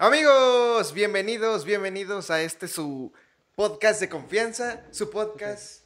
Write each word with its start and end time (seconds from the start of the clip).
Amigos, 0.00 0.92
bienvenidos, 0.94 1.64
bienvenidos 1.64 2.30
a 2.30 2.40
este 2.40 2.68
su 2.68 3.12
podcast 3.56 4.00
de 4.00 4.08
confianza, 4.08 4.84
su 4.92 5.10
podcast 5.10 5.84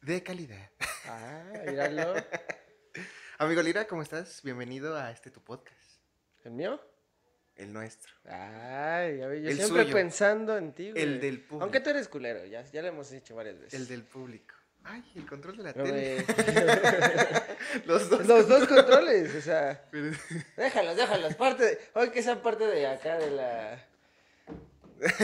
de 0.00 0.24
calidad. 0.24 0.70
Ah, 1.06 1.52
míralo. 1.64 2.14
Amigo 3.38 3.62
Lira, 3.62 3.86
¿cómo 3.86 4.02
estás? 4.02 4.42
Bienvenido 4.42 4.96
a 4.96 5.12
este 5.12 5.30
tu 5.30 5.40
podcast, 5.40 6.00
¿El 6.42 6.50
mío? 6.52 6.80
el 7.54 7.72
nuestro. 7.72 8.12
Ay, 8.24 9.18
ya 9.18 9.28
ve, 9.28 9.42
yo 9.42 9.50
El 9.50 9.56
siempre 9.56 9.82
suyo. 9.84 9.94
pensando 9.94 10.58
en 10.58 10.72
ti, 10.72 10.90
güey. 10.90 11.00
El 11.00 11.20
del 11.20 11.40
público. 11.40 11.62
Aunque 11.62 11.78
tú 11.78 11.90
eres 11.90 12.08
culero, 12.08 12.44
ya, 12.46 12.62
ya 12.64 12.82
lo 12.82 12.88
hemos 12.88 13.08
dicho 13.10 13.36
varias 13.36 13.60
veces. 13.60 13.78
El 13.78 13.86
del 13.86 14.02
público. 14.02 14.56
Ay, 14.84 15.02
el 15.16 15.26
control 15.26 15.56
de 15.56 15.62
la 15.62 15.72
Pero, 15.72 15.84
tele. 15.86 16.24
Los 17.86 18.10
dos. 18.10 18.26
Los 18.26 18.48
dos 18.48 18.68
controles, 18.68 19.34
o 19.34 19.40
sea, 19.40 19.82
Pero- 19.90 20.16
déjalos, 20.56 20.96
déjalos. 20.96 21.34
Parte 21.36 21.64
de, 21.64 21.78
hoy 21.94 22.10
que 22.10 22.22
sean 22.22 22.40
parte 22.42 22.66
de 22.66 22.86
acá 22.86 23.16
de 23.18 23.30
la 23.30 23.88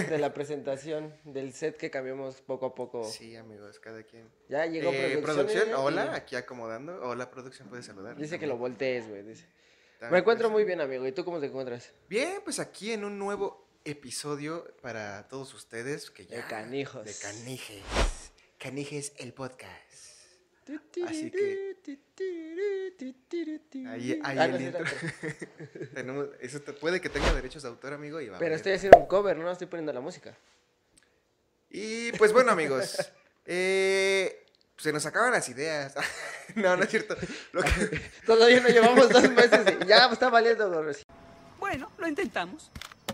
de 0.09 0.19
la 0.19 0.35
presentación 0.35 1.15
del 1.25 1.53
set 1.53 1.77
que 1.77 1.91
cambiamos 1.91 2.41
poco 2.43 2.67
a 2.67 2.75
poco. 2.75 3.05
Sí, 3.05 3.37
amigos, 3.37 3.79
cada 3.79 4.03
quien. 4.03 4.29
Ya 4.49 4.67
llegó 4.67 4.91
Eh, 4.93 5.19
producción. 5.23 5.23
producción, 5.23 5.69
ella, 5.69 5.79
hola, 5.79 6.15
aquí 6.15 6.37
acomodando. 6.37 7.01
Hola, 7.03 7.31
producción, 7.31 7.69
puedes 7.69 7.87
saludar. 7.87 8.17
Dice 8.17 8.39
que 8.39 8.47
lo 8.47 8.57
voltees, 8.57 9.09
güey. 9.09 9.23
Dice. 9.23 9.47
También 9.99 10.13
Me 10.13 10.19
encuentro 10.21 10.51
muy 10.51 10.65
bien, 10.65 10.81
amigo. 10.81 11.07
¿Y 11.07 11.13
tú 11.13 11.25
cómo 11.25 11.39
te 11.39 11.47
encuentras? 11.47 11.93
Bien, 12.09 12.41
pues 12.45 12.59
aquí 12.59 12.93
en 12.93 13.05
un 13.05 13.19
nuevo 13.19 13.67
episodio 13.85 14.67
para 14.83 15.29
todos 15.29 15.53
ustedes 15.55 16.11
que 16.11 16.27
ya 16.27 16.37
De 16.39 16.43
canijos. 16.45 17.05
de 17.05 17.15
canijes. 17.15 17.83
Canijes 18.61 19.13
el 19.17 19.33
podcast. 19.33 19.71
Así 21.07 21.31
que- 21.31 21.71
Ahí, 23.89 24.21
ahí 24.23 24.39
Ah, 24.39 24.45
el 24.45 24.53
no, 24.53 24.59
sí, 24.59 24.65
intro. 24.65 24.81
era- 24.85 25.89
Tenemos, 25.95 26.29
eso 26.41 26.61
te- 26.61 26.75
puede 26.75 27.01
que 27.01 27.09
tenga 27.09 27.33
derechos 27.33 27.63
de 27.63 27.71
autor, 27.71 27.95
amigo, 27.95 28.21
y 28.21 28.29
va 28.29 28.39
Pero 28.39 28.55
estoy 28.55 28.73
haciendo 28.73 28.99
un 28.99 29.07
cover, 29.07 29.37
no 29.39 29.51
estoy 29.51 29.67
poniendo 29.67 29.93
la 29.95 30.01
música. 30.01 30.37
Y 31.71 32.13
pues 32.13 32.33
bueno, 32.35 32.53
amigos, 32.53 33.11
eh, 33.47 34.45
se 34.77 34.93
nos 34.93 35.07
acaban 35.07 35.33
las 35.33 35.49
ideas. 35.49 35.95
no, 36.55 36.77
no 36.77 36.83
es 36.85 36.91
cierto. 36.91 37.17
Lo 37.53 37.63
que- 37.63 38.01
Todavía 38.27 38.61
no 38.61 38.69
llevamos 38.69 39.09
dos 39.09 39.29
meses 39.31 39.61
y 39.83 39.87
ya 39.87 40.07
está 40.13 40.29
valiendo 40.29 40.69
gorro. 40.71 40.93
Bueno, 41.59 41.91
lo 41.99 42.07
intentamos. 42.07 42.71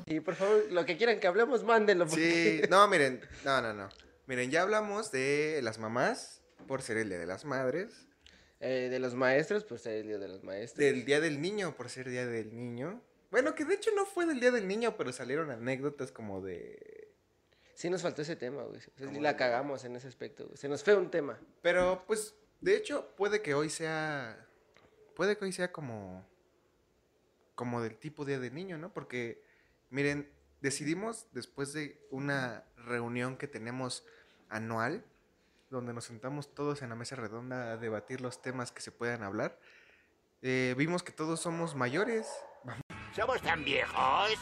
Y 0.06 0.18
por 0.20 0.34
favor, 0.34 0.64
lo 0.72 0.84
que 0.84 0.96
quieran 0.96 1.20
que 1.20 1.26
hablemos, 1.28 1.62
mándenlo. 1.62 2.06
sí, 2.08 2.14
porque- 2.16 2.66
no, 2.68 2.88
miren, 2.88 3.20
no, 3.44 3.62
no, 3.62 3.72
no. 3.72 3.88
Miren, 4.26 4.50
ya 4.50 4.62
hablamos 4.62 5.12
de 5.12 5.60
las 5.62 5.78
mamás 5.78 6.42
por 6.66 6.82
ser 6.82 6.96
el 6.96 7.08
Día 7.08 7.18
de 7.18 7.26
las 7.26 7.44
Madres. 7.44 8.06
Eh, 8.58 8.88
de 8.90 8.98
los 8.98 9.14
maestros, 9.14 9.64
pues 9.64 9.84
el 9.86 10.06
día 10.08 10.18
de 10.18 10.28
los 10.28 10.42
maestros. 10.42 10.78
Del 10.78 11.04
Día 11.04 11.20
del 11.20 11.40
Niño, 11.42 11.76
por 11.76 11.90
ser 11.90 12.08
Día 12.08 12.26
del 12.26 12.56
Niño. 12.56 13.02
Bueno, 13.30 13.54
que 13.54 13.64
de 13.66 13.74
hecho 13.74 13.90
no 13.94 14.06
fue 14.06 14.24
del 14.26 14.40
Día 14.40 14.50
del 14.50 14.66
Niño, 14.66 14.96
pero 14.96 15.12
salieron 15.12 15.50
anécdotas 15.50 16.10
como 16.10 16.40
de... 16.40 17.12
Sí 17.74 17.90
nos 17.90 18.00
faltó 18.00 18.22
ese 18.22 18.34
tema, 18.36 18.62
güey. 18.62 18.78
O 18.78 18.80
sea, 18.80 18.92
sí 18.96 19.04
¿Cómo 19.04 19.20
la 19.20 19.32
de- 19.34 19.38
cagamos 19.38 19.84
en 19.84 19.94
ese 19.96 20.08
aspecto, 20.08 20.46
güey. 20.46 20.56
Se 20.56 20.68
nos 20.68 20.82
fue 20.82 20.94
un 20.94 21.10
tema. 21.10 21.38
Pero 21.60 22.02
pues, 22.06 22.34
de 22.62 22.76
hecho, 22.76 23.14
puede 23.16 23.42
que 23.42 23.52
hoy 23.54 23.68
sea... 23.68 24.48
Puede 25.14 25.36
que 25.36 25.44
hoy 25.44 25.52
sea 25.52 25.70
como... 25.70 26.26
Como 27.54 27.82
del 27.82 27.96
tipo 27.98 28.24
Día 28.24 28.38
del 28.38 28.54
Niño, 28.54 28.78
¿no? 28.78 28.92
Porque, 28.94 29.42
miren, 29.90 30.30
decidimos 30.60 31.26
después 31.32 31.72
de 31.72 32.00
una 32.10 32.64
reunión 32.76 33.36
que 33.36 33.48
tenemos 33.48 34.04
anual, 34.48 35.04
donde 35.70 35.92
nos 35.92 36.04
sentamos 36.04 36.54
todos 36.54 36.82
en 36.82 36.90
la 36.90 36.94
mesa 36.94 37.16
redonda 37.16 37.72
a 37.72 37.76
debatir 37.76 38.20
los 38.20 38.40
temas 38.40 38.72
que 38.72 38.80
se 38.80 38.92
puedan 38.92 39.22
hablar, 39.22 39.58
eh, 40.42 40.74
vimos 40.76 41.02
que 41.02 41.12
todos 41.12 41.40
somos 41.40 41.74
mayores. 41.74 42.28
¿Somos 43.14 43.40
tan 43.42 43.64
viejos? 43.64 44.38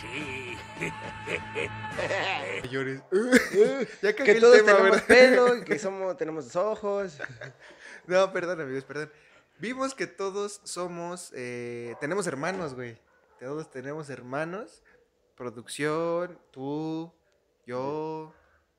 Sí. 0.00 0.56
Mayores. 2.62 3.02
ya 4.02 4.12
Que 4.14 4.34
todos 4.40 4.56
tema, 4.56 4.72
tenemos 4.72 4.90
¿verdad? 4.90 5.06
pelo, 5.06 5.56
y 5.56 5.62
que 5.62 5.78
somos, 5.78 6.16
tenemos 6.16 6.56
ojos. 6.56 7.18
No, 8.06 8.32
perdón, 8.32 8.60
amigos, 8.60 8.84
perdón. 8.84 9.12
Vimos 9.58 9.94
que 9.94 10.06
todos 10.06 10.60
somos, 10.64 11.32
eh, 11.34 11.94
tenemos 12.00 12.26
hermanos, 12.26 12.74
güey. 12.74 12.98
Todos 13.38 13.70
tenemos 13.70 14.10
hermanos. 14.10 14.82
Producción, 15.34 16.38
tú, 16.52 17.12
yo, 17.66 18.32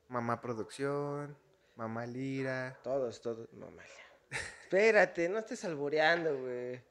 mamá 0.08 0.40
producción, 0.40 1.38
mamá 1.76 2.06
Lira. 2.06 2.80
Todos, 2.84 3.22
todos. 3.22 3.52
Mamá. 3.54 3.84
Espérate, 4.64 5.28
no 5.28 5.40
estés 5.40 5.66
albureando, 5.66 6.38
güey. 6.38 6.82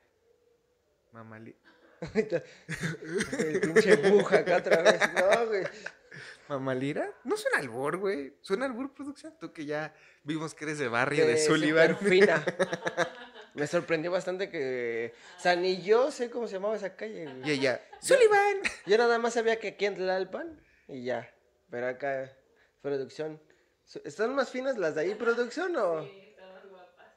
Mamá 1.12 1.38
Lira. 1.38 1.58
El 3.38 3.60
pinche 3.60 3.96
buja 4.10 4.38
acá 4.38 4.58
otra 4.58 4.82
vez. 4.82 5.00
No, 5.14 5.46
güey. 5.46 5.64
¿Mamá 6.48 6.74
Lira? 6.74 7.10
No 7.24 7.36
suena 7.36 7.58
albur, 7.58 7.96
güey. 7.96 8.34
Suena 8.42 8.66
albur 8.66 8.92
producción. 8.92 9.34
Tú 9.40 9.52
que 9.52 9.64
ya 9.64 9.94
vimos 10.22 10.54
que 10.54 10.64
eres 10.64 10.78
de 10.78 10.88
barrio, 10.88 11.26
de, 11.26 11.32
De 11.32 11.38
Sullivan. 11.38 11.96
Superfina. 11.96 12.44
Me 13.54 13.66
sorprendió 13.66 14.10
bastante 14.10 14.50
que. 14.50 15.14
O 15.38 15.40
sea, 15.40 15.56
ni 15.56 15.80
yo 15.82 16.10
sé 16.10 16.28
cómo 16.28 16.48
se 16.48 16.54
llamaba 16.54 16.76
esa 16.76 16.96
calle, 16.96 17.24
güey. 17.24 17.48
Y 17.48 17.52
ella, 17.52 17.80
¡Sullivan! 18.00 18.58
Yo 18.86 18.98
nada 18.98 19.18
más 19.18 19.34
sabía 19.34 19.58
que 19.58 19.68
aquí 19.68 19.86
en 19.86 19.94
Tlalpan 19.94 20.60
y 20.88 21.04
ya. 21.04 21.32
Pero 21.70 21.88
acá, 21.88 22.36
producción. 22.82 23.40
¿Están 24.04 24.34
más 24.34 24.50
finas 24.50 24.76
las 24.76 24.94
de 24.94 25.02
ahí, 25.02 25.14
producción 25.14 25.76
o? 25.76 26.06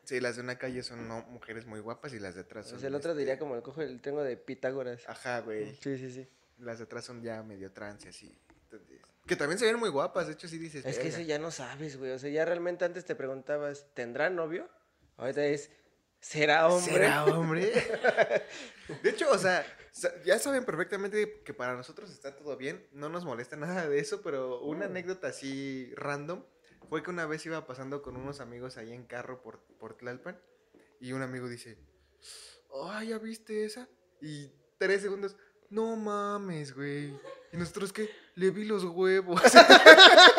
Sí, 0.07 0.21
las 0.21 0.37
de 0.37 0.41
una 0.41 0.57
calle 0.57 0.83
son 0.83 1.05
no, 1.07 1.21
mujeres 1.23 1.65
muy 1.65 1.81
guapas 1.81 2.13
y 2.13 2.19
las 2.19 2.33
de 2.33 2.41
atrás 2.41 2.67
son... 2.67 2.75
Pues 2.75 2.85
el 2.85 2.95
otro 2.95 3.11
este, 3.11 3.19
diría 3.19 3.37
como 3.37 3.55
el 3.55 3.61
cojo 3.61 3.81
el 3.81 3.99
tengo 3.99 4.23
de 4.23 4.37
Pitágoras. 4.37 5.03
Ajá, 5.05 5.41
güey. 5.41 5.75
Sí, 5.81 5.97
sí, 5.97 6.09
sí. 6.09 6.25
Las 6.59 6.77
de 6.77 6.85
atrás 6.85 7.03
son 7.03 7.21
ya 7.21 7.43
medio 7.43 7.73
trans 7.73 8.05
y 8.05 8.07
así. 8.07 8.39
Entonces, 8.63 9.01
que 9.25 9.35
también 9.35 9.59
se 9.59 9.65
ven 9.65 9.77
muy 9.77 9.89
guapas, 9.89 10.27
de 10.27 10.33
hecho 10.33 10.47
sí 10.47 10.57
dices. 10.57 10.85
Es 10.85 10.97
que 10.97 11.09
eso 11.09 11.19
ya 11.19 11.37
no 11.39 11.51
sabes, 11.51 11.97
güey. 11.97 12.11
O 12.11 12.19
sea, 12.19 12.29
ya 12.29 12.45
realmente 12.45 12.85
antes 12.85 13.03
te 13.03 13.15
preguntabas, 13.15 13.87
¿tendrá 13.93 14.29
novio? 14.29 14.69
Ahorita 15.17 15.45
es, 15.45 15.71
¿será 16.19 16.67
hombre? 16.67 16.93
¿Será 16.93 17.25
hombre? 17.25 17.71
de 19.03 19.09
hecho, 19.09 19.29
o 19.31 19.37
sea, 19.37 19.65
ya 20.25 20.37
saben 20.39 20.65
perfectamente 20.65 21.41
que 21.43 21.53
para 21.53 21.75
nosotros 21.75 22.11
está 22.11 22.35
todo 22.35 22.55
bien, 22.57 22.85
no 22.91 23.09
nos 23.09 23.25
molesta 23.25 23.55
nada 23.55 23.87
de 23.87 23.99
eso, 23.99 24.21
pero 24.21 24.61
una 24.61 24.87
Mm. 24.87 24.91
anécdota 24.91 25.27
así 25.27 25.91
random 25.95 26.43
fue 26.89 27.03
que 27.03 27.09
una 27.09 27.25
vez 27.25 27.45
iba 27.45 27.65
pasando 27.67 28.01
con 28.01 28.15
unos 28.17 28.39
amigos 28.39 28.77
ahí 28.77 28.93
en 28.93 29.05
carro 29.05 29.41
por, 29.41 29.59
por 29.79 29.95
Tlalpan 29.97 30.39
y 30.99 31.11
un 31.13 31.21
amigo 31.21 31.47
dice, 31.49 31.77
ay, 32.91 33.09
¿ya 33.09 33.17
viste 33.17 33.65
esa? 33.65 33.87
Y 34.21 34.49
tres 34.77 35.01
segundos, 35.01 35.35
no 35.69 35.95
mames, 35.95 36.73
güey. 36.75 37.07
Y 37.51 37.57
nosotros, 37.57 37.91
¿qué? 37.93 38.09
Le 38.35 38.51
vi 38.51 38.65
los 38.65 38.83
huevos. 38.83 39.41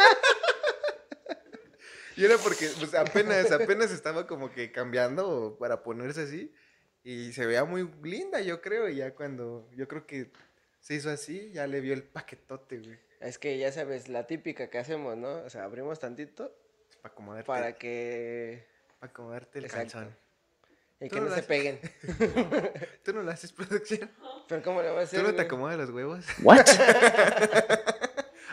Y 2.18 2.24
era 2.24 2.36
porque 2.36 2.68
pues, 2.80 2.94
apenas, 2.94 3.52
apenas 3.52 3.92
estaba 3.92 4.26
como 4.26 4.50
que 4.50 4.72
cambiando 4.72 5.56
para 5.60 5.84
ponerse 5.84 6.22
así. 6.22 6.52
Y 7.04 7.32
se 7.32 7.46
veía 7.46 7.64
muy 7.64 7.88
linda, 8.02 8.40
yo 8.40 8.60
creo. 8.60 8.88
Y 8.88 8.96
ya 8.96 9.14
cuando 9.14 9.70
yo 9.76 9.86
creo 9.86 10.04
que 10.04 10.32
se 10.80 10.94
hizo 10.94 11.10
así, 11.10 11.52
ya 11.52 11.68
le 11.68 11.80
vio 11.80 11.94
el 11.94 12.02
paquetote, 12.02 12.78
güey. 12.78 12.98
Es 13.20 13.38
que 13.38 13.56
ya 13.56 13.70
sabes, 13.70 14.08
la 14.08 14.26
típica 14.26 14.68
que 14.68 14.78
hacemos, 14.78 15.16
¿no? 15.16 15.42
O 15.44 15.50
sea, 15.50 15.62
abrimos 15.62 16.00
tantito 16.00 16.52
Para 17.02 17.12
acomodarte, 17.12 17.46
para 17.46 17.72
que... 17.78 18.66
pa' 18.98 19.06
acomodarte 19.06 19.60
el 19.60 19.66
Exacto. 19.66 19.92
calzón. 19.92 20.16
Y 21.00 21.08
que 21.08 21.14
no 21.16 21.22
no 21.22 21.28
lo 21.28 21.34
se 21.34 21.40
haces. 21.40 21.46
peguen. 21.46 21.80
¿Tú 23.04 23.12
no 23.12 23.22
lo 23.22 23.30
haces 23.30 23.52
producción? 23.52 24.10
Pero 24.48 24.62
¿cómo 24.64 24.82
le 24.82 24.90
va 24.90 25.00
a 25.00 25.02
hacer? 25.04 25.20
¿Tú 25.20 25.26
no 25.26 25.34
te 25.36 25.42
acomodas 25.42 25.78
los 25.78 25.90
huevos? 25.90 26.24
What? 26.42 26.66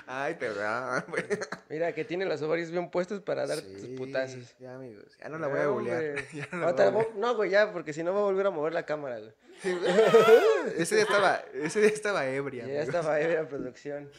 Ay, 0.08 0.36
perdón, 0.36 1.04
güey. 1.10 1.24
Mira, 1.70 1.94
que 1.94 2.06
tiene 2.06 2.26
los 2.26 2.42
ovarios 2.42 2.70
bien 2.70 2.90
puestos 2.92 3.22
para 3.22 3.48
dar 3.48 3.62
tus 3.62 3.82
Sí, 3.82 3.96
putazos. 3.98 4.56
Ya, 4.60 4.76
amigos. 4.76 5.18
Ya 5.20 5.30
no 5.30 5.40
la 5.40 5.48
voy 5.48 5.90
a. 5.90 6.16
Ya 6.34 6.48
no 6.52 6.74
voy 6.74 7.04
a 7.04 7.08
No, 7.16 7.36
güey, 7.36 7.50
ya, 7.50 7.72
porque 7.74 7.94
si 7.94 8.04
no 8.04 8.14
va 8.14 8.20
a 8.20 8.24
volver 8.24 8.48
a 8.48 8.52
mover 8.52 8.74
la 8.74 8.86
cámara, 8.86 9.20
güey. 9.20 9.34
Ese 10.78 10.96
día 10.96 11.06
estaba, 11.06 11.44
ese 11.54 11.80
día 11.80 11.90
estaba 11.90 12.28
ebria. 12.28 12.68
Ya 12.68 12.82
estaba 12.82 13.18
la 13.18 13.48
producción. 13.48 14.12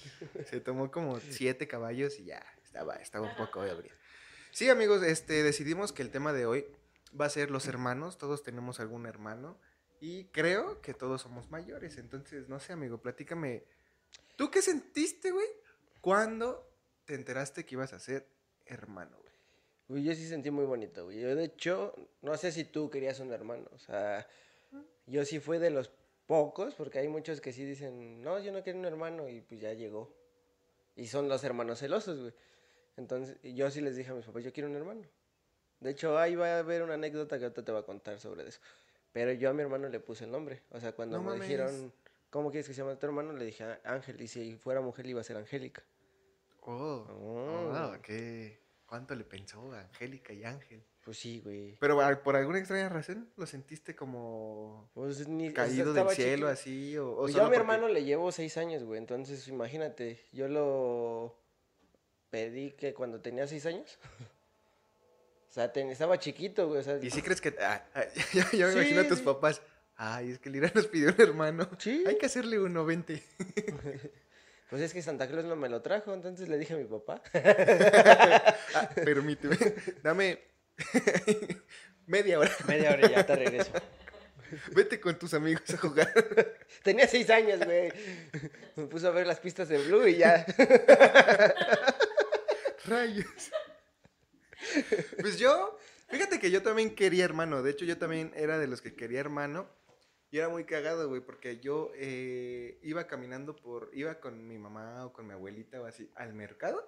Se 0.46 0.60
tomó 0.60 0.90
como 0.90 1.20
siete 1.20 1.68
caballos 1.68 2.18
y 2.18 2.24
ya 2.24 2.42
estaba, 2.64 2.94
estaba 2.96 3.28
un 3.28 3.36
poco 3.36 3.62
ebria. 3.64 3.92
Sí, 4.50 4.70
amigos, 4.70 5.02
este, 5.02 5.42
decidimos 5.42 5.92
que 5.92 6.02
el 6.02 6.10
tema 6.10 6.32
de 6.32 6.46
hoy 6.46 6.66
va 7.18 7.26
a 7.26 7.30
ser 7.30 7.50
los 7.50 7.66
hermanos. 7.66 8.16
Todos 8.16 8.42
tenemos 8.42 8.80
algún 8.80 9.06
hermano. 9.06 9.60
Y 10.00 10.24
creo 10.26 10.80
que 10.80 10.94
todos 10.94 11.22
somos 11.22 11.50
mayores. 11.50 11.98
Entonces, 11.98 12.48
no 12.48 12.58
sé, 12.58 12.72
amigo, 12.72 12.98
platícame. 13.02 13.64
¿Tú 14.36 14.50
qué 14.50 14.62
sentiste, 14.62 15.30
güey? 15.30 15.46
Cuando 16.06 16.64
te 17.04 17.14
enteraste 17.16 17.64
que 17.66 17.74
ibas 17.74 17.92
a 17.92 17.98
ser 17.98 18.28
hermano, 18.64 19.16
güey. 19.20 19.34
Uy, 19.88 20.04
yo 20.04 20.14
sí 20.14 20.24
sentí 20.28 20.52
muy 20.52 20.64
bonito, 20.64 21.06
güey. 21.06 21.18
Yo, 21.18 21.34
de 21.34 21.42
hecho, 21.46 21.96
no 22.22 22.36
sé 22.36 22.52
si 22.52 22.62
tú 22.64 22.88
querías 22.90 23.18
un 23.18 23.32
hermano. 23.32 23.68
O 23.72 23.78
sea, 23.80 24.24
yo 25.06 25.24
sí 25.24 25.40
fui 25.40 25.58
de 25.58 25.70
los 25.70 25.90
pocos, 26.26 26.76
porque 26.76 27.00
hay 27.00 27.08
muchos 27.08 27.40
que 27.40 27.52
sí 27.52 27.64
dicen, 27.64 28.22
no, 28.22 28.38
yo 28.38 28.52
no 28.52 28.62
quiero 28.62 28.78
un 28.78 28.84
hermano, 28.84 29.28
y 29.28 29.40
pues 29.40 29.60
ya 29.60 29.72
llegó. 29.72 30.14
Y 30.94 31.08
son 31.08 31.28
los 31.28 31.42
hermanos 31.42 31.80
celosos, 31.80 32.20
güey. 32.20 32.34
Entonces, 32.96 33.38
yo 33.42 33.68
sí 33.72 33.80
les 33.80 33.96
dije 33.96 34.12
a 34.12 34.14
mis 34.14 34.26
papás, 34.26 34.44
yo 34.44 34.52
quiero 34.52 34.68
un 34.68 34.76
hermano. 34.76 35.02
De 35.80 35.90
hecho, 35.90 36.16
ahí 36.18 36.36
va 36.36 36.50
a 36.54 36.58
haber 36.60 36.84
una 36.84 36.94
anécdota 36.94 37.36
que 37.36 37.46
ahorita 37.46 37.64
te 37.64 37.72
voy 37.72 37.80
a 37.80 37.84
contar 37.84 38.20
sobre 38.20 38.46
eso. 38.46 38.60
Pero 39.12 39.32
yo 39.32 39.50
a 39.50 39.52
mi 39.52 39.62
hermano 39.62 39.88
le 39.88 39.98
puse 39.98 40.22
el 40.22 40.30
nombre. 40.30 40.62
O 40.70 40.78
sea, 40.78 40.92
cuando 40.92 41.16
No 41.16 41.24
me 41.24 41.30
mames. 41.30 41.48
dijeron, 41.48 41.92
¿cómo 42.30 42.52
quieres 42.52 42.68
que 42.68 42.74
se 42.74 42.82
llame 42.82 42.94
tu 42.94 43.06
hermano? 43.06 43.32
Le 43.32 43.44
dije 43.44 43.64
"Ah, 43.64 43.80
Ángel, 43.82 44.20
y 44.20 44.28
si 44.28 44.54
fuera 44.54 44.80
mujer 44.80 45.04
iba 45.06 45.20
a 45.20 45.24
ser 45.24 45.36
Angélica. 45.36 45.82
Oh, 46.66 47.06
Oh. 47.08 47.72
oh, 47.94 48.02
qué... 48.02 48.64
¿Cuánto 48.86 49.14
le 49.16 49.24
pensó 49.24 49.72
a 49.72 49.80
Angélica 49.80 50.32
y 50.32 50.44
Ángel? 50.44 50.80
Pues 51.04 51.18
sí, 51.18 51.40
güey. 51.40 51.76
Pero 51.80 51.98
por 52.22 52.36
alguna 52.36 52.58
extraña 52.58 52.88
razón 52.88 53.28
lo 53.36 53.44
sentiste 53.46 53.96
como 53.96 54.88
Pues 54.94 55.26
ni, 55.26 55.52
caído 55.52 55.92
del 55.92 56.08
cielo 56.10 56.46
chiquito. 56.46 56.48
así 56.48 56.96
o, 56.98 57.10
o 57.12 57.16
Pues 57.22 57.34
yo 57.34 57.40
a 57.40 57.44
mi 57.44 57.48
porque- 57.48 57.60
hermano 57.60 57.88
le 57.88 58.04
llevo 58.04 58.30
seis 58.30 58.56
años, 58.56 58.84
güey. 58.84 58.98
Entonces, 58.98 59.48
imagínate, 59.48 60.20
yo 60.32 60.46
lo 60.48 61.36
pedí 62.30 62.72
que 62.72 62.94
cuando 62.94 63.20
tenía 63.20 63.46
seis 63.48 63.66
años. 63.66 63.98
o 65.50 65.52
sea, 65.52 65.72
ten- 65.72 65.90
estaba 65.90 66.18
chiquito, 66.20 66.68
güey. 66.68 66.80
O 66.80 66.82
sea, 66.84 66.98
¿Y 67.02 67.10
si 67.10 67.22
crees 67.22 67.40
que... 67.40 67.56
ah, 67.60 67.84
ah, 67.94 68.04
ya 68.32 68.44
me 68.66 68.72
Sí, 68.72 68.78
imagino 68.78 69.00
a 69.00 69.08
tus 69.08 69.20
papás. 69.20 69.62
Ay, 69.96 70.30
es 70.30 70.38
que 70.38 70.50
Lira 70.50 70.70
nos 70.74 70.86
pidió 70.86 71.08
un 71.08 71.20
hermano. 71.20 71.68
Sí. 71.78 72.04
Hay 72.06 72.18
que 72.18 72.26
hacerle 72.26 72.60
uno, 72.60 72.84
vente. 72.84 73.24
Pues 74.68 74.82
es 74.82 74.92
que 74.92 75.02
Santa 75.02 75.28
Claus 75.28 75.44
no 75.44 75.54
me 75.54 75.68
lo 75.68 75.80
trajo, 75.80 76.12
entonces 76.12 76.48
le 76.48 76.58
dije 76.58 76.74
a 76.74 76.76
mi 76.76 76.84
papá. 76.84 77.22
Ah, 78.74 78.90
permíteme. 78.94 79.56
Dame 80.02 80.38
media 82.06 82.38
hora. 82.38 82.50
Media 82.66 82.90
hora 82.92 83.06
y 83.06 83.10
ya 83.10 83.24
te 83.24 83.36
regreso. 83.36 83.70
Vete 84.74 85.00
con 85.00 85.18
tus 85.18 85.32
amigos 85.34 85.62
a 85.72 85.76
jugar. 85.78 86.12
Tenía 86.82 87.08
seis 87.08 87.30
años, 87.30 87.64
güey. 87.64 87.90
Me 88.76 88.86
puso 88.86 89.08
a 89.08 89.12
ver 89.12 89.26
las 89.26 89.40
pistas 89.40 89.68
de 89.68 89.78
Blue 89.78 90.06
y 90.06 90.18
ya. 90.18 90.44
Rayos. 92.84 93.50
Pues 95.20 95.38
yo, 95.38 95.78
fíjate 96.08 96.38
que 96.38 96.50
yo 96.50 96.62
también 96.62 96.94
quería 96.94 97.24
hermano. 97.24 97.62
De 97.62 97.70
hecho, 97.70 97.84
yo 97.84 97.96
también 97.98 98.32
era 98.36 98.58
de 98.58 98.66
los 98.66 98.82
que 98.82 98.94
quería 98.94 99.20
hermano. 99.20 99.68
Y 100.30 100.38
era 100.38 100.48
muy 100.48 100.64
cagado, 100.64 101.08
güey, 101.08 101.20
porque 101.20 101.58
yo 101.60 101.92
eh, 101.94 102.78
iba 102.82 103.06
caminando 103.06 103.54
por, 103.56 103.90
iba 103.94 104.18
con 104.20 104.46
mi 104.48 104.58
mamá 104.58 105.06
o 105.06 105.12
con 105.12 105.26
mi 105.26 105.32
abuelita 105.32 105.80
o 105.80 105.86
así 105.86 106.10
al 106.14 106.34
mercado. 106.34 106.84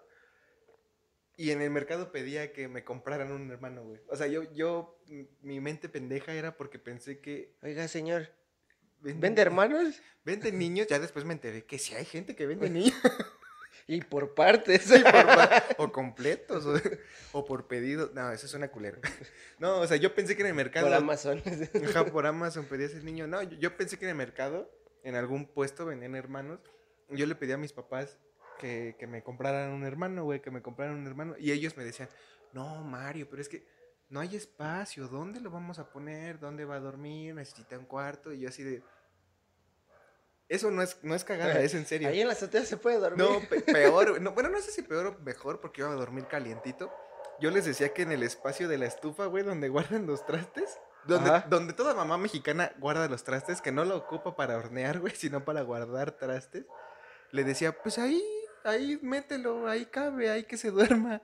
Y 1.36 1.52
en 1.52 1.62
el 1.62 1.70
mercado 1.70 2.10
pedía 2.10 2.52
que 2.52 2.66
me 2.66 2.82
compraran 2.82 3.30
un 3.30 3.48
hermano, 3.52 3.84
güey. 3.84 4.00
O 4.08 4.16
sea, 4.16 4.26
yo, 4.26 4.42
yo, 4.54 5.00
mi 5.40 5.60
mente 5.60 5.88
pendeja 5.88 6.34
era 6.34 6.56
porque 6.56 6.80
pensé 6.80 7.20
que... 7.20 7.54
Oiga, 7.62 7.86
señor, 7.86 8.28
venden- 9.00 9.20
¿vende 9.20 9.42
hermanos? 9.42 10.02
Venden 10.24 10.58
niños, 10.58 10.88
ya 10.88 10.98
después 10.98 11.24
me 11.24 11.34
enteré 11.34 11.64
que 11.64 11.78
sí 11.78 11.94
hay 11.94 12.04
gente 12.04 12.34
que 12.34 12.46
vende 12.46 12.68
niños. 12.70 12.94
Y 13.88 14.02
por 14.02 14.34
partes. 14.34 14.92
Por 15.76 15.88
o 15.88 15.92
completos, 15.92 16.66
o, 16.66 16.78
o 17.32 17.44
por 17.46 17.66
pedido. 17.66 18.10
No, 18.14 18.30
eso 18.30 18.46
suena 18.46 18.68
culero. 18.68 19.00
No, 19.58 19.80
o 19.80 19.86
sea, 19.86 19.96
yo 19.96 20.14
pensé 20.14 20.36
que 20.36 20.42
en 20.42 20.48
el 20.48 20.54
mercado. 20.54 20.86
Por 20.86 20.94
Amazon. 20.94 21.42
Ajá, 21.88 22.04
por 22.04 22.26
Amazon 22.26 22.66
pedías 22.66 22.92
el 22.92 23.04
niño. 23.04 23.26
No, 23.26 23.42
yo, 23.42 23.58
yo 23.58 23.76
pensé 23.76 23.98
que 23.98 24.04
en 24.04 24.10
el 24.10 24.16
mercado, 24.16 24.70
en 25.02 25.16
algún 25.16 25.46
puesto, 25.46 25.86
vendían 25.86 26.14
hermanos. 26.14 26.60
Yo 27.08 27.24
le 27.24 27.34
pedí 27.34 27.52
a 27.52 27.56
mis 27.56 27.72
papás 27.72 28.18
que, 28.58 28.94
que 28.98 29.06
me 29.06 29.22
compraran 29.22 29.70
un 29.70 29.84
hermano, 29.84 30.24
güey, 30.24 30.42
que 30.42 30.50
me 30.50 30.60
compraran 30.60 30.96
un 30.96 31.06
hermano. 31.06 31.34
Y 31.38 31.52
ellos 31.52 31.76
me 31.78 31.82
decían, 31.82 32.10
no, 32.52 32.84
Mario, 32.84 33.26
pero 33.30 33.40
es 33.40 33.48
que 33.48 33.66
no 34.10 34.20
hay 34.20 34.36
espacio. 34.36 35.08
¿Dónde 35.08 35.40
lo 35.40 35.50
vamos 35.50 35.78
a 35.78 35.90
poner? 35.90 36.38
¿Dónde 36.38 36.66
va 36.66 36.76
a 36.76 36.80
dormir? 36.80 37.34
Necesita 37.34 37.78
un 37.78 37.86
cuarto. 37.86 38.32
Y 38.32 38.40
yo 38.40 38.50
así 38.50 38.62
de. 38.62 38.82
Eso 40.48 40.70
no 40.70 40.82
es, 40.82 40.96
no 41.02 41.14
es 41.14 41.24
cagada, 41.24 41.60
es 41.60 41.74
en 41.74 41.84
serio. 41.86 42.08
Ahí 42.08 42.20
en 42.22 42.26
la 42.26 42.32
azotea 42.32 42.64
se 42.64 42.76
puede 42.78 42.98
dormir. 42.98 43.18
No, 43.26 43.40
pe- 43.48 43.60
peor. 43.60 44.20
No, 44.22 44.32
bueno, 44.32 44.48
no 44.48 44.60
sé 44.60 44.70
si 44.70 44.82
peor 44.82 45.06
o 45.06 45.18
mejor 45.22 45.60
porque 45.60 45.82
iba 45.82 45.90
a 45.90 45.94
dormir 45.94 46.26
calientito. 46.26 46.90
Yo 47.40 47.50
les 47.50 47.66
decía 47.66 47.92
que 47.92 48.02
en 48.02 48.12
el 48.12 48.22
espacio 48.22 48.66
de 48.68 48.78
la 48.78 48.86
estufa, 48.86 49.26
güey, 49.26 49.44
donde 49.44 49.68
guardan 49.68 50.06
los 50.06 50.24
trastes, 50.26 50.78
donde, 51.06 51.42
donde 51.48 51.72
toda 51.72 51.94
mamá 51.94 52.18
mexicana 52.18 52.72
guarda 52.78 53.08
los 53.08 53.22
trastes, 53.24 53.60
que 53.60 53.70
no 53.72 53.84
lo 53.84 53.96
ocupa 53.96 54.34
para 54.34 54.56
hornear, 54.56 54.98
güey, 55.00 55.14
sino 55.14 55.44
para 55.44 55.62
guardar 55.62 56.12
trastes, 56.12 56.64
le 57.30 57.44
decía, 57.44 57.72
pues 57.80 57.98
ahí, 57.98 58.22
ahí 58.64 58.98
mételo, 59.02 59.68
ahí 59.68 59.86
cabe, 59.86 60.30
ahí 60.30 60.44
que 60.44 60.56
se 60.56 60.70
duerma. 60.70 61.22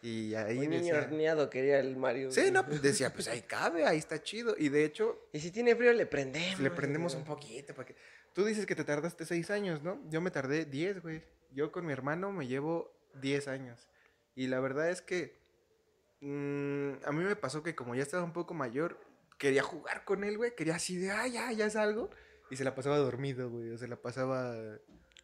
Y 0.00 0.34
ahí 0.34 0.58
Un 0.58 0.70
niño 0.70 0.78
decía, 0.78 0.98
horneado 0.98 1.50
quería 1.50 1.78
el 1.78 1.96
Mario. 1.96 2.30
sí, 2.32 2.50
no, 2.50 2.64
pues 2.66 2.80
decía, 2.82 3.12
pues 3.14 3.28
ahí 3.28 3.42
cabe, 3.42 3.86
ahí 3.86 3.98
está 3.98 4.22
chido. 4.22 4.54
Y 4.58 4.68
de 4.68 4.84
hecho, 4.84 5.26
Y 5.32 5.40
si 5.40 5.50
tiene 5.50 5.76
frío, 5.76 5.92
le 5.92 6.06
prendemos. 6.06 6.58
le 6.60 6.70
prendemos 6.70 7.14
un 7.14 7.24
poquito 7.24 7.74
para 7.74 7.86
que... 7.86 7.96
Tú 8.34 8.44
dices 8.44 8.66
que 8.66 8.74
te 8.74 8.84
tardaste 8.84 9.26
seis 9.26 9.50
años, 9.50 9.82
¿no? 9.82 10.00
Yo 10.08 10.20
me 10.20 10.30
tardé 10.30 10.64
10, 10.64 11.02
güey. 11.02 11.22
Yo 11.50 11.70
con 11.70 11.84
mi 11.84 11.92
hermano 11.92 12.32
me 12.32 12.46
llevo 12.46 12.96
10 13.20 13.48
años. 13.48 13.88
Y 14.34 14.46
la 14.46 14.60
verdad 14.60 14.88
es 14.90 15.02
que 15.02 15.38
mm, 16.20 17.04
a 17.04 17.12
mí 17.12 17.24
me 17.24 17.36
pasó 17.36 17.62
que 17.62 17.74
como 17.74 17.94
ya 17.94 18.02
estaba 18.02 18.24
un 18.24 18.32
poco 18.32 18.54
mayor, 18.54 18.98
quería 19.38 19.62
jugar 19.62 20.04
con 20.04 20.24
él, 20.24 20.38
güey. 20.38 20.54
Quería 20.54 20.76
así 20.76 20.96
de, 20.96 21.10
ah, 21.10 21.26
ya, 21.26 21.52
ya 21.52 21.68
salgo. 21.68 22.10
Y 22.50 22.56
se 22.56 22.64
la 22.64 22.74
pasaba 22.74 22.96
dormido, 22.96 23.50
güey. 23.50 23.70
O 23.70 23.78
se 23.78 23.88
la 23.88 23.96
pasaba... 23.96 24.54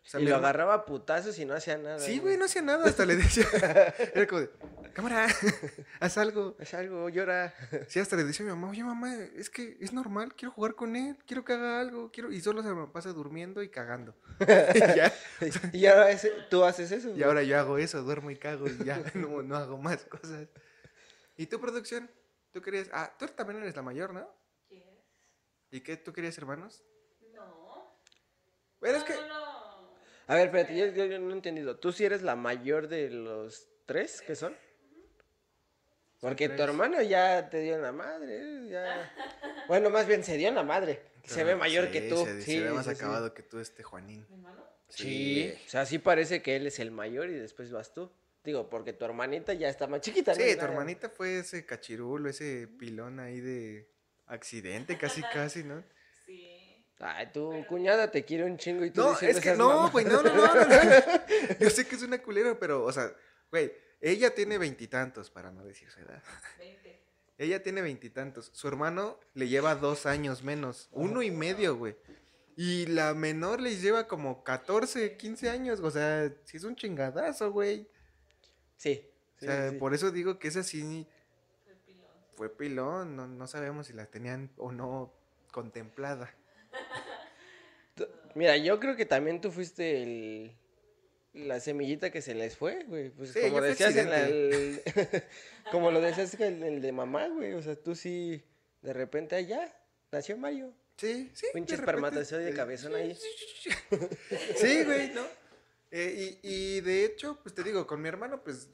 o 0.09 0.11
sea, 0.11 0.21
y 0.21 0.25
lo 0.25 0.37
agarraba 0.37 0.73
a 0.73 0.85
putazos 0.87 1.39
y 1.39 1.45
no 1.45 1.53
hacía 1.53 1.77
nada. 1.77 1.99
Sí, 1.99 2.19
güey, 2.19 2.39
no 2.39 2.47
hacía 2.47 2.63
nada. 2.63 2.87
Hasta 2.87 3.05
le 3.05 3.15
decía... 3.15 3.45
Era 4.15 4.27
como 4.27 4.41
de, 4.41 4.51
cámara, 4.95 5.27
haz 6.01 6.17
algo. 6.17 6.57
Es 6.59 6.73
algo, 6.73 7.11
llora. 7.11 7.53
Sí, 7.89 8.01
hasta 8.01 8.17
le 8.17 8.25
decía 8.25 8.47
a 8.47 8.49
mi 8.49 8.55
mamá, 8.59 8.71
oye 8.71 8.83
mamá, 8.83 9.15
es 9.37 9.51
que 9.51 9.77
es 9.83 9.93
normal, 9.93 10.35
quiero 10.35 10.53
jugar 10.53 10.75
con 10.77 10.97
él, 10.97 11.19
quiero 11.27 11.45
que 11.45 11.53
haga 11.53 11.79
algo, 11.79 12.11
quiero... 12.11 12.33
Y 12.33 12.41
solo 12.41 12.63
se 12.63 12.71
me 12.71 12.87
pasa 12.87 13.13
durmiendo 13.13 13.63
y 13.63 13.69
cagando. 13.69 14.17
y, 14.41 14.79
ya, 14.97 15.13
y 15.75 15.85
ahora 15.85 16.11
ese- 16.11 16.33
tú 16.49 16.65
haces 16.65 16.91
eso. 16.91 17.09
y 17.09 17.13
güey. 17.13 17.25
ahora 17.25 17.43
yo 17.43 17.59
hago 17.59 17.77
eso, 17.77 18.03
duermo 18.03 18.31
y 18.31 18.37
cago 18.39 18.67
y 18.67 18.83
ya, 18.87 19.03
no, 19.13 19.43
no 19.43 19.57
hago 19.57 19.77
más 19.77 20.07
cosas. 20.07 20.49
¿Y 21.37 21.45
tu 21.49 21.61
producción? 21.61 22.11
¿Tú 22.51 22.63
querías...? 22.63 22.89
Ah, 22.95 23.15
tú 23.19 23.27
también 23.29 23.61
eres 23.61 23.77
la 23.77 23.83
mayor, 23.83 24.15
¿no? 24.15 24.27
¿Y 25.71 25.83
qué? 25.83 25.99
¿Tú 25.99 26.15
querías 26.15 26.39
hermanos? 26.39 26.83
No. 27.35 27.95
Bueno, 28.81 28.97
es 28.97 29.05
que... 29.05 29.13
No, 29.13 29.29
no. 29.29 29.58
A 30.29 30.35
ver, 30.37 30.47
espérate, 30.47 30.77
yo, 30.77 30.87
yo- 30.87 31.07
yo 31.07 31.19
no 31.19 31.31
he 31.31 31.33
entendido. 31.33 31.77
¿Tú 31.77 31.91
sí 31.91 32.05
eres 32.05 32.23
la 32.23 32.37
mayor 32.37 32.87
de 32.89 33.11
los 33.11 33.67
tres 33.87 34.23
que 34.23 34.37
son? 34.37 34.55
Porque 36.21 36.49
tu 36.49 36.63
hermano 36.63 37.01
ya 37.03 37.49
te 37.49 37.61
dio 37.61 37.77
en 37.77 37.83
la 37.83 37.93
madre. 37.93 38.37
¿eh? 38.41 38.69
Ya... 38.71 39.15
Bueno, 39.69 39.91
más 39.91 40.07
bien 40.07 40.25
se 40.25 40.37
dio 40.39 40.49
en 40.49 40.55
la 40.55 40.63
madre. 40.63 41.01
Se 41.25 41.45
ve 41.45 41.55
mayor 41.55 41.87
Sí, 41.87 41.93
que 41.93 42.01
tú. 42.09 42.25
Se, 42.25 42.41
sí, 42.43 42.53
se 42.55 42.61
ve 42.63 42.71
más 42.71 42.87
sí, 42.87 42.95
sí. 42.95 42.97
acabado 42.97 43.35
que 43.35 43.43
tú, 43.43 43.59
este 43.61 43.83
Juanín. 43.83 44.25
¿Mi 44.31 44.35
hermano? 44.37 44.65
Sí. 44.89 45.55
O 45.67 45.69
sea, 45.69 45.85
sí 45.85 45.99
parece 45.99 46.41
que 46.41 46.57
él 46.57 46.67
es 46.67 46.79
el 46.79 46.91
mayor 46.91 47.29
y 47.29 47.35
después 47.35 47.71
vas 47.71 47.93
tú. 47.93 48.11
Digo, 48.45 48.71
porque 48.71 48.95
tu 48.95 49.05
hermanita 49.05 49.53
ya 49.53 49.69
está 49.69 49.87
más 49.87 50.01
chiquita. 50.01 50.33
¿no? 50.33 50.41
Sí, 50.41 50.57
tu 50.57 50.65
hermanita 50.65 51.11
fue 51.11 51.41
ese 51.41 51.67
cachirulo, 51.67 52.31
ese 52.31 52.67
pilón 52.79 53.21
ahí 53.21 53.41
de 53.41 53.91
accidente, 54.27 54.97
casi, 54.97 55.23
casi, 55.33 55.65
¿no? 55.65 55.85
Ay, 57.01 57.31
tu 57.33 57.65
cuñada 57.67 58.11
te 58.11 58.25
quiere 58.25 58.45
un 58.45 58.57
chingo 58.57 58.85
y 58.85 58.91
tú 58.91 59.01
No, 59.01 59.19
es 59.19 59.41
que 59.41 59.55
no, 59.55 59.91
güey, 59.91 60.05
no, 60.05 60.23
no, 60.23 60.35
no, 60.35 60.55
no, 60.55 60.65
no. 60.65 60.65
Yo 61.61 61.71
sé 61.71 61.87
que 61.87 61.95
es 61.95 62.03
una 62.03 62.19
culera, 62.21 62.59
pero, 62.59 62.85
o 62.85 62.93
sea, 62.93 63.13
güey, 63.51 63.73
ella 64.01 64.35
tiene 64.35 64.59
veintitantos, 64.59 65.31
para 65.31 65.53
no 65.53 65.65
decir 65.65 65.91
su 65.91 66.01
edad. 66.01 66.23
20. 66.59 67.01
Ella 67.39 67.63
tiene 67.63 67.83
veintitantos. 67.83 68.51
Su 68.53 68.67
hermano 68.67 69.19
le 69.35 69.49
lleva 69.49 69.77
dos 69.77 70.07
años 70.07 70.43
menos, 70.43 70.89
uno 70.91 71.23
y 71.23 71.31
medio, 71.31 71.77
güey. 71.77 71.97
Y 72.57 72.87
la 72.87 73.15
menor 73.15 73.61
les 73.61 73.81
lleva 73.81 74.09
como 74.09 74.43
14, 74.43 75.17
15 75.17 75.49
años, 75.49 75.79
o 75.79 75.93
sea, 75.93 76.33
sí 76.45 76.57
es 76.57 76.65
un 76.65 76.75
chingadazo, 76.75 77.53
güey. 77.53 77.89
Sí. 78.77 79.09
O 79.37 79.45
sea, 79.45 79.71
sí. 79.71 79.77
por 79.77 79.95
eso 79.95 80.11
digo 80.11 80.41
que 80.41 80.49
esa 80.49 80.65
sí 80.65 81.07
Fue 81.65 81.75
pilón. 81.87 82.11
fue 82.35 82.49
pilón, 82.49 83.15
no, 83.15 83.29
no 83.29 83.47
sabemos 83.47 83.87
si 83.87 83.93
la 83.93 84.07
tenían 84.07 84.51
o 84.57 84.73
no 84.73 85.13
contemplada. 85.53 86.35
Mira, 88.35 88.57
yo 88.57 88.79
creo 88.79 88.95
que 88.97 89.07
también 89.07 89.41
tú 89.41 89.51
fuiste 89.51 90.03
el... 90.03 90.57
La 91.35 91.61
semillita 91.61 92.11
que 92.11 92.23
se 92.23 92.35
les 92.35 92.57
fue, 92.57 92.85
güey. 92.85 93.11
Pues 93.11 93.33
Sí, 93.33 93.41
como 93.43 93.61
decías 93.61 93.95
en 93.97 94.11
la- 94.11 94.27
el- 94.27 94.83
como 95.71 95.91
lo 95.91 96.01
decías 96.01 96.35
el, 96.41 96.63
el 96.63 96.81
de 96.81 96.91
mamá, 96.93 97.29
güey. 97.29 97.53
O 97.55 97.63
sea, 97.63 97.77
tú 97.77 97.95
sí, 97.95 98.43
de 98.83 98.93
repente 98.93 99.37
allá, 99.37 99.73
nació 100.11 100.37
Mario. 100.37 100.73
Sí, 100.97 101.31
sí. 101.35 101.47
Pinche 101.53 101.77
de 101.77 101.83
espermatozoide 101.83 102.51
eh, 102.51 102.55
cabezón 102.55 102.95
ahí. 102.97 103.17
Sí, 104.57 104.83
güey, 104.85 105.11
¿no? 105.11 105.25
Eh, 105.91 106.39
y, 106.43 106.77
y 106.77 106.81
de 106.81 107.05
hecho, 107.05 107.39
pues 107.43 107.55
te 107.55 107.63
digo, 107.63 107.87
con 107.87 108.03
mi 108.03 108.09
hermano, 108.09 108.43
pues 108.43 108.69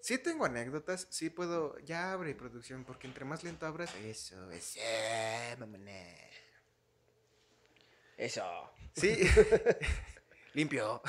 sí 0.00 0.16
tengo 0.18 0.46
anécdotas, 0.46 1.06
sí 1.10 1.28
puedo. 1.30 1.78
Ya 1.80 2.12
abre 2.12 2.34
producción, 2.34 2.84
porque 2.84 3.06
entre 3.06 3.24
más 3.26 3.44
lento 3.44 3.66
abras, 3.66 3.94
eso, 4.04 4.50
eso, 4.50 4.80
mamona. 5.58 5.92
Eso. 8.22 8.70
Sí, 8.94 9.16
limpio. 10.54 11.02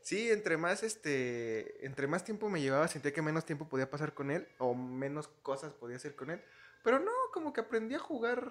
Sí, 0.00 0.30
entre 0.30 0.56
más 0.56 0.82
este, 0.82 1.84
entre 1.84 2.06
más 2.06 2.24
tiempo 2.24 2.48
me 2.48 2.62
llevaba, 2.62 2.88
sentía 2.88 3.12
que 3.12 3.20
menos 3.20 3.44
tiempo 3.44 3.68
podía 3.68 3.90
pasar 3.90 4.14
con 4.14 4.30
él 4.30 4.48
o 4.58 4.74
menos 4.74 5.28
cosas 5.42 5.74
podía 5.74 5.96
hacer 5.96 6.16
con 6.16 6.30
él. 6.30 6.42
Pero 6.82 7.00
no, 7.00 7.12
como 7.34 7.52
que 7.52 7.60
aprendí 7.60 7.94
a 7.94 7.98
jugar 7.98 8.50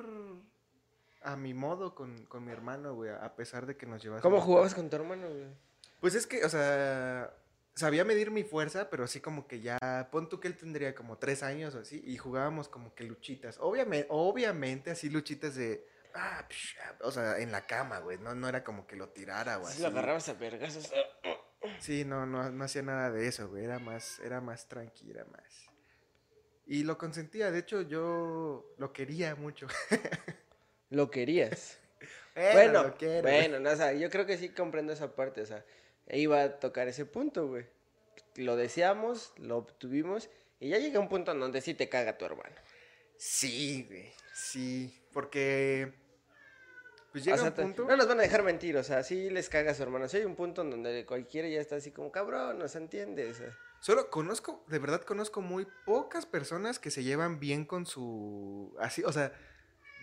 a 1.24 1.36
mi 1.36 1.56
modo 1.56 1.96
con, 1.96 2.26
con 2.28 2.46
mi 2.46 2.52
hermano, 2.52 2.94
güey, 2.94 3.10
a 3.10 3.36
pesar 3.36 3.66
de 3.66 3.76
que 3.76 3.88
nos 3.88 4.04
llevaba. 4.04 4.22
¿Cómo 4.22 4.40
jugabas 4.42 4.76
con 4.76 4.88
tu 4.88 4.96
hermano, 4.96 5.28
güey? 5.28 5.48
Pues 6.00 6.14
es 6.14 6.28
que, 6.28 6.46
o 6.46 6.50
sea, 6.50 7.34
sabía 7.74 8.06
medir 8.06 8.30
mi 8.30 8.44
fuerza, 8.44 8.92
pero 8.92 9.06
así 9.06 9.20
como 9.22 9.48
que 9.48 9.60
ya, 9.60 10.10
pon 10.12 10.30
tú 10.30 10.40
que 10.40 10.48
él 10.48 10.56
tendría 10.56 10.94
como 10.94 11.18
tres 11.18 11.42
años 11.42 11.74
o 11.74 11.80
así, 11.80 12.00
y 12.06 12.18
jugábamos 12.18 12.70
como 12.70 12.94
que 12.94 13.06
luchitas. 13.06 13.58
Obviamente, 13.60 14.06
obviamente 14.12 14.92
así 14.92 15.10
luchitas 15.10 15.56
de 15.56 15.88
Ah, 16.14 16.46
psh, 16.50 16.78
o 17.02 17.12
sea, 17.12 17.38
en 17.40 17.52
la 17.52 17.66
cama, 17.66 18.00
güey. 18.00 18.18
No, 18.18 18.36
no 18.36 18.50
era 18.50 18.64
como 18.64 18.88
que 18.88 18.96
lo 18.96 19.10
tirara 19.10 19.60
o 19.60 19.66
así. 19.66 19.78
Si 19.78 19.82
lo 19.82 19.90
agarrabas 19.90 20.30
a 20.30 20.34
vergazos. 20.34 20.92
Sí, 21.80 22.06
no, 22.06 22.26
no, 22.26 22.50
no 22.50 22.64
hacía 22.64 22.82
nada 22.82 23.12
de 23.12 23.28
eso, 23.28 23.48
güey. 23.50 23.66
Era 23.66 23.80
más, 23.80 24.20
era 24.20 24.42
más 24.42 24.68
tranqui, 24.68 25.12
era 25.12 25.26
más. 25.26 25.70
Y 26.66 26.84
lo 26.84 26.98
consentía, 26.98 27.52
de 27.52 27.60
hecho, 27.60 27.82
yo 27.82 28.76
lo 28.78 28.94
quería 28.94 29.36
mucho. 29.36 29.68
Lo 30.90 31.12
querías. 31.12 31.78
Bueno, 32.36 32.54
bueno, 32.54 32.84
lo 32.84 32.96
quiero. 32.96 33.22
bueno, 33.24 33.60
no, 33.60 33.70
o 33.70 33.76
sea, 33.76 33.92
yo 33.92 34.10
creo 34.10 34.26
que 34.26 34.38
sí 34.38 34.50
comprendo 34.50 34.94
esa 34.94 35.14
parte, 35.14 35.42
o 35.42 35.46
sea, 35.46 35.66
iba 36.08 36.42
a 36.42 36.60
tocar 36.60 36.88
ese 36.88 37.06
punto, 37.06 37.48
güey. 37.48 37.66
Lo 38.36 38.56
deseamos, 38.56 39.34
lo 39.36 39.58
obtuvimos, 39.58 40.30
y 40.62 40.70
ya 40.70 40.78
llega 40.78 41.02
un 41.02 41.10
punto 41.10 41.34
en 41.34 41.42
donde 41.42 41.60
sí 41.60 41.74
te 41.74 41.90
caga 41.90 42.18
tu 42.18 42.24
hermano. 42.24 42.56
Sí, 43.18 43.86
güey. 43.90 44.14
Sí, 44.40 45.02
porque. 45.12 45.94
Pues 47.12 47.24
O 47.24 47.26
llega 47.26 47.38
sea, 47.38 47.48
un 47.50 47.54
punto. 47.56 47.86
no 47.86 47.98
nos 47.98 48.08
van 48.08 48.20
a 48.20 48.24
dejar 48.24 48.44
mentir, 48.44 48.78
o 48.78 48.84
sea, 48.84 49.04
sí 49.04 49.30
les 49.32 49.50
caga 49.50 49.72
a 49.72 49.74
su 49.74 49.82
hermano. 49.84 50.08
Sí 50.08 50.18
hay 50.18 50.26
un 50.26 50.36
punto 50.36 50.62
en 50.62 50.70
donde 50.70 51.06
cualquiera 51.06 51.48
ya 51.48 51.60
está 51.60 51.76
así 51.78 51.92
como, 51.92 52.12
cabrón, 52.12 52.60
no 52.60 52.68
se 52.68 52.78
entiende. 52.78 53.30
O 53.30 53.34
sea, 53.34 53.48
Solo 53.82 54.10
conozco, 54.10 54.64
de 54.68 54.78
verdad 54.78 55.02
conozco 55.02 55.42
muy 55.42 55.66
pocas 55.86 56.26
personas 56.26 56.80
que 56.80 56.92
se 56.92 57.04
llevan 57.04 57.40
bien 57.40 57.66
con 57.66 57.86
su. 57.86 58.76
Así, 58.80 59.04
o 59.04 59.12
sea, 59.12 59.34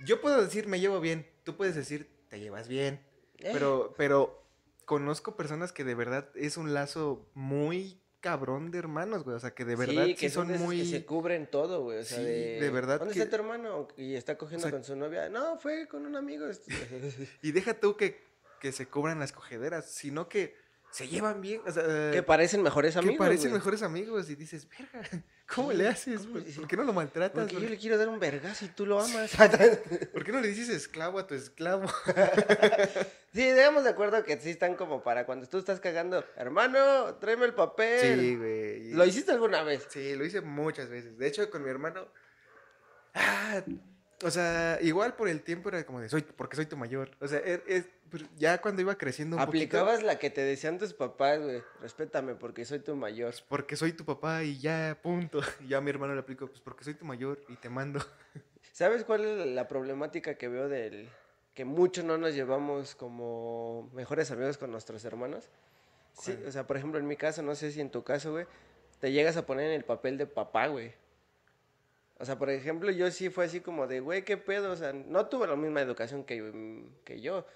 yo 0.05 0.21
puedo 0.21 0.43
decir 0.43 0.67
me 0.67 0.81
llevo 0.81 1.01
bien, 1.01 1.31
tú 1.45 1.57
puedes 1.57 1.75
decir 1.75 2.11
te 2.29 2.41
llevas 2.41 2.67
bien, 2.69 3.07
eh, 3.39 3.51
pero, 3.53 3.95
pero 3.97 4.43
conozco 4.85 5.37
personas 5.37 5.73
que 5.73 5.85
de 5.85 5.95
verdad 5.95 6.29
es 6.35 6.57
un 6.57 6.75
lazo 6.75 7.31
muy 7.35 8.01
cabrón 8.31 8.71
de 8.71 8.79
hermanos, 8.79 9.25
güey. 9.25 9.37
O 9.37 9.41
sea, 9.41 9.53
que 9.55 9.65
de 9.65 9.77
verdad 9.77 10.05
sí, 10.05 10.11
sí, 10.11 10.15
que 10.17 10.31
son, 10.31 10.49
son 10.49 10.63
muy. 10.63 10.79
que 10.79 10.85
se 10.87 11.05
cubren 11.05 11.47
todo, 11.51 11.83
güey. 11.83 11.99
O 11.99 12.05
sea, 12.05 12.19
Sí, 12.19 12.25
de, 12.25 12.61
de 12.61 12.71
verdad 12.71 12.99
¿Dónde 12.99 13.15
que- 13.15 13.21
está 13.21 13.31
tu 13.31 13.43
hermano? 13.43 13.89
Y 13.97 14.15
está 14.15 14.37
cogiendo 14.37 14.67
O 14.67 14.71
sea- 14.71 14.79
con 14.79 14.85
su 14.85 14.97
novia. 14.97 15.29
No, 15.29 15.59
fue 15.59 15.87
con 15.89 16.05
un 16.07 16.17
amigo. 16.17 16.47
Y 17.43 17.53
deja 17.53 17.75
tú 17.75 17.97
que, 17.97 18.21
que 18.61 18.73
se 18.73 18.87
cubran 18.87 19.19
las 19.21 19.33
cogederas, 19.33 19.87
sino 19.91 20.29
que 20.29 20.57
se 20.97 21.09
llevan 21.09 21.43
bien. 21.43 21.61
O 21.67 21.71
sea, 21.71 21.83
que 22.11 22.23
parecen 22.23 22.63
mejores 22.63 22.95
que 22.95 23.01
amigos. 23.01 23.19
parecen 23.19 23.51
güey. 23.51 23.59
mejores 23.61 23.83
amigos. 23.83 24.31
Y 24.31 24.35
dices, 24.35 24.67
verga, 24.69 25.07
¿cómo 25.55 25.71
Sí, 25.73 25.77
le 25.77 25.89
haces? 25.89 26.21
¿cómo 26.23 26.33
¿Por, 26.33 26.43
le- 26.43 26.53
por 26.55 26.67
qué 26.69 26.77
no 26.79 26.85
lo 26.85 26.93
maltratas? 26.95 27.39
Porque 27.43 27.55
yo 27.55 27.61
¿Por, 27.61 27.69
le 27.71 27.77
quiero 27.77 27.99
dar 27.99 28.09
un 28.09 28.19
vergazo 28.19 28.65
y 28.65 28.69
tú 28.69 28.87
lo 28.87 28.99
amas. 29.01 29.31
por 30.15 30.25
qué 30.25 30.33
no 30.33 30.41
le 30.41 30.49
dices 30.49 30.71
esclavo 30.71 31.19
a 31.19 31.27
tu 31.27 31.35
esclavo? 31.35 31.87
sí, 33.35 33.43
digamos 33.53 33.85
de 33.85 33.91
acuerdo 33.91 34.25
que 34.25 34.39
sí 34.41 34.49
están 34.51 34.75
como 34.75 35.03
para 35.03 35.27
cuando 35.27 35.47
tú 35.47 35.59
estás 35.59 35.81
cagando. 35.81 36.25
Hermano, 36.37 37.15
tráeme 37.17 37.45
el 37.45 37.53
papel. 37.55 38.19
Sí, 38.21 38.37
güey. 38.37 38.91
¿Lo 38.93 39.05
hiciste 39.05 39.33
alguna 39.33 39.63
vez? 39.63 39.87
Sí, 39.91 40.15
lo 40.17 40.25
hice 40.25 40.41
muchas 40.41 40.89
veces. 40.89 41.19
De 41.19 41.27
hecho, 41.27 41.51
con 41.51 41.63
mi 41.63 41.69
hermano. 41.69 42.09
Ah, 43.15 43.63
o 44.23 44.31
sea, 44.31 44.79
igual 44.83 45.15
por 45.15 45.29
el 45.29 45.43
tiempo 45.43 45.69
era 45.69 45.85
como 45.85 46.01
de 46.01 46.09
soy, 46.09 46.23
porque 46.23 46.57
soy 46.57 46.67
tu 46.67 46.77
mayor. 46.77 47.11
O 47.21 47.29
sea, 47.29 47.41
er- 47.41 47.63
es- 47.67 47.89
pero 48.11 48.25
ya 48.37 48.61
cuando 48.61 48.81
iba 48.83 48.97
creciendo 48.97 49.37
un 49.37 49.43
Aplicabas 49.43 49.95
poquito. 49.95 50.07
la 50.07 50.19
que 50.19 50.31
te 50.31 50.41
decían 50.43 50.79
tus 50.79 50.95
papás, 50.95 51.41
güey. 51.41 51.63
Respétame 51.81 52.35
porque 52.37 52.65
soy 52.65 52.79
tu 52.79 52.95
mayor. 52.95 53.35
Porque 53.49 53.75
soy 53.77 53.93
tu 53.93 54.05
papá 54.05 54.43
y 54.45 54.59
ya, 54.59 54.97
punto. 55.03 55.41
Y 55.61 55.69
ya 55.69 55.79
a 55.79 55.81
mi 55.81 55.91
hermano 55.91 56.15
le 56.15 56.21
aplico, 56.21 56.47
pues 56.47 56.61
porque 56.61 56.85
soy 56.85 56.95
tu 56.95 57.05
mayor 57.05 57.43
y 57.49 57.57
te 57.57 57.69
mando. 57.69 58.01
¿Sabes 58.73 59.05
cuál 59.05 59.25
es 59.25 59.47
la 59.47 59.67
problemática 59.69 60.35
que 60.37 60.49
veo 60.49 60.69
del 60.69 61.09
que 61.55 61.65
muchos 61.65 62.05
no 62.05 62.19
nos 62.19 62.35
llevamos 62.35 62.95
como 62.95 63.91
mejores 63.95 64.31
amigos 64.31 64.59
con 64.59 64.71
nuestros 64.71 65.05
hermanos? 65.05 65.49
Sí, 66.13 66.39
o 66.47 66.51
sea, 66.53 66.67
por 66.67 66.77
ejemplo, 66.77 66.99
en 67.01 67.07
mi 67.09 67.17
caso, 67.17 67.43
no 67.43 67.55
sé 67.55 67.73
si 67.73 67.81
en 67.81 67.91
tu 67.91 68.03
caso, 68.05 68.33
güey, 68.33 68.47
te 69.01 69.13
llegas 69.13 69.37
a 69.37 69.47
poner 69.47 69.67
en 69.67 69.73
el 69.73 69.85
papel 69.85 70.17
de 70.17 70.27
papá, 70.27 70.67
güey. 70.69 70.93
O 72.19 72.25
sea, 72.25 72.39
por 72.39 72.49
ejemplo, 72.51 72.91
yo 72.91 73.11
sí 73.11 73.29
fue 73.29 73.45
así 73.45 73.61
como 73.61 73.87
de, 73.87 74.01
güey, 74.01 74.25
¿qué 74.25 74.37
pedo? 74.37 74.73
O 74.73 74.77
sea, 74.77 74.93
no 74.93 75.27
tuve 75.27 75.47
la 75.47 75.57
misma 75.57 75.81
educación 75.83 76.25
que, 76.25 76.41
mm, 76.43 77.05
que 77.05 77.21
yo. 77.21 77.47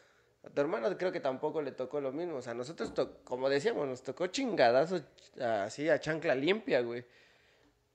A 0.45 0.49
tu 0.51 0.61
hermano 0.61 0.97
creo 0.97 1.13
que 1.13 1.21
tampoco 1.21 1.61
le 1.63 1.73
tocó 1.73 2.01
lo 2.01 2.13
mismo. 2.13 2.37
O 2.37 2.43
sea, 2.43 2.55
nosotros, 2.55 2.93
como 3.25 3.49
decíamos, 3.49 3.87
nos 3.89 4.03
tocó 4.03 4.27
chingadazo 4.29 5.01
así 5.41 5.89
a 5.89 5.99
chancla 6.01 6.35
limpia, 6.35 6.81
güey. 6.83 7.05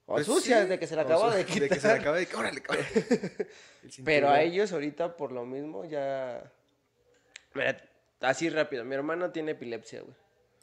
O 0.08 0.14
Pues 0.14 0.26
sucia, 0.26 0.62
sí, 0.62 0.68
de 0.68 0.78
que 0.78 0.86
se 0.86 0.98
acababa 0.98 1.32
su- 1.32 1.38
de 1.38 1.44
quitar. 1.44 1.68
que 1.68 1.80
se 1.80 1.88
la 1.88 1.94
acaba 1.94 2.16
de 2.16 2.28
órale, 2.36 2.62
Pero 4.04 4.28
a 4.28 4.40
ellos 4.42 4.72
ahorita 4.72 5.16
por 5.16 5.32
lo 5.32 5.44
mismo 5.44 5.84
ya... 5.84 6.52
Mira, 7.54 7.76
así 8.20 8.48
rápido, 8.48 8.84
mi 8.84 8.94
hermano 8.94 9.30
tiene 9.32 9.52
epilepsia, 9.52 10.02
güey. 10.02 10.14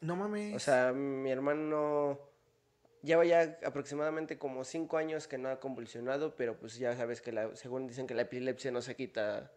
No 0.01 0.15
mames. 0.15 0.55
O 0.55 0.59
sea, 0.59 0.91
mi 0.93 1.29
hermano 1.31 2.19
lleva 3.03 3.25
ya 3.25 3.59
aproximadamente 3.65 4.37
como 4.37 4.63
cinco 4.63 4.97
años 4.97 5.27
que 5.27 5.37
no 5.37 5.49
ha 5.49 5.59
convulsionado, 5.59 6.35
pero 6.35 6.57
pues 6.57 6.77
ya 6.79 6.95
sabes 6.95 7.21
que 7.21 7.31
la, 7.31 7.55
según 7.55 7.85
dicen 7.87 8.07
que 8.07 8.15
la 8.15 8.23
epilepsia 8.23 8.71
no 8.71 8.81
se 8.81 8.95
quita. 8.95 9.51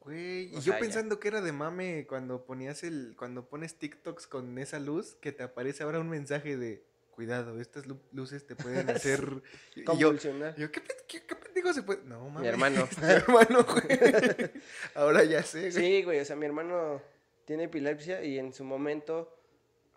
Güey, 0.00 0.44
y 0.50 0.52
yo 0.52 0.60
sea, 0.60 0.74
ya. 0.74 0.78
pensando 0.80 1.18
que 1.18 1.28
era 1.28 1.40
de 1.40 1.50
mame 1.52 2.06
cuando 2.08 2.44
ponías 2.44 2.84
el, 2.84 3.14
cuando 3.18 3.48
pones 3.48 3.74
TikToks 3.74 4.26
con 4.28 4.56
esa 4.58 4.78
luz, 4.78 5.16
que 5.20 5.32
te 5.32 5.42
aparece 5.42 5.82
ahora 5.82 5.98
un 5.98 6.08
mensaje 6.08 6.56
de 6.56 6.84
cuidado, 7.10 7.58
estas 7.60 7.86
lu- 7.86 7.98
luces 8.12 8.46
te 8.46 8.54
pueden 8.54 8.88
hacer. 8.90 9.42
y 9.74 9.80
yo, 9.80 9.84
Convulsionar. 9.86 10.54
yo, 10.56 10.70
¿qué, 10.70 10.80
pe- 10.80 10.94
qué, 11.08 11.22
qué 11.26 11.34
pendejo 11.34 11.72
se 11.72 11.82
puede? 11.82 12.02
No, 12.04 12.28
mames. 12.28 12.46
hermano. 12.48 12.86
Mi 13.02 13.08
hermano, 13.08 13.64
güey. 13.64 13.88
Ahora 14.94 15.24
ya 15.24 15.42
sé, 15.42 15.70
güey. 15.70 15.72
Sí, 15.72 16.02
güey, 16.04 16.20
o 16.20 16.24
sea, 16.24 16.36
mi 16.36 16.46
hermano 16.46 17.02
tiene 17.46 17.64
epilepsia 17.64 18.22
y 18.22 18.38
en 18.38 18.52
su 18.52 18.62
momento, 18.64 19.34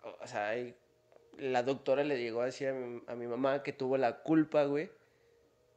o 0.02 0.16
o 0.22 0.26
sea, 0.26 0.48
hay- 0.48 0.74
la 1.40 1.62
doctora 1.62 2.04
le 2.04 2.18
llegó 2.18 2.42
a 2.42 2.46
decir 2.46 2.68
a 2.68 2.72
mi, 2.72 3.02
a 3.06 3.14
mi 3.14 3.26
mamá 3.26 3.62
que 3.62 3.72
tuvo 3.72 3.96
la 3.96 4.22
culpa, 4.22 4.64
güey, 4.64 4.90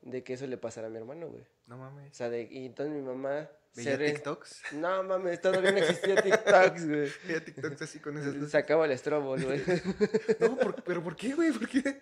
de 0.01 0.24
que 0.24 0.34
eso 0.34 0.46
le 0.48 0.58
pasara 0.58 0.88
a 0.88 0.89
mi 0.89 0.98
hermano, 0.98 1.27
güey. 1.29 1.43
No 1.67 1.75
O 1.75 1.77
mames. 1.79 2.15
sea, 2.15 2.29
de, 2.29 2.43
y 2.43 2.65
entonces 2.65 2.93
mi 2.93 3.01
mamá... 3.01 3.50
¿Veía 3.75 3.98
re- 3.98 4.12
TikToks? 4.12 4.62
No 4.74 5.01
mames, 5.03 5.41
todavía 5.41 5.72
no 5.72 5.77
existía 5.79 6.22
TikToks, 6.22 6.88
güey. 6.88 7.10
Veía 7.27 7.43
TikToks 7.43 7.82
así 7.82 8.00
con 8.00 8.17
esas 8.17 8.36
luces. 8.36 8.51
Sacaba 8.51 8.86
el 8.86 8.91
estrobos, 8.91 9.43
güey. 9.43 9.62
No, 10.39 10.58
por- 10.58 10.84
pero 10.84 11.01
¿por 11.01 11.15
qué, 11.15 11.34
güey? 11.34 11.51
¿Por 11.51 11.67
qué? 11.67 12.01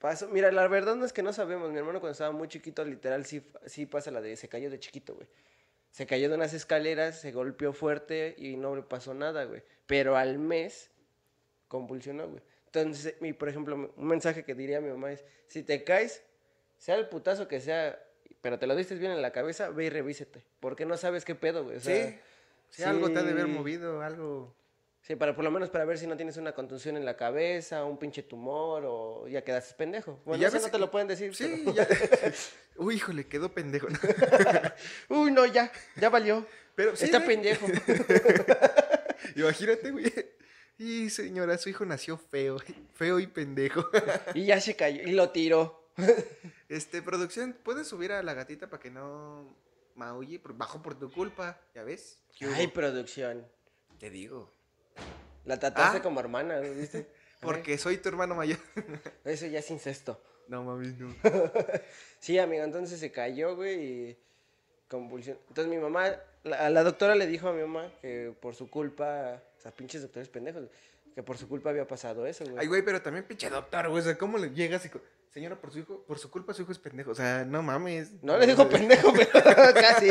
Pasó, 0.00 0.28
mira, 0.28 0.50
la 0.50 0.66
verdad 0.68 0.96
no 0.96 1.04
es 1.04 1.12
que 1.12 1.22
no 1.22 1.32
sabemos. 1.32 1.70
Mi 1.70 1.78
hermano 1.78 2.00
cuando 2.00 2.12
estaba 2.12 2.32
muy 2.32 2.48
chiquito, 2.48 2.84
literal, 2.84 3.24
sí, 3.24 3.46
sí 3.66 3.86
pasa 3.86 4.10
la 4.10 4.20
de 4.20 4.36
se 4.36 4.48
cayó 4.48 4.68
de 4.70 4.80
chiquito, 4.80 5.14
güey. 5.14 5.28
Se 5.90 6.06
cayó 6.06 6.28
de 6.28 6.34
unas 6.34 6.52
escaleras, 6.52 7.20
se 7.20 7.32
golpeó 7.32 7.72
fuerte 7.72 8.34
y 8.36 8.56
no 8.56 8.74
le 8.76 8.82
pasó 8.82 9.14
nada, 9.14 9.44
güey. 9.44 9.62
Pero 9.86 10.16
al 10.16 10.38
mes 10.38 10.90
convulsionó, 11.68 12.28
güey. 12.28 12.42
Entonces, 12.66 13.14
mi, 13.20 13.32
por 13.32 13.48
ejemplo, 13.48 13.92
un 13.96 14.06
mensaje 14.06 14.44
que 14.44 14.54
diría 14.54 14.78
a 14.78 14.80
mi 14.80 14.90
mamá 14.90 15.12
es, 15.12 15.24
si 15.48 15.62
te 15.62 15.82
caes, 15.84 16.22
sea 16.78 16.96
el 16.96 17.08
putazo 17.08 17.48
que 17.48 17.60
sea, 17.60 17.98
pero 18.42 18.58
te 18.58 18.66
lo 18.66 18.76
diste 18.76 18.94
bien 18.96 19.12
en 19.12 19.22
la 19.22 19.32
cabeza, 19.32 19.70
ve 19.70 19.86
y 19.86 19.90
revísete. 19.90 20.44
Porque 20.60 20.84
no 20.84 20.96
sabes 20.96 21.24
qué 21.24 21.34
pedo, 21.34 21.64
güey. 21.64 21.76
O 21.78 21.80
sea, 21.80 22.08
sí. 22.10 22.18
Sí, 22.68 22.82
algo 22.82 23.10
te 23.10 23.18
ha 23.20 23.22
de 23.22 23.30
haber 23.30 23.46
movido, 23.46 24.02
algo. 24.02 24.54
Sí, 25.00 25.14
para 25.14 25.36
por 25.36 25.44
lo 25.44 25.52
menos 25.52 25.70
para 25.70 25.84
ver 25.84 25.98
si 25.98 26.06
no 26.08 26.16
tienes 26.16 26.36
una 26.36 26.52
contusión 26.52 26.96
en 26.96 27.04
la 27.04 27.16
cabeza, 27.16 27.84
un 27.84 27.96
pinche 27.96 28.24
tumor 28.24 28.82
o 28.84 29.28
ya 29.28 29.42
quedaste 29.44 29.74
pendejo. 29.76 30.20
Bueno, 30.24 30.42
ya 30.42 30.48
eso 30.48 30.56
no 30.58 30.64
te 30.64 30.70
que- 30.72 30.78
lo 30.78 30.90
pueden 30.90 31.06
decir. 31.06 31.32
Sí, 31.32 31.62
pero- 31.64 31.76
ya. 31.76 31.86
Uy, 32.76 32.96
híjole, 32.96 33.24
quedó 33.28 33.52
pendejo. 33.54 33.86
Uy, 35.08 35.30
no, 35.30 35.46
ya, 35.46 35.70
ya 35.94 36.08
valió. 36.10 36.44
Pero 36.74 36.96
sí, 36.96 37.04
Está 37.04 37.18
güey. 37.18 37.28
pendejo. 37.36 37.66
Imagínate, 39.36 39.90
güey. 39.92 40.12
Y 40.78 41.08
señora, 41.10 41.56
su 41.58 41.68
hijo 41.70 41.84
nació 41.86 42.18
feo, 42.18 42.58
feo 42.94 43.18
y 43.18 43.26
pendejo. 43.26 43.84
y 44.34 44.46
ya 44.46 44.60
se 44.60 44.76
cayó 44.76 45.02
y 45.02 45.12
lo 45.12 45.30
tiró. 45.30 45.84
Este, 46.68 47.00
producción, 47.00 47.56
¿puedes 47.62 47.86
subir 47.86 48.10
a 48.10 48.24
la 48.24 48.34
gatita 48.34 48.68
para 48.68 48.82
que 48.82 48.90
no 48.90 49.54
maulle? 49.94 50.40
Por- 50.40 50.56
Bajo 50.56 50.82
por 50.82 50.98
tu 50.98 51.12
culpa, 51.12 51.60
¿ya 51.76 51.84
ves? 51.84 52.18
Ay, 52.40 52.66
producción. 52.66 53.46
Te 54.00 54.10
digo. 54.10 54.52
La 55.44 55.60
trataste 55.60 55.98
Ah. 55.98 56.02
como 56.02 56.18
hermana, 56.18 56.58
¿viste? 56.58 57.06
Porque 57.40 57.78
soy 57.78 57.98
tu 57.98 58.08
hermano 58.08 58.34
mayor. 58.34 58.58
Ay, 59.24 59.34
Eso 59.34 59.46
ya 59.46 59.60
es 59.60 59.70
incesto. 59.70 60.20
No 60.48 60.64
mames, 60.64 60.98
no. 60.98 61.14
Sí, 62.18 62.36
amigo, 62.40 62.64
entonces 62.64 62.98
se 62.98 63.12
cayó, 63.12 63.54
güey, 63.54 63.84
y 64.10 64.18
convulsión. 64.88 65.38
Entonces 65.48 65.72
mi 65.72 65.78
mamá, 65.80 66.16
la, 66.42 66.68
la 66.68 66.82
doctora 66.82 67.14
le 67.14 67.28
dijo 67.28 67.48
a 67.48 67.52
mi 67.52 67.60
mamá 67.62 67.92
que 68.02 68.34
por 68.42 68.56
su 68.56 68.68
culpa, 68.68 69.40
o 69.56 69.60
sea, 69.60 69.72
pinches 69.72 70.02
doctores 70.02 70.28
pendejos, 70.28 70.64
que 71.14 71.22
por 71.22 71.38
su 71.38 71.48
culpa 71.48 71.70
había 71.70 71.86
pasado 71.86 72.26
eso, 72.26 72.44
güey. 72.44 72.56
Ay, 72.58 72.66
güey, 72.66 72.82
pero 72.82 73.00
también 73.00 73.24
pinche 73.24 73.48
doctor, 73.50 73.88
güey. 73.88 74.00
O 74.00 74.04
sea, 74.04 74.16
¿cómo 74.18 74.38
le 74.38 74.50
llegas 74.50 74.84
y... 74.86 74.90
Señora, 75.30 75.60
por 75.60 75.70
su 75.70 75.80
hijo, 75.80 76.02
por 76.06 76.18
su 76.18 76.30
culpa 76.30 76.54
su 76.54 76.62
hijo 76.62 76.72
es 76.72 76.78
pendejo. 76.78 77.10
O 77.10 77.14
sea, 77.14 77.44
no 77.44 77.62
mames. 77.62 78.22
No 78.22 78.38
le 78.38 78.46
dijo 78.46 78.66
pendejo, 78.70 79.12
pero 79.12 79.28
casi. 79.74 80.08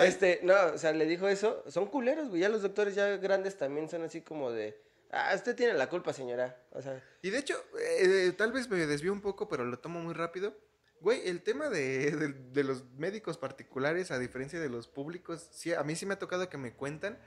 este, 0.00 0.40
no, 0.44 0.54
o 0.74 0.78
sea, 0.78 0.92
le 0.92 1.06
dijo 1.06 1.28
eso. 1.28 1.64
Son 1.68 1.86
culeros, 1.86 2.28
güey. 2.28 2.40
Ya 2.42 2.48
los 2.48 2.62
doctores 2.62 2.94
ya 2.94 3.16
grandes 3.16 3.56
también 3.56 3.88
son 3.88 4.02
así 4.02 4.20
como 4.20 4.50
de. 4.52 4.80
Ah, 5.10 5.32
usted 5.34 5.56
tiene 5.56 5.72
la 5.74 5.88
culpa, 5.88 6.12
señora. 6.12 6.56
O 6.70 6.82
sea, 6.82 7.02
Y 7.22 7.30
de 7.30 7.38
hecho, 7.38 7.54
eh, 7.80 8.32
tal 8.36 8.52
vez 8.52 8.68
me 8.68 8.76
desvío 8.86 9.12
un 9.12 9.22
poco, 9.22 9.48
pero 9.48 9.64
lo 9.64 9.78
tomo 9.80 10.00
muy 10.00 10.14
rápido. 10.14 10.54
Güey, 11.00 11.28
el 11.28 11.42
tema 11.42 11.68
de, 11.68 12.10
de- 12.12 12.32
de 12.32 12.64
los 12.64 12.84
médicos 12.96 13.38
particulares, 13.38 14.10
a 14.10 14.18
diferencia 14.18 14.60
de 14.60 14.68
los 14.68 14.86
públicos, 14.88 15.48
sí, 15.52 15.72
a 15.72 15.82
mí 15.82 15.96
sí 15.96 16.06
me 16.06 16.14
ha 16.14 16.18
tocado 16.18 16.48
que 16.48 16.58
me 16.58 16.74
cuentan. 16.74 17.18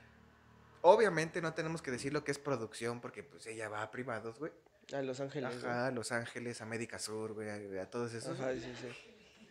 Obviamente 0.81 1.41
no 1.41 1.53
tenemos 1.53 1.81
que 1.81 1.91
decir 1.91 2.11
lo 2.13 2.23
que 2.23 2.31
es 2.31 2.39
producción, 2.39 3.01
porque 3.01 3.23
pues 3.23 3.45
ella 3.47 3.69
va 3.69 3.81
a 3.83 3.91
privados, 3.91 4.39
güey. 4.39 4.51
a 4.93 5.01
Los 5.01 5.19
Ángeles. 5.19 5.55
Ajá, 5.57 5.87
a 5.87 5.91
Los 5.91 6.11
Ángeles, 6.11 6.61
a 6.61 6.65
Médica 6.65 6.99
Sur, 6.99 7.33
güey, 7.33 7.49
a, 7.79 7.89
todos 7.89 8.13
esos. 8.13 8.39
Ajá, 8.39 8.53
sí, 8.53 8.61
sí. 8.81 8.87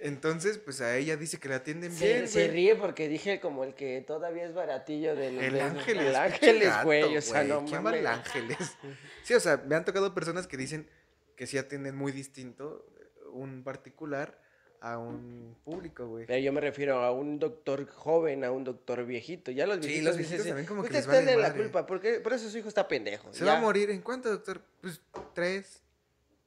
Entonces, 0.03 0.57
pues 0.57 0.81
a 0.81 0.97
ella 0.97 1.17
dice 1.19 1.39
que 1.39 1.49
la 1.51 1.57
atienden 1.57 1.93
Se, 1.93 2.07
bien, 2.07 2.27
se 2.29 2.45
güey. 2.47 2.51
ríe 2.53 2.77
porque 2.77 3.07
dije 3.07 3.39
como 3.39 3.65
el 3.65 3.75
que 3.75 4.01
todavía 4.01 4.47
es 4.47 4.55
baratillo 4.55 5.15
del... 5.15 5.39
El 5.39 5.53
del- 5.53 5.61
Ángeles. 5.61 6.07
El 6.07 6.17
Ángeles, 6.17 6.69
gato, 6.69 6.85
güey. 6.87 7.17
O 7.19 7.21
sea, 7.21 7.45
no 7.45 7.65
¿Quién 7.67 7.77
va 7.81 7.83
mames. 7.83 8.01
al 8.01 8.07
Ángeles? 8.07 8.77
Sí, 9.25 9.35
o 9.35 9.41
sea, 9.41 9.59
me 9.59 9.75
han 9.77 9.85
tocado 9.85 10.15
personas 10.15 10.47
que 10.47 10.57
dicen 10.57 10.89
que 11.37 11.47
sí 11.47 11.59
atienden 11.59 11.97
muy 11.97 12.13
distinto 12.13 12.87
un 13.33 13.63
particular 13.63 14.40
a 14.81 14.99
un 14.99 15.57
público, 15.65 16.07
güey. 16.07 16.27
Pero 16.27 16.39
yo 16.41 16.53
me 16.53 16.61
refiero 16.61 17.01
a 17.01 17.13
un 17.13 17.39
doctor 17.39 17.87
joven, 17.87 18.45
a 18.45 18.51
un 18.51 18.65
doctor 18.65 19.05
viejito. 19.05 19.51
Ya 19.51 19.67
los 19.67 19.77
Sí, 19.77 19.83
viejitos, 19.89 20.07
los 20.07 20.17
dices, 20.17 20.31
viejitos 20.31 20.47
también 20.49 20.67
como 20.67 20.83
que 20.83 20.89
"Ustedes 20.89 21.07
les 21.07 21.25
vale 21.27 21.37
la 21.37 21.49
madre". 21.49 21.63
culpa, 21.63 21.87
porque 21.87 22.21
por 22.21 22.33
eso 22.33 22.49
su 22.49 22.57
hijo 22.59 22.69
está 22.69 22.89
pendejo. 22.89 23.33
¿Se 23.33 23.45
ya. 23.45 23.53
va 23.53 23.59
a 23.59 23.61
morir 23.61 23.91
en 23.91 24.01
cuánto, 24.03 24.31
doctor? 24.31 24.63
Pues 24.81 25.01
tres, 25.35 25.83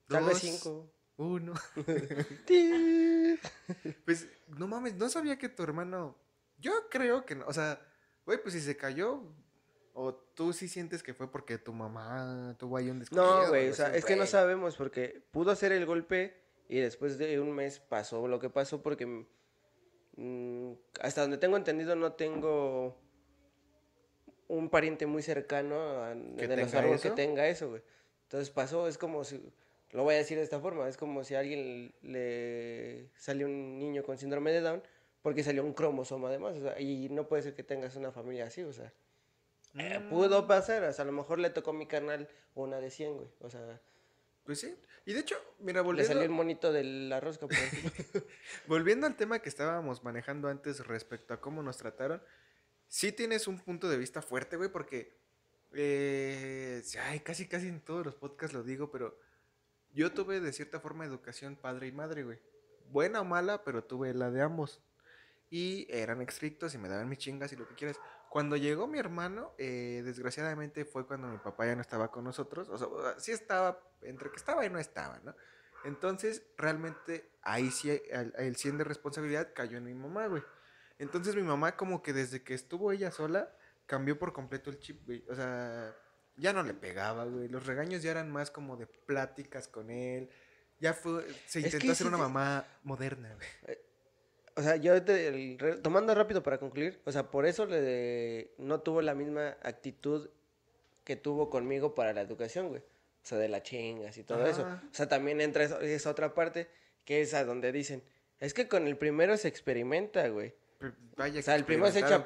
Tal 0.08 0.24
vez 0.26 0.34
dos, 0.34 0.40
cinco. 0.42 0.90
uno. 1.18 1.54
Pues 4.06 4.28
no 4.48 4.68
mames, 4.68 4.96
no 4.96 5.10
sabía 5.10 5.38
que 5.38 5.50
tu 5.50 5.64
hermano. 5.64 6.16
Yo 6.60 6.72
creo 6.90 7.26
que 7.26 7.36
no. 7.36 7.46
O 7.48 7.54
sea, 7.54 7.80
güey, 8.26 8.42
pues 8.42 8.54
si 8.54 8.62
se 8.62 8.76
cayó. 8.78 9.22
O 9.96 10.16
tú 10.16 10.54
sí 10.54 10.68
sientes 10.68 11.04
que 11.04 11.14
fue 11.14 11.30
porque 11.32 11.60
tu 11.60 11.72
mamá 11.72 12.56
tuvo 12.58 12.78
ahí 12.78 12.90
un 12.90 12.98
descuido. 13.00 13.44
No, 13.44 13.50
güey, 13.50 13.70
o 13.70 13.74
sea, 13.76 13.96
es 13.96 14.04
que 14.06 14.16
no 14.16 14.26
sabemos 14.26 14.76
porque 14.76 15.24
pudo 15.32 15.52
hacer 15.52 15.72
el 15.72 15.86
golpe 15.86 16.43
y 16.76 16.80
después 16.80 17.18
de 17.18 17.40
un 17.40 17.52
mes 17.52 17.80
pasó 17.80 18.28
lo 18.28 18.40
que 18.40 18.50
pasó 18.50 18.82
porque 18.82 19.06
mm, 20.16 20.72
hasta 21.02 21.22
donde 21.22 21.38
tengo 21.38 21.58
entendido 21.58 21.96
no 21.96 22.14
tengo 22.14 22.98
un 24.48 24.70
pariente 24.70 25.06
muy 25.06 25.22
cercano 25.22 25.76
a- 26.04 26.14
¿Que 26.38 26.48
de 26.48 26.58
los 26.58 26.74
árboles 26.74 27.02
que 27.02 27.08
eso? 27.10 27.16
tenga 27.16 27.48
eso, 27.48 27.70
güey. 27.70 27.82
Entonces 28.24 28.50
pasó, 28.50 28.88
es 28.88 28.98
como 28.98 29.24
si, 29.24 29.42
lo 29.92 30.04
voy 30.04 30.16
a 30.16 30.18
decir 30.18 30.38
de 30.38 30.44
esta 30.44 30.60
forma, 30.60 30.88
es 30.88 30.98
como 30.98 31.24
si 31.24 31.36
a 31.36 31.40
alguien 31.40 31.94
le 32.02 33.10
salió 33.18 33.46
un 33.48 33.78
niño 33.80 34.04
con 34.04 34.18
síndrome 34.18 34.52
de 34.52 34.62
Down 34.62 34.84
porque 35.22 35.44
salió 35.44 35.64
un 35.64 35.74
cromosoma 35.74 36.30
además, 36.30 36.58
o 36.58 36.62
sea, 36.62 36.80
y 36.82 37.08
no 37.10 37.28
puede 37.28 37.44
ser 37.44 37.54
que 37.56 37.64
tengas 37.64 37.96
una 37.96 38.12
familia 38.12 38.46
así, 38.48 38.64
o 38.64 38.74
sea. 38.74 38.92
eh, 39.78 40.00
Mm. 40.00 40.10
pudo 40.10 40.46
pasar, 40.48 40.84
o 40.84 40.94
sea, 40.94 41.04
a 41.04 41.06
lo 41.06 41.12
mejor 41.14 41.40
le 41.40 41.50
tocó 41.50 41.72
a 41.72 41.74
mi 41.74 41.88
carnal 41.88 42.28
una 42.56 42.80
de 42.80 42.92
100, 42.92 43.16
güey. 43.16 43.30
O 43.40 43.50
sea, 43.50 43.80
Pues 44.46 44.60
sí. 44.60 44.76
Y 45.06 45.14
de 45.14 45.20
hecho, 45.20 45.36
mira, 45.60 45.82
le 45.82 45.86
volviendo, 45.86 46.08
salió 46.08 46.24
el 46.24 46.30
monito 46.30 46.72
de 46.72 46.84
la 46.84 47.20
rosca. 47.20 47.48
por 47.48 47.56
ejemplo. 47.56 48.24
volviendo 48.68 49.08
al 49.08 49.16
tema 49.16 49.40
que 49.40 49.50
estábamos 49.50 50.04
manejando 50.04 50.48
antes 50.48 50.86
respecto 50.86 51.34
a 51.34 51.42
cómo 51.42 51.64
nos 51.64 51.78
trataron, 51.78 52.22
sí 52.88 53.12
tienes 53.12 53.48
un 53.48 53.60
punto 53.60 53.90
de 53.90 53.98
vista 53.98 54.22
fuerte, 54.22 54.58
güey, 54.58 54.70
porque. 54.70 55.18
eh, 55.74 56.82
ay, 57.06 57.20
casi, 57.22 57.48
casi 57.48 57.68
en 57.68 57.82
todos 57.82 58.06
los 58.06 58.16
podcasts 58.16 58.54
lo 58.54 58.64
digo, 58.64 58.92
pero 58.92 59.18
yo 59.94 60.12
tuve 60.12 60.40
de 60.40 60.52
cierta 60.54 60.80
forma 60.80 61.06
educación 61.06 61.56
padre 61.56 61.88
y 61.88 61.92
madre, 61.92 62.24
güey. 62.24 62.40
Buena 62.90 63.22
o 63.22 63.26
mala, 63.26 63.64
pero 63.64 63.84
tuve 63.84 64.14
la 64.14 64.32
de 64.32 64.42
ambos. 64.42 64.82
Y 65.50 65.88
eran 65.90 66.22
estrictos 66.22 66.74
y 66.74 66.80
me 66.80 66.90
daban 66.90 67.08
mis 67.08 67.20
chingas 67.20 67.54
y 67.54 67.56
lo 67.56 67.68
que 67.68 67.76
quieras. 67.76 68.00
Cuando 68.34 68.58
llegó 68.58 68.88
mi 68.88 68.98
hermano, 68.98 69.54
eh, 69.60 70.02
desgraciadamente 70.04 70.86
fue 70.86 71.06
cuando 71.06 71.28
mi 71.28 71.38
papá 71.38 71.68
ya 71.68 71.76
no 71.76 71.82
estaba 71.82 72.10
con 72.10 72.24
nosotros. 72.24 72.68
O 72.70 72.78
sea, 72.80 73.20
sí 73.20 73.32
estaba, 73.32 73.80
entre 74.02 74.32
que 74.32 74.38
estaba 74.38 74.66
y 74.66 74.72
no 74.72 74.80
estaba, 74.80 75.20
¿no? 75.24 75.36
Entonces, 75.86 76.42
realmente, 76.58 77.30
ahí 77.44 77.70
sí, 77.70 77.92
el, 78.10 78.34
el 78.36 78.56
100 78.56 78.80
de 78.80 78.84
responsabilidad 78.86 79.50
cayó 79.54 79.78
en 79.78 79.84
mi 79.84 79.94
mamá, 79.94 80.26
güey. 80.26 80.42
Entonces, 80.98 81.36
mi 81.36 81.44
mamá, 81.44 81.78
como 81.78 82.02
que 82.02 82.12
desde 82.12 82.42
que 82.44 82.56
estuvo 82.56 82.92
ella 82.92 83.12
sola, 83.12 83.56
cambió 83.86 84.18
por 84.18 84.34
completo 84.34 84.72
el 84.72 84.80
chip, 84.80 85.06
güey. 85.06 85.24
O 85.30 85.36
sea, 85.36 85.96
ya 86.36 86.54
no 86.54 86.64
le 86.64 86.74
pegaba, 86.74 87.26
güey. 87.26 87.50
Los 87.50 87.68
regaños 87.68 88.02
ya 88.02 88.10
eran 88.10 88.32
más 88.32 88.50
como 88.50 88.78
de 88.78 88.88
pláticas 88.88 89.68
con 89.68 89.92
él. 89.92 90.32
Ya 90.80 90.96
fue, 90.96 91.24
se 91.46 91.60
intentó 91.60 91.92
hacer 91.92 92.08
una 92.08 92.18
te- 92.18 92.24
mamá 92.24 92.66
moderna, 92.82 93.36
güey. 93.36 93.78
O 94.56 94.62
sea, 94.62 94.76
yo 94.76 95.02
te- 95.04 95.28
el 95.28 95.58
re- 95.60 95.78
tomando 95.78 96.14
rápido 96.16 96.44
para 96.44 96.58
concluir, 96.58 97.00
o 97.06 97.12
sea, 97.12 97.30
por 97.32 97.46
eso 97.46 97.66
le, 97.66 98.52
no 98.58 98.82
tuvo 98.82 99.02
la 99.02 99.14
misma 99.16 99.58
actitud 99.64 100.30
que 101.04 101.16
tuvo 101.16 101.50
conmigo 101.50 101.96
para 101.96 102.14
la 102.14 102.22
educación, 102.22 102.70
güey. 102.70 102.82
O 102.82 103.26
sea, 103.26 103.38
de 103.38 103.48
las 103.48 103.64
chingas 103.64 104.18
y 104.18 104.24
todo 104.24 104.46
eso. 104.46 104.64
O 104.64 104.94
sea, 104.94 105.08
también 105.08 105.40
entra 105.42 105.64
esa, 105.64 105.80
esa 105.82 106.10
otra 106.10 106.34
parte 106.34 106.68
que 107.06 107.22
es 107.22 107.34
a 107.34 107.46
donde 107.46 107.72
dicen, 107.72 108.04
es 108.40 108.54
que 108.54 108.68
con 108.68 108.88
el 108.88 108.98
primero 108.98 109.38
se 109.38 109.48
experimenta, 109.48 110.28
güey. 110.28 110.54
Vaya 111.16 111.40
O 111.40 111.44
sea, 111.44 111.56
el 111.56 111.64
primero 111.64 111.92
se 111.92 112.00
echa, 112.00 112.16
a 112.16 112.24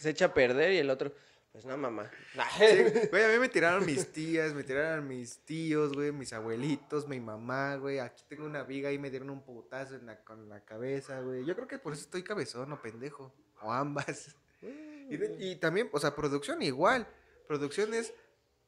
se 0.00 0.10
echa 0.10 0.24
a 0.26 0.34
perder 0.34 0.72
y 0.72 0.78
el 0.78 0.90
otro, 0.90 1.12
pues 1.52 1.64
no, 1.66 1.76
mamá. 1.76 2.10
Sí, 2.58 3.08
güey, 3.10 3.24
a 3.24 3.28
mí 3.28 3.38
me 3.38 3.48
tiraron 3.48 3.84
mis 3.84 4.10
tías, 4.10 4.54
me 4.54 4.64
tiraron 4.64 5.06
mis 5.06 5.38
tíos, 5.44 5.92
güey, 5.92 6.10
mis 6.10 6.32
abuelitos, 6.32 7.06
mi 7.06 7.20
mamá, 7.20 7.76
güey. 7.76 7.98
Aquí 7.98 8.24
tengo 8.28 8.46
una 8.46 8.62
viga 8.62 8.90
y 8.90 8.98
me 8.98 9.10
dieron 9.10 9.28
un 9.30 9.42
putazo 9.42 9.96
en 9.96 10.06
la, 10.06 10.16
con 10.24 10.48
la 10.48 10.60
cabeza, 10.64 11.20
güey. 11.20 11.44
Yo 11.44 11.54
creo 11.54 11.68
que 11.68 11.78
por 11.78 11.92
eso 11.92 12.02
estoy 12.02 12.22
cabezón 12.22 12.72
o 12.72 12.80
pendejo. 12.80 13.32
O 13.60 13.70
ambas. 13.70 14.34
Y, 14.62 15.16
de- 15.16 15.36
y 15.38 15.56
también, 15.56 15.90
o 15.92 16.00
sea, 16.00 16.14
producción 16.14 16.62
igual. 16.62 17.06
Producción 17.46 17.92
es. 17.94 18.14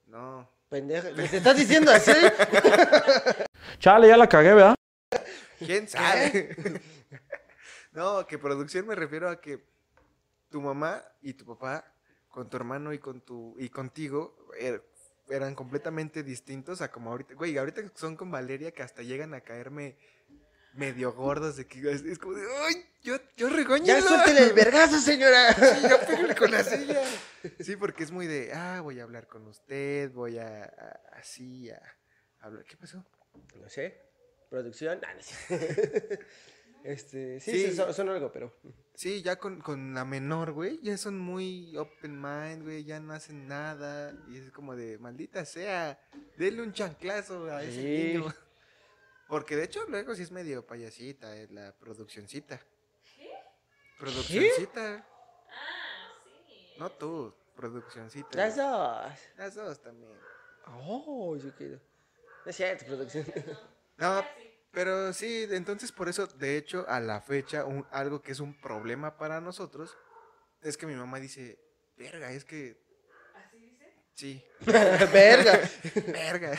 No. 0.06 0.48
Pendeja, 0.68 1.10
¿me 1.12 1.28
te 1.28 1.38
estás 1.38 1.56
diciendo 1.56 1.90
así? 1.90 2.12
Chale, 3.78 4.08
ya 4.08 4.16
la 4.16 4.28
cagué, 4.28 4.54
¿verdad? 4.54 4.74
¿Quién 5.58 5.88
sabe? 5.88 6.54
no, 7.92 8.26
que 8.26 8.38
producción 8.38 8.86
me 8.86 8.94
refiero 8.94 9.28
a 9.30 9.40
que 9.40 9.64
tu 10.50 10.60
mamá 10.60 11.02
y 11.22 11.32
tu 11.34 11.44
papá, 11.46 11.93
con 12.34 12.50
tu 12.50 12.56
hermano 12.56 12.92
y 12.92 12.98
con 12.98 13.20
tu 13.20 13.54
y 13.60 13.68
contigo, 13.68 14.36
er- 14.58 14.82
eran 15.28 15.54
completamente 15.54 16.24
distintos 16.24 16.80
a 16.82 16.90
como 16.90 17.10
ahorita. 17.10 17.34
Güey, 17.34 17.56
ahorita 17.56 17.82
son 17.94 18.16
con 18.16 18.32
Valeria 18.32 18.72
que 18.72 18.82
hasta 18.82 19.02
llegan 19.02 19.32
a 19.34 19.40
caerme 19.40 19.96
medio 20.72 21.12
gordos 21.12 21.54
de 21.56 21.66
que 21.68 21.78
es, 21.92 22.02
es 22.02 22.18
como 22.18 22.34
de, 22.34 22.42
¡ay! 22.66 22.74
Yo, 23.04 23.16
yo 23.36 23.48
regaño. 23.48 23.84
ya 23.84 24.02
suéltele 24.02 24.42
el 24.48 24.52
vergazo, 24.52 24.98
señora. 25.00 25.52
Sí, 25.54 25.86
pégale 26.08 26.34
con 26.34 26.50
la 26.50 26.64
silla. 26.64 27.00
Sí, 27.60 27.76
porque 27.76 28.02
es 28.02 28.10
muy 28.10 28.26
de, 28.26 28.52
ah, 28.52 28.80
voy 28.82 28.98
a 28.98 29.04
hablar 29.04 29.28
con 29.28 29.46
usted, 29.46 30.10
voy 30.10 30.38
a, 30.38 30.64
a- 30.64 31.18
así, 31.20 31.70
a 31.70 31.80
hablar. 32.40 32.64
¿Qué 32.64 32.76
pasó? 32.76 33.04
No 33.54 33.68
sé. 33.68 34.00
Producción. 34.50 35.00
Ah, 35.06 35.14
no 35.14 35.22
sé. 35.22 36.18
este, 36.84 37.40
sí, 37.40 37.74
son, 37.74 37.92
son 37.92 38.08
algo, 38.10 38.30
pero. 38.30 38.52
Sí, 38.94 39.22
ya 39.22 39.36
con, 39.36 39.60
con 39.60 39.92
la 39.94 40.04
menor, 40.04 40.52
güey, 40.52 40.78
ya 40.82 40.96
son 40.96 41.18
muy 41.18 41.76
open 41.76 42.20
mind, 42.20 42.62
güey, 42.62 42.84
ya 42.84 43.00
no 43.00 43.12
hacen 43.12 43.48
nada. 43.48 44.14
Y 44.28 44.36
es 44.36 44.50
como 44.52 44.76
de, 44.76 44.98
maldita 44.98 45.44
sea, 45.44 45.98
denle 46.36 46.62
un 46.62 46.72
chanclazo 46.72 47.46
a 47.50 47.62
ese 47.64 47.80
Sí. 47.80 48.12
niño. 48.14 48.32
Porque 49.28 49.56
de 49.56 49.64
hecho 49.64 49.84
luego 49.88 50.14
sí 50.14 50.22
es 50.22 50.30
medio 50.30 50.64
payasita, 50.66 51.36
eh, 51.36 51.48
la 51.50 51.72
produccioncita. 51.72 52.60
Produccioncita. 53.98 54.96
Ah, 55.48 56.12
sí. 56.46 56.74
No 56.78 56.90
tú, 56.92 57.34
produccioncita. 57.56 58.36
Las 58.36 58.56
dos. 58.56 59.12
Las 59.36 59.54
dos 59.54 59.80
también. 59.80 60.12
Oh, 60.66 61.36
yo 61.36 61.54
quiero. 61.54 61.80
No 62.44 62.50
es 62.50 62.56
cierto, 62.56 62.84
producción. 62.86 63.24
No, 63.96 64.22
pero 64.74 65.12
sí, 65.12 65.46
entonces 65.50 65.92
por 65.92 66.08
eso, 66.08 66.26
de 66.26 66.56
hecho, 66.56 66.84
a 66.88 67.00
la 67.00 67.20
fecha, 67.20 67.64
un- 67.64 67.86
algo 67.90 68.20
que 68.22 68.32
es 68.32 68.40
un 68.40 68.60
problema 68.60 69.16
para 69.16 69.40
nosotros 69.40 69.96
es 70.62 70.76
que 70.76 70.86
mi 70.86 70.94
mamá 70.94 71.20
dice, 71.20 71.58
verga, 71.96 72.30
es 72.32 72.44
que... 72.44 72.76
¿Así 73.34 73.58
dice? 73.58 73.94
Sí, 74.14 74.44
Verga. 75.12 75.60
verga. 76.06 76.58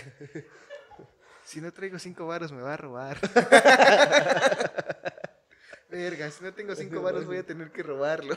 Si 1.43 1.61
no 1.61 1.71
traigo 1.71 1.99
cinco 1.99 2.25
varos 2.27 2.51
me 2.51 2.61
va 2.61 2.73
a 2.73 2.77
robar. 2.77 3.17
Verga, 5.89 6.29
si 6.31 6.43
no 6.43 6.53
tengo 6.53 6.75
cinco 6.75 7.01
varos 7.01 7.25
voy 7.25 7.37
a 7.37 7.43
tener 7.45 7.71
que 7.71 7.83
robarlo. 7.83 8.35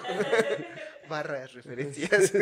Barras, 1.09 1.55
referencias. 1.55 2.33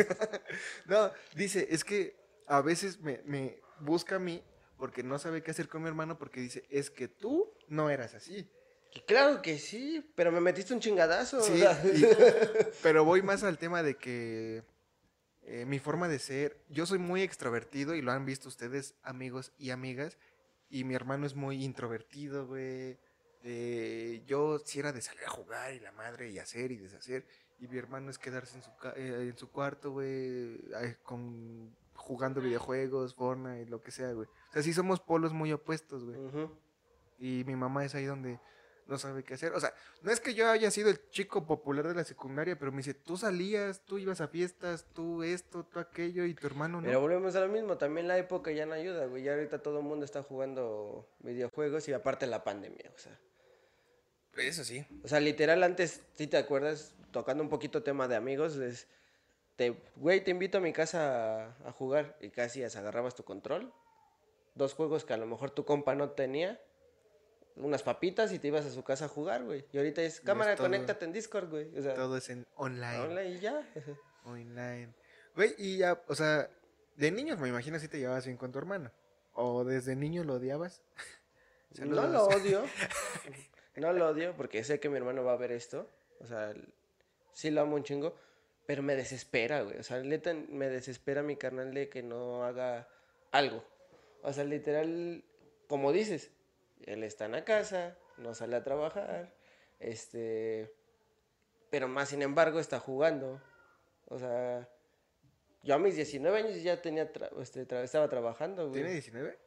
no, 0.85 1.11
dice, 1.33 1.67
es 1.71 1.83
que 1.83 2.15
a 2.45 2.61
veces 2.61 2.99
me, 2.99 3.21
me 3.25 3.57
busca 3.79 4.15
a 4.17 4.19
mí 4.19 4.43
porque 4.77 5.03
no 5.03 5.19
sabe 5.19 5.41
qué 5.43 5.51
hacer 5.51 5.67
con 5.67 5.81
mi 5.81 5.87
hermano 5.87 6.17
porque 6.17 6.39
dice, 6.39 6.65
es 6.69 6.89
que 6.89 7.07
tú 7.07 7.51
no 7.67 7.89
eras 7.89 8.13
así. 8.13 8.49
Que 8.91 9.03
Claro 9.03 9.41
que 9.41 9.59
sí, 9.59 10.09
pero 10.15 10.31
me 10.31 10.39
metiste 10.39 10.73
un 10.73 10.79
chingadazo. 10.79 11.41
Sí, 11.41 11.63
y- 11.63 12.05
pero 12.83 13.03
voy 13.03 13.21
más 13.21 13.43
al 13.43 13.57
tema 13.57 13.83
de 13.83 13.95
que 13.95 14.63
eh, 15.43 15.65
mi 15.65 15.79
forma 15.79 16.07
de 16.07 16.19
ser, 16.19 16.57
yo 16.69 16.85
soy 16.85 16.99
muy 16.99 17.21
extrovertido 17.21 17.95
y 17.95 18.01
lo 18.01 18.11
han 18.11 18.25
visto 18.25 18.47
ustedes, 18.49 18.95
amigos 19.03 19.51
y 19.57 19.71
amigas, 19.71 20.17
y 20.69 20.83
mi 20.83 20.93
hermano 20.95 21.25
es 21.25 21.35
muy 21.35 21.63
introvertido, 21.63 22.47
güey. 22.47 22.97
Eh, 23.43 24.23
yo 24.25 24.59
sí 24.59 24.79
era 24.79 24.91
de 24.91 25.01
salir 25.01 25.23
a 25.23 25.29
jugar 25.29 25.73
y 25.73 25.79
la 25.79 25.91
madre 25.93 26.29
y 26.31 26.39
hacer 26.39 26.71
y 26.71 26.77
deshacer, 26.77 27.25
y 27.59 27.67
mi 27.67 27.77
hermano 27.77 28.09
es 28.09 28.17
quedarse 28.17 28.57
en 28.57 28.63
su, 28.63 28.69
eh, 28.95 29.29
en 29.31 29.37
su 29.37 29.49
cuarto, 29.49 29.91
güey, 29.91 30.59
con, 31.03 31.73
jugando 32.07 32.41
videojuegos, 32.41 33.13
Fortnite, 33.13 33.69
lo 33.69 33.81
que 33.81 33.91
sea, 33.91 34.13
güey. 34.13 34.27
O 34.27 34.53
sea, 34.53 34.63
sí 34.63 34.73
somos 34.73 35.01
polos 35.01 35.33
muy 35.33 35.51
opuestos, 35.51 36.05
güey. 36.05 36.17
Ujú. 36.17 36.57
Y 37.19 37.43
mi 37.45 37.55
mamá 37.55 37.83
es 37.83 37.93
ahí 37.95 38.05
donde 38.05 38.39
no 38.85 38.97
sabe 38.97 39.23
qué 39.23 39.33
hacer. 39.33 39.51
O 39.51 39.59
sea, 39.59 39.73
no 40.01 40.11
es 40.11 40.21
que 40.21 40.33
yo 40.33 40.49
haya 40.49 40.71
sido 40.71 40.89
el 40.89 41.09
chico 41.09 41.45
popular 41.45 41.85
de 41.85 41.95
la 41.95 42.05
secundaria, 42.05 42.57
pero 42.57 42.71
me 42.71 42.77
dice, 42.77 42.93
tú 42.93 43.17
salías, 43.17 43.81
tú 43.83 43.97
ibas 43.97 44.21
a 44.21 44.29
fiestas, 44.29 44.85
tú 44.93 45.21
esto, 45.21 45.65
tú 45.65 45.79
aquello, 45.79 46.23
y 46.23 46.33
tu 46.33 46.47
hermano 46.47 46.79
no. 46.79 46.87
Pero 46.87 47.01
volvemos 47.01 47.35
a 47.35 47.41
lo 47.41 47.49
mismo, 47.49 47.77
también 47.77 48.07
la 48.07 48.17
época 48.17 48.51
ya 48.51 48.65
no 48.65 48.73
ayuda, 48.73 49.05
güey. 49.07 49.23
Ya 49.23 49.33
ahorita 49.33 49.61
todo 49.61 49.79
el 49.79 49.85
mundo 49.85 50.05
está 50.05 50.23
jugando 50.23 51.09
videojuegos 51.19 51.87
y 51.89 51.93
aparte 51.93 52.25
la 52.25 52.43
pandemia, 52.43 52.89
o 52.95 52.97
sea. 52.97 53.19
Eso 54.37 54.63
sí. 54.63 54.85
O 55.03 55.07
sea, 55.07 55.19
literal, 55.19 55.63
antes, 55.63 56.03
si 56.13 56.27
te 56.27 56.37
acuerdas, 56.37 56.95
tocando 57.11 57.43
un 57.43 57.49
poquito 57.49 57.83
tema 57.83 58.07
de 58.07 58.15
amigos, 58.15 58.55
es, 58.55 58.87
te, 59.57 59.75
güey, 59.97 60.23
te 60.23 60.31
invito 60.31 60.59
a 60.59 60.61
mi 60.61 60.71
casa 60.71 61.47
a, 61.47 61.55
a 61.65 61.71
jugar 61.73 62.15
y 62.21 62.29
casi 62.29 62.63
agarrabas 62.63 63.15
tu 63.15 63.23
control. 63.23 63.73
Dos 64.55 64.73
juegos 64.73 65.03
que 65.03 65.13
a 65.13 65.17
lo 65.17 65.25
mejor 65.25 65.51
tu 65.51 65.65
compa 65.65 65.93
no 65.95 66.11
tenía. 66.11 66.61
Unas 67.55 67.81
papitas 67.81 68.31
y 68.31 68.39
te 68.39 68.49
ibas 68.49 68.65
a 68.65 68.69
su 68.69 68.83
casa 68.83 69.05
a 69.05 69.07
jugar, 69.07 69.43
güey. 69.43 69.65
Y 69.71 69.77
ahorita 69.77 70.03
es, 70.03 70.21
cámara, 70.21 70.55
todo. 70.55 70.67
conéctate 70.67 71.05
en 71.05 71.11
Discord, 71.11 71.49
güey. 71.49 71.75
O 71.75 71.81
sea, 71.81 71.95
Todo 71.95 72.17
es 72.17 72.29
en 72.29 72.45
online. 72.55 72.99
online 72.99 73.29
y 73.31 73.39
ya. 73.39 73.67
Online. 74.25 74.93
Güey, 75.35 75.55
y 75.57 75.77
ya, 75.77 75.99
o 76.07 76.13
sea, 76.13 76.49
de 76.95 77.11
niños 77.11 77.39
me 77.39 77.49
imagino 77.49 77.79
si 77.79 77.87
te 77.87 77.97
llevabas 77.97 78.25
bien 78.25 78.37
con 78.37 78.51
tu 78.51 78.59
hermano. 78.59 78.91
O 79.33 79.63
desde 79.63 79.95
niño 79.95 80.23
lo 80.23 80.35
odiabas. 80.35 80.83
No 81.79 82.07
lo 82.07 82.23
odio. 82.27 82.63
No 83.75 83.91
lo 83.93 84.07
odio 84.07 84.33
porque 84.35 84.63
sé 84.63 84.79
que 84.79 84.89
mi 84.89 84.97
hermano 84.97 85.23
va 85.23 85.33
a 85.33 85.37
ver 85.37 85.51
esto. 85.51 85.89
O 86.19 86.25
sea, 86.25 86.53
sí 87.33 87.51
lo 87.51 87.61
amo 87.61 87.75
un 87.75 87.83
chingo. 87.83 88.15
Pero 88.67 88.83
me 88.83 88.95
desespera, 88.95 89.61
güey. 89.61 89.77
O 89.77 89.83
sea, 89.83 90.03
me 90.03 90.69
desespera 90.69 91.23
mi 91.23 91.37
carnal 91.37 91.73
de 91.73 91.87
que 91.89 92.03
no 92.03 92.43
haga 92.43 92.87
algo. 93.31 93.63
O 94.21 94.33
sea, 94.33 94.43
literal, 94.43 95.23
como 95.67 95.93
dices, 95.93 96.31
él 96.85 97.03
está 97.03 97.25
en 97.25 97.31
la 97.31 97.45
casa, 97.45 97.97
no 98.17 98.35
sale 98.35 98.57
a 98.57 98.63
trabajar. 98.63 99.33
Este. 99.79 100.75
Pero 101.69 101.87
más 101.87 102.09
sin 102.09 102.21
embargo 102.21 102.59
está 102.59 102.77
jugando. 102.77 103.41
O 104.09 104.19
sea, 104.19 104.69
yo 105.63 105.75
a 105.75 105.79
mis 105.79 105.95
19 105.95 106.37
años 106.37 106.61
ya 106.61 106.81
tenía 106.81 107.09
este, 107.39 107.61
estaba 107.83 108.09
trabajando, 108.09 108.67
güey. 108.67 108.81
¿Tiene 108.81 108.91
19? 108.91 109.37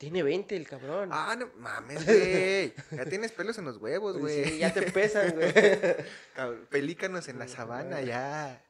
Tiene 0.00 0.22
20 0.22 0.56
el 0.56 0.66
cabrón. 0.66 1.10
Ah, 1.12 1.36
no 1.38 1.50
mames, 1.58 2.06
güey. 2.06 2.72
Ya 2.90 3.04
tienes 3.04 3.32
pelos 3.32 3.58
en 3.58 3.66
los 3.66 3.76
huevos, 3.76 4.16
güey. 4.16 4.46
Sí, 4.46 4.58
ya 4.58 4.72
te 4.72 4.80
pesan, 4.80 5.34
güey. 5.34 5.52
Pelícanos 6.70 7.28
en 7.28 7.38
la 7.38 7.46
sabana, 7.46 8.00
ya. 8.00 8.64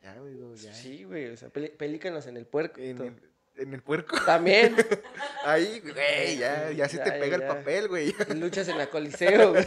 Ya, 0.00 0.14
güey, 0.14 0.38
ya. 0.54 0.72
Sí, 0.72 1.02
güey, 1.02 1.26
o 1.26 1.36
sea, 1.36 1.48
pelícanos 1.48 2.28
en 2.28 2.36
el 2.36 2.46
puerco. 2.46 2.80
En 2.80 3.00
el, 3.00 3.16
en 3.56 3.74
el 3.74 3.82
puerco. 3.82 4.16
También. 4.24 4.76
Ahí, 5.44 5.80
güey, 5.80 6.36
ya, 6.38 6.70
ya 6.70 6.88
se 6.88 6.98
te 6.98 7.10
Ya, 7.10 7.18
pega 7.18 7.34
el 7.34 7.46
papel, 7.48 7.88
güey. 7.88 8.14
Luchas 8.36 8.68
en 8.68 8.78
la 8.78 8.88
coliseo, 8.88 9.50
güey. 9.50 9.66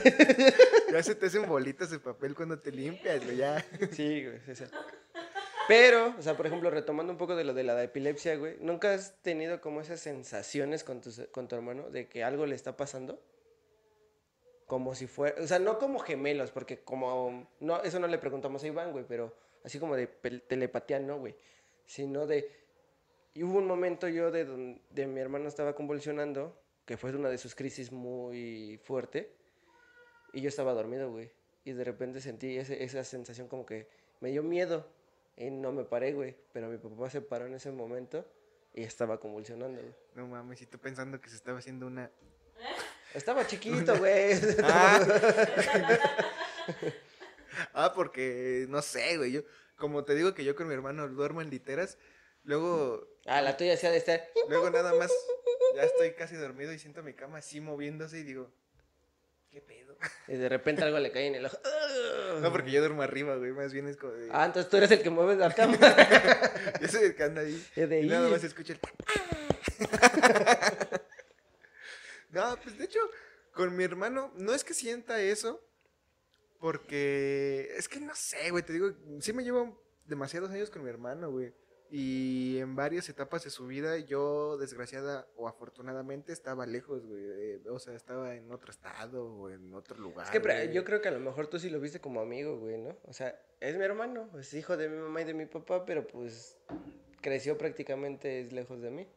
Ya 0.90 1.04
se 1.04 1.16
te 1.16 1.26
hacen 1.26 1.46
bolitas 1.46 1.90
de 1.90 2.00
papel 2.00 2.34
cuando 2.34 2.60
te 2.60 2.72
limpias, 2.72 3.22
güey, 3.26 3.36
ya. 3.36 3.62
Sí, 3.92 4.24
güey, 4.24 4.40
esa. 4.48 4.70
Pero, 5.68 6.14
o 6.18 6.22
sea, 6.22 6.36
por 6.36 6.46
ejemplo, 6.46 6.70
retomando 6.70 7.14
un 7.14 7.18
poco 7.18 7.36
de 7.36 7.44
lo 7.46 7.54
de 7.54 7.64
la 7.64 7.82
epilepsia, 7.82 8.36
güey, 8.36 8.58
¿nunca 8.60 8.94
has 8.94 9.22
tenido 9.22 9.62
como 9.62 9.80
esas 9.82 10.02
sensaciones 10.02 10.84
con 10.84 11.00
tu, 11.02 11.10
con 11.32 11.48
tu 11.48 11.56
hermano 11.56 11.90
de 11.90 12.08
que 12.08 12.24
algo 12.24 12.46
le 12.46 12.56
está 12.56 12.76
pasando? 12.76 13.22
Como 14.68 14.94
si 14.96 15.08
fuera, 15.08 15.42
o 15.42 15.48
sea, 15.48 15.60
no 15.60 15.78
como 15.80 16.00
gemelos, 16.00 16.52
porque 16.52 16.80
como, 16.80 17.48
no, 17.60 17.82
eso 17.84 18.00
no 18.00 18.08
le 18.08 18.18
preguntamos 18.18 18.64
a 18.64 18.68
Iván, 18.68 18.92
güey, 18.92 19.06
pero 19.08 19.34
así 19.64 19.80
como 19.80 19.96
de 19.96 20.08
telepatía, 20.08 21.00
no, 21.00 21.20
güey, 21.20 21.36
sino 21.86 22.26
de, 22.28 22.50
y 23.34 23.44
hubo 23.44 23.58
un 23.60 23.68
momento 23.68 24.08
yo 24.10 24.32
de 24.32 24.46
donde 24.46 25.08
mi 25.08 25.20
hermano 25.20 25.48
estaba 25.48 25.76
convulsionando, 25.76 26.58
que 26.86 26.98
fue 26.98 27.16
una 27.16 27.30
de 27.30 27.38
sus 27.38 27.56
crisis 27.56 27.92
muy 27.92 28.80
fuerte, 28.84 29.32
y 30.34 30.42
yo 30.42 30.50
estaba 30.50 30.74
dormido, 30.74 31.12
güey, 31.12 31.32
y 31.64 31.72
de 31.72 31.84
repente 31.84 32.20
sentí 32.20 32.58
ese- 32.58 32.84
esa 32.84 33.04
sensación 33.04 33.48
como 33.48 33.66
que 33.66 33.88
me 34.22 34.30
dio 34.32 34.44
miedo, 34.44 34.88
y 35.36 35.50
no 35.50 35.72
me 35.72 35.84
paré, 35.84 36.14
güey, 36.14 36.36
pero 36.52 36.68
mi 36.70 36.78
papá 36.78 37.10
se 37.10 37.22
paró 37.22 37.46
en 37.48 37.54
ese 37.56 37.72
momento 37.72 38.26
y 38.74 38.84
estaba 38.84 39.20
convulsionando, 39.20 39.82
güey. 39.82 39.94
No 40.16 40.28
mames, 40.28 40.62
y 40.62 40.66
tú 40.66 40.78
pensando 40.80 41.20
que 41.22 41.30
se 41.30 41.36
estaba 41.36 41.60
haciendo 41.60 41.88
una. 41.88 42.10
Estaba 43.14 43.46
chiquito, 43.46 43.98
güey. 43.98 44.34
Ah, 44.64 45.00
Ah, 47.74 47.94
porque 47.94 48.66
no 48.70 48.82
sé, 48.82 49.18
güey. 49.18 49.32
Yo, 49.32 49.42
como 49.78 50.04
te 50.06 50.16
digo 50.16 50.34
que 50.34 50.44
yo 50.44 50.56
con 50.56 50.68
mi 50.68 50.74
hermano 50.74 51.08
duermo 51.10 51.42
en 51.42 51.50
literas, 51.50 51.98
luego, 52.44 53.08
Ah, 53.26 53.42
la 53.42 53.58
tuya 53.58 53.78
sí 53.78 53.86
ha 53.88 53.92
de 53.92 53.98
estar. 53.98 54.24
luego 54.50 54.70
nada 54.70 54.94
más 54.94 55.12
ya 55.76 55.84
estoy 55.84 56.14
casi 56.14 56.36
dormido 56.36 56.74
y 56.74 56.80
siento 56.80 57.04
mi 57.04 57.14
cama 57.14 57.40
así 57.40 57.62
moviéndose 57.62 58.20
y 58.20 58.24
digo, 58.24 58.52
¿qué 59.54 59.62
pedo? 59.62 59.96
Y 60.28 60.36
de 60.36 60.50
repente 60.50 60.84
algo 60.84 61.00
le 61.00 61.12
cae 61.12 61.28
en 61.28 61.36
el 61.36 61.46
ojo. 61.46 61.58
No, 62.42 62.52
porque 62.52 62.72
yo 62.72 62.80
duermo 62.80 63.04
arriba, 63.04 63.36
güey. 63.36 63.52
Más 63.52 63.72
bien 63.72 63.88
es 63.88 63.96
como 63.96 64.14
de. 64.14 64.28
Ah, 64.32 64.46
entonces 64.46 64.70
tú 64.70 64.78
eres 64.78 64.90
el 64.90 65.04
que 65.04 65.12
mueves 65.12 65.38
la 65.38 65.54
cama. 65.54 65.78
Yo 66.82 66.88
soy 66.88 67.04
el 67.04 67.16
que 67.16 67.24
anda 67.24 67.42
ahí. 67.42 67.64
De 67.76 68.02
y 68.02 68.08
nada 68.08 68.28
más 68.28 68.44
escucha 68.44 68.74
el. 68.74 68.80
no, 72.32 72.58
pues 72.64 72.78
de 72.78 72.86
hecho, 72.86 73.00
con 73.54 73.76
mi 73.78 73.84
hermano, 73.84 74.34
no 74.36 74.54
es 74.54 74.64
que 74.64 74.74
sienta 74.74 75.22
eso, 75.22 75.64
porque 76.60 77.70
es 77.78 77.88
que 77.88 78.00
no 78.00 78.16
sé, 78.16 78.50
güey, 78.50 78.64
te 78.64 78.74
digo, 78.74 78.92
sí 79.22 79.32
me 79.32 79.44
llevo 79.44 79.80
demasiados 80.06 80.50
años 80.50 80.72
con 80.72 80.84
mi 80.84 80.90
hermano, 80.90 81.30
güey. 81.30 81.54
Y 81.96 82.58
en 82.58 82.76
varias 82.76 83.08
etapas 83.10 83.44
de 83.44 83.52
su 83.52 83.68
vida, 83.68 84.00
yo, 84.00 84.58
desgraciada 84.58 85.28
o 85.36 85.48
afortunadamente, 85.48 86.34
estaba 86.34 86.66
lejos, 86.66 87.06
güey. 87.06 87.22
eh, 87.24 87.62
o 87.70 87.78
sea, 87.78 87.94
estaba 87.94 88.34
en 88.34 88.52
otro 88.52 88.72
estado 88.72 89.24
o 89.24 89.48
en 89.52 89.72
otro 89.76 90.00
lugar. 90.00 90.26
Es 90.26 90.32
que 90.32 90.40
pero, 90.40 90.74
yo 90.74 90.84
creo 90.86 91.02
que 91.02 91.10
a 91.10 91.12
lo 91.12 91.20
mejor 91.20 91.46
tú 91.46 91.60
sí 91.60 91.70
lo 91.70 91.80
viste 91.80 92.02
como 92.02 92.20
amigo, 92.20 92.58
güey, 92.58 92.80
¿no? 92.80 92.98
O 93.04 93.14
sea, 93.14 93.40
es 93.60 93.78
mi 93.78 93.84
hermano, 93.84 94.28
es 94.40 94.56
hijo 94.56 94.76
de 94.76 94.90
mi 94.90 94.98
mamá 94.98 95.22
y 95.22 95.26
de 95.26 95.36
mi 95.36 95.46
papá, 95.46 95.86
pero 95.86 96.08
pues 96.08 96.58
creció 97.22 97.60
prácticamente 97.60 98.42
es 98.42 98.54
lejos 98.54 98.82
de 98.82 98.90
mí. 98.90 99.08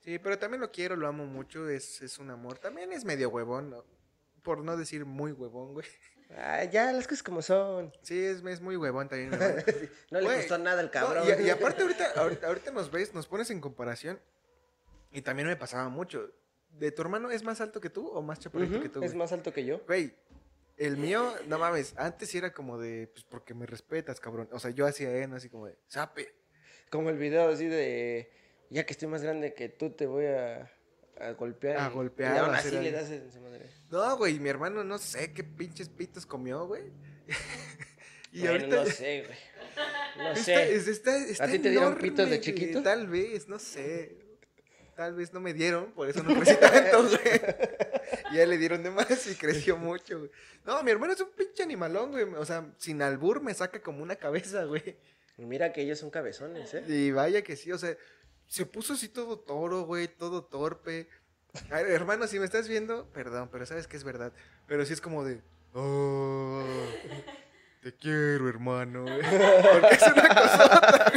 Sí, 0.00 0.18
pero 0.18 0.38
también 0.38 0.62
lo 0.62 0.70
quiero, 0.70 0.96
lo 0.96 1.06
amo 1.06 1.26
mucho, 1.26 1.68
es, 1.68 2.00
es 2.00 2.18
un 2.18 2.30
amor. 2.30 2.58
También 2.58 2.92
es 2.92 3.04
medio 3.04 3.28
huevón, 3.28 3.68
¿no? 3.68 3.84
por 4.44 4.62
no 4.62 4.76
decir 4.76 5.04
muy 5.04 5.32
huevón, 5.32 5.72
güey. 5.72 5.86
Ah, 6.36 6.64
ya, 6.64 6.92
las 6.92 7.06
cosas 7.06 7.22
como 7.22 7.42
son. 7.42 7.92
Sí, 8.02 8.24
es, 8.24 8.42
es 8.44 8.60
muy 8.60 8.76
huevón 8.76 9.08
también. 9.08 9.30
No 10.10 10.20
le 10.20 10.26
Güey, 10.26 10.38
costó 10.38 10.58
nada 10.58 10.80
el 10.80 10.86
No, 10.86 10.92
cabrón. 10.92 11.24
y, 11.40 11.42
y 11.46 11.50
aparte 11.50 11.82
ahorita, 11.82 12.12
ahorita, 12.16 12.46
ahorita 12.46 12.70
nos 12.72 12.90
ves, 12.90 13.14
nos 13.14 13.26
pones 13.26 13.50
en 13.50 13.60
comparación. 13.60 14.20
Y 15.12 15.22
también 15.22 15.46
me 15.46 15.56
pasaba 15.56 15.88
mucho. 15.88 16.30
¿De 16.70 16.90
tu 16.90 17.02
hermano 17.02 17.30
es 17.30 17.44
más 17.44 17.60
alto 17.60 17.80
que 17.80 17.88
tú 17.90 18.08
o 18.08 18.20
más 18.20 18.40
chaparrito 18.40 18.80
que 18.80 18.88
tú? 18.88 19.02
es 19.02 19.14
más 19.14 19.30
alto 19.32 19.52
que 19.52 19.64
yo. 19.64 19.80
Güey, 19.86 20.12
el 20.76 20.96
mío, 20.96 21.32
no 21.46 21.58
mames, 21.58 21.94
antes 21.96 22.30
sí 22.30 22.38
era 22.38 22.52
como 22.52 22.78
de, 22.78 23.06
pues 23.12 23.24
porque 23.24 23.54
me 23.54 23.64
respetas, 23.64 24.18
cabrón. 24.18 24.48
O 24.50 24.58
sea, 24.58 24.70
yo 24.72 24.86
hacía 24.86 25.10
él, 25.22 25.32
así 25.32 25.48
como 25.48 25.66
de, 25.66 25.78
sape. 25.86 26.34
Como 26.90 27.10
el 27.10 27.16
video 27.18 27.48
así 27.48 27.66
de, 27.68 28.32
ya 28.70 28.84
que 28.84 28.92
estoy 28.92 29.06
más 29.06 29.22
grande 29.22 29.54
que 29.54 29.68
tú, 29.68 29.90
te 29.90 30.06
voy 30.06 30.26
a, 30.26 30.72
a 31.20 31.30
golpear. 31.32 31.78
A 31.78 31.88
golpear 31.88 32.34
Y 32.36 32.38
aún 32.38 32.54
así 32.54 32.70
le 32.70 32.90
das 32.92 33.10
en 33.10 33.30
su 33.30 33.40
madre. 33.40 33.66
No, 33.90 34.16
güey, 34.16 34.38
mi 34.40 34.48
hermano 34.48 34.82
no 34.84 34.98
sé 34.98 35.32
qué 35.32 35.44
pinches 35.44 35.88
pitos 35.88 36.26
comió, 36.26 36.66
güey. 36.66 36.82
y 38.32 38.40
Bueno, 38.40 38.52
ahorita... 38.54 38.76
no 38.76 38.86
sé, 38.86 39.24
güey. 39.26 39.38
No 40.16 40.30
Está, 40.32 40.44
sé. 40.44 40.74
está- 40.76 41.16
está 41.16 41.46
ti 41.48 41.58
te 41.58 41.70
dieron 41.70 41.96
pitos 41.96 42.28
de 42.30 42.40
chiquito? 42.40 42.82
Tal 42.82 43.06
vez, 43.08 43.48
no 43.48 43.58
sé. 43.58 44.18
Tal 44.96 45.14
vez 45.14 45.32
no 45.32 45.40
me 45.40 45.52
dieron, 45.52 45.90
por 45.92 46.08
eso 46.08 46.22
no 46.22 46.34
crecí 46.40 46.56
tanto, 46.60 47.02
güey. 47.08 47.40
Ya 48.32 48.46
le 48.46 48.58
dieron 48.58 48.82
de 48.84 48.90
más 48.90 49.26
y 49.26 49.34
creció 49.34 49.76
mucho, 49.76 50.18
güey. 50.20 50.30
No, 50.64 50.80
mi 50.84 50.92
hermano 50.92 51.12
es 51.14 51.20
un 51.20 51.30
pinche 51.32 51.64
animalón, 51.64 52.12
güey. 52.12 52.24
O 52.36 52.44
sea, 52.44 52.64
sin 52.78 53.02
albur 53.02 53.42
me 53.42 53.52
saca 53.54 53.82
como 53.82 54.02
una 54.04 54.14
cabeza, 54.16 54.64
güey. 54.64 54.96
Mira 55.36 55.72
que 55.72 55.82
ellos 55.82 55.98
son 55.98 56.10
cabezones, 56.10 56.72
¿eh? 56.74 56.84
Y 56.86 57.10
vaya 57.10 57.42
que 57.42 57.56
sí, 57.56 57.72
o 57.72 57.78
sea, 57.78 57.96
se 58.46 58.66
puso 58.66 58.94
así 58.94 59.08
todo 59.08 59.38
toro, 59.38 59.82
güey, 59.82 60.08
todo 60.08 60.44
torpe. 60.44 61.08
A 61.70 61.76
ver, 61.76 61.90
hermano, 61.90 62.26
si 62.26 62.38
me 62.38 62.44
estás 62.44 62.68
viendo, 62.68 63.06
perdón, 63.10 63.48
pero 63.50 63.66
sabes 63.66 63.86
que 63.86 63.96
es 63.96 64.04
verdad. 64.04 64.32
Pero 64.66 64.84
sí 64.84 64.92
es 64.92 65.00
como 65.00 65.24
de, 65.24 65.40
oh, 65.72 66.64
te 67.82 67.94
quiero, 67.94 68.48
hermano. 68.48 69.02
güey". 69.02 69.20
Porque 69.80 69.94
es 69.94 70.02
una 70.02 70.28
cosa. 70.28 71.12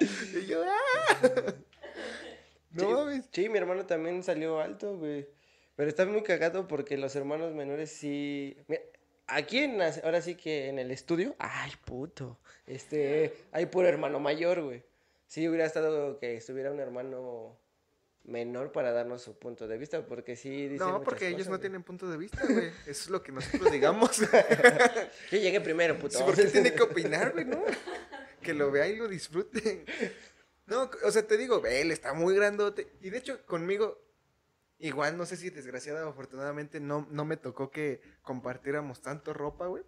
y 0.40 0.46
yo, 0.46 0.62
ah. 0.64 1.54
No 2.70 2.80
sí, 2.80 2.86
mames. 2.86 3.24
sí, 3.32 3.48
mi 3.48 3.58
hermano 3.58 3.86
también 3.86 4.22
salió 4.22 4.60
alto, 4.60 4.96
güey. 4.96 5.28
Pero 5.76 5.88
está 5.88 6.06
muy 6.06 6.22
cagado 6.22 6.68
porque 6.68 6.96
los 6.96 7.16
hermanos 7.16 7.52
menores 7.54 7.90
sí. 7.90 8.56
Mira, 8.68 8.82
aquí 9.26 9.58
en 9.58 9.80
ahora 9.80 10.20
sí 10.22 10.34
que 10.36 10.68
en 10.68 10.78
el 10.78 10.90
estudio, 10.90 11.34
ay 11.38 11.72
puto. 11.84 12.38
Este, 12.66 13.34
hay 13.52 13.66
puro 13.66 13.88
hermano 13.88 14.20
mayor, 14.20 14.62
güey. 14.62 14.84
Sí 15.34 15.48
hubiera 15.48 15.64
estado 15.64 16.20
que 16.20 16.36
estuviera 16.36 16.70
un 16.70 16.78
hermano 16.78 17.58
menor 18.22 18.70
para 18.70 18.92
darnos 18.92 19.20
su 19.20 19.36
punto 19.36 19.66
de 19.66 19.76
vista, 19.78 20.06
porque 20.06 20.36
sí 20.36 20.68
dice 20.68 20.84
No, 20.84 21.02
porque 21.02 21.26
ellos 21.26 21.38
cosas, 21.38 21.48
no 21.48 21.52
güey. 21.54 21.60
tienen 21.60 21.82
punto 21.82 22.08
de 22.08 22.16
vista, 22.16 22.40
güey. 22.48 22.68
Eso 22.86 22.90
es 22.90 23.10
lo 23.10 23.20
que 23.20 23.32
nosotros 23.32 23.72
digamos. 23.72 24.20
Yo 25.32 25.38
llegué 25.38 25.60
primero, 25.60 25.98
puto. 25.98 26.18
Sí, 26.18 26.22
porque 26.24 26.44
tiene 26.44 26.72
que 26.72 26.82
opinar, 26.84 27.32
güey, 27.32 27.46
¿no? 27.46 27.64
Que 28.42 28.54
lo 28.54 28.70
vea 28.70 28.86
y 28.86 28.94
lo 28.94 29.08
disfrute. 29.08 29.84
No, 30.66 30.88
o 31.02 31.10
sea, 31.10 31.26
te 31.26 31.36
digo, 31.36 31.66
él 31.66 31.90
está 31.90 32.12
muy 32.12 32.36
grandote. 32.36 32.86
Y 33.00 33.10
de 33.10 33.18
hecho, 33.18 33.44
conmigo, 33.44 34.00
igual, 34.78 35.16
no 35.16 35.26
sé 35.26 35.36
si 35.36 35.50
desgraciada 35.50 36.06
o 36.06 36.10
afortunadamente, 36.10 36.78
no, 36.78 37.08
no 37.10 37.24
me 37.24 37.36
tocó 37.36 37.72
que 37.72 38.00
compartiéramos 38.22 39.02
tanto 39.02 39.34
ropa, 39.34 39.66
güey. 39.66 39.82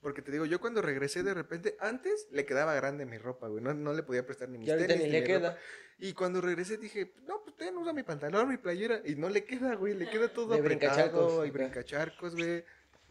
Porque 0.00 0.22
te 0.22 0.32
digo, 0.32 0.46
yo 0.46 0.60
cuando 0.60 0.80
regresé 0.80 1.22
de 1.22 1.34
repente, 1.34 1.76
antes 1.78 2.26
le 2.30 2.46
quedaba 2.46 2.74
grande 2.74 3.04
mi 3.04 3.18
ropa, 3.18 3.48
güey. 3.48 3.62
No, 3.62 3.74
no 3.74 3.92
le 3.92 4.02
podía 4.02 4.24
prestar 4.24 4.48
ni 4.48 4.58
mis 4.58 4.68
Y 4.68 4.72
tenis, 4.72 4.96
ni 4.96 5.04
ni 5.04 5.10
le 5.10 5.20
mi 5.20 5.26
queda. 5.26 5.50
ropa. 5.50 5.60
Y 5.98 6.14
cuando 6.14 6.40
regresé 6.40 6.78
dije, 6.78 7.12
no, 7.26 7.42
pues 7.42 7.56
ten, 7.56 7.76
usa 7.76 7.92
mi 7.92 8.02
pantalón, 8.02 8.48
mi 8.48 8.56
playera. 8.56 9.02
Y 9.04 9.16
no 9.16 9.28
le 9.28 9.44
queda, 9.44 9.74
güey. 9.74 9.92
Le 9.94 10.08
queda 10.08 10.32
todo 10.32 10.54
De 10.54 10.60
apretado 10.60 10.94
brincacharcos, 10.94 11.46
y 11.46 11.50
brincacharcos, 11.50 12.34
güey. 12.36 12.64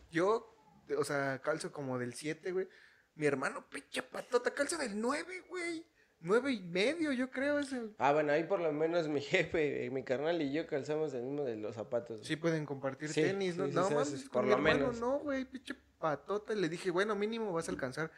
Yo, 0.10 0.56
o 0.98 1.04
sea, 1.04 1.40
calzo 1.44 1.72
como 1.72 2.00
del 2.00 2.16
7, 2.16 2.52
güey. 2.52 2.68
Mi 3.14 3.28
hermano, 3.28 3.70
pinche 3.70 4.02
patota, 4.02 4.52
calza 4.52 4.78
del 4.78 5.00
9, 5.00 5.44
güey. 5.48 5.86
9 6.22 6.52
y 6.52 6.60
medio, 6.62 7.12
yo 7.14 7.30
creo. 7.30 7.60
Ese. 7.60 7.82
Ah, 7.98 8.12
bueno, 8.14 8.32
ahí 8.34 8.44
por 8.44 8.60
lo 8.60 8.72
menos 8.74 9.08
mi 9.08 9.22
jefe, 9.22 9.90
mi 9.92 10.04
carnal 10.04 10.42
y 10.42 10.52
yo 10.52 10.68
calzamos 10.68 11.14
el 11.14 11.24
mismo 11.24 11.44
de 11.44 11.56
los 11.56 11.76
zapatos. 11.76 12.22
Sí 12.26 12.36
pueden 12.36 12.66
compartir 12.66 13.10
Sí, 13.10 13.22
tenis, 13.22 13.56
¿no? 13.58 13.68
sí, 13.68 13.74
no 13.74 14.06
sí, 14.06 14.24
con 14.24 14.30
por 14.32 14.44
mi 14.44 14.50
lo 14.50 14.56
hermano 14.56 14.80
menos. 14.80 15.00
no, 15.00 15.20
güey, 15.20 15.46
pinche 15.46 15.76
patota. 15.98 16.54
Le 16.54 16.68
dije, 16.70 16.92
bueno, 16.92 17.16
mínimo 17.16 17.52
vas 17.54 17.68
a 17.68 17.72
alcanzar 17.72 18.12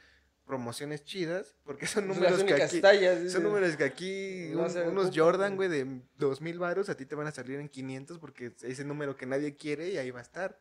promociones 0.46 1.04
chidas, 1.06 1.56
porque 1.64 1.86
son 1.86 2.08
números 2.08 2.40
las 2.40 2.44
que 2.44 2.64
aquí... 2.64 2.82
tallas. 2.82 3.32
Son 3.32 3.44
números 3.44 3.76
que 3.78 3.84
aquí, 3.84 4.50
No 4.54 4.64
un- 4.64 4.70
se 4.70 4.82
unos 4.88 5.12
Jordan, 5.16 5.56
güey. 5.56 5.70
güey, 5.70 5.86
de 5.86 6.02
dos 6.18 6.42
mil 6.42 6.58
varos, 6.60 6.90
a 6.90 6.98
ti 6.98 7.06
te 7.06 7.16
van 7.16 7.28
a 7.28 7.32
salir 7.32 7.60
en 7.60 7.70
500 7.70 8.18
porque 8.20 8.48
es 8.48 8.64
ese 8.64 8.84
número 8.84 9.16
que 9.16 9.26
nadie 9.28 9.56
quiere 9.56 9.90
y 9.90 9.98
ahí 9.98 10.10
va 10.12 10.20
a 10.20 10.24
estar. 10.24 10.58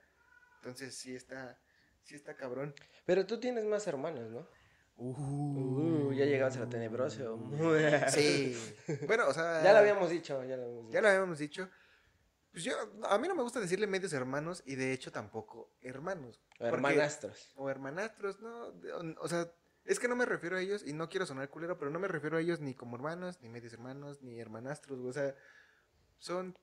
Entonces 0.56 0.94
sí 0.94 1.16
está, 1.16 1.58
sí 2.02 2.14
está 2.14 2.36
cabrón. 2.36 2.74
Pero 3.06 3.24
tú 3.26 3.40
tienes 3.40 3.64
más 3.64 3.86
hermanos, 3.86 4.30
¿no? 4.30 4.46
Uh, 5.02 6.12
ya 6.12 6.26
llegamos 6.26 6.56
a 6.56 6.60
lo 6.60 6.68
tenebroso. 6.68 7.38
Sí. 8.10 8.54
Bueno, 9.06 9.28
o 9.28 9.32
sea... 9.32 9.62
Ya 9.62 9.72
lo 9.72 9.78
habíamos 9.78 10.10
dicho, 10.10 10.44
ya 10.44 10.56
lo 10.56 10.62
habíamos 10.64 10.82
dicho. 10.86 10.92
Ya 10.92 11.00
lo 11.00 11.08
habíamos 11.08 11.38
dicho. 11.38 11.70
Pues 12.52 12.64
yo, 12.64 12.74
a 13.04 13.16
mí 13.18 13.26
no 13.28 13.34
me 13.34 13.42
gusta 13.42 13.60
decirle 13.60 13.86
medios 13.86 14.12
hermanos 14.12 14.62
y 14.66 14.74
de 14.74 14.92
hecho 14.92 15.10
tampoco 15.12 15.72
hermanos. 15.80 16.40
O 16.54 16.58
porque- 16.58 16.66
Hermanastros. 16.68 17.52
O 17.56 17.70
hermanastros, 17.70 18.40
¿no? 18.40 18.66
O, 18.66 19.24
o 19.24 19.28
sea, 19.28 19.50
es 19.84 19.98
que 19.98 20.08
no 20.08 20.16
me 20.16 20.26
refiero 20.26 20.56
a 20.56 20.60
ellos 20.60 20.82
y 20.86 20.92
no 20.92 21.08
quiero 21.08 21.24
sonar 21.26 21.48
culero, 21.48 21.78
pero 21.78 21.90
no 21.90 21.98
me 21.98 22.08
refiero 22.08 22.36
a 22.36 22.40
ellos 22.40 22.60
ni 22.60 22.74
como 22.74 22.96
hermanos, 22.96 23.40
ni 23.40 23.48
medios 23.48 23.72
hermanos, 23.72 24.20
ni 24.22 24.38
hermanastros. 24.38 24.98
O 25.00 25.12
sea, 25.12 25.34
son 26.18 26.58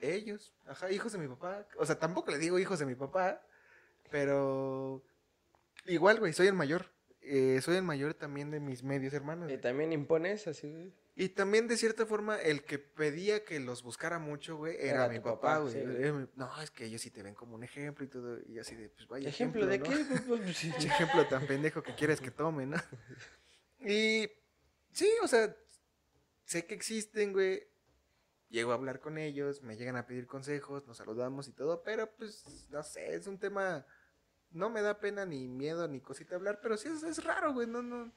ellos, 0.00 0.52
ajá, 0.66 0.90
hijos 0.90 1.12
de 1.12 1.18
mi 1.18 1.28
papá. 1.28 1.66
O 1.78 1.86
sea, 1.86 1.98
tampoco 1.98 2.30
le 2.32 2.38
digo 2.38 2.58
hijos 2.58 2.78
de 2.80 2.86
mi 2.86 2.94
papá, 2.96 3.40
pero 4.10 5.02
igual, 5.86 6.18
güey, 6.18 6.32
soy 6.32 6.48
el 6.48 6.54
mayor. 6.54 6.86
Eh, 7.24 7.60
soy 7.62 7.76
el 7.76 7.82
mayor 7.82 8.14
también 8.14 8.50
de 8.50 8.60
mis 8.60 8.82
medios 8.82 9.12
hermanos. 9.14 9.50
Y 9.50 9.58
también 9.58 9.92
impones 9.92 10.46
así. 10.46 10.70
güey. 10.70 10.92
Y 11.14 11.28
también, 11.28 11.68
de 11.68 11.76
cierta 11.76 12.06
forma, 12.06 12.40
el 12.40 12.64
que 12.64 12.78
pedía 12.78 13.44
que 13.44 13.60
los 13.60 13.82
buscara 13.82 14.18
mucho, 14.18 14.56
güey, 14.56 14.76
era, 14.78 15.04
Era 15.04 15.08
mi 15.08 15.18
papá, 15.20 15.40
papá, 15.40 15.58
güey. 15.58 15.72
sí, 15.72 16.28
No, 16.36 16.62
es 16.62 16.70
que 16.70 16.86
ellos 16.86 17.02
sí 17.02 17.10
te 17.10 17.22
ven 17.22 17.34
como 17.34 17.54
un 17.54 17.62
ejemplo 17.62 18.04
y 18.04 18.08
todo. 18.08 18.38
Y 18.46 18.58
así 18.58 18.74
de, 18.74 18.88
pues 18.88 19.06
vaya. 19.08 19.28
¿Ejemplo 19.28 19.66
de 19.66 19.78
¿no? 19.78 19.84
qué? 19.84 20.04
Pues, 20.08 20.22
pues, 20.22 20.56
sí. 20.56 20.70
Pinche 20.70 20.88
ejemplo 20.88 21.26
tan 21.28 21.46
pendejo 21.46 21.82
que 21.82 21.94
quieres 21.94 22.20
que 22.20 22.30
tome, 22.30 22.66
¿no? 22.66 22.76
Y 23.84 24.30
sí, 24.92 25.10
o 25.22 25.26
sea, 25.28 25.56
sé 26.44 26.66
que 26.66 26.74
existen, 26.74 27.32
güey. 27.32 27.66
Llego 28.48 28.70
a 28.70 28.74
hablar 28.74 29.00
con 29.00 29.18
ellos, 29.18 29.62
me 29.62 29.76
llegan 29.76 29.96
a 29.96 30.06
pedir 30.06 30.26
consejos, 30.26 30.86
nos 30.86 30.98
saludamos 30.98 31.48
y 31.48 31.52
todo, 31.52 31.82
pero 31.82 32.10
pues, 32.16 32.68
no 32.70 32.82
sé, 32.82 33.14
es 33.14 33.26
un 33.26 33.38
tema. 33.38 33.84
No 34.52 34.68
me 34.70 34.82
da 34.82 35.00
pena 35.00 35.24
ni 35.24 35.48
miedo 35.48 35.88
ni 35.88 36.00
cosita 36.00 36.34
hablar, 36.36 36.60
pero 36.62 36.76
sí 36.76 36.88
es, 36.88 37.02
es 37.02 37.24
raro, 37.24 37.52
güey, 37.54 37.66
no, 37.66 37.82
no. 37.82 38.12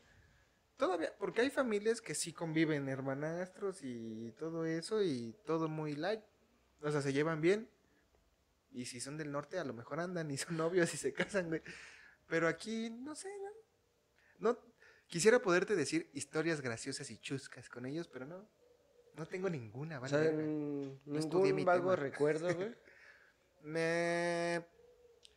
Todavía, 0.77 1.13
porque 1.17 1.41
hay 1.41 1.49
familias 1.49 2.01
que 2.01 2.13
sí 2.15 2.33
conviven, 2.33 2.89
hermanastros 2.89 3.79
y 3.81 4.33
todo 4.37 4.65
eso, 4.65 5.01
y 5.01 5.33
todo 5.45 5.69
muy 5.69 5.95
light. 5.95 6.21
O 6.81 6.91
sea, 6.91 7.01
se 7.01 7.13
llevan 7.13 7.39
bien. 7.39 7.69
Y 8.71 8.85
si 8.85 8.99
son 8.99 9.17
del 9.17 9.31
norte, 9.31 9.57
a 9.57 9.63
lo 9.63 9.73
mejor 9.73 10.01
andan 10.01 10.29
y 10.31 10.37
son 10.37 10.57
novios 10.57 10.93
y 10.93 10.97
se 10.97 11.13
casan, 11.13 11.47
güey. 11.47 11.61
Pero 12.27 12.49
aquí, 12.49 12.89
no 12.89 13.15
sé, 13.15 13.29
¿no? 13.39 14.51
No, 14.51 14.59
quisiera 15.07 15.39
poderte 15.41 15.77
decir 15.77 16.09
historias 16.13 16.59
graciosas 16.59 17.09
y 17.09 17.17
chuscas 17.19 17.69
con 17.69 17.85
ellos, 17.85 18.09
pero 18.09 18.25
no. 18.25 18.45
No 19.15 19.25
tengo 19.25 19.49
ninguna, 19.49 19.99
O 19.99 20.01
vale. 20.01 20.09
sea, 20.09 20.29
n- 20.29 20.99
No 21.05 21.17
estudié 21.19 21.53
mi 21.53 21.59
ningún 21.61 21.65
vago 21.67 21.91
tema. 21.91 21.95
recuerdo, 21.95 22.53
güey. 22.53 22.75
Me... 23.63 24.65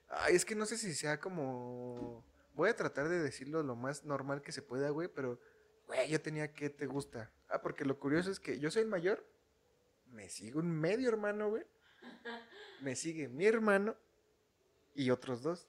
Ay, 0.08 0.34
es 0.36 0.44
que 0.44 0.54
no 0.54 0.66
sé 0.66 0.76
si 0.78 0.94
sea 0.94 1.20
como... 1.20 2.24
Voy 2.54 2.70
a 2.70 2.76
tratar 2.76 3.08
de 3.08 3.20
decirlo 3.20 3.62
lo 3.62 3.76
más 3.76 4.04
normal 4.04 4.42
que 4.42 4.52
se 4.52 4.62
pueda, 4.62 4.90
güey, 4.90 5.08
pero... 5.08 5.40
Güey, 5.86 6.08
yo 6.10 6.20
tenía 6.20 6.52
que 6.52 6.70
te 6.70 6.86
gusta. 6.86 7.32
Ah, 7.48 7.62
porque 7.62 7.84
lo 7.84 7.98
curioso 7.98 8.30
es 8.30 8.40
que 8.40 8.58
yo 8.58 8.70
soy 8.70 8.82
el 8.82 8.88
mayor. 8.88 9.24
Me 10.06 10.28
sigue 10.28 10.58
un 10.58 10.70
medio 10.70 11.08
hermano, 11.08 11.50
güey. 11.50 11.64
Me 12.80 12.94
sigue 12.96 13.28
mi 13.28 13.46
hermano 13.46 13.96
y 14.94 15.10
otros 15.10 15.42
dos. 15.42 15.68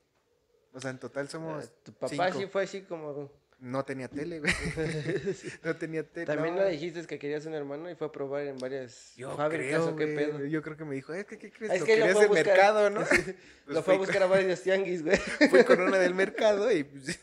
O 0.73 0.79
sea, 0.79 0.91
en 0.91 0.99
total 0.99 1.29
somos... 1.29 1.65
Ah, 1.65 1.73
Tu 1.83 1.93
papá 1.93 2.27
cinco. 2.27 2.39
sí 2.39 2.47
fue 2.47 2.63
así 2.63 2.81
como. 2.83 3.31
No 3.59 3.83
tenía 3.83 4.07
tele, 4.07 4.39
güey. 4.39 4.53
no 5.63 5.75
tenía 5.75 6.03
tele. 6.03 6.25
También 6.25 6.55
no. 6.55 6.61
no 6.61 6.67
dijiste 6.67 7.05
que 7.05 7.19
querías 7.19 7.45
un 7.45 7.53
hermano 7.53 7.89
y 7.89 7.95
fue 7.95 8.07
a 8.07 8.11
probar 8.11 8.45
en 8.47 8.57
varias 8.57 9.13
Yo 9.17 9.35
fábricas 9.35 9.81
creo, 9.81 9.89
o 9.89 9.95
qué 9.97 10.07
pedo. 10.07 10.45
Yo 10.45 10.61
creo 10.61 10.77
que 10.77 10.85
me 10.85 10.95
dijo, 10.95 11.13
es 11.13 11.25
que, 11.25 11.37
¿qué 11.37 11.51
crees? 11.51 11.73
Es 11.73 11.79
Lo 11.81 11.85
que 11.85 11.97
lo 11.97 12.05
querías 12.05 12.13
fue 12.13 12.21
a 12.21 12.23
de 12.23 12.29
buscar. 12.29 12.47
mercado, 12.47 12.89
¿no? 12.89 13.01
Pues 13.09 13.35
Pues 13.65 13.85
fue 13.85 13.95
a 13.95 13.97
buscar 13.97 14.23
a 14.23 14.27
varios 14.27 14.61
tianguis, 14.61 15.03
güey. 15.03 15.17
fui 15.49 15.63
con 15.65 15.81
una 15.81 15.97
del 15.97 16.15
mercado 16.15 16.71
y 16.71 16.83
pues, 16.85 17.19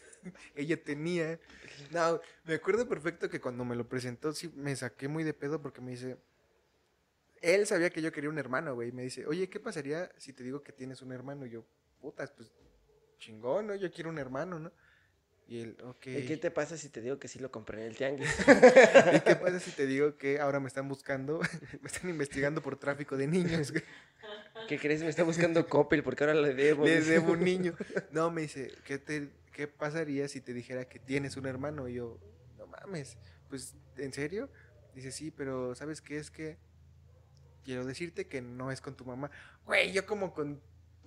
ella 0.55 0.83
tenía. 0.83 1.41
No, 1.91 2.21
me 2.45 2.55
acuerdo 2.55 2.87
perfecto 2.87 3.31
que 3.31 3.41
cuando 3.41 3.65
me 3.65 3.75
lo 3.75 3.89
presentó, 3.89 4.33
sí 4.33 4.53
me 4.55 4.77
saqué 4.77 5.09
muy 5.09 5.25
de 5.25 5.33
pedo 5.33 5.63
porque 5.63 5.81
me 5.81 5.93
dice. 5.93 6.19
Él 7.41 7.67
sabía 7.67 7.91
que 7.91 8.03
yo 8.03 8.13
quería 8.13 8.29
un 8.31 8.39
hermano, 8.39 8.75
güey. 8.75 8.89
y 8.89 8.93
Me 8.93 9.03
dice, 9.03 9.27
oye, 9.27 9.49
¿qué 9.49 9.59
pasaría 9.61 10.11
si 10.19 10.33
te 10.33 10.43
digo 10.45 10.63
que 10.63 10.73
tienes 10.73 11.01
un 11.03 11.13
hermano? 11.13 11.47
Y 11.47 11.51
yo, 11.51 11.65
putas, 12.01 12.31
pues 12.31 12.51
chingón, 13.19 13.69
¿no? 13.69 13.75
Yo 13.75 13.91
quiero 13.91 14.11
un 14.11 14.19
hermano, 14.19 14.59
¿no? 14.59 14.73
Y 15.49 15.61
él, 15.61 15.77
ok. 15.85 16.07
¿Y 16.07 16.27
qué 16.27 16.37
te 16.37 16.51
pasa 16.51 16.77
si 16.77 16.89
te 16.89 17.01
digo 17.01 17.21
que 17.21 17.29
sí 17.29 17.39
lo 17.39 17.53
compré 17.53 17.83
en 17.83 17.89
el 17.89 17.97
tianguis? 17.97 18.29
¿Y 19.15 19.21
qué 19.21 19.37
pasa 19.41 19.61
si 19.61 19.71
te 19.71 19.87
digo 19.87 20.17
que 20.17 20.41
ahora 20.41 20.59
me 20.59 20.67
están 20.67 20.89
buscando, 20.89 21.41
me 21.81 21.87
están 21.87 22.11
investigando 22.11 22.63
por 22.63 22.77
tráfico 22.77 23.17
de 23.17 23.29
niños? 23.29 23.73
¿Qué 24.69 24.79
crees? 24.79 25.03
Me 25.03 25.09
está 25.09 25.23
buscando 25.23 25.69
Coppel 25.69 26.03
porque 26.03 26.25
ahora 26.25 26.35
le 26.35 26.53
debo. 26.53 26.85
Le 26.85 27.01
debo 27.01 27.33
un 27.33 27.45
niño. 27.45 27.75
No, 28.11 28.31
me 28.33 28.43
dice, 28.43 28.73
¿qué, 28.85 28.99
te, 28.99 29.31
¿qué 29.53 29.69
pasaría 29.69 30.27
si 30.27 30.41
te 30.41 30.53
dijera 30.53 30.89
que 30.89 30.99
tienes 30.99 31.37
un 31.37 31.47
hermano? 31.47 31.89
Y 31.89 31.95
yo, 31.95 32.19
no 32.59 32.67
mames, 32.67 33.17
pues, 33.49 33.77
¿en 33.99 34.13
serio? 34.13 34.51
Dice, 34.97 35.13
sí, 35.13 35.31
pero 35.31 35.77
¿sabes 35.77 36.01
qué? 36.01 36.17
Es 36.17 36.33
que 36.33 36.57
quiero 37.65 37.85
decirte 37.85 38.27
que 38.27 38.43
no 38.43 38.73
es 38.73 38.81
con 38.81 38.97
tu 38.97 39.05
mamá. 39.05 39.31
Güey, 39.65 39.93
yo 39.93 40.07
como 40.07 40.35
con 40.35 40.61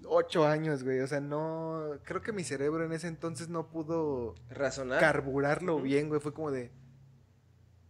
ocho 0.06 0.46
años, 0.46 0.84
güey. 0.84 1.00
O 1.02 1.08
sea, 1.08 1.20
no, 1.22 1.98
creo 2.04 2.22
que 2.22 2.32
mi 2.32 2.44
cerebro 2.44 2.84
en 2.86 2.92
ese 2.94 3.08
entonces 3.08 3.50
no 3.50 3.68
pudo 3.70 4.36
Razonar. 4.50 5.00
carburarlo 5.00 5.80
bien, 5.82 6.08
güey. 6.10 6.20
Fue 6.22 6.34
como 6.34 6.52
de, 6.52 6.72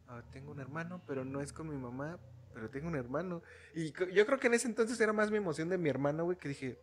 "Ah, 0.08 0.24
tengo 0.32 0.52
un 0.52 0.60
hermano, 0.60 1.02
pero 1.08 1.24
no 1.26 1.42
es 1.42 1.54
con 1.54 1.70
mi 1.70 1.78
mamá, 1.78 2.20
pero 2.54 2.70
tengo 2.70 2.88
un 2.88 2.96
hermano. 2.96 3.42
Y 3.74 3.92
yo 4.14 4.26
creo 4.26 4.40
que 4.40 4.48
en 4.48 4.54
ese 4.56 4.68
entonces 4.68 5.00
era 5.00 5.14
más 5.14 5.32
mi 5.32 5.38
emoción 5.38 5.70
de 5.70 5.78
mi 5.78 5.90
hermano, 5.90 6.24
güey, 6.26 6.38
que 6.38 6.50
dije, 6.50 6.80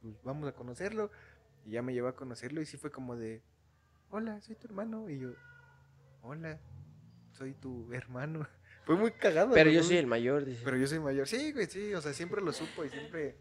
pues 0.00 0.14
vamos 0.24 0.48
a 0.48 0.52
conocerlo. 0.52 1.10
Y 1.64 1.72
ya 1.72 1.82
me 1.82 1.92
llevó 1.94 2.08
a 2.08 2.16
conocerlo 2.16 2.60
y 2.60 2.66
sí 2.66 2.76
fue 2.76 2.90
como 2.90 3.14
de, 3.16 3.42
hola, 4.10 4.40
soy 4.40 4.56
tu 4.56 4.66
hermano. 4.66 5.08
Y 5.08 5.18
yo, 5.20 5.30
hola, 6.22 6.58
soy 7.32 7.54
tu 7.54 7.92
hermano. 7.92 8.46
Fue 8.84 8.96
muy 8.96 9.12
cagado. 9.12 9.52
Pero 9.54 9.70
yo 9.70 9.84
soy 9.84 9.96
el 9.98 10.08
mayor, 10.08 10.44
dice. 10.44 10.62
Pero 10.64 10.76
yo 10.76 10.88
soy 10.88 10.98
mayor. 10.98 11.28
Sí, 11.28 11.52
güey, 11.52 11.66
sí. 11.66 11.94
O 11.94 12.00
sea, 12.00 12.12
siempre 12.12 12.40
lo 12.42 12.52
supo 12.52 12.84
y 12.84 12.88
siempre, 12.88 13.36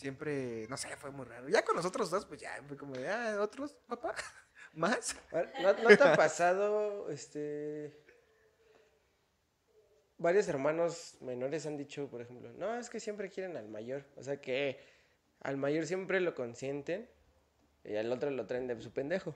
siempre, 0.00 0.66
no 0.68 0.76
sé, 0.76 0.96
fue 0.96 1.10
muy 1.10 1.26
raro. 1.26 1.48
Ya 1.48 1.62
con 1.62 1.76
los 1.76 1.84
otros 1.84 2.10
dos, 2.10 2.24
pues 2.24 2.40
ya 2.40 2.58
fue 2.66 2.76
como 2.76 2.94
de, 2.94 3.08
ah, 3.08 3.36
¿otros, 3.40 3.76
papá? 3.86 4.14
¿Más? 4.72 5.14
¿No, 5.60 5.72
no 5.74 5.96
te 5.96 6.02
ha 6.02 6.16
pasado, 6.16 7.10
este... 7.10 8.02
Varios 10.16 10.48
hermanos 10.48 11.16
menores 11.20 11.66
han 11.66 11.76
dicho, 11.76 12.08
por 12.10 12.20
ejemplo, 12.20 12.52
no, 12.52 12.76
es 12.76 12.90
que 12.90 13.00
siempre 13.00 13.30
quieren 13.30 13.56
al 13.56 13.68
mayor. 13.68 14.04
O 14.16 14.22
sea 14.22 14.38
que 14.40 14.78
al 15.40 15.56
mayor 15.56 15.86
siempre 15.86 16.20
lo 16.20 16.34
consienten 16.34 17.08
y 17.84 17.96
al 17.96 18.12
otro 18.12 18.30
lo 18.30 18.46
traen 18.46 18.66
de 18.66 18.78
su 18.80 18.92
pendejo. 18.92 19.34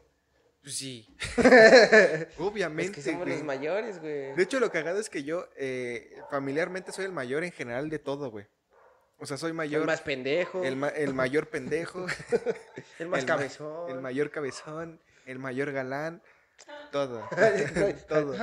Pues 0.63 0.77
sí. 0.77 1.07
Es 1.39 2.39
Obviamente. 2.39 2.93
que 2.93 3.03
somos 3.03 3.23
güey. 3.23 3.35
los 3.35 3.45
mayores, 3.45 3.99
güey. 4.01 4.35
De 4.35 4.43
hecho, 4.43 4.61
lo 4.61 4.71
cagado 4.71 5.01
es 5.01 5.09
que 5.09 5.25
yo, 5.25 5.49
eh, 5.57 6.17
familiarmente, 6.31 6.93
soy 6.93 7.07
el 7.07 7.13
mayor 7.13 7.45
en 7.45 7.53
general 7.53 7.89
de 7.89 7.99
todo, 7.99 8.31
güey. 8.31 8.47
O 9.25 9.27
sea, 9.27 9.39
soy 9.39 9.55
mayor. 9.55 9.81
El 9.81 9.87
más 9.87 10.03
pendejo, 10.03 10.63
el, 10.63 10.77
ma- 10.77 10.89
el 10.91 11.15
mayor 11.15 11.49
pendejo. 11.49 12.05
el 12.99 13.09
más 13.09 13.21
el 13.21 13.27
ma- 13.27 13.27
cabezón. 13.27 13.91
El 13.91 14.01
mayor 14.03 14.31
cabezón. 14.31 15.01
El 15.25 15.39
mayor 15.39 15.73
galán. 15.73 16.23
Todo. 16.93 17.27
todo. 18.09 18.35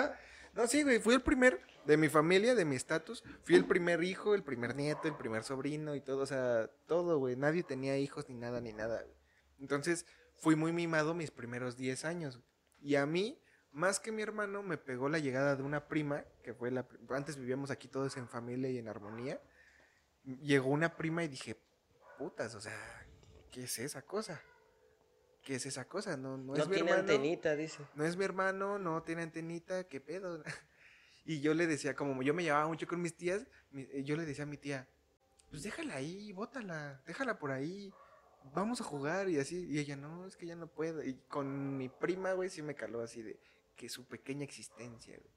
No, 0.53 0.65
sí, 0.65 0.81
güey. 0.81 0.97
Fui 0.99 1.13
el 1.13 1.21
primer 1.21 1.61
de 1.85 1.97
mi 1.97 2.09
familia, 2.09 2.55
de 2.55 2.65
mi 2.65 2.75
estatus. 2.75 3.23
Fui 3.43 3.53
el 3.55 3.65
primer 3.65 4.03
hijo, 4.03 4.33
el 4.33 4.41
primer 4.43 4.75
nieto, 4.75 5.07
el 5.07 5.15
primer 5.15 5.43
sobrino 5.43 5.93
y 5.93 6.01
todo. 6.01 6.23
O 6.23 6.25
sea, 6.25 6.67
todo, 6.87 7.19
güey. 7.19 7.35
Nadie 7.35 7.61
tenía 7.61 7.95
hijos 7.99 8.27
ni 8.27 8.35
nada, 8.35 8.59
ni 8.59 8.73
nada. 8.73 9.03
güey. 9.03 9.15
Entonces, 9.59 10.07
fui 10.39 10.55
muy 10.55 10.71
mimado 10.73 11.13
mis 11.13 11.29
primeros 11.29 11.77
10 11.77 12.05
años. 12.05 12.37
güey. 12.37 12.47
Y 12.81 12.95
a 12.95 13.05
mí, 13.05 13.39
más 13.71 13.99
que 13.99 14.11
mi 14.11 14.23
hermano, 14.23 14.63
me 14.63 14.79
pegó 14.79 15.09
la 15.09 15.19
llegada 15.19 15.55
de 15.55 15.61
una 15.61 15.87
prima, 15.87 16.25
que 16.43 16.55
fue 16.55 16.71
la... 16.71 16.87
Antes 17.09 17.37
vivíamos 17.37 17.69
aquí 17.69 17.87
todos 17.87 18.17
en 18.17 18.27
familia 18.27 18.71
y 18.71 18.79
en 18.79 18.87
armonía. 18.87 19.39
Llegó 20.25 20.69
una 20.69 20.95
prima 20.95 21.23
y 21.23 21.27
dije, 21.27 21.57
putas, 22.17 22.53
o 22.55 22.61
sea, 22.61 22.77
¿qué 23.51 23.63
es 23.63 23.79
esa 23.79 24.01
cosa? 24.03 24.41
¿qué 25.43 25.55
es 25.55 25.65
esa 25.65 25.85
cosa? 25.85 26.17
No, 26.17 26.37
no, 26.37 26.53
No, 26.53 26.55
es 26.55 26.67
mi 26.67 26.75
tiene 26.75 26.91
hermano. 26.91 27.11
antenita, 27.11 27.55
dice. 27.55 27.83
No 27.95 28.05
es 28.05 28.15
mi 28.15 28.25
hermano, 28.25 28.79
no 28.79 29.03
tiene 29.03 29.23
antenita, 29.23 29.83
¿qué 29.85 29.99
pedo? 29.99 30.43
Y 31.23 31.39
yo 31.39 31.53
le 31.53 31.67
decía, 31.67 31.95
como 31.95 32.23
yo 32.23 32.33
me 32.33 32.41
llevaba 32.41 32.67
mucho 32.67 32.87
con 32.87 32.99
mis 32.99 33.15
tías, 33.15 33.45
eh, 33.75 34.01
yo 34.03 34.15
le 34.15 34.25
decía 34.25 34.43
a 34.43 34.47
mi 34.47 34.57
tía, 34.57 34.87
pues 35.51 35.61
déjala 35.61 35.93
ahí, 35.93 36.31
bótala, 36.31 36.99
déjala 37.05 37.37
por 37.37 37.51
ahí, 37.51 37.93
vamos 38.55 38.81
a 38.81 38.83
jugar 38.83 39.29
y 39.29 39.37
así. 39.37 39.67
Y 39.69 39.77
ella, 39.77 39.95
no, 39.95 40.25
es 40.25 40.35
que 40.35 40.47
ya 40.47 40.55
no 40.55 40.65
puedo. 40.65 41.03
Y 41.03 41.13
con 41.27 41.77
mi 41.77 41.89
prima, 41.89 42.33
güey, 42.33 42.49
sí 42.49 42.63
me 42.63 42.73
caló 42.73 43.01
así 43.01 43.21
de 43.21 43.39
que 43.75 43.87
su 43.87 44.05
pequeña 44.05 44.43
existencia, 44.45 45.15
güey. 45.15 45.31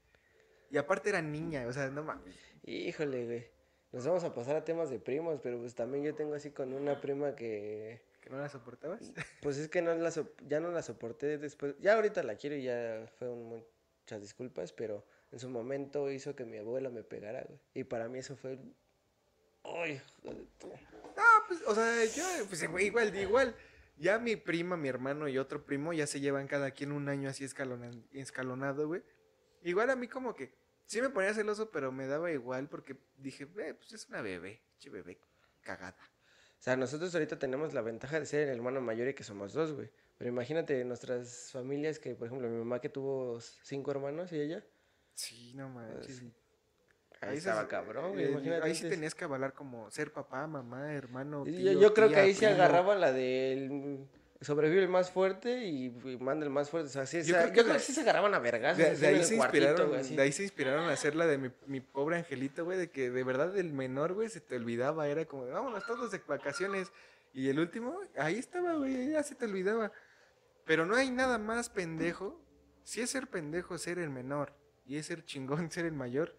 Y 0.70 0.78
aparte 0.78 1.10
era 1.10 1.20
niña, 1.20 1.66
o 1.68 1.72
sea, 1.74 1.90
no 1.90 2.02
mames. 2.02 2.34
Híjole, 2.62 3.26
güey. 3.26 3.50
Nos 3.94 4.04
vamos 4.06 4.24
a 4.24 4.34
pasar 4.34 4.56
a 4.56 4.64
temas 4.64 4.90
de 4.90 4.98
primos, 4.98 5.38
pero 5.40 5.58
pues 5.60 5.74
también 5.74 6.02
yo 6.04 6.14
tengo 6.16 6.34
así 6.34 6.50
con 6.50 6.72
una 6.74 7.00
prima 7.00 7.36
que... 7.36 8.00
¿Que 8.20 8.28
no 8.30 8.38
la 8.38 8.48
soportabas? 8.48 9.12
Pues 9.42 9.56
es 9.56 9.68
que 9.68 9.82
no 9.82 9.94
la 9.94 10.10
sop- 10.10 10.34
ya 10.48 10.58
no 10.58 10.70
la 10.72 10.82
soporté 10.82 11.38
después. 11.38 11.76
Ya 11.78 11.94
ahorita 11.94 12.22
la 12.24 12.34
quiero 12.36 12.56
y 12.56 12.64
ya 12.64 13.08
fue 13.18 13.28
un- 13.28 13.62
muchas 14.00 14.20
disculpas, 14.20 14.72
pero 14.72 15.04
en 15.30 15.38
su 15.38 15.48
momento 15.48 16.10
hizo 16.10 16.34
que 16.34 16.44
mi 16.44 16.58
abuela 16.58 16.90
me 16.90 17.04
pegara, 17.04 17.44
güey. 17.46 17.60
Y 17.72 17.84
para 17.84 18.08
mí 18.08 18.18
eso 18.18 18.34
fue... 18.36 18.58
Ay, 19.62 20.00
tu- 20.58 20.72
Ah, 21.16 21.44
pues, 21.46 21.62
o 21.66 21.74
sea, 21.74 22.04
yo, 22.06 22.24
pues 22.48 22.62
igual, 22.62 23.14
igual. 23.16 23.54
Ya 23.96 24.18
mi 24.18 24.34
prima, 24.34 24.76
mi 24.76 24.88
hermano 24.88 25.28
y 25.28 25.38
otro 25.38 25.64
primo 25.64 25.92
ya 25.92 26.08
se 26.08 26.18
llevan 26.18 26.48
cada 26.48 26.72
quien 26.72 26.90
un 26.90 27.08
año 27.08 27.28
así 27.28 27.44
escalona- 27.44 28.02
escalonado, 28.12 28.88
güey. 28.88 29.02
Igual 29.62 29.90
a 29.90 29.96
mí 29.96 30.08
como 30.08 30.34
que 30.34 30.52
sí 30.86 31.00
me 31.00 31.10
ponía 31.10 31.34
celoso, 31.34 31.70
pero 31.70 31.92
me 31.92 32.06
daba 32.06 32.30
igual 32.30 32.68
porque 32.68 32.96
dije, 33.16 33.44
eh, 33.58 33.74
pues 33.74 33.92
es 33.92 34.08
una 34.08 34.22
bebé, 34.22 34.60
che 34.78 34.90
bebé 34.90 35.18
cagada. 35.62 35.96
O 36.58 36.62
sea, 36.64 36.76
nosotros 36.76 37.14
ahorita 37.14 37.38
tenemos 37.38 37.74
la 37.74 37.82
ventaja 37.82 38.18
de 38.18 38.26
ser 38.26 38.48
el 38.48 38.56
hermano 38.56 38.80
mayor 38.80 39.08
y 39.08 39.14
que 39.14 39.24
somos 39.24 39.52
dos, 39.52 39.72
güey. 39.72 39.90
Pero 40.16 40.30
imagínate 40.30 40.82
nuestras 40.84 41.50
familias 41.52 41.98
que, 41.98 42.14
por 42.14 42.26
ejemplo, 42.28 42.48
mi 42.48 42.56
mamá 42.58 42.80
que 42.80 42.88
tuvo 42.88 43.38
cinco 43.40 43.90
hermanos 43.90 44.32
y 44.32 44.40
ella. 44.40 44.64
Sí, 45.14 45.52
no 45.54 45.68
manches. 45.68 46.22
Ahí 47.20 47.30
Ahí 47.30 47.38
estaba 47.38 47.66
cabrón, 47.68 48.12
güey. 48.12 48.24
eh, 48.24 48.30
imagínate 48.30 48.62
ahí 48.66 48.74
sí 48.74 48.88
tenías 48.88 49.14
que 49.14 49.24
avalar 49.24 49.54
como 49.54 49.90
ser 49.90 50.12
papá, 50.12 50.46
mamá, 50.46 50.92
hermano. 50.94 51.44
Tío, 51.44 51.72
yo, 51.72 51.80
yo 51.80 51.94
creo 51.94 52.08
que 52.08 52.16
ahí 52.16 52.34
se 52.34 52.46
agarraba 52.46 52.94
la 52.94 53.12
del 53.12 54.06
sobrevive 54.44 54.82
el 54.82 54.88
más 54.88 55.10
fuerte 55.10 55.64
y, 55.64 55.86
y 55.86 56.18
manda 56.18 56.44
el 56.44 56.50
más 56.50 56.70
fuerte. 56.70 56.88
O 56.88 56.92
sea, 56.92 57.06
sí, 57.06 57.22
Yo 57.22 57.34
creo 57.34 57.42
creo, 57.42 57.52
que 57.52 57.58
yo 57.58 57.64
creo 57.64 57.76
que 57.76 57.82
sí 57.82 57.92
se 57.92 58.00
agarraban 58.02 58.34
a 58.34 58.38
vergas. 58.38 58.76
De, 58.76 58.96
de 58.96 59.06
ahí 59.06 59.24
se 59.24 59.36
inspiraron, 59.36 60.16
de 60.16 60.22
ahí 60.22 60.32
se 60.32 60.42
inspiraron 60.42 60.88
a 60.88 60.92
hacer 60.92 61.14
la 61.14 61.26
de 61.26 61.38
mi, 61.38 61.50
mi 61.66 61.80
pobre 61.80 62.16
angelito, 62.16 62.64
güey, 62.64 62.78
de 62.78 62.90
que 62.90 63.10
de 63.10 63.24
verdad 63.24 63.56
el 63.56 63.72
menor, 63.72 64.14
güey, 64.14 64.28
se 64.28 64.40
te 64.40 64.56
olvidaba, 64.56 65.08
era 65.08 65.24
como, 65.24 65.46
de, 65.46 65.52
vámonos 65.52 65.86
todos 65.86 66.10
de 66.10 66.20
vacaciones. 66.26 66.92
Y 67.32 67.48
el 67.48 67.58
último, 67.58 67.98
ahí 68.16 68.38
estaba, 68.38 68.74
güey, 68.74 69.10
ya 69.10 69.22
se 69.22 69.34
te 69.34 69.46
olvidaba. 69.46 69.90
Pero 70.64 70.86
no 70.86 70.94
hay 70.94 71.10
nada 71.10 71.38
más 71.38 71.68
pendejo. 71.68 72.40
Si 72.84 73.00
es 73.00 73.10
ser 73.10 73.28
pendejo 73.28 73.78
ser 73.78 73.98
el 73.98 74.10
menor 74.10 74.52
y 74.86 74.98
es 74.98 75.06
ser 75.06 75.24
chingón 75.24 75.70
ser 75.70 75.86
el 75.86 75.92
mayor, 75.92 76.36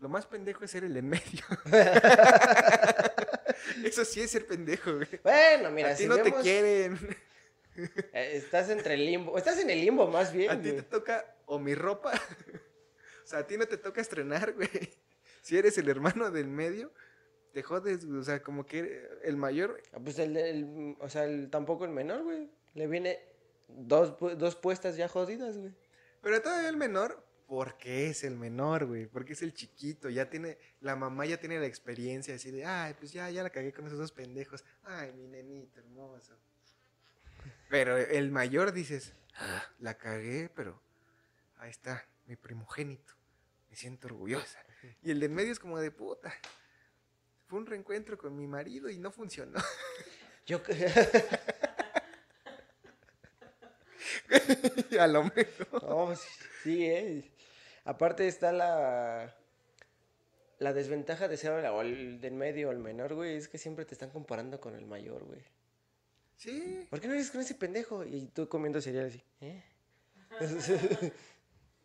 lo 0.00 0.08
más 0.08 0.26
pendejo 0.26 0.64
es 0.64 0.70
ser 0.70 0.84
el 0.84 0.96
en 0.96 1.08
medio. 1.08 1.44
Eso 3.84 4.04
sí 4.04 4.20
es 4.20 4.30
ser 4.30 4.46
pendejo, 4.46 4.94
güey. 4.94 5.08
Bueno, 5.22 5.70
mira, 5.70 5.90
a 5.90 5.94
ti 5.94 6.02
si 6.02 6.08
no 6.08 6.18
te 6.18 6.32
quieren. 6.32 6.98
Eh, 7.76 8.30
estás 8.34 8.70
entre 8.70 8.94
el 8.94 9.06
limbo. 9.06 9.36
Estás 9.38 9.58
en 9.58 9.70
el 9.70 9.80
limbo 9.80 10.06
más 10.08 10.32
bien, 10.32 10.50
A 10.50 10.60
ti 10.60 10.72
te 10.72 10.82
toca 10.82 11.36
o 11.46 11.58
mi 11.58 11.74
ropa. 11.74 12.12
o 13.24 13.26
sea, 13.26 13.40
a 13.40 13.46
ti 13.46 13.56
no 13.56 13.66
te 13.66 13.76
toca 13.76 14.00
estrenar, 14.00 14.52
güey. 14.54 14.68
Si 15.42 15.58
eres 15.58 15.76
el 15.78 15.88
hermano 15.88 16.30
del 16.30 16.48
medio, 16.48 16.92
te 17.52 17.62
jodes, 17.62 18.04
güey. 18.06 18.18
O 18.18 18.24
sea, 18.24 18.42
como 18.42 18.64
que 18.66 19.06
el 19.24 19.36
mayor. 19.36 19.80
Ah, 19.92 19.98
Pues 20.02 20.18
el, 20.18 20.34
del- 20.34 20.96
o 21.00 21.08
sea, 21.08 21.24
el- 21.24 21.50
tampoco 21.50 21.84
el 21.84 21.90
menor, 21.90 22.22
güey. 22.22 22.50
Le 22.74 22.86
viene 22.86 23.18
dos, 23.68 24.16
dos 24.38 24.56
puestas 24.56 24.96
ya 24.96 25.08
jodidas, 25.08 25.58
güey. 25.58 25.72
Pero 26.22 26.40
todavía 26.40 26.68
el 26.70 26.76
menor, 26.78 27.22
porque 27.46 28.06
es 28.08 28.24
el 28.24 28.36
menor, 28.36 28.86
güey. 28.86 29.06
Porque 29.06 29.34
es 29.34 29.42
el 29.42 29.52
chiquito. 29.52 30.08
Ya 30.08 30.30
tiene. 30.30 30.56
La 30.80 30.96
mamá 30.96 31.26
ya 31.26 31.38
tiene 31.38 31.60
la 31.60 31.66
experiencia 31.66 32.34
así 32.36 32.50
de, 32.50 32.64
ay, 32.64 32.94
pues 32.98 33.12
ya, 33.12 33.28
ya 33.30 33.42
la 33.42 33.50
cagué 33.50 33.72
con 33.72 33.86
esos 33.86 33.98
dos 33.98 34.12
pendejos. 34.12 34.64
Ay, 34.82 35.12
mi 35.12 35.26
nenito 35.28 35.78
hermoso. 35.80 36.34
Pero 37.74 37.98
el 37.98 38.30
mayor 38.30 38.70
dices, 38.70 39.14
"Ah, 39.34 39.64
la 39.80 39.98
cagué, 39.98 40.48
pero 40.48 40.80
ahí 41.56 41.70
está, 41.70 42.06
mi 42.26 42.36
primogénito. 42.36 43.14
Me 43.68 43.74
siento 43.74 44.06
orgullosa. 44.06 44.60
Y 45.02 45.10
el 45.10 45.18
del 45.18 45.30
medio 45.30 45.50
es 45.50 45.58
como 45.58 45.80
de 45.80 45.90
puta. 45.90 46.32
Fue 47.48 47.58
un 47.58 47.66
reencuentro 47.66 48.16
con 48.16 48.36
mi 48.36 48.46
marido 48.46 48.88
y 48.88 49.00
no 49.00 49.10
funcionó. 49.10 49.58
Yo, 50.46 50.62
A 55.00 55.08
lo 55.08 55.24
mejor. 55.24 56.16
Sí, 56.16 56.28
sí, 56.62 56.86
eh. 56.86 57.32
Aparte 57.84 58.28
está 58.28 58.52
la 58.52 59.34
la 60.60 60.72
desventaja 60.72 61.26
de 61.26 61.36
ser 61.36 61.58
el, 61.58 61.66
o 61.66 61.82
el 61.82 62.20
del 62.20 62.34
medio 62.34 62.68
o 62.68 62.72
el 62.72 62.78
menor, 62.78 63.14
güey, 63.14 63.34
es 63.34 63.48
que 63.48 63.58
siempre 63.58 63.84
te 63.84 63.96
están 63.96 64.10
comparando 64.10 64.60
con 64.60 64.76
el 64.76 64.86
mayor, 64.86 65.24
güey. 65.24 65.42
Sí. 66.36 66.86
¿Por 66.90 67.00
qué 67.00 67.08
no 67.08 67.14
eres 67.14 67.30
con 67.30 67.40
ese 67.40 67.54
pendejo? 67.54 68.04
Y 68.04 68.26
tú 68.28 68.48
comiendo 68.48 68.80
cereal 68.80 69.06
así, 69.06 69.22
¿eh? 69.40 69.62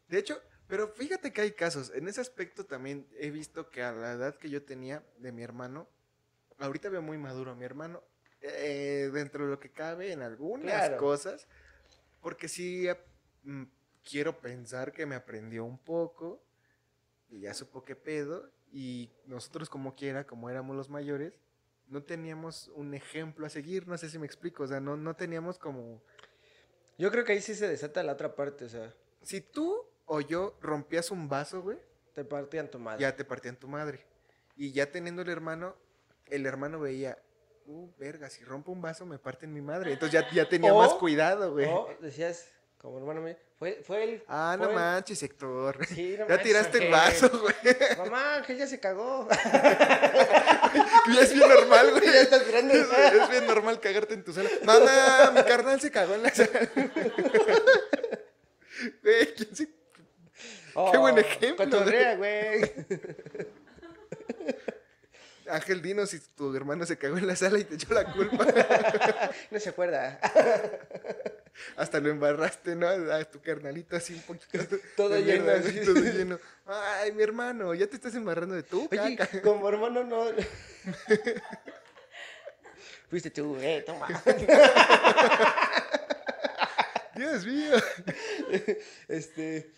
De 0.07 0.17
hecho, 0.17 0.41
pero 0.67 0.87
fíjate 0.87 1.31
que 1.31 1.41
hay 1.41 1.51
casos. 1.51 1.91
En 1.93 2.07
ese 2.07 2.21
aspecto 2.21 2.65
también 2.65 3.07
he 3.19 3.29
visto 3.29 3.69
que 3.69 3.83
a 3.83 3.91
la 3.91 4.13
edad 4.13 4.35
que 4.35 4.49
yo 4.49 4.63
tenía 4.63 5.03
de 5.17 5.31
mi 5.31 5.43
hermano, 5.43 5.87
ahorita 6.57 6.89
veo 6.89 7.01
muy 7.01 7.17
maduro 7.17 7.51
a 7.51 7.55
mi 7.55 7.65
hermano, 7.65 8.03
eh, 8.41 9.09
dentro 9.13 9.45
de 9.45 9.51
lo 9.51 9.59
que 9.59 9.71
cabe 9.71 10.11
en 10.11 10.21
algunas 10.21 10.65
Claro. 10.85 10.97
cosas, 10.97 11.47
porque 12.21 12.47
sí 12.47 12.87
mm, 13.43 13.63
quiero 14.03 14.39
pensar 14.39 14.91
que 14.91 15.05
me 15.05 15.15
aprendió 15.15 15.65
un 15.65 15.77
poco 15.77 16.43
y 17.29 17.41
ya 17.41 17.53
supo 17.53 17.83
qué 17.83 17.95
pedo, 17.95 18.51
y 18.71 19.11
nosotros 19.25 19.69
como 19.69 19.95
quiera, 19.95 20.25
como 20.25 20.49
éramos 20.49 20.75
los 20.75 20.89
mayores, 20.89 21.39
no 21.89 22.03
teníamos 22.03 22.69
un 22.75 22.93
ejemplo 22.93 23.45
a 23.45 23.49
seguir, 23.49 23.87
no 23.87 23.97
sé 23.97 24.09
si 24.09 24.17
me 24.19 24.25
explico, 24.25 24.63
o 24.63 24.67
sea, 24.67 24.79
no, 24.79 24.95
no 24.95 25.15
teníamos 25.15 25.57
como... 25.57 26.01
Yo 26.97 27.11
creo 27.11 27.23
que 27.23 27.31
ahí 27.33 27.41
sí 27.41 27.55
se 27.55 27.67
desata 27.67 28.03
la 28.03 28.13
otra 28.13 28.35
parte, 28.35 28.65
o 28.65 28.69
sea, 28.69 28.93
Si 29.21 29.41
tú 29.41 29.85
o 30.05 30.21
yo 30.21 30.55
rompías 30.61 31.11
un 31.11 31.29
vaso, 31.29 31.61
güey, 31.61 31.77
te 32.13 32.23
partían 32.25 32.69
tu 32.69 32.79
madre. 32.79 33.01
ya 33.01 33.15
te 33.15 33.23
partían 33.25 33.55
tu 33.55 33.67
madre. 33.67 34.05
Y 34.55 34.71
ya 34.71 34.91
teniendo 34.91 35.21
el 35.21 35.29
hermano, 35.29 35.75
el 36.27 36.45
hermano 36.45 36.79
veía, 36.79 37.17
uh, 37.67 37.87
verga, 37.97 38.29
si 38.29 38.43
rompo 38.43 38.71
un 38.71 38.81
vaso 38.81 39.05
me 39.05 39.17
parten 39.17 39.53
mi 39.53 39.61
madre. 39.61 39.93
Entonces 39.93 40.19
ya, 40.21 40.29
ya 40.31 40.49
tenía 40.49 40.73
O- 40.73 40.79
más 40.79 40.93
cuidado, 40.95 41.53
güey. 41.53 41.67
O 41.67 41.87
decías, 42.01 42.51
como 42.79 42.97
hermano 42.97 43.21
mío, 43.21 43.35
fue, 43.59 43.81
fue 43.85 44.03
el... 44.03 44.23
ah, 44.27 44.55
no 44.57 44.63
fue 44.65 44.73
el- 44.73 44.79
manches, 44.79 45.21
Héctor. 45.21 45.85
Sí, 45.85 46.15
no 46.17 46.25
ya 46.25 46.29
manches, 46.29 46.43
tiraste 46.43 46.85
el 46.85 46.91
vaso, 46.91 47.29
güey. 47.29 47.53
Mamá, 47.97 48.35
Ángel 48.35 48.57
ya 48.57 48.67
se 48.67 48.79
cagó. 48.79 49.27
ya 49.53 51.21
es 51.21 51.33
bien 51.33 51.47
normal, 51.49 51.91
güey. 51.91 52.05
Ya 52.05 52.21
estás 52.21 52.43
tirando 52.45 52.73
el- 52.73 52.79
Es, 52.81 53.13
es 53.13 53.29
bien 53.29 53.45
normal 53.47 53.79
cagarte 53.81 54.13
en 54.13 54.23
tu 54.23 54.31
sala. 54.33 54.49
Mamá, 54.63 55.31
mi 55.35 55.43
carnal 55.43 55.79
se 55.81 55.91
cagó 55.91 56.15
en 56.15 56.23
la 56.23 56.29
sala. 56.33 56.49
Güey, 59.03 59.33
¿quién 59.35 59.55
se 59.55 59.65
Qué 59.67 60.97
buen 60.97 61.15
Oh, 61.15 61.19
ejemplo, 61.19 61.65
Cotorrea, 61.65 62.15
güey. 62.15 62.61
Ángel, 65.51 65.81
dinos 65.81 66.09
si 66.11 66.19
tu 66.19 66.55
hermano 66.55 66.85
se 66.85 66.97
cagó 66.97 67.17
en 67.17 67.27
la 67.27 67.35
sala 67.35 67.59
y 67.59 67.63
te 67.63 67.75
echó 67.75 67.93
la 67.93 68.11
culpa. 68.11 68.45
No 69.51 69.59
se 69.59 69.69
acuerda. 69.69 70.19
Hasta 71.75 71.99
lo 71.99 72.09
embarraste, 72.09 72.75
¿no? 72.75 72.87
A 72.87 73.23
tu 73.25 73.41
carnalito 73.41 73.95
así 73.95 74.13
un 74.13 74.21
poquito. 74.21 74.77
Todo 74.95 75.17
lleno, 75.19 75.43
mierda, 75.45 75.59
así. 75.59 75.81
todo 75.83 75.95
lleno. 75.99 76.39
Ay, 76.65 77.11
mi 77.11 77.23
hermano, 77.23 77.73
ya 77.73 77.87
te 77.87 77.95
estás 77.95 78.15
embarrando 78.15 78.55
de 78.55 78.63
tu 78.63 78.87
Oye, 78.91 79.15
caca. 79.17 79.41
como 79.41 79.67
hermano 79.67 80.03
no. 80.03 80.25
Fuiste 83.09 83.31
tú, 83.31 83.57
eh, 83.59 83.83
toma. 83.85 84.07
Dios 87.15 87.45
mío. 87.45 87.75
Este. 89.07 89.71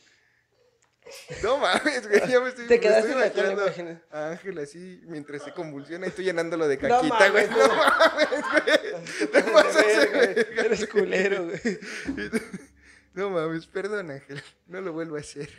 No 1.43 1.57
mames, 1.57 2.07
güey, 2.07 2.27
ya 2.27 2.39
me 2.39 2.49
estoy, 2.49 2.67
Te 2.67 2.75
me 2.75 2.79
quedaste 2.79 3.09
estoy 3.11 3.29
con 3.31 3.47
la 3.47 3.63
imaginando 3.63 4.01
a 4.11 4.29
Ángel 4.31 4.57
así 4.59 5.01
mientras 5.05 5.43
se 5.43 5.51
convulsiona 5.53 6.07
y 6.07 6.11
tú 6.11 6.21
llenándolo 6.21 6.67
de 6.67 6.77
No 6.77 6.81
caquita, 6.89 7.29
güey. 7.29 7.47
mames, 7.47 7.49
No 7.49 7.67
no. 7.67 7.75
mames, 7.75 8.29
güey. 8.51 9.31
Te 9.31 9.43
pasas 9.43 9.75
de 9.85 10.05
verga, 10.07 10.61
Eres 10.63 10.87
culero, 10.87 11.45
güey. 11.47 11.59
No 13.13 13.29
mames, 13.29 13.67
perdón, 13.67 14.09
Ángel. 14.11 14.41
No 14.67 14.79
lo 14.79 14.93
vuelvo 14.93 15.17
a 15.17 15.19
hacer. 15.19 15.49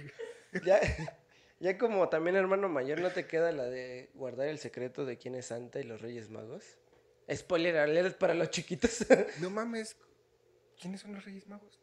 güey. 0.53 0.65
Ya, 0.65 0.81
ya 1.61 1.77
como 1.77 2.09
también 2.09 2.37
hermano 2.37 2.69
mayor, 2.71 3.01
¿no 3.01 3.11
te 3.11 3.27
queda 3.27 3.53
la 3.53 3.65
de 3.65 4.11
guardar 4.15 4.49
el 4.49 4.59
secreto 4.59 5.05
de 5.05 5.19
quién 5.19 5.35
es 5.35 5.47
Santa 5.47 5.79
y 5.81 5.85
los 5.85 6.01
Reyes 6.01 6.31
Magos? 6.31 6.65
Spoiler 7.33 7.77
alert 7.77 8.17
para 8.19 8.33
los 8.35 8.51
chiquitos. 8.51 9.05
No 9.41 9.51
mames. 9.51 9.97
¿Quiénes 10.81 11.03
son 11.03 11.15
los 11.15 11.25
Reyes 11.25 11.47
Magos? 11.47 11.79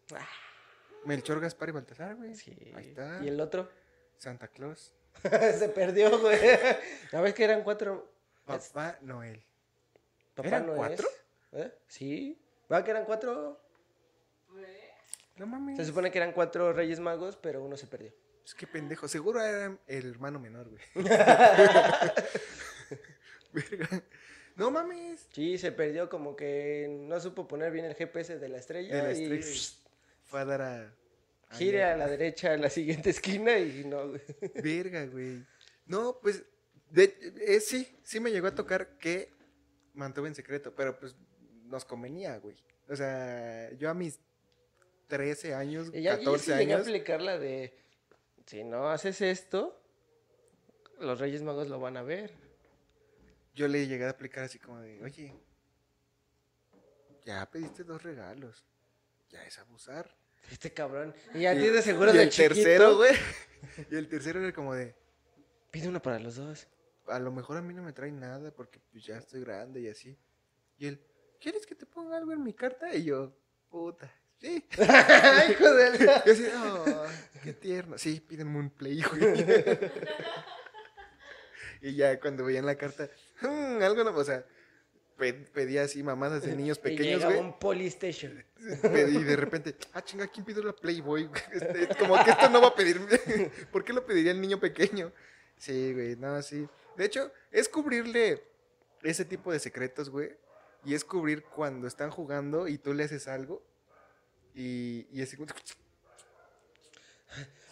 Melchor, 1.05 1.39
Gaspar 1.39 1.69
y 1.69 1.71
Baltasar, 1.71 2.15
güey. 2.15 2.35
Sí. 2.35 2.55
Ahí 2.75 2.89
está. 2.89 3.19
¿Y 3.23 3.27
el 3.27 3.39
otro? 3.39 3.69
Santa 4.17 4.47
Claus. 4.47 4.93
Se 5.23 5.69
perdió, 5.69 6.19
güey. 6.19 6.39
¿No 7.13 7.21
ves 7.21 7.33
que 7.33 7.43
eran 7.43 7.63
cuatro? 7.63 8.11
Papá 8.45 8.97
Noel. 9.01 9.43
Papá 10.35 10.47
¿Eran 10.47 10.65
Noel. 10.65 10.77
cuatro? 10.77 11.07
¿Eh? 11.53 11.73
Sí. 11.87 12.41
¿Va 12.71 12.83
que 12.83 12.91
eran 12.91 13.05
cuatro? 13.05 13.59
No 15.35 15.47
mames. 15.47 15.77
Se 15.77 15.85
supone 15.85 16.11
que 16.11 16.17
eran 16.17 16.33
cuatro 16.33 16.73
Reyes 16.73 16.99
Magos, 16.99 17.37
pero 17.37 17.63
uno 17.63 17.77
se 17.77 17.87
perdió. 17.87 18.13
Es 18.45 18.53
que 18.53 18.67
pendejo. 18.67 19.07
Seguro 19.07 19.41
era 19.41 19.77
el 19.87 20.09
hermano 20.09 20.39
menor, 20.39 20.69
güey. 20.69 20.81
Verga. 23.53 24.03
No 24.55 24.71
mames. 24.71 25.27
Sí, 25.31 25.57
se 25.57 25.71
perdió 25.71 26.09
como 26.09 26.35
que 26.35 26.87
no 26.89 27.19
supo 27.19 27.47
poner 27.47 27.71
bien 27.71 27.85
el 27.85 27.95
GPS 27.95 28.37
de 28.37 28.49
la 28.49 28.57
estrella. 28.57 28.95
De 28.95 29.01
la 29.03 29.13
y 29.13 29.23
estrella. 29.23 29.88
Fue 30.29 30.41
a 30.41 30.45
dar 30.45 30.61
a. 30.61 30.95
gire 31.51 31.83
a 31.83 31.97
la 31.97 32.07
derecha 32.07 32.53
en 32.53 32.61
la 32.61 32.69
siguiente 32.69 33.09
esquina 33.09 33.57
y 33.57 33.83
no. 33.83 34.13
Verga, 34.63 35.05
güey. 35.07 35.43
No, 35.85 36.19
pues. 36.21 36.43
De, 36.91 37.15
eh, 37.45 37.59
sí, 37.59 37.99
sí 38.03 38.19
me 38.19 38.31
llegó 38.31 38.47
a 38.47 38.55
tocar 38.55 38.97
que 38.97 39.31
mantuve 39.93 40.27
en 40.27 40.35
secreto, 40.35 40.73
pero 40.73 40.97
pues 40.97 41.15
nos 41.65 41.85
convenía, 41.85 42.37
güey. 42.37 42.55
O 42.87 42.95
sea, 42.95 43.71
yo 43.73 43.89
a 43.89 43.93
mis 43.93 44.19
13 45.07 45.53
años, 45.53 45.91
ya, 45.91 46.17
yo 46.19 46.31
14 46.31 46.43
sí 46.43 46.51
llegué 46.57 46.73
a 46.73 46.75
años. 46.77 46.87
aplicar 46.87 47.21
la 47.21 47.37
de, 47.37 47.77
si 48.45 48.63
no 48.63 48.89
haces 48.89 49.21
esto, 49.21 49.79
los 50.99 51.19
Reyes 51.19 51.41
Magos 51.43 51.67
lo 51.67 51.79
van 51.79 51.97
a 51.97 52.01
ver. 52.03 52.33
Yo 53.53 53.67
le 53.67 53.87
llegué 53.87 54.05
a 54.05 54.11
aplicar 54.11 54.43
así 54.45 54.57
como 54.57 54.79
de, 54.79 55.01
oye, 55.03 55.33
ya 57.23 57.45
pediste 57.49 57.83
dos 57.83 58.01
regalos. 58.01 58.65
Ya 59.29 59.43
es 59.43 59.59
abusar. 59.59 60.18
Este 60.51 60.71
cabrón. 60.73 61.13
Y 61.33 61.41
ya 61.41 61.53
tienes 61.57 61.83
seguro 61.85 62.11
y 62.11 62.17
del 62.17 62.27
el 62.29 62.35
tercero, 62.35 62.97
güey. 62.97 63.15
Y 63.91 63.95
el 63.95 64.07
tercero 64.07 64.39
era 64.41 64.53
como 64.53 64.73
de, 64.73 64.95
Pide 65.71 65.87
uno 65.89 66.01
para 66.01 66.17
los 66.19 66.35
dos. 66.37 66.67
a 67.07 67.19
lo 67.19 67.31
mejor 67.31 67.57
a 67.57 67.61
mí 67.61 67.73
no 67.73 67.83
me 67.83 67.93
trae 67.93 68.11
nada 68.11 68.51
porque 68.51 68.79
pues, 68.91 69.03
ya 69.05 69.17
estoy 69.17 69.41
grande 69.41 69.81
y 69.81 69.87
así. 69.89 70.17
Y 70.77 70.87
él, 70.87 71.01
¿quieres 71.41 71.65
que 71.67 71.75
te 71.75 71.85
ponga 71.85 72.17
algo 72.17 72.31
en 72.31 72.41
mi 72.43 72.53
carta? 72.53 72.95
Y 72.95 73.03
yo, 73.03 73.31
puta, 73.69 74.11
sí. 74.39 74.65
Hijo 75.51 75.73
de 75.73 75.99
la- 76.05 76.23
Yo 76.25 76.31
así, 76.31 76.45
oh, 76.55 77.05
qué 77.43 77.53
tierno. 77.53 77.97
Sí, 77.97 78.19
pídenme 78.21 78.57
un 78.59 78.69
play, 78.69 79.01
güey. 79.03 79.45
y 81.81 81.95
ya 81.95 82.19
cuando 82.19 82.43
veían 82.45 82.65
la 82.65 82.75
carta, 82.75 83.09
"Hmm, 83.41 83.81
algo 83.81 84.03
no, 84.03 84.15
o 84.15 84.23
sea, 84.23 84.43
pedía 85.19 85.83
así 85.83 86.01
mamadas 86.01 86.43
de 86.43 86.55
niños 86.55 86.79
pequeños, 86.79 87.23
güey. 87.23 87.37
un 87.37 87.57
Polystation. 87.59 88.43
Y 88.93 89.23
de 89.23 89.35
repente, 89.35 89.75
ah, 89.93 90.03
chinga, 90.03 90.27
¿quién 90.27 90.45
pidió 90.45 90.63
la 90.63 90.73
Playboy? 90.73 91.29
Este, 91.51 91.95
como 91.97 92.21
que 92.23 92.31
esto 92.31 92.49
no 92.49 92.61
va 92.61 92.69
a 92.69 92.75
pedir. 92.75 92.99
¿Por 93.71 93.83
qué 93.83 93.93
lo 93.93 94.05
pediría 94.05 94.31
el 94.31 94.41
niño 94.41 94.59
pequeño? 94.59 95.11
Sí, 95.57 95.93
güey, 95.93 96.15
no, 96.15 96.41
sí. 96.41 96.67
De 96.97 97.05
hecho, 97.05 97.31
es 97.51 97.69
cubrirle 97.69 98.43
ese 99.03 99.25
tipo 99.25 99.51
de 99.51 99.59
secretos, 99.59 100.09
güey. 100.09 100.31
Y 100.85 100.93
es 100.93 101.03
cubrir 101.03 101.43
cuando 101.43 101.87
están 101.87 102.09
jugando 102.09 102.67
y 102.67 102.77
tú 102.77 102.93
le 102.93 103.03
haces 103.03 103.27
algo. 103.27 103.61
Y, 104.55 105.07
y 105.11 105.25
como, 105.35 105.47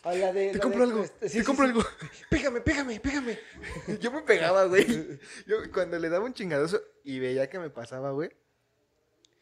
Ah, 0.03 0.13
la 0.13 0.31
de- 0.31 0.51
te 0.51 0.57
la 0.57 0.63
compro 0.63 0.85
de- 0.85 0.91
algo, 0.91 1.03
este, 1.03 1.27
sí, 1.29 1.33
te 1.37 1.39
sí, 1.41 1.45
compro 1.45 1.65
sí. 1.65 1.71
algo. 1.71 1.83
Pégame, 2.29 2.61
pégame, 2.61 2.99
pégame. 2.99 3.39
Yo 3.99 4.11
me 4.11 4.21
pegaba, 4.21 4.65
güey. 4.65 4.85
Yo 5.47 5.57
cuando 5.73 5.99
le 5.99 6.09
daba 6.09 6.25
un 6.25 6.33
chingadoso 6.33 6.81
y 7.03 7.19
veía 7.19 7.49
que 7.49 7.59
me 7.59 7.69
pasaba, 7.69 8.11
güey. 8.11 8.29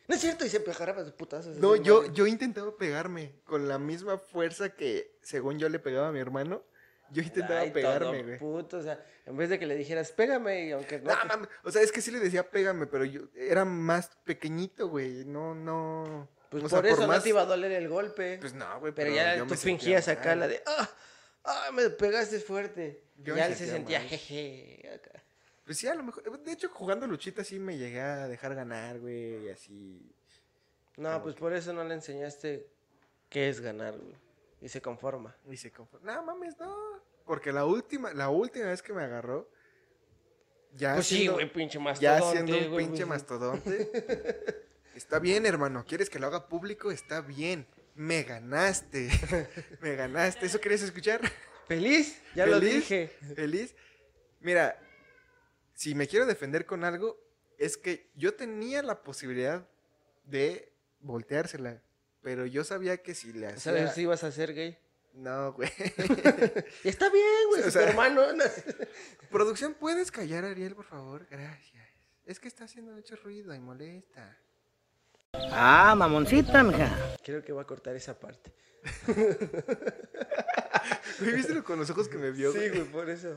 No 0.08 0.14
es 0.16 0.22
cierto, 0.22 0.46
y 0.46 0.50
se 0.50 0.60
pegará 0.60 0.94
de 1.04 1.12
putazos. 1.12 1.58
No, 1.58 1.76
yo, 1.76 2.02
madre. 2.04 2.14
yo 2.14 2.28
intentaba 2.28 2.78
pegarme 2.78 3.42
con 3.44 3.68
la 3.68 3.80
misma 3.80 4.20
fuerza 4.20 4.70
que 4.70 5.18
según 5.24 5.58
yo 5.58 5.68
le 5.68 5.80
pegaba 5.80 6.10
a 6.10 6.12
mi 6.12 6.20
hermano. 6.20 6.64
Yo 7.12 7.22
intentaba 7.24 7.62
Ay, 7.62 7.72
pegarme, 7.72 8.18
todo 8.20 8.24
güey. 8.26 8.38
puto, 8.40 8.78
o 8.78 8.82
sea, 8.84 9.04
en 9.26 9.36
vez 9.38 9.50
de 9.50 9.58
que 9.60 9.66
le 9.66 9.76
dijeras, 9.76 10.12
pégame, 10.12 10.68
y 10.68 10.72
aunque 10.72 11.00
no. 11.00 11.12
No, 11.12 11.42
te- 11.42 11.50
o 11.64 11.72
sea, 11.72 11.82
es 11.82 11.92
que 11.92 12.02
sí 12.02 12.12
le 12.12 12.20
decía 12.20 12.50
pégame, 12.50 12.86
pero 12.88 13.04
yo 13.06 13.22
era 13.36 13.66
más 13.66 14.10
pequeñito, 14.26 14.88
güey. 14.90 15.24
No, 15.26 15.54
no. 15.56 16.28
Pues 16.62 16.74
o 16.74 16.76
sea, 16.76 16.82
por 16.82 16.90
eso 16.90 17.08
más- 17.08 17.18
no 17.18 17.24
te 17.24 17.30
iba 17.30 17.42
a 17.42 17.46
doler 17.46 17.72
el 17.72 17.88
golpe. 17.90 18.38
Pues 18.40 18.54
no, 18.54 18.80
güey. 18.80 18.94
pero 18.94 19.14
ya 19.14 19.36
yo 19.38 19.48
tú 19.48 19.56
fingías 19.56 20.08
acá 20.08 20.36
la 20.36 20.48
de, 20.48 20.62
ah, 20.66 20.90
ah, 21.44 21.70
me 21.74 21.90
pegaste 21.90 22.40
fuerte. 22.40 23.04
Yo 23.18 23.36
ya 23.36 23.48
él 23.48 23.56
se 23.56 23.68
sentía 23.68 24.00
mal. 24.00 24.08
jeje. 24.10 24.90
acá. 24.94 25.24
Pues 25.66 25.78
sí, 25.78 25.88
a 25.88 25.96
lo 25.96 26.04
mejor. 26.04 26.40
De 26.42 26.52
hecho, 26.52 26.70
jugando 26.70 27.08
luchita 27.08 27.44
sí 27.44 27.58
me 27.60 27.78
llegué 27.78 28.02
a 28.02 28.28
dejar 28.28 28.54
ganar, 28.56 29.00
güey. 29.00 29.46
Y 29.46 29.50
así. 29.50 30.12
No, 30.98 31.10
Como 31.10 31.24
pues 31.24 31.36
que- 31.36 31.42
por 31.42 31.54
eso 31.54 31.74
no 31.74 31.84
le 31.84 31.94
enseñaste 31.96 32.68
qué 33.30 33.50
es 33.50 33.60
ganar, 33.62 33.98
güey. 33.98 34.16
Y 34.62 34.70
se 34.70 34.82
conforma. 34.82 35.36
Y 35.50 35.58
se 35.58 35.72
conformó. 35.72 36.06
No 36.06 36.24
mames, 36.24 36.58
no. 36.60 36.76
Porque 37.26 37.52
la 37.52 37.66
última, 37.66 38.14
la 38.14 38.30
última 38.30 38.68
vez 38.68 38.82
que 38.82 38.94
me 38.94 39.04
agarró. 39.04 39.50
Ya 40.74 40.96
pues 40.96 41.08
sí, 41.08 41.28
güey, 41.28 41.52
pinche 41.52 41.78
Ya 41.78 41.84
mastodonte, 41.84 42.32
siendo 42.32 42.58
un 42.58 42.74
güey, 42.74 42.86
pinche 42.86 43.06
mastodonte. 43.06 43.92
Está 44.96 45.20
bien, 45.20 45.46
hermano. 45.46 45.86
¿Quieres 45.88 46.10
que 46.10 46.20
lo 46.20 46.28
haga 46.28 46.48
público? 46.48 46.92
Está 46.92 47.22
bien. 47.22 47.68
Me 47.96 48.24
ganaste. 48.24 49.10
Me 49.82 49.96
ganaste. 49.96 50.46
¿Eso 50.46 50.60
querías 50.60 50.82
escuchar? 50.82 51.22
¿Feliz? 51.68 52.22
Ya 52.36 52.46
lo 52.46 52.60
¿Feliz? 52.60 52.76
dije. 52.76 53.08
¿Feliz? 53.36 53.76
Mira, 54.40 54.80
si 55.74 55.96
me 55.96 56.08
quiero 56.08 56.26
defender 56.26 56.66
con 56.66 56.84
algo, 56.84 57.20
es 57.58 57.78
que 57.78 58.10
yo 58.16 58.34
tenía 58.36 58.84
la 58.84 59.02
posibilidad 59.04 59.68
de 60.26 60.72
volteársela. 61.00 61.82
Pero 62.22 62.46
yo 62.46 62.64
sabía 62.64 62.98
que 62.98 63.14
si 63.16 63.34
le 63.34 63.48
hacía... 63.48 63.60
¿Sabes 63.60 63.94
si 63.94 64.02
ibas 64.02 64.24
a 64.24 64.32
ser 64.32 64.54
gay? 64.54 64.78
No, 65.14 65.54
güey. 65.54 65.70
Está 66.84 67.10
bien, 67.10 67.48
güey, 67.50 67.64
o 67.64 67.72
sea- 67.72 67.90
hermano. 67.90 68.34
no- 68.34 68.44
Producción, 69.32 69.74
¿puedes 69.74 70.12
callar 70.12 70.44
a 70.46 70.50
Ariel, 70.50 70.76
por 70.76 70.86
favor? 70.86 71.28
Gracias. 71.30 71.88
Es 72.26 72.40
que 72.40 72.48
está 72.48 72.66
haciendo 72.66 72.92
mucho 72.92 73.16
ruido 73.18 73.54
y 73.54 73.60
molesta. 73.60 74.38
Ah, 75.52 75.96
mamoncita, 75.96 76.64
mija. 76.64 76.90
Creo 77.24 77.44
que 77.44 77.54
va 77.54 77.62
a 77.64 77.66
cortar 77.66 77.96
esa 77.96 78.14
parte. 78.20 78.52
Güey, 81.20 81.36
¿Viste 81.36 81.64
con 81.64 81.80
los 81.80 81.90
ojos 81.90 82.08
que 82.08 82.18
me 82.18 82.30
vio? 82.32 82.52
Sí, 82.52 82.70
güey? 82.70 82.84
por 82.84 83.10
eso. 83.10 83.36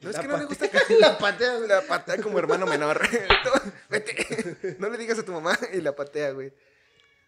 No 0.00 0.10
es 0.10 0.18
que 0.18 0.28
no 0.28 0.36
le 0.36 0.44
gusta 0.44 0.68
que 0.68 0.78
La 1.00 1.16
patea, 1.18 1.56
güey. 1.56 1.68
la 1.68 1.80
patea 1.82 2.18
como 2.18 2.38
hermano 2.38 2.66
menor. 2.66 3.00
No, 3.44 3.72
Vete. 3.88 4.76
No 4.78 4.88
le 4.90 4.98
digas 4.98 5.18
a 5.18 5.24
tu 5.24 5.32
mamá 5.32 5.58
y 5.72 5.80
la 5.80 5.94
patea, 5.96 6.30
güey. 6.32 6.52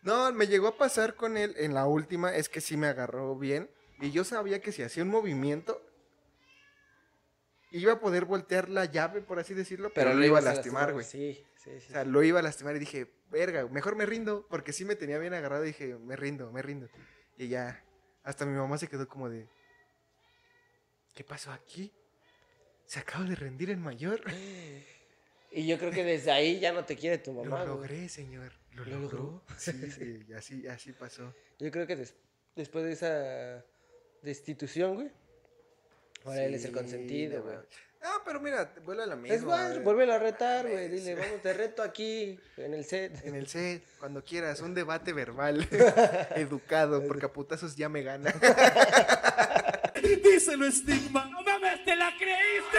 No, 0.02 0.30
me 0.32 0.46
llegó 0.46 0.68
a 0.68 0.76
pasar 0.76 1.14
con 1.14 1.36
él 1.36 1.54
en 1.56 1.72
la 1.74 1.86
última, 1.86 2.34
es 2.34 2.48
que 2.48 2.60
sí 2.60 2.76
me 2.76 2.86
agarró 2.88 3.34
bien. 3.36 3.70
Y 4.00 4.10
yo 4.10 4.22
sabía 4.24 4.60
que 4.60 4.70
si 4.70 4.82
hacía 4.82 5.02
un 5.02 5.08
movimiento, 5.08 5.80
iba 7.78 7.92
a 7.92 8.00
poder 8.00 8.24
voltear 8.24 8.68
la 8.68 8.84
llave, 8.84 9.20
por 9.20 9.38
así 9.38 9.54
decirlo, 9.54 9.92
pero, 9.94 10.14
lo 10.14 10.24
iba 10.24 10.38
a 10.38 10.42
lastimar, 10.42 10.92
güey. 10.92 11.04
Sí, 11.04 11.44
sí, 11.56 11.70
sí. 11.80 11.86
O 11.88 11.92
sea, 11.92 12.04
lo 12.04 12.22
iba 12.22 12.38
a 12.38 12.42
lastimar 12.42 12.76
y 12.76 12.78
dije, 12.78 13.10
verga, 13.30 13.66
mejor 13.68 13.96
me 13.96 14.06
rindo, 14.06 14.46
porque 14.48 14.72
sí 14.72 14.84
me 14.84 14.94
tenía 14.96 15.18
bien 15.18 15.34
agarrado 15.34 15.64
y 15.64 15.68
dije, 15.68 15.96
me 15.96 16.16
rindo, 16.16 16.50
me 16.52 16.62
rindo. 16.62 16.88
Y 17.36 17.48
ya, 17.48 17.82
hasta 18.22 18.46
mi 18.46 18.56
mamá 18.56 18.78
se 18.78 18.88
quedó 18.88 19.08
como 19.08 19.28
de, 19.28 19.48
¿qué 21.14 21.24
pasó 21.24 21.52
aquí? 21.52 21.92
Se 22.86 23.00
acaba 23.00 23.24
de 23.24 23.34
rendir 23.34 23.70
el 23.70 23.78
mayor. 23.78 24.22
Y 25.50 25.66
yo 25.66 25.78
creo 25.78 25.90
que 25.90 26.04
desde 26.04 26.30
ahí 26.32 26.60
ya 26.60 26.72
no 26.72 26.84
te 26.84 26.96
quiere 26.96 27.18
tu 27.18 27.32
Lo 27.32 27.44
mamá, 27.44 27.58
güey. 27.64 27.68
logré, 27.76 28.08
señor. 28.08 28.52
Lo, 28.72 28.84
¿Lo 28.84 28.98
logró. 29.00 29.18
logró? 29.18 29.42
Sí, 29.56 29.90
sí, 29.90 30.32
así, 30.36 30.66
así 30.66 30.92
pasó. 30.92 31.32
Yo 31.60 31.70
creo 31.70 31.86
que 31.86 31.94
des- 31.96 32.14
después 32.56 32.84
de 32.84 32.92
esa 32.92 33.64
destitución, 34.22 34.94
güey. 34.96 35.10
Ahora 36.24 36.44
él 36.44 36.54
es 36.54 36.64
el 36.64 36.70
Sí, 36.70 36.74
consentido, 36.74 37.42
güey. 37.42 37.56
Ah, 38.06 38.20
pero 38.24 38.38
mira, 38.40 38.70
vuelve 38.84 39.02
a 39.04 39.06
la 39.06 39.16
misma. 39.16 39.34
Es 39.34 39.42
más, 39.44 39.70
güey. 39.72 39.82
vuélvelo 39.84 40.12
a 40.12 40.18
retar, 40.18 40.68
güey. 40.68 40.88
Dile, 40.88 41.14
vamos, 41.14 41.40
te 41.42 41.54
reto 41.54 41.82
aquí, 41.82 42.38
en 42.58 42.74
el 42.74 42.84
set. 42.84 43.18
En 43.24 43.34
el 43.34 43.46
set, 43.46 43.82
cuando 43.98 44.22
quieras, 44.24 44.60
un 44.60 44.74
debate 44.74 45.12
verbal, 45.14 45.66
educado, 46.36 47.06
porque 47.06 47.26
a 47.26 47.32
putazos 47.32 47.76
ya 47.76 47.88
me 47.88 48.02
gana. 48.02 48.30
Díselo, 50.22 50.70
Stigma. 50.70 51.24
No 51.30 51.42
mames, 51.42 51.84
¿te 51.84 51.96
la 51.96 52.10
creíste? 52.18 52.78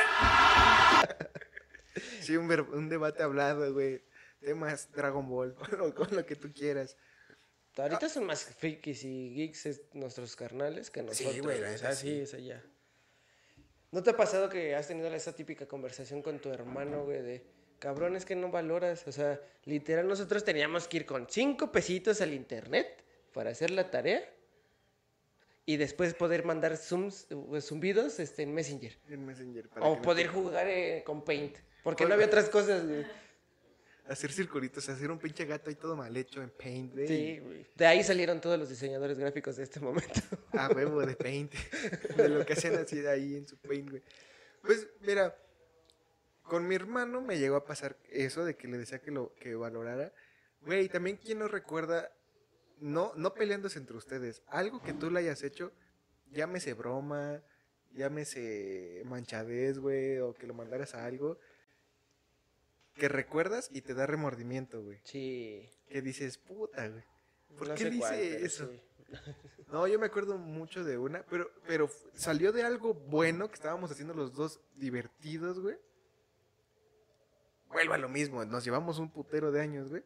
Sí, 2.22 2.38
un, 2.38 2.48
ver- 2.48 2.62
un 2.62 2.90
debate 2.90 3.24
hablado, 3.24 3.72
güey. 3.74 4.04
Temas 4.42 4.92
Dragon 4.92 5.28
Ball, 5.28 5.56
con 5.56 5.78
lo, 5.80 5.96
con 5.96 6.08
lo 6.16 6.26
que 6.26 6.36
tú 6.36 6.52
quieras. 6.54 6.96
Ahorita 7.78 8.10
son 8.10 8.26
más 8.26 8.44
frikis 8.46 9.04
y 9.04 9.34
geeks 9.34 9.66
es- 9.66 9.82
nuestros 9.94 10.36
carnales 10.36 10.92
que 10.92 11.02
nosotros. 11.02 11.40
güey, 11.42 11.60
la 11.60 11.72
o 11.72 11.78
sea, 11.78 11.90
neta, 11.90 11.96
sí, 12.00 12.08
sí. 12.10 12.20
eso 12.22 12.38
ya. 12.38 12.64
¿No 13.96 14.04
te 14.04 14.10
ha 14.10 14.18
pasado 14.18 14.50
que 14.50 14.76
has 14.76 14.90
tenido 14.90 15.08
esa 15.08 15.34
típica 15.34 15.68
conversación 15.68 16.22
con 16.22 16.40
tu 16.40 16.50
hermano, 16.50 17.06
güey, 17.06 17.22
de 17.22 17.46
cabrón, 17.80 18.18
es 18.18 18.26
que 18.26 18.36
no 18.36 18.52
valoras? 18.52 19.08
O 19.08 19.12
sea, 19.14 19.40
literal, 19.64 20.06
nosotros 20.06 20.44
teníamos 20.44 20.90
que 20.90 20.98
ir 20.98 21.06
con 21.06 21.28
cinco 21.30 21.72
pesitos 21.72 22.20
al 22.20 22.34
internet 22.34 23.02
para 23.32 23.52
hacer 23.52 23.72
la 23.72 23.90
tarea 23.90 24.22
y 25.66 25.78
después 25.78 26.14
poder 26.14 26.44
mandar 26.44 26.76
zooms, 26.76 27.28
eh, 27.30 27.62
zumbidos 27.62 28.20
este, 28.20 28.44
en 28.44 28.54
Messenger. 28.54 28.98
En 29.08 29.26
Messenger. 29.26 29.70
para 29.70 29.86
O 29.86 30.02
poder 30.02 30.26
no 30.26 30.34
jugar 30.34 30.68
eh, 30.68 31.02
con 31.06 31.24
Paint. 31.24 31.56
Porque 31.82 32.06
no 32.06 32.16
había 32.16 32.26
otras 32.26 32.50
cosas, 32.50 32.86
güey. 32.86 33.06
Hacer 34.08 34.32
circulitos, 34.32 34.88
hacer 34.88 35.10
un 35.10 35.18
pinche 35.18 35.46
gato 35.46 35.70
ahí 35.70 35.76
todo 35.76 35.96
mal 35.96 36.16
hecho 36.16 36.42
en 36.42 36.52
Paint, 36.52 36.94
güey. 36.94 37.08
Sí, 37.08 37.40
güey. 37.40 37.66
De 37.76 37.86
ahí 37.88 38.04
salieron 38.04 38.40
todos 38.40 38.60
los 38.60 38.70
diseñadores 38.70 39.18
gráficos 39.18 39.56
de 39.56 39.64
este 39.64 39.80
momento. 39.80 40.22
A 40.52 40.68
huevo 40.76 41.04
de 41.06 41.16
Paint. 41.16 41.54
De 42.16 42.30
lo 42.30 42.46
que 42.46 42.54
hacían 42.54 42.76
así 42.76 42.98
de 42.98 43.10
ahí 43.10 43.36
en 43.36 43.48
su 43.48 43.58
Paint, 43.58 43.90
güey. 43.90 44.04
Pues, 44.62 44.88
mira, 45.02 45.36
con 46.44 46.68
mi 46.68 46.76
hermano 46.76 47.22
me 47.22 47.40
llegó 47.40 47.56
a 47.56 47.66
pasar 47.66 47.98
eso 48.10 48.46
de 48.46 48.56
que 48.56 48.68
le 48.68 48.78
decía 48.78 49.00
que 49.00 49.12
lo 49.12 49.34
que 49.36 49.56
valorara. 49.56 50.14
Güey, 50.62 50.88
también 50.90 51.18
quién 51.18 51.40
no 51.40 51.48
recuerda 51.48 52.12
no, 52.80 53.14
no 53.16 53.34
peleándose 53.34 53.80
entre 53.80 53.98
ustedes, 53.98 54.42
algo 54.48 54.82
que 54.82 54.94
tú 54.94 55.10
le 55.10 55.20
hayas 55.20 55.44
hecho, 55.44 55.72
llámese 56.32 56.74
broma, 56.74 57.42
llámese 57.94 59.02
manchadez, 59.06 59.80
güey, 59.80 60.20
o 60.20 60.34
que 60.34 60.48
lo 60.48 60.54
mandaras 60.54 60.96
a 60.96 61.06
algo, 61.06 61.40
que 62.96 63.08
recuerdas 63.10 63.70
y 63.72 63.82
te 63.82 63.94
da 63.94 64.06
remordimiento, 64.06 64.82
güey. 64.82 65.00
Sí. 65.04 65.70
Que 65.88 66.02
dices, 66.02 66.38
puta, 66.38 66.88
güey. 66.88 67.04
¿Por 67.58 67.70
No 67.70 67.76
qué 67.76 67.98
cuál, 67.98 68.16
pero 68.18 68.46
eso? 68.46 68.70
sí. 68.70 68.82
No, 69.72 69.88
yo 69.88 70.00
me 70.00 70.06
acuerdo 70.06 70.38
mucho 70.38 70.84
de 70.84 70.98
una, 70.98 71.24
pero, 71.24 71.50
pero 71.68 71.90
salió 72.14 72.52
de 72.52 72.64
algo 72.64 72.94
bueno 72.94 73.48
que 73.48 73.56
estábamos 73.56 73.92
haciendo 73.92 74.14
los 74.14 74.34
dos 74.34 74.62
divertidos, 74.76 75.60
güey. 75.60 75.76
Vuelvo 77.70 77.94
a 77.94 77.98
lo 77.98 78.08
mismo, 78.08 78.46
nos 78.46 78.64
llevamos 78.64 79.00
un 79.00 79.10
putero 79.10 79.52
de 79.52 79.62
años, 79.62 79.90
güey. 79.90 80.04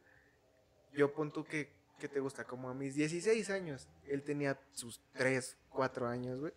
Yo 0.93 1.13
pon 1.13 1.31
tú 1.31 1.43
que, 1.43 1.69
que 1.99 2.07
te 2.07 2.19
gusta, 2.19 2.45
como 2.45 2.69
a 2.69 2.73
mis 2.73 2.95
16 2.95 3.49
años, 3.49 3.87
él 4.07 4.23
tenía 4.23 4.59
sus 4.71 5.01
3, 5.13 5.57
4 5.69 6.07
años, 6.07 6.39
güey. 6.39 6.53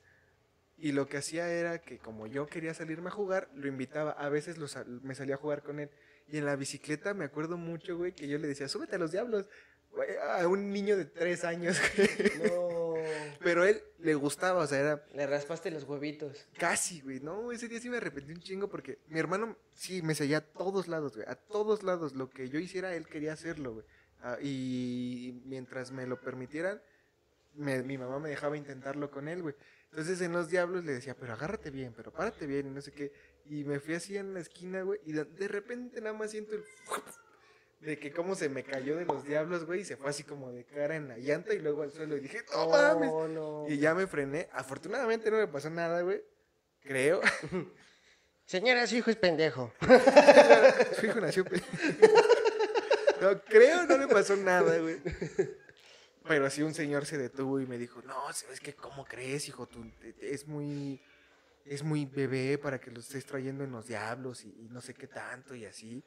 Y 0.78 0.93
lo 0.93 1.07
que 1.07 1.18
hacía 1.18 1.49
era 1.53 1.80
que 1.80 1.99
como 1.99 2.26
yo 2.26 2.47
quería 2.47 2.72
salirme 2.72 3.09
a 3.09 3.12
jugar, 3.12 3.51
lo 3.55 3.66
invitaba, 3.68 4.12
a 4.12 4.28
veces 4.28 4.59
lo 4.59 4.66
me 5.03 5.14
salía 5.14 5.35
a 5.35 5.39
jugar 5.39 5.62
con 5.62 5.80
él. 5.80 5.91
Y 6.29 6.39
en 6.39 6.47
la 6.47 6.57
bicicleta 6.57 7.14
me 7.14 7.25
acuerdo 7.25 7.57
mucho, 7.57 7.97
güey, 7.97 8.12
que 8.12 8.27
yo 8.29 8.39
le 8.39 8.49
decía, 8.49 8.68
súbete 8.68 8.97
a 8.97 8.99
los 8.99 9.12
diablos. 9.12 9.47
Güey, 9.91 10.09
A 10.16 10.49
un 10.49 10.70
niño 10.73 10.97
de 10.97 11.05
3 11.05 11.45
años, 11.45 11.77
güey. 11.97 12.09
No. 12.51 12.95
Pero 13.41 13.64
él 13.64 13.83
le 13.99 14.14
gustaba, 14.14 14.62
o 14.62 14.66
sea, 14.66 14.79
era 14.81 15.05
Le 15.14 15.27
raspaste 15.27 15.70
los 15.70 15.85
huevitos. 15.85 16.47
casi, 16.59 17.01
güey. 17.03 17.20
No, 17.20 17.53
ese 17.53 17.68
día 17.68 17.81
sí 17.81 17.91
me 17.91 17.99
arrepentí 17.99 18.33
un 18.33 18.41
chingo 18.41 18.68
porque 18.68 18.99
mi 19.09 19.18
hermano 19.18 19.57
sí 19.75 20.01
me 20.01 20.14
seguía 20.14 20.39
a 20.39 20.41
todos 20.41 20.89
lados, 20.89 21.14
güey. 21.16 21.27
A 21.29 21.35
todos 21.35 21.83
lados. 21.83 22.14
Lo 22.14 22.31
que 22.31 22.49
yo 22.49 22.59
hiciera, 22.59 22.95
él 22.95 23.07
quería 23.07 23.33
hacerlo, 23.35 23.75
güey. 23.75 23.87
Ah, 24.23 24.39
y 24.41 25.43
mientras 25.45 25.91
me 25.91 26.07
lo 26.07 26.20
permitieran, 26.20 26.81
me- 27.55 27.83
mi 27.83 27.99
mamá 27.99 28.18
me 28.20 28.29
dejaba 28.31 28.57
intentarlo 28.57 29.11
con 29.11 29.29
él, 29.29 29.43
güey. 29.43 29.55
Entonces 29.91 30.20
en 30.23 30.33
los 30.33 30.49
diablos 30.49 30.85
le 30.85 30.93
decía, 30.93 31.14
pero 31.14 31.35
agárrate 31.35 31.70
bien, 31.70 31.93
pero 31.95 32.12
párate 32.12 32.47
bien 32.47 32.66
y 32.68 32.70
no 32.70 32.81
sé 32.81 32.93
qué. 32.93 33.12
Y 33.47 33.64
me 33.64 33.80
fui 33.80 33.95
así 33.95 34.16
en 34.16 34.34
la 34.34 34.40
esquina, 34.40 34.82
güey. 34.82 35.01
Y 35.05 35.12
de, 35.12 35.24
de 35.24 35.49
repente 35.49 36.01
nada 36.01 36.14
más 36.16 36.30
siento 36.30 36.55
el... 36.55 36.64
De 37.80 37.99
que 37.99 38.12
cómo 38.12 38.36
se 38.36 38.49
me 38.49 38.62
cayó 38.62 38.97
de 38.97 39.05
los 39.05 39.24
diablos, 39.24 39.64
güey. 39.66 39.80
Y 39.80 39.84
se 39.84 39.97
fue 39.97 40.09
así 40.11 40.22
como 40.22 40.53
de 40.53 40.64
cara 40.64 40.95
en 40.95 41.09
la 41.09 41.18
llanta 41.18 41.53
y 41.53 41.59
luego 41.59 41.82
al 41.82 41.90
suelo. 41.90 42.16
Y 42.16 42.20
dije, 42.20 42.43
no 42.53 42.68
mames. 42.68 43.11
No. 43.30 43.66
Y 43.68 43.78
ya 43.78 43.93
me 43.93 44.07
frené. 44.07 44.49
Afortunadamente 44.53 45.32
no 45.32 45.38
me 45.38 45.49
pasó 45.49 45.68
nada, 45.68 46.01
güey. 46.03 46.22
Creo. 46.80 47.20
Señora, 48.47 48.86
su 48.86 48.95
hijo 48.95 49.11
es 49.11 49.16
pendejo. 49.16 49.72
Su 51.01 51.07
hijo 51.07 51.20
nació. 51.20 51.45
pe- 51.45 51.61
No, 53.20 53.43
creo 53.43 53.84
no 53.86 53.99
le 53.99 54.07
pasó 54.07 54.36
nada, 54.36 54.78
güey. 54.78 54.99
Pero 56.28 56.51
sí 56.51 56.62
un 56.62 56.74
señor 56.74 57.05
se 57.05 57.18
detuvo 57.18 57.59
y 57.61 57.66
me 57.66 57.78
dijo, 57.78 58.01
no, 58.03 58.32
¿sabes 58.32 58.61
qué? 58.61 58.74
¿Cómo 58.74 59.05
crees, 59.05 59.49
hijo? 59.49 59.66
Tú 59.66 59.84
es 60.20 60.47
muy... 60.47 61.03
Es 61.64 61.82
muy 61.82 62.06
bebé 62.06 62.58
para 62.58 62.80
que 62.80 62.90
lo 62.90 63.00
estés 63.00 63.24
trayendo 63.24 63.64
en 63.64 63.70
los 63.70 63.86
diablos 63.86 64.44
y, 64.44 64.48
y 64.64 64.68
no 64.68 64.80
sé 64.80 64.94
qué 64.94 65.06
tanto 65.06 65.54
y 65.54 65.64
así. 65.64 66.04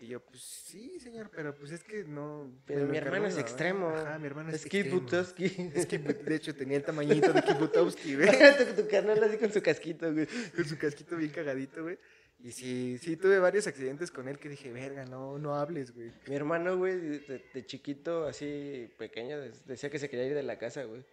Y 0.00 0.08
yo, 0.08 0.20
pues 0.20 0.42
sí, 0.42 0.98
señor, 0.98 1.30
pero 1.34 1.54
pues 1.54 1.70
es 1.70 1.84
que 1.84 2.04
no... 2.04 2.52
Pero 2.66 2.86
mi 2.86 2.96
hermano 2.96 3.26
es 3.26 3.38
extremo. 3.38 3.88
Ajá, 3.88 4.18
mi 4.18 4.26
hermano 4.26 4.50
es, 4.50 4.56
Es 4.56 4.66
extremo. 4.66 4.98
Kiputowski. 4.98 5.44
Es 5.74 5.86
que, 5.86 5.98
de 5.98 6.34
hecho, 6.34 6.54
tenía 6.54 6.76
el 6.76 6.82
tamañito 6.82 7.32
de 7.32 7.42
Kiputowski, 7.42 8.16
güey. 8.16 8.28
tu, 8.76 8.82
tu 8.82 8.88
carnal 8.88 9.22
así 9.22 9.38
con 9.38 9.52
su 9.52 9.62
casquito, 9.62 10.12
güey. 10.12 10.26
con 10.54 10.64
su 10.64 10.76
casquito 10.76 11.16
bien 11.16 11.30
cagadito, 11.30 11.84
güey. 11.84 11.98
Y 12.40 12.50
sí, 12.52 12.98
sí, 13.00 13.16
tuve 13.16 13.38
varios 13.38 13.66
accidentes 13.66 14.10
con 14.10 14.28
él 14.28 14.38
que 14.38 14.48
dije, 14.48 14.72
verga, 14.72 15.06
no, 15.06 15.38
no 15.38 15.54
hables, 15.54 15.94
güey. 15.94 16.12
Mi 16.26 16.34
hermano, 16.34 16.76
güey, 16.76 16.98
de, 16.98 17.44
de 17.54 17.64
chiquito, 17.64 18.26
así 18.26 18.90
pequeño, 18.98 19.38
decía 19.64 19.88
que 19.88 19.98
se 19.98 20.10
quería 20.10 20.26
ir 20.26 20.34
de 20.34 20.42
la 20.42 20.58
casa, 20.58 20.84
güey. 20.84 21.04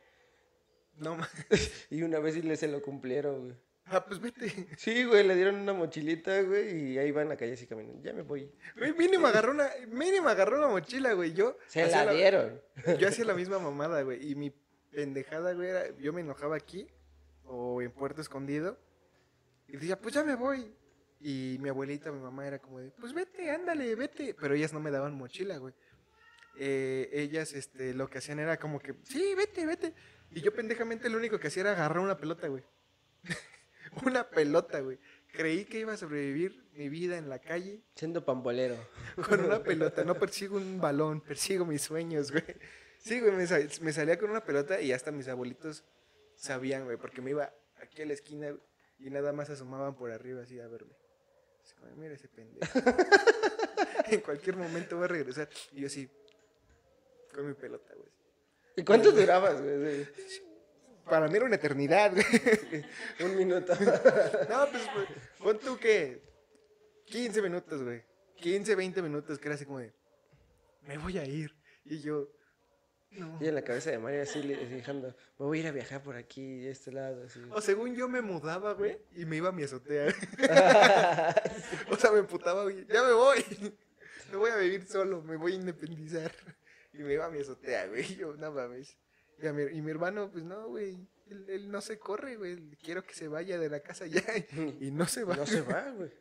No, 1.02 1.18
Y 1.90 2.04
una 2.04 2.20
vez 2.20 2.36
sí 2.36 2.42
le 2.42 2.56
se 2.56 2.68
lo 2.68 2.82
cumplieron, 2.82 3.42
güey. 3.46 3.56
ah, 3.86 4.06
pues 4.06 4.20
vete. 4.22 4.68
Sí, 4.78 5.04
güey, 5.04 5.28
le 5.28 5.36
dieron 5.36 5.56
una 5.56 5.74
mochilita, 5.74 6.42
güey, 6.44 6.94
y 6.94 6.98
ahí 6.98 7.12
va 7.12 7.24
en 7.24 7.30
la 7.30 7.36
calle 7.36 7.54
así 7.54 7.68
caminando. 7.68 8.02
Ya 8.04 8.14
me 8.14 8.22
voy. 8.22 8.50
Güey, 8.78 8.94
mínimo 8.94 9.28
agarró 9.28 9.52
una, 9.52 9.70
mínimo 9.90 10.30
agarró 10.30 10.58
una 10.58 10.68
mochila, 10.68 11.14
güey. 11.14 11.34
Yo 11.34 11.58
Se 11.68 11.88
la 11.90 12.14
dieron. 12.14 12.62
Yo 13.00 13.08
hacía 13.08 13.26
la 13.26 13.34
misma 13.34 13.60
mamada, 13.60 14.02
güey. 14.04 14.32
Y 14.32 14.36
mi 14.36 14.54
pendejada, 14.92 15.54
güey, 15.54 15.70
era, 15.70 15.98
yo 15.98 16.14
me 16.14 16.22
enojaba 16.22 16.56
aquí 16.56 16.88
o 17.44 17.82
en 17.82 17.92
Puerto 17.92 18.22
Escondido. 18.22 18.78
Y 19.68 19.74
decía, 19.74 20.00
pues 20.00 20.14
ya 20.14 20.24
me 20.24 20.36
voy. 20.36 20.74
Y 21.20 21.58
mi 21.60 21.70
abuelita, 21.70 22.12
mi 22.12 22.20
mamá 22.20 22.48
era 22.48 22.60
como 22.60 22.80
de, 22.80 22.92
pues 22.92 23.14
vete, 23.14 23.50
ándale, 23.52 23.96
vete. 23.96 24.36
Pero 24.40 24.54
ellas 24.54 24.74
no 24.74 24.80
me 24.80 24.92
daban 24.92 25.14
mochila, 25.16 25.58
güey. 25.58 25.74
Eh, 26.58 27.10
ellas, 27.14 27.54
este, 27.54 27.94
lo 27.94 28.10
que 28.10 28.18
hacían 28.18 28.40
era 28.40 28.58
como 28.58 28.80
que, 28.80 28.96
sí, 29.04 29.34
vete, 29.36 29.66
vete. 29.66 29.94
Y 30.32 30.42
yo 30.42 30.54
pendejamente 30.54 31.10
lo 31.10 31.18
único 31.18 31.40
que 31.40 31.48
hacía 31.48 31.62
era 31.62 31.72
agarrar 31.74 32.00
una 32.00 32.18
pelota, 32.18 32.48
güey. 32.48 32.64
una 34.06 34.30
pelota, 34.30 34.80
güey. 34.80 34.98
Creí 35.32 35.66
que 35.66 35.80
iba 35.80 35.94
a 35.94 35.98
sobrevivir 35.98 36.70
mi 36.74 36.90
vida 36.90 37.18
en 37.18 37.30
la 37.30 37.40
calle 37.40 37.82
Siendo 37.96 38.24
pambolero. 38.26 38.76
con 39.28 39.42
una 39.44 39.62
pelota. 39.64 40.04
No 40.04 40.16
persigo 40.16 40.58
un 40.58 40.80
balón, 40.80 41.22
persigo 41.22 41.66
mis 41.66 41.82
sueños, 41.82 42.32
güey. 42.32 42.44
Sí, 42.98 43.20
güey, 43.20 43.32
me, 43.34 43.48
sa- 43.48 43.60
me 43.82 43.94
salía 43.94 44.18
con 44.20 44.30
una 44.30 44.44
pelota 44.44 44.80
y 44.82 44.92
hasta 44.92 45.12
mis 45.12 45.28
abuelitos 45.28 45.84
sabían, 46.36 46.86
güey, 46.86 46.98
porque 46.98 47.22
me 47.22 47.32
iba 47.32 47.54
aquí 47.82 48.02
a 48.02 48.06
la 48.06 48.14
esquina 48.14 48.50
güey, 48.52 48.62
y 49.00 49.10
nada 49.10 49.34
más 49.34 49.50
asomaban 49.50 49.96
por 49.96 50.12
arriba 50.12 50.44
así 50.44 50.60
a 50.60 50.68
verme. 50.68 50.94
Así 51.64 51.74
como, 51.76 51.96
mira 51.96 52.14
ese 52.14 52.28
pendejo. 52.28 52.72
en 54.08 54.20
cualquier 54.22 54.56
momento 54.58 54.96
voy 54.98 55.06
a 55.06 55.08
regresar. 55.08 55.50
Y 55.72 55.82
yo 55.82 55.88
así, 55.88 56.10
con 57.34 57.48
mi 57.48 57.54
pelota, 57.54 57.94
güey. 57.96 58.10
¿Y 58.76 58.84
cuánto 58.84 59.12
durabas, 59.12 59.62
güey? 59.62 60.08
Para 61.06 61.28
mí 61.28 61.36
era 61.36 61.46
una 61.46 61.56
eternidad, 61.56 62.14
güey. 62.14 62.86
Un 63.32 63.38
minuto. 63.38 63.74
No, 63.74 64.68
pues, 64.72 64.84
güey, 64.94 65.08
pon 65.40 65.60
tú 65.60 65.78
que 65.78 66.22
15 67.06 67.42
minutos, 67.42 67.84
güey. 67.84 68.04
15, 68.38 68.76
20 68.76 69.02
minutos, 69.02 69.38
que 69.38 69.48
era 69.48 69.56
así 69.56 69.66
como 69.66 69.80
de, 69.80 69.94
me 70.84 70.98
voy 70.98 71.18
a 71.18 71.26
ir. 71.26 71.54
Y 71.86 72.00
yo, 72.00 72.30
no. 73.12 73.38
Y 73.42 73.48
en 73.48 73.56
la 73.56 73.62
cabeza 73.62 73.92
de 73.92 74.00
Mario 74.00 74.22
así 74.22 74.42
dejando, 74.42 75.10
me 75.38 75.46
voy 75.46 75.58
a 75.58 75.62
ir 75.62 75.68
a 75.68 75.72
viajar 75.72 76.02
por 76.02 76.16
aquí, 76.16 76.62
de 76.62 76.72
este 76.72 76.92
lado, 76.92 77.24
así. 77.26 77.40
O 77.52 77.62
según 77.62 77.96
yo 77.96 78.08
me 78.08 78.22
mudaba, 78.22 78.74
güey, 78.74 78.98
y 79.16 79.26
me 79.26 79.38
iba 79.38 79.50
a 79.50 79.52
mi 79.52 79.64
azotea. 79.64 80.08
o 81.90 81.96
sea, 81.98 82.12
me 82.12 82.20
emputaba, 82.20 82.64
güey, 82.64 82.86
ya 82.88 83.04
me 83.04 83.14
voy. 83.14 83.76
No 84.32 84.40
voy 84.40 84.50
a 84.50 84.56
vivir 84.56 84.88
solo, 84.88 85.22
me 85.22 85.36
voy 85.36 85.54
a 85.54 85.56
independizar. 85.56 86.32
Y 86.94 87.00
me 87.00 87.14
iba 87.14 87.26
a 87.26 87.30
mi 87.30 87.40
azotea, 87.40 87.88
güey. 87.88 88.04
Yo, 88.18 88.36
no 88.36 88.52
mames. 88.52 88.98
Y, 89.42 89.48
a 89.48 89.54
mi, 89.54 89.64
y 89.64 89.82
mi 89.82 89.92
hermano, 89.92 90.30
pues 90.32 90.44
no, 90.44 90.68
güey. 90.68 90.98
Él, 91.28 91.46
él 91.50 91.72
no 91.72 91.82
se 91.82 91.98
corre, 91.98 92.36
güey. 92.36 92.60
Quiero 92.84 93.06
que 93.06 93.14
se 93.14 93.28
vaya 93.28 93.58
de 93.58 93.70
la 93.70 93.80
casa 93.82 94.06
ya. 94.06 94.22
Y 94.80 94.92
no 94.92 95.06
se 95.08 95.24
va. 95.24 95.36
No 95.36 95.46
se 95.46 95.62
va, 95.62 95.90
güey. 95.92 96.12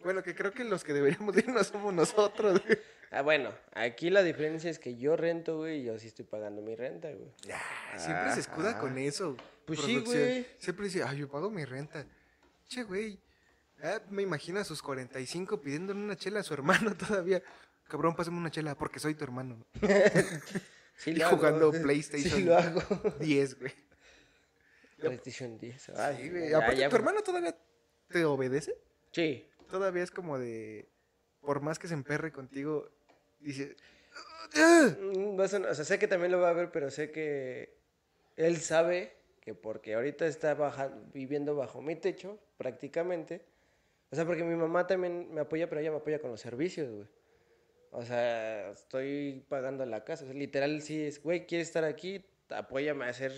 Bueno, 0.00 0.22
que 0.22 0.34
creo 0.34 0.52
que 0.52 0.64
los 0.64 0.82
que 0.82 0.92
deberíamos 0.92 1.36
ir 1.36 1.48
no 1.48 1.62
somos 1.62 1.92
nosotros, 1.94 2.60
güey. 2.64 2.78
Ah, 3.10 3.22
bueno, 3.22 3.54
aquí 3.74 4.08
la 4.08 4.22
diferencia 4.22 4.70
es 4.70 4.78
que 4.78 4.96
yo 4.96 5.16
rento, 5.16 5.58
güey, 5.58 5.80
y 5.80 5.84
yo 5.84 5.98
sí 5.98 6.08
estoy 6.08 6.24
pagando 6.24 6.62
mi 6.62 6.74
renta, 6.74 7.12
güey. 7.12 7.30
Ya, 7.42 7.60
siempre 7.98 8.32
se 8.32 8.40
escuda 8.40 8.70
Ajá. 8.70 8.80
con 8.80 8.96
eso. 8.96 9.36
Pues 9.66 9.80
sí, 9.80 9.96
producción. 9.96 10.24
güey. 10.24 10.46
Siempre 10.58 10.86
dice, 10.86 11.02
ay, 11.02 11.18
yo 11.18 11.28
pago 11.28 11.50
mi 11.50 11.64
renta. 11.64 12.06
Che, 12.68 12.84
güey. 12.84 13.20
Ah, 13.82 14.00
me 14.10 14.22
imagino 14.22 14.60
a 14.60 14.64
sus 14.64 14.80
45 14.82 15.60
pidiéndole 15.60 16.00
una 16.00 16.16
chela 16.16 16.40
a 16.40 16.42
su 16.42 16.54
hermano 16.54 16.94
todavía. 16.96 17.42
Cabrón, 17.92 18.16
pásame 18.16 18.38
una 18.38 18.50
chela 18.50 18.74
porque 18.74 18.98
soy 18.98 19.14
tu 19.14 19.22
hermano. 19.24 19.66
Sí 20.96 21.10
Y 21.10 21.14
lo 21.16 21.26
hago. 21.26 21.36
jugando 21.36 21.70
PlayStation. 21.72 22.38
Sí 22.38 22.44
lo 22.44 22.56
hago. 22.56 22.80
10, 23.20 23.58
güey. 23.60 23.72
PlayStation 24.98 25.58
10. 25.58 25.88
Ay, 25.90 26.16
Sí, 26.22 26.30
güey. 26.30 26.50
ya, 26.50 26.56
Aparte, 26.58 26.76
ya, 26.80 26.88
¿tu 26.88 26.96
hermano 26.96 27.22
todavía 27.22 27.54
te 28.08 28.24
obedece? 28.24 28.76
Sí. 29.10 29.46
Todavía 29.70 30.02
es 30.04 30.10
como 30.10 30.38
de... 30.38 30.88
Por 31.40 31.60
más 31.60 31.78
que 31.78 31.88
se 31.88 31.94
emperre 31.94 32.32
contigo, 32.32 32.88
dice... 33.40 33.76
Mm, 34.54 35.38
o 35.40 35.48
sea, 35.48 35.74
sé 35.74 35.98
que 35.98 36.06
también 36.08 36.30
lo 36.32 36.40
va 36.40 36.50
a 36.50 36.54
ver, 36.54 36.70
pero 36.70 36.90
sé 36.90 37.10
que 37.10 37.76
él 38.36 38.58
sabe 38.58 39.16
que 39.40 39.54
porque 39.54 39.94
ahorita 39.94 40.26
está 40.26 40.54
baja- 40.54 40.92
viviendo 41.12 41.56
bajo 41.56 41.82
mi 41.82 41.96
techo, 41.96 42.38
prácticamente. 42.58 43.44
O 44.10 44.14
sea, 44.16 44.24
porque 44.26 44.44
mi 44.44 44.54
mamá 44.54 44.86
también 44.86 45.32
me 45.34 45.40
apoya, 45.40 45.68
pero 45.68 45.80
ella 45.80 45.90
me 45.90 45.96
apoya 45.98 46.20
con 46.20 46.30
los 46.30 46.40
servicios, 46.40 46.90
güey. 46.90 47.06
O 47.94 48.04
sea, 48.04 48.70
estoy 48.70 49.44
pagando 49.48 49.84
la 49.86 50.02
casa. 50.02 50.24
O 50.24 50.26
sea, 50.26 50.34
literal, 50.34 50.80
sí 50.82 51.04
es, 51.04 51.22
güey, 51.22 51.46
¿quieres 51.46 51.68
estar 51.68 51.84
aquí? 51.84 52.24
Apóyame 52.48 53.04
a 53.04 53.08
hacer 53.10 53.32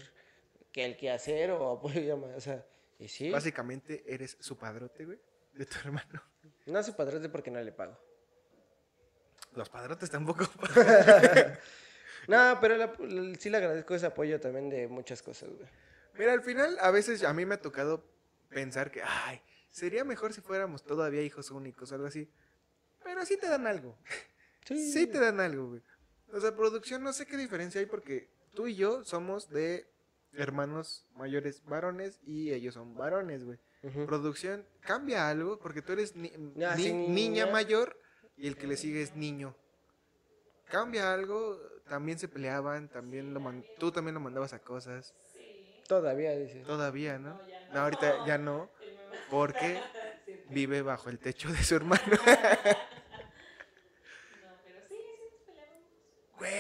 que 0.73 0.85
el 0.85 0.97
quehacer 0.97 1.51
o 1.51 1.71
apóyame, 1.73 2.35
o 2.35 2.41
sea, 2.41 2.65
y 2.99 3.09
sí. 3.09 3.31
Básicamente 3.31 4.05
eres 4.07 4.37
su 4.41 4.57
padrote, 4.57 5.05
güey, 5.05 5.19
de 5.53 5.67
tu 5.67 5.77
hermano. 5.85 6.23
No 6.67 6.83
se 6.83 6.93
padrote 6.93 7.29
porque 7.29 7.51
no 7.51 7.61
le 7.61 7.73
pago. 7.73 7.99
Los 9.55 9.69
padrotes 9.69 10.11
tampoco. 10.11 10.45
No, 12.27 12.57
pero 12.59 12.77
la- 12.77 12.95
la- 13.01 13.35
sí 13.39 13.51
le 13.51 13.59
agradezco 13.59 13.95
ese 13.95 14.07
apoyo 14.07 14.41
también 14.41 14.71
de 14.71 14.89
muchas 14.89 15.21
cosas, 15.23 15.51
güey. 15.51 15.69
Mira, 16.15 16.33
al 16.33 16.41
final, 16.43 16.79
a 16.81 16.91
veces 16.91 17.23
a 17.23 17.35
mí 17.35 17.45
me 17.45 17.57
ha 17.57 17.61
tocado 17.61 18.03
pensar 18.49 18.91
que, 18.91 19.03
ay, 19.03 19.43
sería 19.71 20.05
mejor 20.05 20.33
si 20.33 20.41
fuéramos 20.41 20.85
todavía 20.85 21.21
hijos 21.21 21.51
únicos 21.51 21.93
o 21.93 21.97
algo 21.97 22.07
así. 22.07 22.31
Pero 23.03 23.27
sí 23.27 23.37
te 23.37 23.47
dan 23.49 23.67
algo. 23.67 23.99
Sí 24.65 25.07
te 25.07 25.19
dan 25.21 25.41
algo, 25.41 25.69
güey. 25.69 25.83
O 26.33 26.41
sea, 26.41 26.55
producción, 26.57 27.03
no 27.03 27.13
sé 27.13 27.27
qué 27.27 27.37
diferencia 27.37 27.81
hay 27.81 27.87
porque 27.87 28.29
tú 28.55 28.67
y 28.67 28.75
yo 28.75 29.05
somos 29.05 29.49
de 29.51 29.87
hermanos 30.33 31.07
mayores 31.15 31.63
varones 31.65 32.19
y 32.27 32.53
ellos 32.53 32.75
son 32.75 32.95
varones, 32.97 33.45
güey. 33.45 33.59
Producción, 34.07 34.67
cambia 34.81 35.29
algo 35.29 35.59
porque 35.59 35.83
tú 35.83 35.93
eres 35.93 36.17
ni- 36.17 36.33
Ah, 36.65 36.75
ni- 36.77 36.83
sí, 36.85 36.93
niña 36.93 37.45
niña. 37.45 37.47
mayor 37.47 38.01
y 38.37 38.47
el 38.49 38.57
que 38.57 38.67
le 38.67 38.77
sigue 38.79 39.03
es 39.03 39.15
niño. 39.15 39.55
Cambia 40.71 41.13
algo, 41.13 41.61
también 41.89 42.19
se 42.19 42.27
peleaban, 42.27 42.89
también 42.89 43.35
lo 43.35 43.41
man- 43.41 43.63
tú 43.79 43.93
también 43.93 44.15
lo 44.15 44.21
mandabas 44.21 44.55
a 44.55 44.59
cosas. 44.61 45.13
Todavía, 45.87 46.33
dice. 46.37 46.61
Todavía, 46.61 47.19
¿no? 47.19 47.39
No, 47.75 47.81
ahorita 47.81 48.25
ya 48.27 48.39
no, 48.39 48.71
porque 49.31 49.79
vive 50.49 50.81
bajo 50.81 51.11
el 51.11 51.19
techo 51.19 51.53
de 51.53 51.63
su 51.63 51.77
hermano. 51.77 52.03
No, 54.43 54.51
pero 54.65 54.81
sí, 54.89 54.97
sí 54.97 55.25
nos 55.31 55.41
peleamos. 55.43 55.83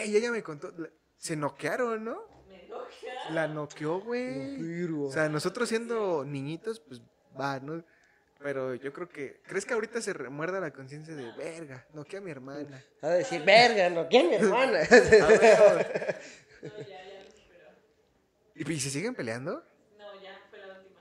Güey, 0.04 0.16
ella 0.16 0.30
me 0.30 0.42
contó, 0.42 0.72
se 1.16 1.36
noquearon, 1.36 2.04
¿no? 2.04 2.22
Me. 2.48 2.68
La 3.34 3.48
noqueó, 3.48 4.00
güey. 4.00 4.84
O 5.06 5.10
sea, 5.12 5.28
nosotros 5.28 5.68
siendo 5.68 6.24
niñitos, 6.24 6.80
pues 6.80 7.00
va, 7.38 7.58
¿no? 7.60 7.82
Pero 8.38 8.74
yo 8.74 8.92
creo 8.92 9.08
que, 9.08 9.40
¿crees 9.46 9.64
que 9.64 9.72
ahorita 9.72 10.02
se 10.02 10.12
remuerda 10.12 10.60
la 10.60 10.70
conciencia 10.72 11.14
de, 11.14 11.30
verga, 11.32 11.86
noqueé 11.94 12.18
a 12.18 12.22
mi 12.22 12.30
hermana? 12.30 12.84
Va 13.02 13.08
a 13.08 13.14
decir, 13.14 13.42
verga, 13.42 13.88
no, 13.88 14.06
¿quién 14.08 14.28
mi 14.28 14.34
hermana? 14.34 14.80
A 14.90 14.94
ver, 14.98 16.20
No, 16.62 16.68
ya, 16.78 16.86
ya 16.86 17.24
¿Y, 18.54 18.70
y 18.72 18.80
se 18.80 18.90
siguen 18.90 19.14
peleando? 19.14 19.64
No, 19.98 20.22
ya 20.22 20.38
fue 20.50 20.58
la 20.58 20.78
última. 20.78 21.00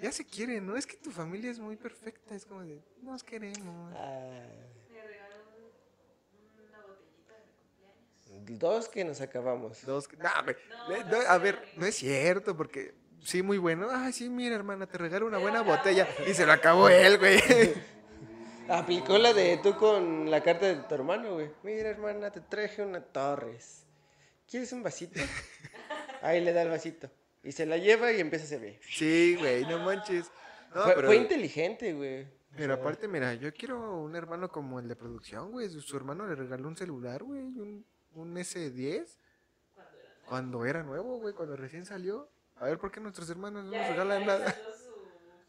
Ya 0.00 0.12
se 0.12 0.24
quieren, 0.24 0.66
¿no? 0.66 0.76
Es 0.76 0.86
que 0.86 0.96
tu 0.96 1.10
familia 1.10 1.50
es 1.50 1.58
muy 1.58 1.76
perfecta, 1.76 2.34
es 2.36 2.44
como 2.46 2.62
de, 2.62 2.80
nos 3.02 3.24
queremos. 3.24 3.92
Ah, 3.96 4.46
Me 4.92 5.02
regaló 5.02 5.36
un- 5.56 6.68
una 6.68 6.80
botellita 6.86 7.34
de 7.34 7.50
cumpleaños. 7.58 8.29
Dos 8.46 8.88
que 8.88 9.04
nos 9.04 9.20
acabamos. 9.20 9.84
Dos, 9.84 10.08
que- 10.08 10.16
no, 10.16 10.28
a 11.28 11.38
ver, 11.38 11.62
no 11.76 11.86
es 11.86 11.96
cierto, 11.96 12.56
porque 12.56 12.94
sí, 13.22 13.42
muy 13.42 13.58
bueno. 13.58 13.88
Ay, 13.90 14.12
sí, 14.12 14.28
mira, 14.28 14.54
hermana, 14.54 14.86
te 14.86 14.98
regalo 14.98 15.26
una 15.26 15.38
buena 15.38 15.62
botella. 15.62 16.08
Y 16.26 16.34
se 16.34 16.46
lo 16.46 16.52
acabó 16.52 16.88
él, 16.88 17.18
güey. 17.18 17.40
Aplicó 18.68 19.18
la 19.18 19.32
de 19.32 19.58
tú 19.62 19.76
con 19.76 20.30
la 20.30 20.42
carta 20.42 20.66
de 20.66 20.76
tu 20.76 20.94
hermano, 20.94 21.34
güey. 21.34 21.50
Mira, 21.64 21.88
hermana, 21.88 22.30
te 22.30 22.40
traje 22.40 22.82
una 22.82 23.00
Torres. 23.00 23.84
¿Quieres 24.48 24.72
un 24.72 24.82
vasito? 24.82 25.20
Ahí 26.22 26.40
le 26.40 26.52
da 26.52 26.62
el 26.62 26.68
vasito. 26.68 27.10
Y 27.42 27.52
se 27.52 27.66
la 27.66 27.78
lleva 27.78 28.12
y 28.12 28.20
empieza 28.20 28.44
a 28.44 28.48
servir. 28.48 28.78
Sí, 28.88 29.36
güey, 29.38 29.64
no 29.64 29.78
manches. 29.80 30.30
No, 30.74 30.82
fue, 30.82 30.94
pero, 30.94 31.08
fue 31.08 31.16
inteligente, 31.16 31.94
güey. 31.94 32.28
pero 32.56 32.74
aparte, 32.74 33.08
mira, 33.08 33.34
yo 33.34 33.52
quiero 33.52 33.98
un 34.02 34.14
hermano 34.14 34.48
como 34.48 34.78
el 34.78 34.86
de 34.86 34.94
producción, 34.94 35.50
güey. 35.50 35.68
Su, 35.68 35.80
su 35.80 35.96
hermano 35.96 36.28
le 36.28 36.36
regaló 36.36 36.68
un 36.68 36.76
celular, 36.76 37.24
güey, 37.24 37.40
un, 37.40 37.84
un 38.14 38.34
S10. 38.36 39.06
Cuando 40.26 40.64
era 40.64 40.82
nuevo, 40.82 41.18
güey, 41.18 41.34
cuando 41.34 41.56
recién 41.56 41.84
salió. 41.84 42.28
A 42.56 42.66
ver, 42.66 42.78
¿por 42.78 42.90
qué 42.92 43.00
nuestros 43.00 43.28
hermanos 43.30 43.64
no 43.64 43.70
nos 43.72 43.88
regalan 43.88 44.26
nada? 44.26 44.52
Saldó 44.52 44.72
su- 44.76 44.90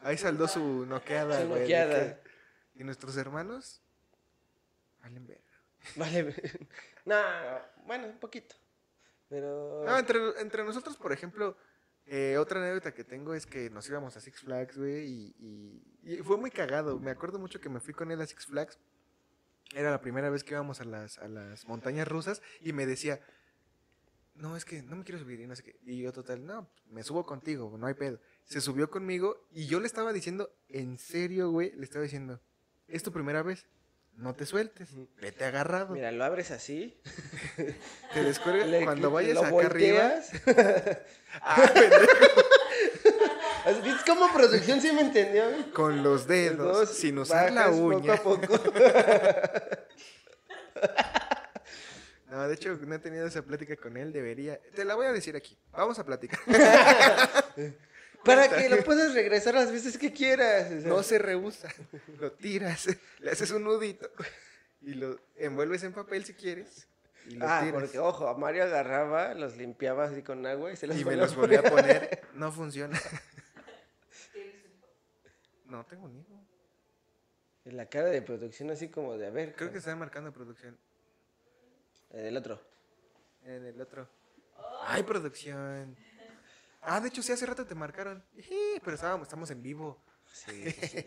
Ahí 0.00 0.18
saldó 0.18 0.48
su 0.48 0.86
noqueada, 0.86 1.42
Su 1.42 1.48
güey. 1.48 1.60
de 1.60 1.64
noqueada. 1.66 2.20
que- 2.22 2.80
Y 2.80 2.84
nuestros 2.84 3.16
hermanos. 3.16 3.80
Valen 5.02 5.26
ver. 5.28 5.40
Vale. 5.96 6.34
no, 7.04 7.16
bueno, 7.86 8.06
un 8.08 8.18
poquito. 8.18 8.54
Pero. 9.28 9.84
No, 9.84 9.98
entre, 9.98 10.18
entre 10.40 10.64
nosotros, 10.64 10.96
por 10.96 11.12
ejemplo, 11.12 11.56
eh, 12.06 12.36
otra 12.38 12.60
anécdota 12.60 12.92
que 12.94 13.04
tengo 13.04 13.34
es 13.34 13.46
que 13.46 13.70
nos 13.70 13.88
íbamos 13.88 14.16
a 14.16 14.20
Six 14.20 14.40
Flags, 14.40 14.76
güey, 14.76 15.06
y, 15.06 15.34
y- 15.38 16.14
y 16.14 16.16
fue 16.18 16.36
muy 16.36 16.50
cagado. 16.50 16.98
Me 16.98 17.10
acuerdo 17.12 17.38
mucho 17.38 17.60
que 17.60 17.68
me 17.68 17.78
fui 17.80 17.94
con 17.94 18.10
él 18.10 18.20
a 18.20 18.26
Six 18.26 18.46
Flags. 18.46 18.78
Era 19.74 19.90
la 19.90 20.00
primera 20.00 20.30
vez 20.30 20.44
que 20.44 20.54
íbamos 20.54 20.80
a 20.80 20.84
las, 20.84 21.18
a 21.18 21.28
las 21.28 21.66
montañas 21.66 22.06
rusas 22.08 22.42
y 22.60 22.72
me 22.72 22.86
decía, 22.86 23.20
no, 24.34 24.56
es 24.56 24.64
que 24.64 24.82
no 24.82 24.96
me 24.96 25.04
quiero 25.04 25.18
subir 25.18 25.40
y 25.40 25.46
no 25.46 25.54
sé 25.56 25.62
qué. 25.62 25.76
Y 25.84 26.02
yo 26.02 26.12
total, 26.12 26.44
no, 26.44 26.68
me 26.90 27.02
subo 27.02 27.24
contigo, 27.24 27.76
no 27.78 27.86
hay 27.86 27.94
pedo. 27.94 28.20
Se 28.44 28.60
subió 28.60 28.90
conmigo 28.90 29.46
y 29.50 29.66
yo 29.66 29.80
le 29.80 29.86
estaba 29.86 30.12
diciendo, 30.12 30.54
en 30.68 30.98
serio, 30.98 31.50
güey, 31.50 31.72
le 31.76 31.84
estaba 31.84 32.02
diciendo, 32.02 32.40
es 32.88 33.02
tu 33.02 33.12
primera 33.12 33.42
vez, 33.42 33.66
no 34.14 34.34
te 34.34 34.44
sueltes, 34.44 34.90
vete 35.20 35.44
agarrado. 35.44 35.94
Mira, 35.94 36.12
lo 36.12 36.24
abres 36.24 36.50
así. 36.50 37.00
te 38.12 38.22
descuelgas 38.22 38.68
cuando 38.84 39.10
vayas 39.10 39.38
acá 39.38 39.48
arriba. 39.48 39.62
volteas. 39.66 40.32
Ah, 41.40 41.70
pendejo. 41.72 42.42
¿Viste 43.84 44.02
cómo 44.06 44.32
producción 44.32 44.80
sí 44.80 44.92
me 44.92 45.02
entendió? 45.02 45.44
Con 45.72 46.02
los 46.02 46.26
dedos, 46.26 46.78
Los 46.88 46.88
sin 46.96 47.18
usar 47.18 47.52
la 47.52 47.68
uña. 47.70 48.16
Poco 48.16 48.44
a 48.44 48.48
poco. 48.58 48.72
No, 52.30 52.48
de 52.48 52.54
hecho, 52.54 52.78
no 52.80 52.94
he 52.94 52.98
tenido 52.98 53.26
esa 53.26 53.42
plática 53.42 53.76
con 53.76 53.96
él, 53.96 54.12
debería. 54.12 54.58
Te 54.74 54.84
la 54.84 54.94
voy 54.94 55.06
a 55.06 55.12
decir 55.12 55.36
aquí. 55.36 55.56
Vamos 55.70 55.98
a 55.98 56.04
platicar. 56.06 56.40
Para 58.24 58.48
que 58.48 58.68
lo 58.68 58.82
puedas 58.84 59.12
regresar 59.14 59.54
las 59.54 59.70
veces 59.70 59.98
que 59.98 60.12
quieras. 60.12 60.70
o 60.72 60.80
sea. 60.80 60.88
No 60.88 61.02
se 61.02 61.18
rehúsa. 61.18 61.68
Lo 62.20 62.32
tiras, 62.32 62.86
le 63.18 63.30
haces 63.30 63.50
un 63.50 63.64
nudito 63.64 64.08
y 64.80 64.94
lo 64.94 65.18
envuelves 65.36 65.82
en 65.84 65.92
papel 65.92 66.24
si 66.24 66.32
quieres. 66.34 66.86
Y 67.28 67.34
lo 67.34 67.46
Ah, 67.48 67.60
tiras. 67.64 67.80
porque 67.82 67.98
ojo, 67.98 68.28
a 68.28 68.36
Mario 68.38 68.62
agarraba, 68.64 69.34
los 69.34 69.56
limpiaba 69.56 70.04
así 70.04 70.22
con 70.22 70.46
agua 70.46 70.72
y 70.72 70.76
se 70.76 70.86
los 70.86 70.96
Y 70.96 71.00
me 71.00 71.04
volvía 71.16 71.22
los 71.22 71.34
volví 71.36 71.56
a 71.56 71.62
poner. 71.62 72.22
No 72.34 72.50
funciona. 72.52 72.98
No 75.72 75.84
tengo 75.86 76.06
ni 76.06 76.20
hijo. 76.20 76.38
En 77.64 77.76
la 77.78 77.86
cara 77.86 78.10
de 78.10 78.20
producción 78.20 78.70
así 78.70 78.88
como 78.90 79.16
de, 79.16 79.26
a 79.26 79.30
ver, 79.30 79.54
Creo 79.54 79.72
que 79.72 79.78
están 79.78 79.98
marcando 79.98 80.30
producción. 80.32 80.76
en 82.10 82.26
el 82.26 82.36
otro. 82.36 82.60
En 83.44 83.64
el 83.64 83.80
otro. 83.80 84.06
Ay, 84.82 85.02
producción. 85.02 85.96
Ah, 86.82 87.00
de 87.00 87.08
hecho, 87.08 87.22
sí, 87.22 87.32
hace 87.32 87.46
rato 87.46 87.64
te 87.64 87.74
marcaron. 87.74 88.22
Pero 88.84 88.94
estábamos, 88.94 89.26
estamos 89.28 89.50
en 89.50 89.62
vivo. 89.62 89.98
Sí, 90.30 90.70
sí, 90.72 90.88
sí. 90.88 91.04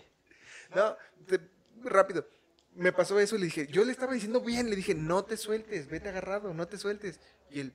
No, 0.73 0.97
te- 1.27 1.39
rápido. 1.83 2.25
Me 2.73 2.91
pasó 2.91 3.19
eso 3.19 3.35
y 3.35 3.39
le 3.39 3.45
dije, 3.45 3.67
yo 3.67 3.85
le 3.85 3.91
estaba 3.91 4.13
diciendo 4.13 4.41
bien, 4.41 4.69
le 4.69 4.75
dije, 4.75 4.95
no 4.95 5.23
te 5.23 5.37
sueltes, 5.37 5.87
vete 5.87 6.09
agarrado, 6.09 6.53
no 6.55 6.67
te 6.67 6.77
sueltes. 6.79 7.19
Y 7.51 7.59
él, 7.59 7.73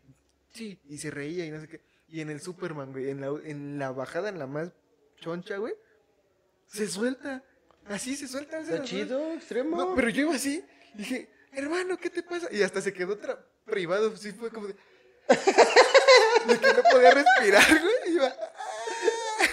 sí, 0.52 0.78
y 0.88 0.98
se 0.98 1.10
reía 1.12 1.46
y 1.46 1.50
no 1.52 1.60
sé 1.60 1.68
qué. 1.68 1.80
Y 2.08 2.20
en 2.20 2.30
el 2.30 2.40
Superman, 2.40 2.90
güey, 2.92 3.10
en 3.10 3.20
la, 3.20 3.28
en 3.44 3.78
la 3.78 3.92
bajada, 3.92 4.28
en 4.28 4.38
la 4.40 4.46
más 4.48 4.72
choncha, 5.20 5.56
güey, 5.58 5.74
se 6.72 6.88
suelta. 6.88 7.42
Así 7.86 8.16
se 8.16 8.28
suelta. 8.28 8.58
Está 8.60 8.82
chido, 8.82 9.32
extremo. 9.32 9.76
no, 9.76 9.94
pero 9.94 10.08
yo 10.08 10.22
iba 10.22 10.34
así, 10.34 10.64
dije, 10.94 11.28
hermano, 11.52 11.98
¿qué 11.98 12.10
te 12.10 12.22
pasa? 12.22 12.48
Y 12.52 12.62
hasta 12.62 12.80
se 12.80 12.92
quedó 12.92 13.18
privado, 13.64 14.16
sí 14.16 14.32
fue 14.32 14.50
como 14.50 14.68
de... 14.68 14.74
de 16.46 16.58
que 16.58 16.72
no 16.72 16.82
podía 16.90 17.10
respirar, 17.12 17.80
güey. 17.80 17.94
Y, 18.06 18.10
iba, 18.14 18.26
"Ah". 18.26 19.46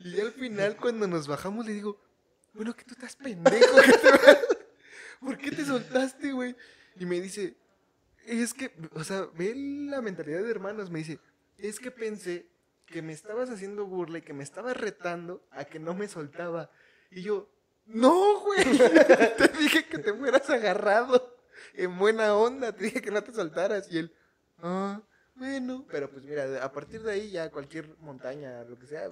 Y 0.00 0.20
al 0.20 0.32
final, 0.32 0.76
cuando 0.76 1.06
nos 1.06 1.26
bajamos, 1.26 1.66
le 1.66 1.72
digo, 1.72 2.00
bueno, 2.52 2.74
que 2.74 2.84
tú 2.84 2.94
estás 2.94 3.16
pendejo, 3.16 3.76
¿qué 3.82 3.92
te 3.92 4.10
¿por 5.20 5.38
qué 5.38 5.50
te 5.50 5.64
soltaste, 5.64 6.32
güey? 6.32 6.54
Y 6.98 7.06
me 7.06 7.20
dice, 7.20 7.56
es 8.24 8.54
que, 8.54 8.72
o 8.92 9.04
sea, 9.04 9.28
ve 9.34 9.54
la 9.54 10.00
mentalidad 10.00 10.42
de 10.42 10.50
hermanos, 10.50 10.90
me 10.90 11.00
dice, 11.00 11.18
es 11.58 11.78
que 11.80 11.90
pensé 11.90 12.46
que 12.86 13.02
me 13.02 13.12
estabas 13.12 13.50
haciendo 13.50 13.84
burla 13.86 14.18
y 14.18 14.22
que 14.22 14.32
me 14.32 14.44
estabas 14.44 14.76
retando 14.76 15.44
a 15.50 15.64
que 15.64 15.78
no 15.78 15.94
me 15.94 16.08
soltaba. 16.08 16.70
Y 17.10 17.22
yo, 17.22 17.48
no, 17.86 18.40
güey, 18.40 18.64
te 19.38 19.48
dije 19.58 19.86
que 19.86 19.98
te 19.98 20.12
fueras 20.12 20.48
agarrado. 20.50 21.34
En 21.74 21.98
buena 21.98 22.34
onda, 22.36 22.72
te 22.72 22.84
dije 22.84 23.00
que 23.02 23.10
no 23.10 23.22
te 23.22 23.32
soltaras. 23.32 23.90
Y 23.90 23.98
él, 23.98 24.14
ah, 24.62 25.00
bueno. 25.34 25.84
Pero 25.90 26.10
pues 26.10 26.24
mira, 26.24 26.62
a 26.64 26.72
partir 26.72 27.02
de 27.02 27.12
ahí 27.12 27.30
ya 27.30 27.50
cualquier 27.50 27.96
montaña, 28.00 28.62
lo 28.64 28.78
que 28.78 28.86
sea, 28.86 29.10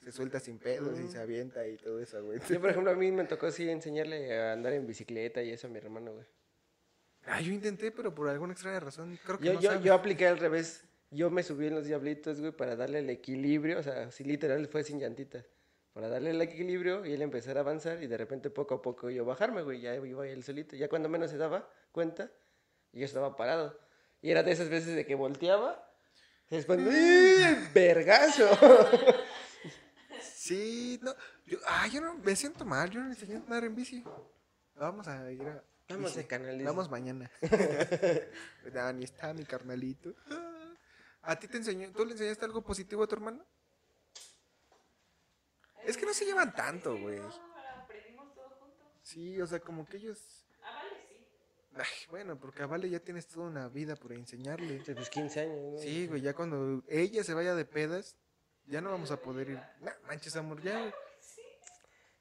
se 0.00 0.12
suelta 0.12 0.40
sin 0.40 0.58
pedos 0.58 0.98
y 1.00 1.08
se 1.08 1.18
avienta 1.18 1.66
y 1.66 1.76
todo 1.76 2.00
eso, 2.00 2.22
güey. 2.22 2.38
Yo, 2.48 2.60
por 2.60 2.70
ejemplo, 2.70 2.90
a 2.90 2.94
mí 2.94 3.10
me 3.12 3.24
tocó 3.24 3.46
así 3.46 3.68
enseñarle 3.68 4.38
a 4.38 4.52
andar 4.52 4.72
en 4.72 4.86
bicicleta 4.86 5.42
y 5.42 5.50
eso 5.50 5.66
a 5.66 5.70
mi 5.70 5.78
hermano, 5.78 6.12
güey. 6.12 6.26
Ah, 7.26 7.40
yo 7.40 7.52
intenté, 7.52 7.90
pero 7.90 8.14
por 8.14 8.28
alguna 8.28 8.52
extraña 8.52 8.80
razón, 8.80 9.18
creo 9.24 9.38
que 9.38 9.46
Yo, 9.46 9.54
no 9.54 9.60
yo, 9.60 9.70
sabe. 9.70 9.82
yo 9.84 9.94
apliqué 9.94 10.26
al 10.28 10.38
revés. 10.38 10.84
Yo 11.14 11.30
me 11.30 11.44
subí 11.44 11.68
en 11.68 11.76
los 11.76 11.86
diablitos, 11.86 12.40
güey, 12.40 12.50
para 12.50 12.74
darle 12.74 12.98
el 12.98 13.08
equilibrio. 13.08 13.78
O 13.78 13.82
sea, 13.84 14.10
sí, 14.10 14.24
literal 14.24 14.66
fue 14.66 14.82
sin 14.82 14.98
llantitas. 14.98 15.46
Para 15.92 16.08
darle 16.08 16.30
el 16.30 16.42
equilibrio 16.42 17.06
y 17.06 17.12
él 17.12 17.22
empezar 17.22 17.56
a 17.56 17.60
avanzar 17.60 18.02
y 18.02 18.08
de 18.08 18.16
repente 18.16 18.50
poco 18.50 18.74
a 18.74 18.82
poco 18.82 19.10
yo 19.10 19.24
bajarme, 19.24 19.62
güey. 19.62 19.80
Ya 19.80 19.94
iba 19.94 20.26
él 20.26 20.42
solito. 20.42 20.74
Ya 20.74 20.88
cuando 20.88 21.08
menos 21.08 21.30
se 21.30 21.36
daba 21.36 21.70
cuenta, 21.92 22.32
yo 22.92 23.04
estaba 23.04 23.36
parado. 23.36 23.78
Y 24.22 24.32
era 24.32 24.42
de 24.42 24.50
esas 24.50 24.68
veces 24.68 24.96
de 24.96 25.06
que 25.06 25.14
volteaba. 25.14 25.88
Después, 26.50 26.80
¡eh! 26.80 27.70
¡vergazo! 27.72 28.48
Sí, 30.20 30.98
no. 31.00 31.14
Yo, 31.46 31.58
ah, 31.66 31.86
yo 31.86 32.00
no 32.00 32.14
me 32.16 32.34
siento 32.34 32.64
mal, 32.64 32.90
yo 32.90 33.00
no 33.00 33.06
enseñé 33.06 33.36
a 33.36 33.38
andar 33.38 33.64
en 33.64 33.74
bici. 33.76 34.02
Vamos 34.74 35.06
a 35.06 35.30
ir 35.30 35.42
a. 35.42 35.62
Vamos 35.88 36.16
de 36.16 36.26
canalizo. 36.26 36.66
Vamos 36.66 36.90
mañana. 36.90 37.30
Dani 38.72 39.04
está 39.04 39.32
mi 39.32 39.44
carnalito. 39.44 40.14
¿A 41.24 41.38
ti 41.38 41.48
te 41.48 41.56
enseñó? 41.56 41.90
¿Tú 41.92 42.04
le 42.04 42.12
enseñaste 42.12 42.44
algo 42.44 42.62
positivo 42.62 43.02
a 43.02 43.06
tu 43.06 43.14
hermano? 43.14 43.44
Es 45.84 45.96
que 45.96 46.06
no 46.06 46.14
se 46.14 46.24
llevan 46.24 46.54
tanto, 46.54 46.96
güey. 46.98 47.18
Aprendimos 47.18 48.34
todos 48.34 48.52
juntos. 48.58 48.86
Sí, 49.02 49.40
o 49.40 49.46
sea, 49.46 49.60
como 49.60 49.86
que 49.86 49.98
ellos. 49.98 50.46
Ah, 50.62 50.82
vale, 50.82 50.96
sí. 51.08 51.26
Ay, 51.76 52.10
bueno, 52.10 52.38
porque 52.38 52.62
a 52.62 52.66
Vale 52.66 52.88
ya 52.88 53.00
tienes 53.00 53.26
toda 53.26 53.46
una 53.46 53.68
vida 53.68 53.96
por 53.96 54.12
enseñarle. 54.12 54.82
Pues 54.94 55.10
15 55.10 55.40
años, 55.40 55.72
¿no? 55.72 55.78
Sí, 55.78 56.06
güey, 56.06 56.22
ya 56.22 56.34
cuando 56.34 56.82
ella 56.88 57.22
se 57.24 57.34
vaya 57.34 57.54
de 57.54 57.64
pedas, 57.64 58.16
ya 58.66 58.80
no 58.80 58.90
vamos 58.90 59.10
a 59.10 59.20
poder 59.20 59.50
ir. 59.50 59.60
No 59.80 59.90
manches, 60.06 60.36
amor, 60.36 60.62
ya. 60.62 60.78
güey. 60.80 60.92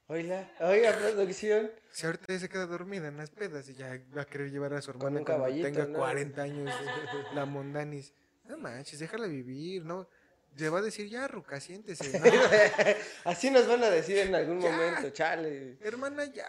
Oiga, 0.07 0.51
oiga, 0.59 0.97
producción. 0.97 1.71
Si 1.91 2.05
ahorita 2.05 2.33
ya 2.33 2.39
se 2.39 2.49
queda 2.49 2.65
dormida 2.65 3.07
en 3.07 3.15
las 3.15 3.29
pedas 3.29 3.69
y 3.69 3.73
ya 3.73 3.97
va 4.15 4.23
a 4.23 4.25
querer 4.25 4.51
llevar 4.51 4.73
a 4.73 4.81
su 4.81 4.91
hermana 4.91 5.19
un 5.19 5.25
cuando 5.25 5.43
caballito, 5.45 5.65
tenga 5.65 5.85
¿no? 5.85 5.97
40 5.97 6.41
años, 6.41 6.75
la 7.33 7.45
Mondanis. 7.45 8.13
No 8.45 8.57
manches, 8.57 8.99
déjala 8.99 9.27
vivir, 9.27 9.85
¿no? 9.85 10.07
Se 10.55 10.69
va 10.69 10.79
a 10.79 10.81
decir, 10.83 11.07
ya, 11.09 11.27
Ruca, 11.27 11.59
siéntese. 11.59 12.19
¿no? 12.19 12.25
Así 13.23 13.49
nos 13.49 13.67
van 13.67 13.83
a 13.83 13.89
decir 13.89 14.17
en 14.19 14.35
algún 14.35 14.61
Ya. 14.61 14.69
momento, 14.71 15.09
chale. 15.09 15.77
Hermana, 15.81 16.25
ya. 16.25 16.47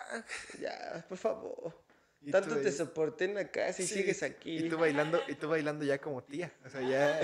Ya, 0.60 1.04
por 1.08 1.16
favor. 1.16 1.82
Tanto 2.30 2.56
te 2.56 2.72
soporté 2.72 3.26
en 3.26 3.34
la 3.34 3.50
casa 3.50 3.82
y 3.82 3.86
Sí, 3.86 3.94
sigues 3.96 4.22
aquí. 4.22 4.56
Y 4.58 4.68
tú 4.70 4.78
bailando, 4.78 5.20
y 5.28 5.34
tú 5.34 5.48
bailando 5.48 5.84
ya 5.84 5.98
como 5.98 6.22
tía. 6.22 6.52
O 6.64 6.70
sea, 6.70 6.80
ya. 6.80 7.20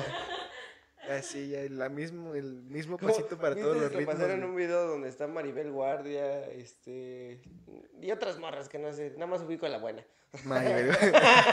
Así, 1.11 1.49
ya 1.51 1.61
la 1.71 1.89
mismo, 1.89 2.35
el 2.35 2.63
mismo 2.65 2.97
pasito 2.97 3.37
para 3.37 3.55
¿Viste 3.55 3.63
todos 3.69 3.83
los 3.83 3.93
ritmos. 3.93 4.15
pasaron 4.15 4.45
un 4.45 4.55
video 4.55 4.87
donde 4.87 5.09
está 5.09 5.27
Maribel 5.27 5.71
Guardia, 5.73 6.47
este... 6.51 7.41
Y 8.01 8.11
otras 8.13 8.39
morras 8.39 8.69
que 8.69 8.79
no 8.79 8.93
sé, 8.93 9.11
nada 9.15 9.27
más 9.27 9.43
ubico 9.43 9.67
a 9.67 9.69
la 9.69 9.79
buena. 9.79 10.05
Maribel, 10.45 10.91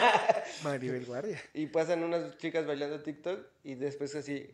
Maribel 0.63 1.05
Guardia. 1.05 1.41
Y 1.53 1.65
pasan 1.67 2.03
unas 2.03 2.37
chicas 2.37 2.65
bailando 2.67 3.01
TikTok 3.01 3.39
y 3.63 3.73
después 3.75 4.13
así, 4.15 4.53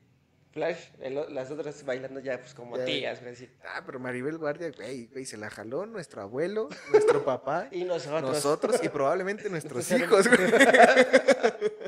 flash, 0.52 0.78
el 1.02 1.16
las 1.36 1.52
otras 1.52 1.84
bailando 1.84 2.22
ya 2.22 2.40
pues 2.40 2.54
como 2.54 2.78
Ya. 2.78 2.86
tías, 2.86 3.22
así. 3.24 3.50
Ah, 3.66 3.84
pero 3.86 4.00
Maribel 4.00 4.38
Guardia, 4.38 4.72
güey, 4.72 5.08
güey, 5.08 5.26
se 5.26 5.36
la 5.36 5.50
jaló 5.50 5.86
nuestro 5.86 6.22
abuelo, 6.22 6.70
nuestro 6.92 7.26
papá, 7.26 7.68
Y 7.72 7.84
nosotros. 7.84 8.22
nosotros 8.22 8.80
y 8.82 8.88
probablemente 8.88 9.50
nuestros 9.50 9.92
hijos, 9.92 10.28
güey. 10.30 10.40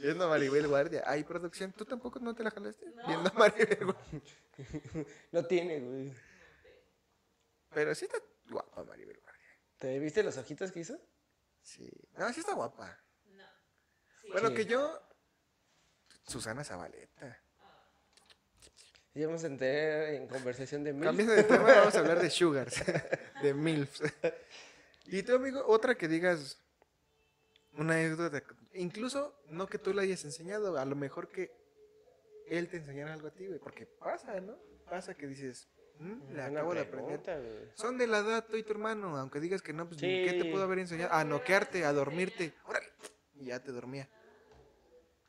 Viendo 0.00 0.24
a 0.24 0.28
Maribel 0.28 0.66
Guardia. 0.66 1.02
Ay, 1.06 1.24
producción, 1.24 1.72
¿tú 1.72 1.84
tampoco 1.84 2.18
no 2.20 2.34
te 2.34 2.42
la 2.42 2.50
jalaste? 2.50 2.84
Viendo 3.06 3.30
a 3.30 3.32
Maribel 3.34 3.84
Guardia. 3.84 4.20
No 5.32 5.44
tiene, 5.46 5.80
güey. 5.80 6.14
Pero 7.70 7.94
sí 7.94 8.04
está 8.04 8.18
guapa 8.50 8.84
Maribel 8.84 9.18
Guardia. 9.20 9.48
¿Te 9.78 9.98
viste 9.98 10.22
los 10.22 10.36
ojitos 10.36 10.70
que 10.72 10.80
hizo? 10.80 10.98
Sí. 11.62 11.90
No, 12.18 12.30
sí 12.32 12.40
está 12.40 12.54
guapa. 12.54 12.98
No. 13.26 13.44
Sí. 14.20 14.28
Bueno, 14.32 14.48
Sí. 14.48 14.54
que 14.54 14.66
yo... 14.66 15.00
Susana 16.26 16.62
Zabaleta. 16.64 17.40
Y 19.14 19.24
vamos 19.24 19.42
a 19.44 19.46
entrar 19.48 19.70
en 20.14 20.28
conversación 20.28 20.84
de 20.84 20.92
mil. 20.92 21.04
Cambiando 21.04 21.32
de 21.34 21.42
tema, 21.44 21.64
vamos 21.64 21.94
a 21.94 21.98
hablar 21.98 22.20
de 22.20 22.30
sugars, 22.30 22.82
de 23.42 23.54
milfs. 23.54 24.02
Y 25.06 25.22
tú, 25.22 25.34
amigo, 25.34 25.64
otra 25.66 25.94
que 25.96 26.06
digas 26.06 26.58
una 27.72 27.94
anécdota, 27.94 28.42
incluso 28.74 29.40
no 29.48 29.66
que 29.66 29.78
tú 29.78 29.92
le 29.92 30.02
hayas 30.02 30.24
enseñado, 30.24 30.76
a 30.78 30.84
lo 30.84 30.96
mejor 30.96 31.28
que 31.28 31.50
él 32.46 32.68
te 32.68 32.78
enseñara 32.78 33.12
algo 33.14 33.28
a 33.28 33.30
ti, 33.32 33.46
güey, 33.46 33.58
porque 33.58 33.86
pasa, 33.86 34.40
¿no? 34.40 34.56
Pasa 34.88 35.14
que 35.16 35.26
dices, 35.26 35.68
"Mm, 35.98 36.32
le 36.34 36.42
acabo 36.42 36.74
de 36.74 36.80
aprender. 36.80 37.72
Son 37.74 37.96
de 37.96 38.06
la 38.06 38.18
edad 38.18 38.46
tú 38.48 38.56
y 38.56 38.62
tu 38.64 38.72
hermano, 38.72 39.16
aunque 39.16 39.38
digas 39.40 39.62
que 39.62 39.72
no, 39.72 39.86
pues 39.86 40.00
Sí. 40.00 40.06
¿qué 40.26 40.32
te 40.42 40.50
pudo 40.50 40.64
haber 40.64 40.80
enseñado? 40.80 41.12
A 41.12 41.22
noquearte, 41.24 41.84
a 41.84 41.92
dormirte, 41.92 42.54
órale, 42.66 42.88
y 43.34 43.46
ya 43.46 43.62
te 43.62 43.70
dormía. 43.72 44.08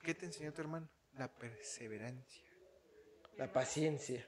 ¿Qué 0.01 0.15
te 0.15 0.25
enseñó 0.25 0.51
tu 0.51 0.61
hermano? 0.61 0.89
La 1.13 1.27
perseverancia. 1.31 2.43
La 3.37 3.51
paciencia. 3.51 4.27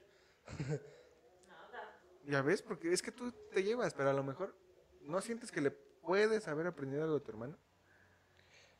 Ya 2.26 2.42
ves, 2.42 2.62
porque 2.62 2.92
es 2.92 3.02
que 3.02 3.12
tú 3.12 3.32
te 3.52 3.62
llevas, 3.62 3.92
pero 3.94 4.10
a 4.10 4.14
lo 4.14 4.22
mejor 4.22 4.56
no 5.02 5.20
sientes 5.20 5.50
que 5.52 5.60
le 5.60 5.70
puedes 5.70 6.48
haber 6.48 6.66
aprendido 6.66 7.02
algo 7.04 7.16
a 7.16 7.22
tu 7.22 7.30
hermano. 7.30 7.58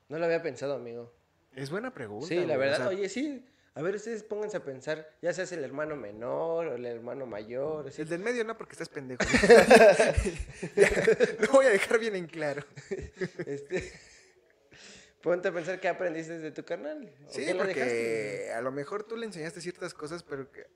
No 0.08 0.18
lo 0.18 0.24
había 0.26 0.42
pensado, 0.42 0.74
amigo. 0.74 1.12
Es 1.52 1.70
buena 1.70 1.92
pregunta. 1.94 2.26
Sí, 2.26 2.34
la 2.36 2.42
güey, 2.44 2.56
o 2.56 2.58
verdad. 2.58 2.76
sea, 2.76 2.88
Oye, 2.88 3.08
sí. 3.08 3.46
A 3.76 3.82
ver, 3.82 3.96
ustedes 3.96 4.22
pónganse 4.22 4.56
a 4.56 4.64
pensar, 4.64 5.08
ya 5.20 5.32
seas 5.32 5.50
el 5.50 5.64
hermano 5.64 5.96
menor 5.96 6.68
o 6.68 6.74
el 6.76 6.86
hermano 6.86 7.26
mayor. 7.26 7.88
así. 7.88 8.02
El 8.02 8.08
del 8.08 8.20
medio 8.20 8.44
no, 8.44 8.56
porque 8.56 8.72
estás 8.72 8.88
pendejo. 8.88 9.24
Lo 11.40 11.52
voy 11.52 11.66
a 11.66 11.70
dejar 11.70 11.98
bien 11.98 12.14
en 12.14 12.26
claro. 12.26 12.64
Este, 13.46 13.92
ponte 15.22 15.48
a 15.48 15.52
pensar 15.52 15.80
qué 15.80 15.88
aprendiste 15.88 16.38
de 16.38 16.52
tu 16.52 16.64
canal. 16.64 17.12
Sí, 17.28 17.46
porque 17.56 18.52
a 18.54 18.60
lo 18.60 18.70
mejor 18.70 19.02
tú 19.04 19.16
le 19.16 19.26
enseñaste 19.26 19.60
ciertas 19.60 19.92
cosas, 19.92 20.22
pero 20.22 20.50
que 20.52 20.66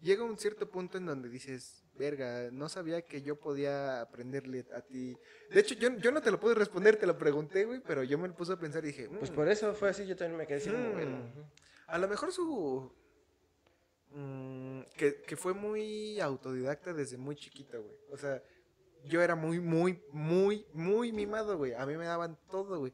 llega 0.00 0.22
un 0.22 0.38
cierto 0.38 0.70
punto 0.70 0.98
en 0.98 1.06
donde 1.06 1.28
dices, 1.28 1.83
verga, 1.96 2.50
no 2.50 2.68
sabía 2.68 3.02
que 3.02 3.22
yo 3.22 3.36
podía 3.38 4.00
aprenderle 4.00 4.66
a 4.74 4.80
ti. 4.82 5.16
De 5.50 5.60
hecho, 5.60 5.74
yo, 5.74 5.96
yo 5.98 6.10
no 6.12 6.20
te 6.22 6.30
lo 6.30 6.40
puedo 6.40 6.54
responder, 6.54 6.96
te 6.96 7.06
lo 7.06 7.16
pregunté, 7.16 7.64
güey, 7.64 7.80
pero 7.80 8.02
yo 8.02 8.18
me 8.18 8.28
lo 8.28 8.34
puse 8.34 8.52
a 8.52 8.56
pensar 8.58 8.84
y 8.84 8.88
dije, 8.88 9.08
Pues 9.08 9.30
"Mm, 9.30 9.34
por 9.34 9.48
eso 9.48 9.74
fue 9.74 9.88
así, 9.90 10.06
yo 10.06 10.16
también 10.16 10.38
me 10.38 10.46
quedé 10.46 10.60
como, 10.70 10.94
Mm. 10.94 11.44
A 11.86 11.98
lo 11.98 12.08
mejor 12.08 12.32
su. 12.32 12.90
mm, 14.10 14.80
que, 14.96 15.22
que 15.22 15.36
fue 15.36 15.52
muy 15.54 16.20
autodidacta 16.20 16.92
desde 16.92 17.16
muy 17.16 17.36
chiquito, 17.36 17.82
güey. 17.82 17.96
O 18.10 18.16
sea, 18.16 18.42
yo 19.04 19.20
era 19.22 19.34
muy, 19.34 19.60
muy, 19.60 20.02
muy, 20.12 20.66
muy 20.72 21.12
mimado, 21.12 21.56
güey. 21.58 21.74
A 21.74 21.84
mí 21.86 21.96
me 21.96 22.06
daban 22.06 22.38
todo, 22.48 22.78
güey. 22.78 22.92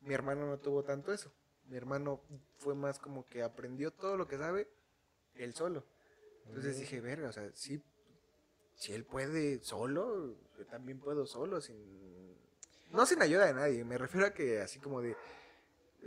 Mi 0.00 0.14
hermano 0.14 0.46
no 0.46 0.58
tuvo 0.58 0.84
tanto 0.84 1.12
eso. 1.12 1.32
Mi 1.64 1.76
hermano 1.76 2.22
fue 2.58 2.74
más 2.74 2.98
como 2.98 3.26
que 3.26 3.42
aprendió 3.42 3.90
todo 3.90 4.16
lo 4.16 4.26
que 4.28 4.38
sabe 4.38 4.68
él 5.34 5.54
solo. 5.54 5.84
Entonces 6.46 6.78
dije, 6.78 7.00
verga, 7.00 7.28
o 7.28 7.32
sea, 7.32 7.50
sí, 7.54 7.82
si 8.78 8.92
él 8.92 9.04
puede 9.04 9.62
solo, 9.62 10.36
yo 10.56 10.66
también 10.66 11.00
puedo 11.00 11.26
solo, 11.26 11.60
sin. 11.60 11.76
No 12.92 13.04
sin 13.04 13.20
ayuda 13.20 13.46
de 13.46 13.54
nadie. 13.54 13.84
Me 13.84 13.98
refiero 13.98 14.28
a 14.28 14.32
que 14.32 14.60
así 14.60 14.78
como 14.78 15.02
de 15.02 15.16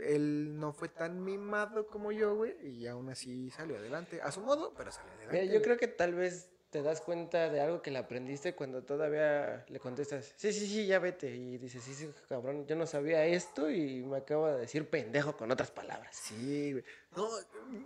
él 0.00 0.58
no 0.58 0.72
fue 0.72 0.88
tan 0.88 1.22
mimado 1.22 1.86
como 1.86 2.12
yo, 2.12 2.34
güey, 2.34 2.56
y 2.66 2.86
aún 2.86 3.10
así 3.10 3.50
salió 3.50 3.76
adelante. 3.76 4.22
A 4.22 4.32
su 4.32 4.40
modo, 4.40 4.72
pero 4.74 4.90
salió 4.90 5.12
adelante. 5.12 5.42
Mira, 5.42 5.52
yo 5.52 5.62
creo 5.62 5.76
que 5.76 5.86
tal 5.86 6.14
vez 6.14 6.48
te 6.72 6.82
das 6.82 7.02
cuenta 7.02 7.50
de 7.50 7.60
algo 7.60 7.82
que 7.82 7.90
le 7.90 7.98
aprendiste 7.98 8.54
cuando 8.54 8.82
todavía 8.82 9.62
le 9.68 9.78
contestas, 9.78 10.32
sí, 10.36 10.54
sí, 10.54 10.66
sí, 10.66 10.86
ya 10.86 10.98
vete. 10.98 11.30
Y 11.30 11.58
dices, 11.58 11.84
sí, 11.84 11.92
sí, 11.94 12.08
cabrón, 12.30 12.66
yo 12.66 12.74
no 12.76 12.86
sabía 12.86 13.26
esto 13.26 13.70
y 13.70 14.02
me 14.02 14.16
acaba 14.16 14.54
de 14.54 14.62
decir 14.62 14.88
pendejo 14.88 15.36
con 15.36 15.50
otras 15.50 15.70
palabras. 15.70 16.16
Sí, 16.16 16.72
güey. 16.72 16.84
No, 17.14 17.28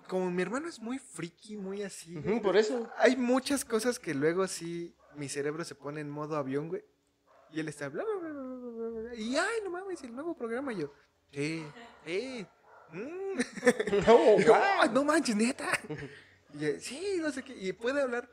como 0.07 0.30
mi 0.30 0.41
hermano 0.41 0.68
es 0.68 0.78
muy 0.78 1.01
friki, 1.01 1.57
muy 1.57 1.82
así. 1.82 2.16
Por 2.41 2.57
eso. 2.57 2.89
Hay 2.99 3.16
muchas 3.16 3.64
cosas 3.64 3.99
que 3.99 4.14
luego 4.14 4.47
sí 4.47 4.95
mi 5.16 5.28
cerebro 5.28 5.64
se 5.64 5.74
pone 5.74 6.01
en 6.01 6.09
modo 6.09 6.37
avión, 6.37 6.68
güey. 6.68 6.84
Y 7.51 7.59
él 7.59 7.68
está 7.68 7.89
bla, 7.89 8.05
bla, 8.05 8.14
bla, 8.20 8.30
bla, 8.30 8.43
bla, 8.45 8.89
bla, 8.89 9.01
bla, 9.01 9.14
Y 9.16 9.37
ay, 9.37 9.59
no 9.64 9.70
mames, 9.70 10.01
el 10.05 10.14
nuevo 10.14 10.37
programa. 10.37 10.72
Y 10.72 10.76
yo, 10.78 10.93
eh, 11.32 11.66
eh. 12.07 12.47
mm". 12.93 13.37
No, 14.07 14.39
yo, 14.39 14.47
guau. 14.47 14.62
"Ay, 14.82 14.91
no 14.93 15.03
manches, 15.03 15.34
neta. 15.34 15.68
Y 16.55 16.59
yo, 16.61 16.68
sí, 16.80 17.16
no 17.18 17.32
sé 17.32 17.43
qué. 17.43 17.53
Y 17.57 17.72
puede 17.72 18.01
hablar, 18.01 18.30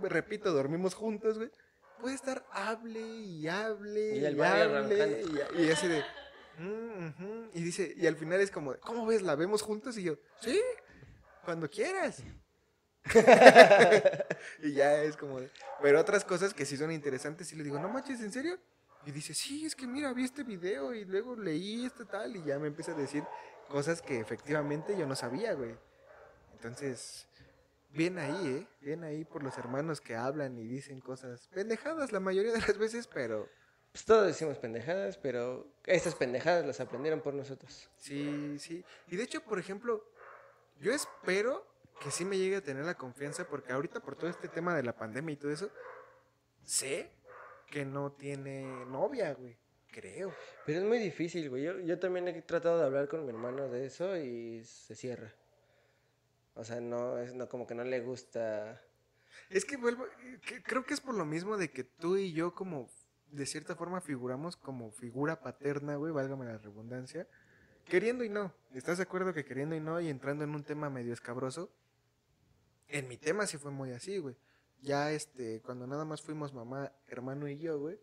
repito, 0.00 0.52
dormimos 0.52 0.94
juntos, 0.94 1.38
güey. 1.38 1.50
Puede 2.00 2.14
estar 2.14 2.44
hable 2.50 3.00
y 3.00 3.46
hable 3.48 4.16
Y 4.16 4.26
hable. 4.26 5.24
Y, 5.56 5.62
y 5.62 5.70
así 5.70 5.86
de. 5.86 6.04
"Mm, 6.58 7.08
ujú". 7.08 7.50
Y 7.54 7.62
dice, 7.62 7.94
y 7.96 8.06
al 8.06 8.16
final 8.16 8.40
es 8.40 8.50
como, 8.50 8.74
¿cómo 8.80 9.06
ves? 9.06 9.22
¿La 9.22 9.36
vemos 9.36 9.62
juntos? 9.62 9.96
Y 9.98 10.02
yo, 10.04 10.16
sí, 10.40 10.60
cuando 11.44 11.68
quieras. 11.70 12.22
y 14.62 14.72
ya 14.74 15.02
es 15.02 15.16
como, 15.16 15.40
pero 15.80 16.00
otras 16.00 16.24
cosas 16.24 16.54
que 16.54 16.64
sí 16.64 16.76
son 16.76 16.92
interesantes, 16.92 17.52
y 17.52 17.56
le 17.56 17.64
digo, 17.64 17.78
no 17.78 17.88
manches, 17.88 18.20
¿en 18.20 18.32
serio? 18.32 18.58
Y 19.04 19.10
dice, 19.10 19.34
sí, 19.34 19.66
es 19.66 19.74
que 19.74 19.86
mira, 19.86 20.12
vi 20.12 20.24
este 20.24 20.44
video 20.44 20.94
y 20.94 21.04
luego 21.04 21.34
leí 21.36 21.84
este 21.86 22.04
tal, 22.04 22.36
y 22.36 22.44
ya 22.44 22.58
me 22.58 22.68
empieza 22.68 22.92
a 22.92 22.94
decir 22.96 23.24
cosas 23.68 24.02
que 24.02 24.20
efectivamente 24.20 24.96
yo 24.96 25.06
no 25.06 25.16
sabía, 25.16 25.54
güey. 25.54 25.74
Entonces, 26.52 27.26
bien 27.92 28.18
ahí, 28.18 28.46
¿eh? 28.46 28.66
Bien 28.80 29.04
ahí 29.04 29.24
por 29.24 29.42
los 29.42 29.56
hermanos 29.58 30.00
que 30.00 30.14
hablan 30.16 30.58
y 30.58 30.66
dicen 30.66 31.00
cosas 31.00 31.48
pendejadas 31.52 32.12
la 32.12 32.20
mayoría 32.20 32.52
de 32.52 32.60
las 32.60 32.78
veces, 32.78 33.06
pero 33.06 33.48
Pues 33.92 34.04
todos 34.04 34.26
decimos 34.26 34.58
pendejadas, 34.58 35.18
pero 35.18 35.66
estas 35.84 36.14
pendejadas 36.14 36.64
las 36.66 36.80
aprendieron 36.80 37.20
por 37.20 37.34
nosotros. 37.34 37.88
sí, 37.96 38.58
sí. 38.58 38.84
Y 39.08 39.16
de 39.16 39.24
hecho, 39.24 39.42
por 39.42 39.58
ejemplo, 39.58 40.04
yo 40.80 40.92
espero 40.92 41.66
que 42.00 42.10
sí 42.10 42.24
me 42.24 42.36
llegue 42.38 42.56
a 42.56 42.62
tener 42.62 42.84
la 42.84 42.96
confianza, 42.96 43.46
porque 43.46 43.72
ahorita 43.72 44.00
por 44.00 44.16
todo 44.16 44.28
este 44.30 44.48
tema 44.48 44.74
de 44.74 44.82
la 44.82 44.96
pandemia 44.96 45.34
y 45.34 45.36
todo 45.36 45.52
eso, 45.52 45.70
sé 46.64 47.10
que 47.66 47.84
no 47.84 48.12
tiene 48.12 48.64
novia, 48.86 49.34
güey. 49.34 49.56
Creo. 49.90 50.34
Pero 50.64 50.78
es 50.80 50.84
muy 50.86 50.98
difícil, 50.98 51.50
güey. 51.50 51.64
Yo, 51.64 51.78
yo 51.80 51.98
también 51.98 52.26
he 52.26 52.40
tratado 52.42 52.78
de 52.78 52.86
hablar 52.86 53.08
con 53.08 53.24
mi 53.24 53.28
hermano 53.30 53.68
de 53.68 53.84
eso 53.86 54.16
y 54.16 54.64
se 54.64 54.94
cierra. 54.94 55.30
O 56.54 56.64
sea, 56.64 56.80
no, 56.80 57.18
es 57.18 57.34
no, 57.34 57.48
como 57.48 57.66
que 57.66 57.74
no 57.74 57.84
le 57.84 58.00
gusta. 58.00 58.80
Es 59.50 59.64
que 59.64 59.76
vuelvo, 59.76 60.04
que- 60.46 60.62
creo 60.62 60.84
que 60.84 60.94
es 60.94 61.00
por 61.00 61.14
lo 61.14 61.24
mismo 61.24 61.56
de 61.56 61.70
que 61.70 61.84
tú 61.84 62.16
y 62.16 62.32
yo 62.32 62.54
como 62.54 62.88
de 63.30 63.46
cierta 63.46 63.74
forma 63.74 64.00
figuramos 64.02 64.56
como 64.56 64.90
figura 64.92 65.40
paterna, 65.40 65.96
güey, 65.96 66.12
válgame 66.12 66.44
la 66.44 66.58
redundancia, 66.58 67.26
queriendo 67.86 68.24
y 68.24 68.28
no. 68.28 68.52
¿Estás 68.74 68.98
de 68.98 69.04
acuerdo 69.04 69.32
que 69.32 69.44
queriendo 69.44 69.74
y 69.74 69.80
no 69.80 70.00
y 70.00 70.08
entrando 70.08 70.44
en 70.44 70.54
un 70.54 70.62
tema 70.64 70.90
medio 70.90 71.12
escabroso? 71.14 71.70
En 72.88 73.08
mi 73.08 73.16
tema 73.16 73.46
sí 73.46 73.56
fue 73.56 73.70
muy 73.70 73.92
así, 73.92 74.18
güey. 74.18 74.36
Ya 74.82 75.12
este, 75.12 75.62
cuando 75.62 75.86
nada 75.86 76.04
más 76.04 76.20
fuimos 76.20 76.52
mamá, 76.52 76.92
hermano 77.08 77.48
y 77.48 77.56
yo, 77.58 77.78
güey, 77.78 77.98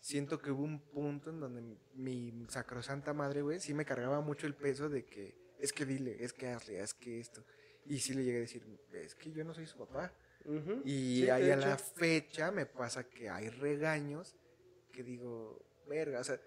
siento 0.00 0.38
que 0.42 0.50
hubo 0.50 0.62
un 0.64 0.80
punto 0.80 1.30
en 1.30 1.40
donde 1.40 1.78
mi 1.94 2.44
sacrosanta 2.48 3.14
madre, 3.14 3.40
güey, 3.40 3.60
sí 3.60 3.72
me 3.72 3.86
cargaba 3.86 4.20
mucho 4.20 4.46
el 4.46 4.54
peso 4.54 4.90
de 4.90 5.06
que 5.06 5.43
es 5.64 5.72
que 5.72 5.84
dile, 5.84 6.16
es 6.22 6.32
que 6.32 6.48
hazle, 6.48 6.80
es 6.80 6.94
que 6.94 7.18
esto. 7.20 7.44
Y 7.86 7.98
sí 7.98 8.14
le 8.14 8.24
llegué 8.24 8.38
a 8.38 8.40
decir, 8.40 8.62
es 8.92 9.14
que 9.14 9.32
yo 9.32 9.44
no 9.44 9.54
soy 9.54 9.66
su 9.66 9.78
papá. 9.78 10.12
Y 10.84 11.20
Sí, 11.20 11.30
ahí 11.30 11.50
a 11.50 11.56
la 11.56 11.78
fecha 11.78 12.50
me 12.50 12.66
pasa 12.66 13.04
que 13.08 13.28
hay 13.30 13.48
regaños 13.48 14.34
que 14.92 15.02
digo, 15.02 15.58
verga, 15.88 16.20
o 16.20 16.24
sea, 16.24 16.38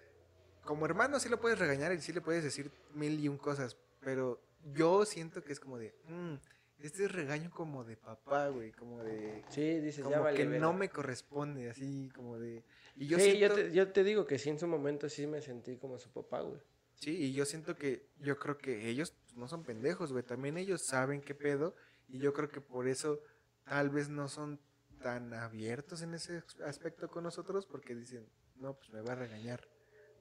como 0.63 0.86
hermano 0.86 1.20
sí 1.20 1.30
lo 1.30 1.39
puedes 1.39 1.57
regañar 1.59 1.91
y 1.93 2.01
sí 2.01 2.13
le 2.13 2.22
puedes 2.22 2.43
decir 2.43 2.72
mil 2.93 3.20
y 3.20 3.28
un 3.28 3.38
cosas, 3.38 3.76
pero 4.01 4.39
yo 4.74 5.05
siento 5.05 5.43
que 5.43 5.53
es 5.53 5.59
como 5.59 5.78
de, 5.78 5.93
"Mm, 6.07 6.36
este 6.80 7.05
es 7.05 7.11
regaño 7.11 7.49
como 7.51 7.84
de 7.84 7.97
papá, 7.97 8.49
güey, 8.49 8.72
como 8.72 9.03
de, 9.03 9.43
Sí, 9.49 9.80
dices, 9.80 9.97
ya 9.99 10.03
como 10.03 10.24
vale. 10.24 10.38
que 10.38 10.45
no 10.45 10.74
me 10.74 10.89
corresponde, 10.89 11.70
así 11.70 12.09
como 12.15 12.38
de, 12.38 12.63
y 12.95 13.07
yo 13.07 13.18
sí, 13.18 13.32
siento, 13.32 13.47
yo, 13.47 13.53
te, 13.55 13.72
yo 13.74 13.91
te 13.91 14.03
digo 14.03 14.26
que 14.28 14.38
sí, 14.38 14.49
en 14.49 14.59
su 14.59 14.68
momento 14.68 15.09
sí 15.09 15.26
me 15.26 15.41
sentí 15.41 15.78
como 15.78 15.97
su 15.97 16.11
papá, 16.11 16.41
güey. 16.41 16.61
Sí, 16.97 17.15
y 17.15 17.33
yo 17.33 17.45
siento 17.45 17.75
que, 17.75 18.09
yo 18.19 18.37
creo 18.37 18.57
que 18.57 18.89
ellos 18.89 19.11
pues, 19.11 19.35
no 19.35 19.47
son 19.47 19.63
pendejos, 19.63 20.11
güey, 20.11 20.23
también 20.23 20.57
ellos 20.57 20.85
saben 20.85 21.21
qué 21.21 21.33
pedo, 21.33 21.75
y 22.07 22.19
yo 22.19 22.33
creo 22.33 22.49
que 22.49 22.61
por 22.61 22.87
eso 22.87 23.21
tal 23.63 23.89
vez 23.89 24.09
no 24.09 24.27
son 24.27 24.59
tan 25.01 25.33
abiertos 25.33 26.01
en 26.01 26.13
ese 26.13 26.43
aspecto 26.65 27.09
con 27.09 27.23
nosotros 27.23 27.65
porque 27.65 27.95
dicen, 27.95 28.27
no, 28.55 28.73
pues 28.75 28.91
me 28.91 29.01
va 29.01 29.13
a 29.13 29.15
regañar, 29.15 29.67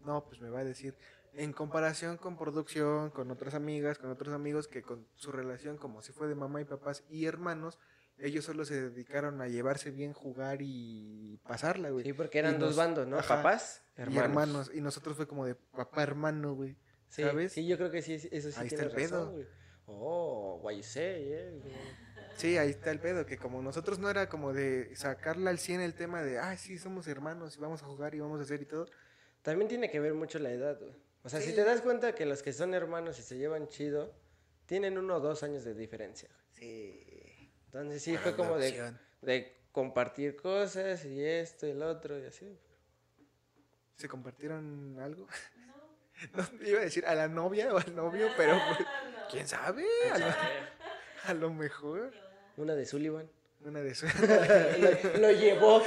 no, 0.05 0.25
pues 0.25 0.41
me 0.41 0.51
va 0.51 0.61
a 0.61 0.65
decir, 0.65 0.95
en 1.33 1.53
comparación 1.53 2.17
con 2.17 2.37
producción, 2.37 3.11
con 3.11 3.31
otras 3.31 3.55
amigas, 3.55 3.99
con 3.99 4.11
otros 4.11 4.35
amigos 4.35 4.69
que 4.69 4.83
con 4.83 5.07
su 5.15 5.33
relación 5.33 5.77
como 5.77 6.03
si 6.03 6.13
fue 6.13 6.29
de 6.29 6.35
mamá 6.35 6.61
y 6.61 6.65
papás 6.65 7.05
y 7.09 7.27
hermanos, 7.27 7.79
ellos 8.19 8.45
solo 8.45 8.65
se 8.65 8.91
dedicaron 8.91 9.41
a 9.41 9.49
llevarse 9.49 9.91
bien, 9.91 10.13
jugar 10.13 10.59
y 10.61 11.39
pasarla, 11.47 11.91
güey. 11.91 12.05
Sí, 12.05 12.13
porque 12.13 12.39
Y 12.39 12.41
eran 12.41 12.59
dos 12.59 12.71
nos- 12.71 12.77
bandos, 12.77 13.07
¿no? 13.07 13.19
ajá, 13.19 13.37
Papás, 13.37 13.83
y 13.97 14.01
hermanos. 14.03 14.25
hermanos. 14.25 14.71
Y 14.75 14.81
nosotros 14.81 15.17
fue 15.17 15.27
como 15.27 15.45
de 15.47 15.55
papá 15.55 16.03
hermano, 16.03 16.55
güey. 16.55 16.77
Sí, 17.09 17.23
¿sabes? 17.23 17.53
sí, 17.53 17.67
yo 17.67 17.77
creo 17.77 17.91
que 17.91 18.03
sí, 18.03 18.15
eso 18.15 18.51
sí 18.51 18.59
Ahí 18.61 18.67
está 18.69 18.83
el 18.83 18.91
pedo. 18.91 19.19
razón, 19.21 19.35
güey. 19.35 19.47
Oh, 19.87 20.59
what 20.63 20.73
you 20.75 20.83
say, 20.83 21.33
eh. 21.33 21.61
Sí, 22.37 22.59
ahí 22.59 22.71
está 22.71 22.91
el 22.91 22.99
pedo, 23.01 23.25
que 23.25 23.39
como 23.39 23.63
nosotros 23.63 23.99
no 23.99 24.11
era 24.11 24.29
como 24.29 24.53
de 24.53 24.95
sacarla 24.97 25.51
al 25.51 25.59
100 25.59 25.81
el 25.81 25.95
tema 25.95 26.23
de, 26.23 26.39
ah, 26.39 26.57
sí, 26.57 26.77
somos 26.79 27.07
hermanos 27.07 27.57
y 27.57 27.61
vamos 27.61 27.83
a 27.83 27.87
jugar 27.87 28.15
y 28.15 28.21
vamos 28.21 28.41
a 28.41 28.43
hacer 28.43 28.61
y 28.61 28.67
todo. 28.67 28.87
También 29.43 29.69
tiene 29.69 29.89
que 29.91 30.01
ver 30.01 30.13
mucho 30.15 30.39
la 30.41 30.51
edad, 30.51 30.79
güey. 30.81 30.93
O 31.23 31.29
sea, 31.29 31.41
si 31.41 31.53
te 31.55 31.65
das 31.65 31.81
cuenta 31.81 32.15
que 32.15 32.27
los 32.27 32.43
que 32.43 32.53
son 32.53 32.75
hermanos 32.75 33.19
y 33.19 33.23
se 33.23 33.39
llevan 33.39 33.69
chido, 33.69 34.13
tienen 34.67 34.99
uno 34.99 35.17
o 35.17 35.21
dos 35.21 35.43
años 35.45 35.65
de 35.65 35.75
diferencia. 35.75 36.29
Sí. 36.51 37.16
Entonces 37.67 38.03
sí, 38.03 38.17
fue 38.17 38.35
como 38.35 38.57
de, 38.57 39.53
compartir 39.73 40.37
cosas 40.37 41.05
y 41.05 41.23
esto 41.23 41.67
y 41.67 41.71
el 41.71 41.83
otro 41.83 42.19
y 42.19 42.25
así. 42.25 42.59
¿Se 43.97 44.09
compartieron 44.09 44.99
algo? 45.01 45.27
No, 46.33 46.49
iba 46.67 46.81
a 46.81 46.85
decir 46.85 47.05
a 47.05 47.15
la 47.15 47.29
novia 47.29 47.75
o 47.75 47.77
al 47.77 47.95
novio, 47.95 48.31
pero 48.39 48.59
pues, 48.69 48.89
quién 49.31 49.47
sabe, 49.47 49.85
a 50.11 50.17
lo, 50.17 50.27
a 51.25 51.35
lo 51.35 51.51
mejor. 51.53 52.11
Una 52.57 52.75
de 52.75 52.87
Sullivan. 52.87 53.29
Una 53.63 53.83
de 53.83 53.95
sus... 53.95 54.11
lo, 54.21 55.19
lo 55.19 55.31
llevó. 55.31 55.83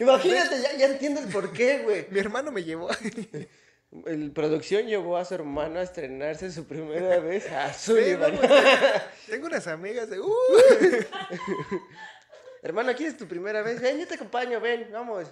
Imagínate, 0.00 0.62
ya, 0.62 0.76
ya 0.76 0.86
entiendo 0.86 1.20
el 1.20 1.28
porqué, 1.28 1.78
güey. 1.84 2.08
Mi 2.10 2.18
hermano 2.18 2.50
me 2.50 2.64
llevó. 2.64 2.88
El 4.06 4.32
producción 4.32 4.86
llevó 4.86 5.18
a 5.18 5.24
su 5.24 5.34
hermano 5.34 5.78
a 5.78 5.82
estrenarse 5.82 6.50
su 6.50 6.66
primera 6.66 7.18
vez 7.20 7.50
a 7.52 7.72
Sullivan. 7.74 8.38
Tengo 9.28 9.46
unas 9.48 9.66
amigas 9.66 10.08
de... 10.08 10.18
"Uh". 10.20 10.32
Hermano, 12.62 12.90
¿aquí 12.90 13.04
es 13.04 13.16
tu 13.16 13.26
primera 13.26 13.60
vez? 13.62 13.80
Ven, 13.80 13.98
yo 13.98 14.06
te 14.06 14.14
acompaño, 14.14 14.60
ven, 14.60 14.88
vamos. 14.92 15.28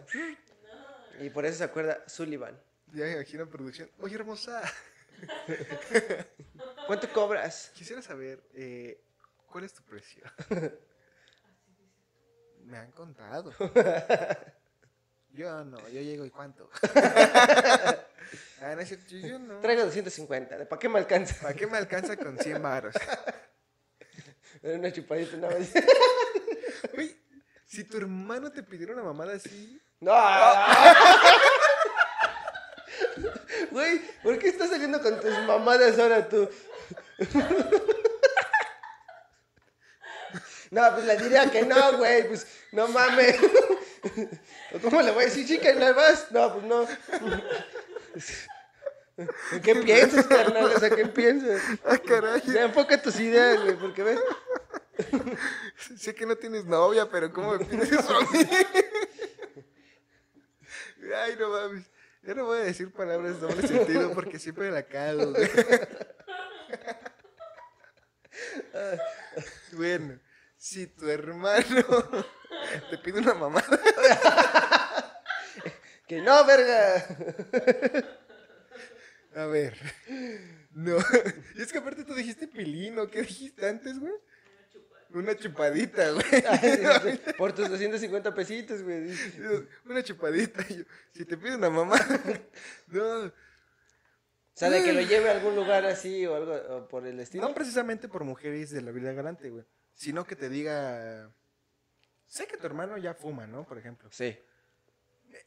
Y 1.20 1.30
por 1.30 1.46
eso 1.46 1.58
se 1.58 1.64
acuerda 1.64 2.02
Sullivan. 2.06 2.60
Ya 2.92 3.04
me 3.04 3.12
imagino 3.12 3.48
producción. 3.48 3.88
Oye, 4.00 4.16
hermosa, 4.16 4.60
¿Cuánto 6.86 7.08
cobras? 7.12 7.70
quisiera 7.74 8.02
saber, 8.02 8.42
eh, 8.54 9.00
¿cuál 9.46 9.64
es 9.64 9.72
tu 9.72 9.82
precio? 9.84 10.24
Me 12.64 12.78
han 12.78 12.90
contado. 12.90 13.52
Yo 15.32 15.64
no, 15.64 15.78
yo 15.88 16.00
llego 16.00 16.24
y 16.24 16.30
cuánto. 16.30 16.70
Ah, 18.62 18.76
no 18.76 18.82
yo 18.82 19.38
no. 19.38 19.58
Traigo 19.60 19.84
250. 19.86 20.68
¿Para 20.68 20.78
qué 20.78 20.88
me 20.88 20.98
alcanza? 20.98 21.34
¿Para 21.40 21.54
qué 21.54 21.66
me 21.66 21.78
alcanza 21.78 22.16
con 22.16 22.38
100 22.38 22.62
baros? 22.62 22.94
Era 24.62 24.78
una 24.78 24.92
chupadita 24.92 25.36
nada 25.38 25.58
más. 25.58 25.68
Güey, 26.94 27.16
si 27.64 27.84
tu 27.84 27.96
hermano 27.96 28.52
te 28.52 28.62
pidiera 28.62 28.92
una 28.92 29.02
mamada 29.02 29.34
así, 29.34 29.80
¡No! 30.00 30.14
Güey, 33.70 33.98
¿por 34.22 34.38
qué 34.38 34.48
estás 34.48 34.70
saliendo 34.70 35.00
con 35.00 35.20
tus 35.20 35.38
mamadas 35.46 35.98
ahora 35.98 36.28
tú? 36.28 36.48
No, 40.70 40.94
pues 40.94 41.04
le 41.04 41.16
diría 41.16 41.50
que 41.50 41.62
no, 41.62 41.98
güey, 41.98 42.28
pues 42.28 42.46
no 42.72 42.88
mames. 42.88 43.36
¿O 44.72 44.78
¿Cómo 44.78 45.02
le 45.02 45.10
voy 45.10 45.22
a 45.24 45.26
decir, 45.26 45.46
chica, 45.46 45.72
¿no 45.74 45.94
vas? 45.94 46.30
No, 46.30 46.52
pues 46.54 46.64
no. 46.64 46.86
¿En 49.52 49.60
qué 49.60 49.74
piensas, 49.76 50.26
carnal? 50.26 50.64
O 50.64 50.78
sea, 50.78 50.90
¿qué 50.90 51.06
piensas? 51.06 51.60
ah, 51.84 51.98
caray, 51.98 52.42
Ya 52.46 52.64
enfoca 52.64 53.00
tus 53.00 53.18
ideas, 53.20 53.60
güey, 53.62 53.76
porque 53.76 54.02
ves. 54.02 54.18
sé 55.98 56.14
que 56.14 56.26
no 56.26 56.36
tienes 56.36 56.64
novia, 56.66 57.08
pero 57.10 57.32
¿cómo 57.32 57.52
me 57.56 57.64
pides 57.64 57.92
eso 57.92 58.16
a 58.16 58.20
mí? 58.20 58.26
Ay, 61.14 61.36
no 61.38 61.48
mames. 61.50 61.84
Ya 62.22 62.34
no 62.34 62.44
voy 62.44 62.58
a 62.58 62.64
decir 62.64 62.92
palabras 62.92 63.40
de 63.40 63.46
doble 63.46 63.66
sentido 63.66 64.12
porque 64.12 64.38
siempre 64.38 64.70
la 64.70 64.82
cago, 64.82 65.32
güey. 65.32 65.50
Bueno, 69.72 70.18
si 70.60 70.86
tu 70.88 71.08
hermano 71.08 71.64
te 72.90 72.98
pide 72.98 73.18
una 73.18 73.32
mamada, 73.32 73.80
Que 76.06 76.20
no, 76.20 76.44
verga. 76.44 77.06
a 79.36 79.46
ver. 79.46 79.78
No. 80.72 80.96
Y 81.54 81.62
es 81.62 81.72
que 81.72 81.78
aparte 81.78 82.04
tú 82.04 82.14
dijiste 82.14 82.48
pilino. 82.48 83.06
¿Qué 83.06 83.22
dijiste 83.22 83.68
antes, 83.68 83.98
güey? 84.00 84.12
Una 85.14 85.36
chupadita, 85.36 86.10
güey. 86.10 87.20
Por 87.38 87.52
tus 87.52 87.70
250 87.70 88.34
pesitos, 88.34 88.82
güey. 88.82 89.08
Una 89.86 90.02
chupadita. 90.02 90.66
Yo, 90.68 90.82
si 91.14 91.24
te 91.24 91.36
pide 91.36 91.54
una 91.54 91.70
mamá. 91.70 91.96
No. 92.88 93.26
O 93.26 93.32
sea, 94.52 94.68
de 94.68 94.82
que 94.82 94.92
lo 94.92 95.02
lleve 95.02 95.30
a 95.30 95.32
algún 95.32 95.54
lugar 95.54 95.86
así 95.86 96.26
o 96.26 96.34
algo 96.34 96.54
o 96.54 96.88
por 96.88 97.06
el 97.06 97.20
estilo. 97.20 97.48
No 97.48 97.54
precisamente 97.54 98.08
por 98.08 98.24
mujeres 98.24 98.70
de 98.72 98.82
la 98.82 98.90
vida 98.90 99.12
galante, 99.12 99.48
güey. 99.48 99.64
Sino 100.00 100.24
que 100.24 100.34
te 100.34 100.48
diga. 100.48 101.30
Sé 102.26 102.46
que 102.46 102.56
tu 102.56 102.64
hermano 102.64 102.96
ya 102.96 103.12
fuma, 103.12 103.46
¿no? 103.46 103.64
Por 103.66 103.76
ejemplo. 103.76 104.08
Sí. 104.10 104.34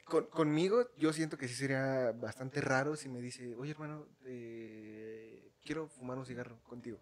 Con- 0.05 0.27
conmigo, 0.27 0.91
yo 0.95 1.11
siento 1.11 1.39
que 1.39 1.47
sí 1.47 1.55
sería 1.55 2.11
bastante 2.11 2.61
raro 2.61 2.95
si 2.95 3.09
me 3.09 3.19
dice, 3.19 3.55
oye, 3.55 3.71
hermano, 3.71 4.05
eh, 4.25 5.51
quiero 5.65 5.87
fumar 5.87 6.19
un 6.19 6.25
cigarro 6.27 6.61
contigo. 6.65 6.99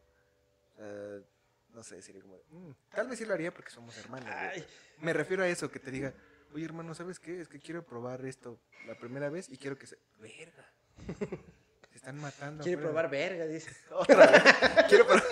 No 1.74 1.84
sé, 1.84 2.02
sería 2.02 2.22
como, 2.22 2.38
de, 2.38 2.44
"Mm". 2.52 2.74
tal 2.96 3.10
vez 3.10 3.20
sí 3.20 3.26
lo 3.26 3.34
haría 3.34 3.54
porque 3.54 3.70
somos 3.70 3.98
hermanos. 3.98 4.30
Ay. 4.34 4.66
Me 5.00 5.12
refiero 5.12 5.44
a 5.44 5.48
eso, 5.50 5.70
que 5.70 5.80
te 5.80 5.92
diga, 5.92 6.14
oye, 6.54 6.64
hermano, 6.64 6.96
¿sabes 6.96 7.20
qué? 7.20 7.42
Es 7.42 7.50
que 7.50 7.60
quiero 7.60 7.86
probar 7.86 8.26
esto 8.26 8.62
la 8.88 8.96
primera 8.98 9.30
vez 9.30 9.50
y 9.50 9.58
quiero 9.58 9.78
que 9.78 9.88
se. 9.88 9.98
Verga. 10.20 10.66
Se 11.92 11.98
están 11.98 12.18
matando. 12.22 12.64
Quiere 12.64 12.78
afuera". 12.78 12.90
probar 12.94 13.12
verga, 13.12 13.46
dice. 13.46 13.76
Otra 13.92 14.28
vez. 14.28 14.44
Quiero 14.88 15.06
probar. 15.06 15.24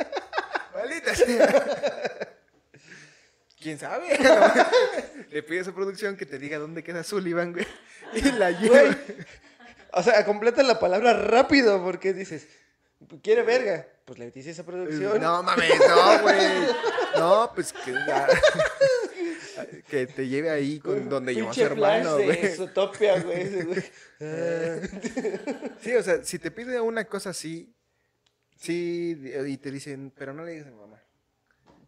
¿Quién 3.60 3.78
sabe? 3.78 4.18
Le 5.32 5.44
pides 5.44 5.68
a 5.68 5.76
producción 5.76 6.16
que 6.16 6.26
te 6.26 6.40
diga 6.40 6.58
dónde 6.58 6.84
queda 6.84 7.04
Sullivan, 7.04 7.52
güey. 7.52 7.68
Y 8.14 8.22
la 8.32 8.52
lleva. 8.52 8.82
Güey. 8.82 8.96
O 9.92 10.04
sea, 10.04 10.24
completa 10.26 10.64
la 10.64 10.80
palabra 10.80 11.14
rápido 11.14 11.84
porque 11.84 12.14
dices, 12.14 12.48
quiere 13.22 13.44
verga. 13.44 13.86
Pues 14.06 14.18
le 14.18 14.32
dices 14.32 14.54
esa 14.54 14.66
producción. 14.66 15.22
No 15.22 15.44
mames, 15.44 15.72
no, 15.88 16.22
güey. 16.22 16.38
No, 17.18 17.52
pues 17.54 17.74
que 17.74 17.94
Que 19.90 20.08
te 20.08 20.28
lleve 20.28 20.50
ahí 20.50 20.80
con 20.80 21.10
donde 21.10 21.36
llevó 21.36 21.50
a 21.50 21.54
su 21.54 21.62
hermano, 21.62 22.16
güey. 22.16 22.56
Zootopia, 22.56 23.20
güey. 23.20 23.48
Sí, 25.82 25.96
o 25.96 26.04
sea, 26.04 26.24
si 26.24 26.40
te 26.40 26.50
pide 26.50 26.80
una 26.80 27.06
cosa 27.06 27.32
así, 27.32 27.76
sí, 28.60 29.18
y 29.48 29.58
te 29.58 29.72
dicen, 29.72 30.12
pero 30.16 30.34
no 30.34 30.44
le 30.44 30.52
digas 30.52 30.68
a 30.68 30.72
mi 30.72 30.78
mamá. 30.78 31.02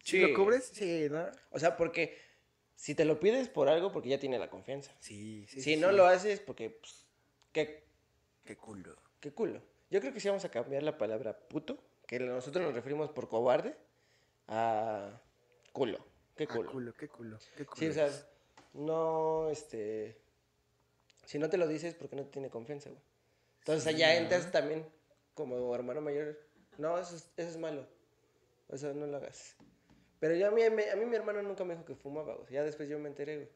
¿Sí 0.02 0.18
lo 0.18 0.34
cubres? 0.34 0.70
Sí, 0.72 1.06
¿no? 1.10 1.26
O 1.50 1.58
sea, 1.58 1.76
porque 1.76 2.18
si 2.74 2.94
te 2.94 3.04
lo 3.04 3.20
pides 3.20 3.48
por 3.48 3.68
algo, 3.68 3.92
porque 3.92 4.08
ya 4.08 4.18
tiene 4.18 4.38
la 4.38 4.50
confianza. 4.50 4.92
Sí, 4.98 5.46
sí. 5.48 5.60
si 5.60 5.74
sí, 5.74 5.76
no 5.76 5.92
lo 5.92 6.06
haces, 6.06 6.40
porque, 6.40 6.70
pues, 6.70 7.06
qué, 7.52 7.84
Qué 8.44 8.56
culo. 8.56 8.96
qué 9.20 9.32
culo. 9.32 9.62
Yo 9.90 10.00
creo 10.00 10.12
que 10.12 10.20
sí 10.20 10.28
vamos 10.28 10.44
a 10.44 10.50
cambiar 10.50 10.82
la 10.82 10.98
palabra 10.98 11.38
puto, 11.38 11.78
que 12.06 12.18
nosotros 12.18 12.64
nos 12.64 12.74
referimos 12.74 13.10
por 13.10 13.28
cobarde, 13.28 13.76
a 14.48 15.20
culo. 15.72 16.04
Qué 16.36 16.46
culo. 16.46 16.70
culo, 16.70 16.94
qué 16.94 17.08
culo, 17.08 17.38
qué 17.56 17.64
culo. 17.64 17.78
Sí, 17.78 17.86
o 17.88 17.92
sea, 17.92 18.10
no, 18.72 19.50
este... 19.50 20.18
Si 21.24 21.38
no 21.38 21.48
te 21.48 21.56
lo 21.56 21.68
dices, 21.68 21.94
porque 21.94 22.16
no 22.16 22.24
te 22.24 22.30
tiene 22.30 22.50
confianza, 22.50 22.90
güey. 22.90 23.02
Entonces 23.60 23.86
allá 23.86 24.16
entras 24.16 24.50
también 24.50 24.84
como 25.34 25.72
hermano 25.74 26.00
mayor. 26.00 26.36
No, 26.82 26.98
eso 26.98 27.14
es, 27.16 27.28
eso 27.36 27.50
es 27.50 27.56
malo. 27.58 27.86
Eso 28.68 28.92
no 28.92 29.06
lo 29.06 29.16
hagas. 29.18 29.56
Pero 30.18 30.34
yo 30.34 30.48
a 30.48 30.50
mí, 30.50 30.62
me- 30.70 30.90
a 30.90 30.96
mí 30.96 31.04
mi 31.04 31.16
hermano 31.16 31.40
nunca 31.42 31.64
me 31.64 31.74
dijo 31.74 31.84
que 31.84 31.94
fumaba, 31.94 32.34
güey. 32.34 32.52
Ya 32.52 32.62
después 32.64 32.88
yo 32.88 32.98
me 32.98 33.08
enteré, 33.08 33.36
güey. 33.36 33.48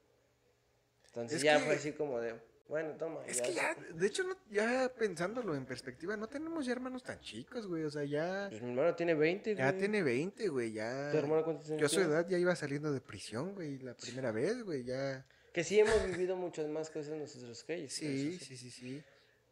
Entonces 1.06 1.38
Es 1.38 1.42
ya 1.42 1.58
que- 1.58 1.64
fue 1.64 1.74
así 1.74 1.92
como 1.92 2.20
de, 2.20 2.34
bueno, 2.68 2.92
toma. 2.98 3.24
Es 3.26 3.40
que 3.40 3.52
ya, 3.54 3.74
de 3.74 4.06
hecho, 4.06 4.22
no- 4.24 4.36
ya 4.50 4.92
pensándolo 4.98 5.54
en 5.54 5.64
perspectiva, 5.64 6.16
no 6.16 6.28
tenemos 6.28 6.66
ya 6.66 6.72
hermanos 6.72 7.02
tan 7.02 7.18
chicos, 7.20 7.66
güey. 7.66 7.84
O 7.84 7.90
sea, 7.90 8.04
ya, 8.04 8.46
Pues 8.50 8.60
mi 8.62 8.70
hermano 8.70 8.94
tiene 8.94 9.14
20, 9.14 9.54
güey. 9.54 9.64
ya 9.64 9.76
tiene 9.76 10.02
20, 10.02 10.48
güey. 10.48 10.72
Ya. 10.72 11.10
¿Tu 11.12 11.18
hermano 11.18 11.42
cuántos 11.44 11.68
años 11.70 11.80
Yo 11.80 11.86
a 11.86 11.88
su 11.88 12.00
edad 12.00 12.28
ya 12.28 12.38
iba 12.38 12.54
saliendo 12.54 12.92
de 12.92 13.00
prisión, 13.00 13.54
güey, 13.54 13.78
la 13.78 13.94
primera 13.94 14.30
vez, 14.32 14.62
güey, 14.62 14.84
ya. 14.84 15.24
Que 15.52 15.64
sí 15.64 15.80
hemos 15.80 16.04
vivido 16.06 16.36
muchas 16.36 16.68
más 16.68 16.90
cosas 16.90 17.16
nosotros 17.16 17.64
que 17.64 17.74
ellos. 17.74 17.92
Sí, 17.92 18.34
eso 18.36 18.44
sí, 18.44 18.56
sí, 18.56 18.70
sí. 18.70 19.02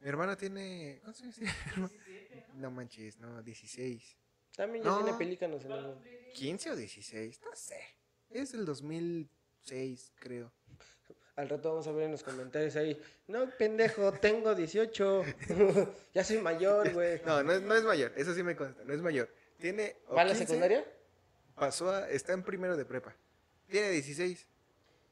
Mi 0.01 0.09
hermano 0.11 0.37
tiene. 0.37 0.99
¿Cuántos 1.03 1.23
años 1.23 1.37
tiene? 1.37 1.53
No 2.55 2.71
manches, 2.71 3.19
no, 3.19 3.43
16. 3.43 4.17
También 4.57 4.85
ya 4.85 4.91
No. 4.91 5.03
tiene 5.03 5.19
pelícanos 5.19 5.65
en 5.65 5.73
el... 5.73 6.33
¿15 6.35 6.71
o 6.73 6.77
16? 6.77 7.41
No 7.43 7.55
sé. 7.55 7.81
Es 8.31 8.55
el 8.55 8.65
2006, 8.65 10.13
creo. 10.17 10.53
Al 11.37 11.49
rato 11.49 11.71
vamos 11.71 11.87
a 11.89 11.93
ver 11.93 12.05
en 12.05 12.13
los 12.13 12.23
comentarios 12.23 12.77
ahí. 12.77 13.01
No, 13.27 13.51
pendejo, 13.59 14.13
tengo 14.13 14.55
18. 14.55 15.25
ya 16.15 16.23
soy 16.23 16.39
mayor, 16.39 16.93
güey. 16.93 17.21
No, 17.27 17.43
no 17.43 17.53
es, 17.53 17.63
no 17.63 17.75
es 17.75 17.83
mayor, 17.83 18.13
eso 18.17 18.33
sí 18.35 18.43
me 18.45 18.55
consta, 18.55 18.85
no 18.85 18.95
es 18.95 19.01
mayor. 19.03 19.29
Tiene. 19.59 19.97
¿Va 20.17 20.23
a 20.23 20.25
la 20.25 20.31
15, 20.33 20.47
secundaria? 20.47 20.85
Pasó 21.57 21.91
a. 21.91 22.09
Está 22.09 22.33
en 22.35 22.43
primero 22.45 22.77
de 22.77 22.85
prepa. 22.85 23.17
Tiene 23.69 23.91
16. 23.91 24.47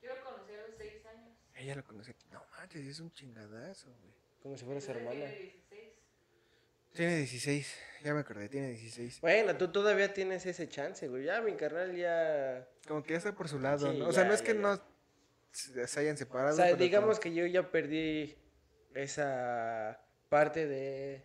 Yo 0.03 0.15
lo 0.15 0.23
conocí 0.25 0.53
a 0.53 0.67
los 0.67 0.77
6 0.77 1.07
años. 1.07 1.37
Ella 1.55 1.75
lo 1.77 1.85
conoce. 1.85 2.15
No 2.31 2.45
manches, 2.57 2.87
es 2.87 3.01
un 3.01 3.11
chingadazo, 3.13 3.89
güey. 4.01 4.13
Como 4.43 4.57
si 4.57 4.65
fuera 4.65 4.81
su 4.81 4.91
hermana. 4.93 5.25
Tiene 6.95 7.17
16. 7.17 7.67
Tiene 7.67 7.67
16, 7.67 7.77
ya 8.05 8.15
me 8.15 8.21
acordé, 8.21 8.49
tiene 8.49 8.69
16. 8.71 9.21
Bueno, 9.21 9.57
tú 9.57 9.71
todavía 9.73 10.13
tienes 10.13 10.45
ese 10.47 10.69
chance, 10.69 11.09
güey. 11.09 11.25
Ya 11.25 11.41
mi 11.41 11.53
carnal 11.53 11.95
ya... 11.97 12.67
Como 12.87 13.03
que 13.03 13.13
ya 13.13 13.19
está 13.19 13.35
por 13.35 13.49
su 13.49 13.59
lado, 13.59 13.91
Sí, 13.93 13.99
¿no? 13.99 14.09
O 14.09 14.13
sea, 14.13 14.25
no 14.25 14.35
es 14.35 14.43
que 14.43 14.55
ya. 14.55 14.61
no 14.61 14.83
se 15.53 15.87
se 15.87 16.01
hayan 16.01 16.15
O 16.15 16.19
separado. 16.19 16.57
sea, 16.57 16.65
pero 16.67 16.77
digamos 16.79 17.19
como, 17.19 17.21
que 17.23 17.35
yo 17.35 17.47
ya 17.47 17.71
perdí 17.71 18.35
esa 18.95 20.01
parte 20.29 20.67
de... 20.67 21.23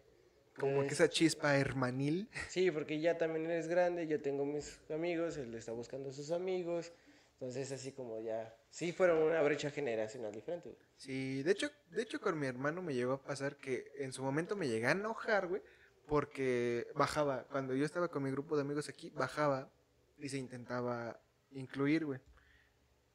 como 0.58 0.82
de- 0.82 0.88
que 0.88 0.94
esa 0.94 1.10
chispa 1.10 1.58
hermanil. 1.58 2.30
Sí, 2.50 2.72
porque 2.72 3.00
ya 3.00 3.18
también 3.18 3.46
eres 3.50 3.68
grande, 3.68 4.08
yo 4.08 4.22
tengo 4.22 4.46
mis 4.46 4.80
amigos, 4.90 5.38
él 5.38 5.54
está 5.56 5.72
buscando 5.72 6.10
a 6.10 6.14
sus 6.14 6.32
amigos. 6.32 6.92
Entonces, 7.40 7.72
así 7.72 7.92
como 7.92 8.20
ya... 8.20 8.56
Sí, 8.70 8.92
fueron 8.92 9.20
una 9.20 9.44
brecha 9.44 9.70
generacional 9.70 10.32
diferente, 10.32 10.70
güey. 10.70 10.82
Sí, 10.96 11.44
de 11.44 11.52
hecho, 11.52 11.70
de 11.92 12.02
hecho 12.02 12.20
con 12.20 12.40
mi 12.40 12.48
hermano 12.48 12.82
me 12.82 12.96
llegó 12.96 13.14
a 13.14 13.24
pasar 13.24 13.58
que 13.58 13.92
en 14.00 14.12
su 14.12 14.24
momento 14.24 14.56
me 14.56 14.68
llegué 14.68 14.88
a 14.88 14.92
enojar, 14.92 15.48
güey, 15.48 15.62
porque 16.08 16.88
bajaba, 16.96 17.44
cuando 17.52 17.76
yo 17.76 17.86
estaba 17.86 18.08
con 18.08 18.24
mi 18.24 18.32
grupo 18.32 18.56
de 18.56 18.64
amigos 18.64 18.90
aquí, 18.90 19.12
bajaba 19.12 19.72
y 20.18 20.30
se 20.30 20.38
intentaba 20.38 21.22
incluir, 21.52 22.06
güey. 22.06 22.20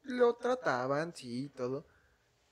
Lo 0.03 0.35
trataban, 0.35 1.13
sí, 1.13 1.49
todo. 1.49 1.85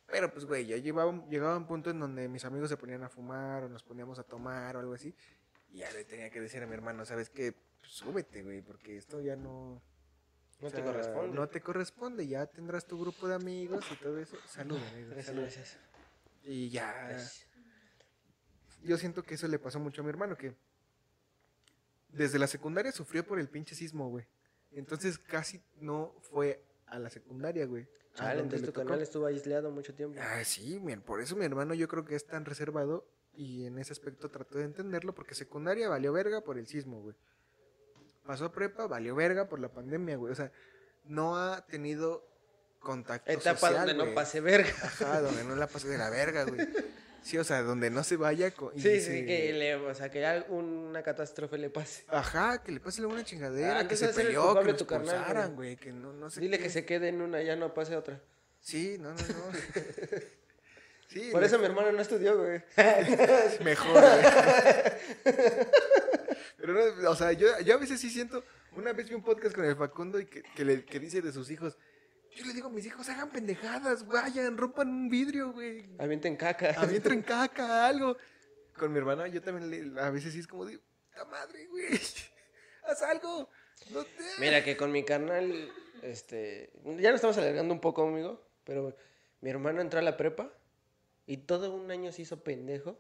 Pero 0.08 0.34
pues, 0.34 0.44
güey, 0.44 0.66
ya 0.66 0.76
llevaba, 0.76 1.26
llegaba 1.30 1.56
un 1.56 1.68
punto 1.68 1.90
en 1.90 2.02
donde 2.02 2.28
mis 2.28 2.44
amigos 2.44 2.70
se 2.70 2.76
ponían 2.76 3.04
a 3.04 3.10
fumar 3.10 3.64
o 3.64 3.70
nos 3.70 3.84
poníamos 3.84 4.20
a 4.20 4.24
tomar 4.24 4.76
o 4.76 4.80
algo 4.80 4.94
así. 4.94 5.16
Y 5.70 5.78
ya 5.78 5.92
le 5.92 6.04
tenía 6.04 6.30
que 6.30 6.42
decir 6.42 6.62
a 6.62 6.68
mi 6.68 6.74
hermano, 6.74 7.06
¿sabes 7.06 7.30
qué? 7.30 7.54
Pues, 7.80 7.94
súbete, 7.94 8.44
güey, 8.44 8.62
porque 8.62 8.98
esto 8.98 9.22
ya 9.22 9.38
no... 9.38 9.82
No 10.62 10.68
o 10.68 10.72
te 10.72 10.84
corresponde. 10.84 11.36
No 11.36 11.50
te 11.50 11.62
corresponde, 11.62 12.28
ya 12.28 12.46
tendrás 12.46 12.86
tu 12.86 13.00
grupo 13.00 13.28
de 13.28 13.36
amigos 13.36 13.86
y 13.92 13.96
todo 13.96 14.18
eso. 14.20 14.38
Salud, 14.48 14.78
amigo. 14.92 15.08
Gracias, 15.10 15.26
salud. 15.28 15.42
gracias. 15.42 15.78
Y 16.44 16.70
ya. 16.70 16.92
Gracias. 17.10 17.48
Yo 18.84 18.98
siento 18.98 19.24
que 19.24 19.36
eso 19.36 19.48
le 19.48 19.60
pasó 19.60 19.80
mucho 19.80 20.02
a 20.02 20.04
mi 20.04 20.10
hermano, 20.10 20.36
que 20.38 20.56
desde 22.10 22.40
la 22.40 22.48
secundaria 22.48 22.92
sufrió 22.92 23.26
por 23.26 23.40
el 23.40 23.48
pinche 23.50 23.76
sismo, 23.76 24.10
güey. 24.10 24.26
Entonces 24.72 25.18
casi 25.18 25.62
no 25.78 26.14
fue 26.22 26.64
a 26.88 27.00
la 27.00 27.10
secundaria, 27.10 27.66
güey. 27.66 27.88
Chale, 28.16 28.42
entonces 28.42 28.68
tu 28.68 28.74
canal 28.74 29.02
estuvo 29.02 29.26
aislado 29.26 29.72
mucho 29.72 29.94
tiempo. 29.94 30.20
Ah, 30.22 30.44
sí, 30.44 30.80
mi- 30.80 30.98
por 30.98 31.22
eso 31.22 31.36
mi 31.36 31.46
hermano 31.46 31.74
yo 31.74 31.88
creo 31.88 32.04
que 32.04 32.16
es 32.16 32.26
tan 32.26 32.44
reservado 32.44 33.08
y 33.34 33.66
en 33.66 33.78
ese 33.78 33.94
aspecto 33.94 34.30
trató 34.30 34.58
de 34.58 34.66
entenderlo 34.66 35.16
porque 35.16 35.34
secundaria 35.36 35.88
valió 35.88 36.12
verga 36.12 36.42
por 36.42 36.58
el 36.58 36.68
sismo, 36.68 37.02
güey. 37.02 37.16
Pasó 38.32 38.50
prepa, 38.50 38.88
valió 38.88 39.14
verga 39.14 39.50
por 39.50 39.60
la 39.60 39.68
pandemia, 39.68 40.16
güey. 40.16 40.32
O 40.32 40.36
sea, 40.36 40.54
no 41.04 41.36
ha 41.38 41.66
tenido 41.68 42.26
contacto 42.80 43.30
Etapa 43.30 43.60
social, 43.60 43.76
donde 43.80 43.94
no 43.94 44.04
güey. 44.04 44.16
pase 44.16 44.40
verga. 44.40 44.70
Ajá, 44.84 45.20
donde 45.20 45.44
no 45.44 45.54
la 45.58 45.68
pase 45.68 45.90
de 45.90 45.98
la 45.98 46.10
verga, 46.10 46.46
güey. 46.46 46.66
Sí, 47.24 47.38
o 47.38 47.44
sea, 47.44 47.62
donde 47.62 47.90
no 47.90 48.06
se 48.06 48.16
vaya 48.16 48.50
co- 48.52 48.72
y 48.74 48.80
Sí, 48.80 49.02
se- 49.02 49.20
sí, 49.20 49.26
que, 49.26 49.52
le, 49.52 49.76
o 49.76 49.94
sea, 49.94 50.10
que 50.10 50.22
ya 50.22 50.46
una 50.48 51.04
catástrofe 51.04 51.58
le 51.58 51.70
pase. 51.70 52.06
Ajá, 52.08 52.64
que 52.64 52.72
le 52.72 52.80
pase 52.80 53.02
alguna 53.02 53.26
chingadera, 53.26 53.80
Ah, 53.80 53.88
que 53.90 53.98
se 53.98 54.08
peleó, 54.08 54.58
que 54.64 54.72
lo 54.72 54.88
carnal, 54.88 55.52
güey. 55.54 55.76
que 55.76 55.92
no, 55.92 56.14
no 56.14 56.30
sé 56.30 56.40
Dile 56.40 56.58
qué. 56.58 56.64
que 56.64 56.70
se 56.70 56.86
quede 56.86 57.10
en 57.10 57.20
una, 57.22 57.42
ya 57.42 57.58
no 57.58 57.74
pase 57.74 57.98
otra. 57.98 58.22
Sí, 58.62 58.96
no, 58.98 59.10
no, 59.10 59.18
no. 59.18 59.24
Sí, 61.10 61.28
Por 61.30 61.44
eso 61.44 61.60
mi 61.60 61.66
hermano 61.66 61.92
no 61.92 62.02
estudió, 62.02 62.38
güey. 62.38 62.64
mejor, 63.66 63.92
güey. 64.02 64.24
Pero 66.62 66.74
no, 66.74 67.10
o 67.10 67.16
sea, 67.16 67.32
yo, 67.34 67.48
yo 67.66 67.74
a 67.74 67.78
veces 67.78 68.00
sí 68.00 68.10
siento, 68.10 68.44
una 68.76 68.94
vez 68.94 69.10
vi 69.10 69.16
un 69.16 69.24
podcast 69.24 69.56
con 69.56 69.66
el 69.66 69.76
Facundo 69.76 70.20
y 70.20 70.26
que, 70.28 70.44
que, 70.44 70.64
le, 70.64 70.86
que 70.86 71.00
dice 71.00 71.22
de 71.22 71.32
sus 71.34 71.50
hijos, 71.52 71.78
yo 72.36 72.46
le 72.46 72.54
digo 72.54 72.68
a 72.68 72.72
mis 72.72 72.86
hijos, 72.86 73.10
hagan 73.10 73.30
pendejadas, 73.32 74.08
vayan, 74.08 74.58
rompan 74.58 74.88
un 74.88 75.10
vidrio, 75.10 75.52
güey, 75.52 75.90
Avienten 76.00 76.38
caca. 76.38 76.70
avienten 76.80 77.22
caca, 77.24 77.88
algo. 77.88 78.16
Con 78.78 78.92
mi 78.94 79.00
hermana 79.00 79.28
yo 79.28 79.42
también 79.42 79.70
le- 79.96 80.00
a 80.02 80.10
veces 80.12 80.32
sí 80.34 80.40
es 80.40 80.48
como 80.48 80.66
de, 80.66 80.80
¡la 81.18 81.26
madre, 81.26 81.66
güey! 81.68 81.88
¡Haz 82.86 83.02
algo! 83.02 83.50
No 83.90 84.04
te... 84.04 84.24
Mira 84.40 84.64
que 84.64 84.78
con 84.78 84.92
mi 84.92 85.04
carnal, 85.04 85.72
este, 86.04 86.72
ya 87.00 87.10
nos 87.10 87.16
estamos 87.16 87.38
alargando 87.38 87.74
un 87.74 87.82
poco, 87.82 88.08
amigo, 88.08 88.48
pero 88.64 88.96
mi 89.42 89.50
hermano 89.50 89.82
entró 89.82 90.00
a 90.00 90.04
la 90.04 90.16
prepa 90.16 90.54
y 91.26 91.38
todo 91.38 91.74
un 91.74 91.90
año 91.92 92.12
se 92.12 92.22
hizo 92.22 92.44
pendejo. 92.44 92.98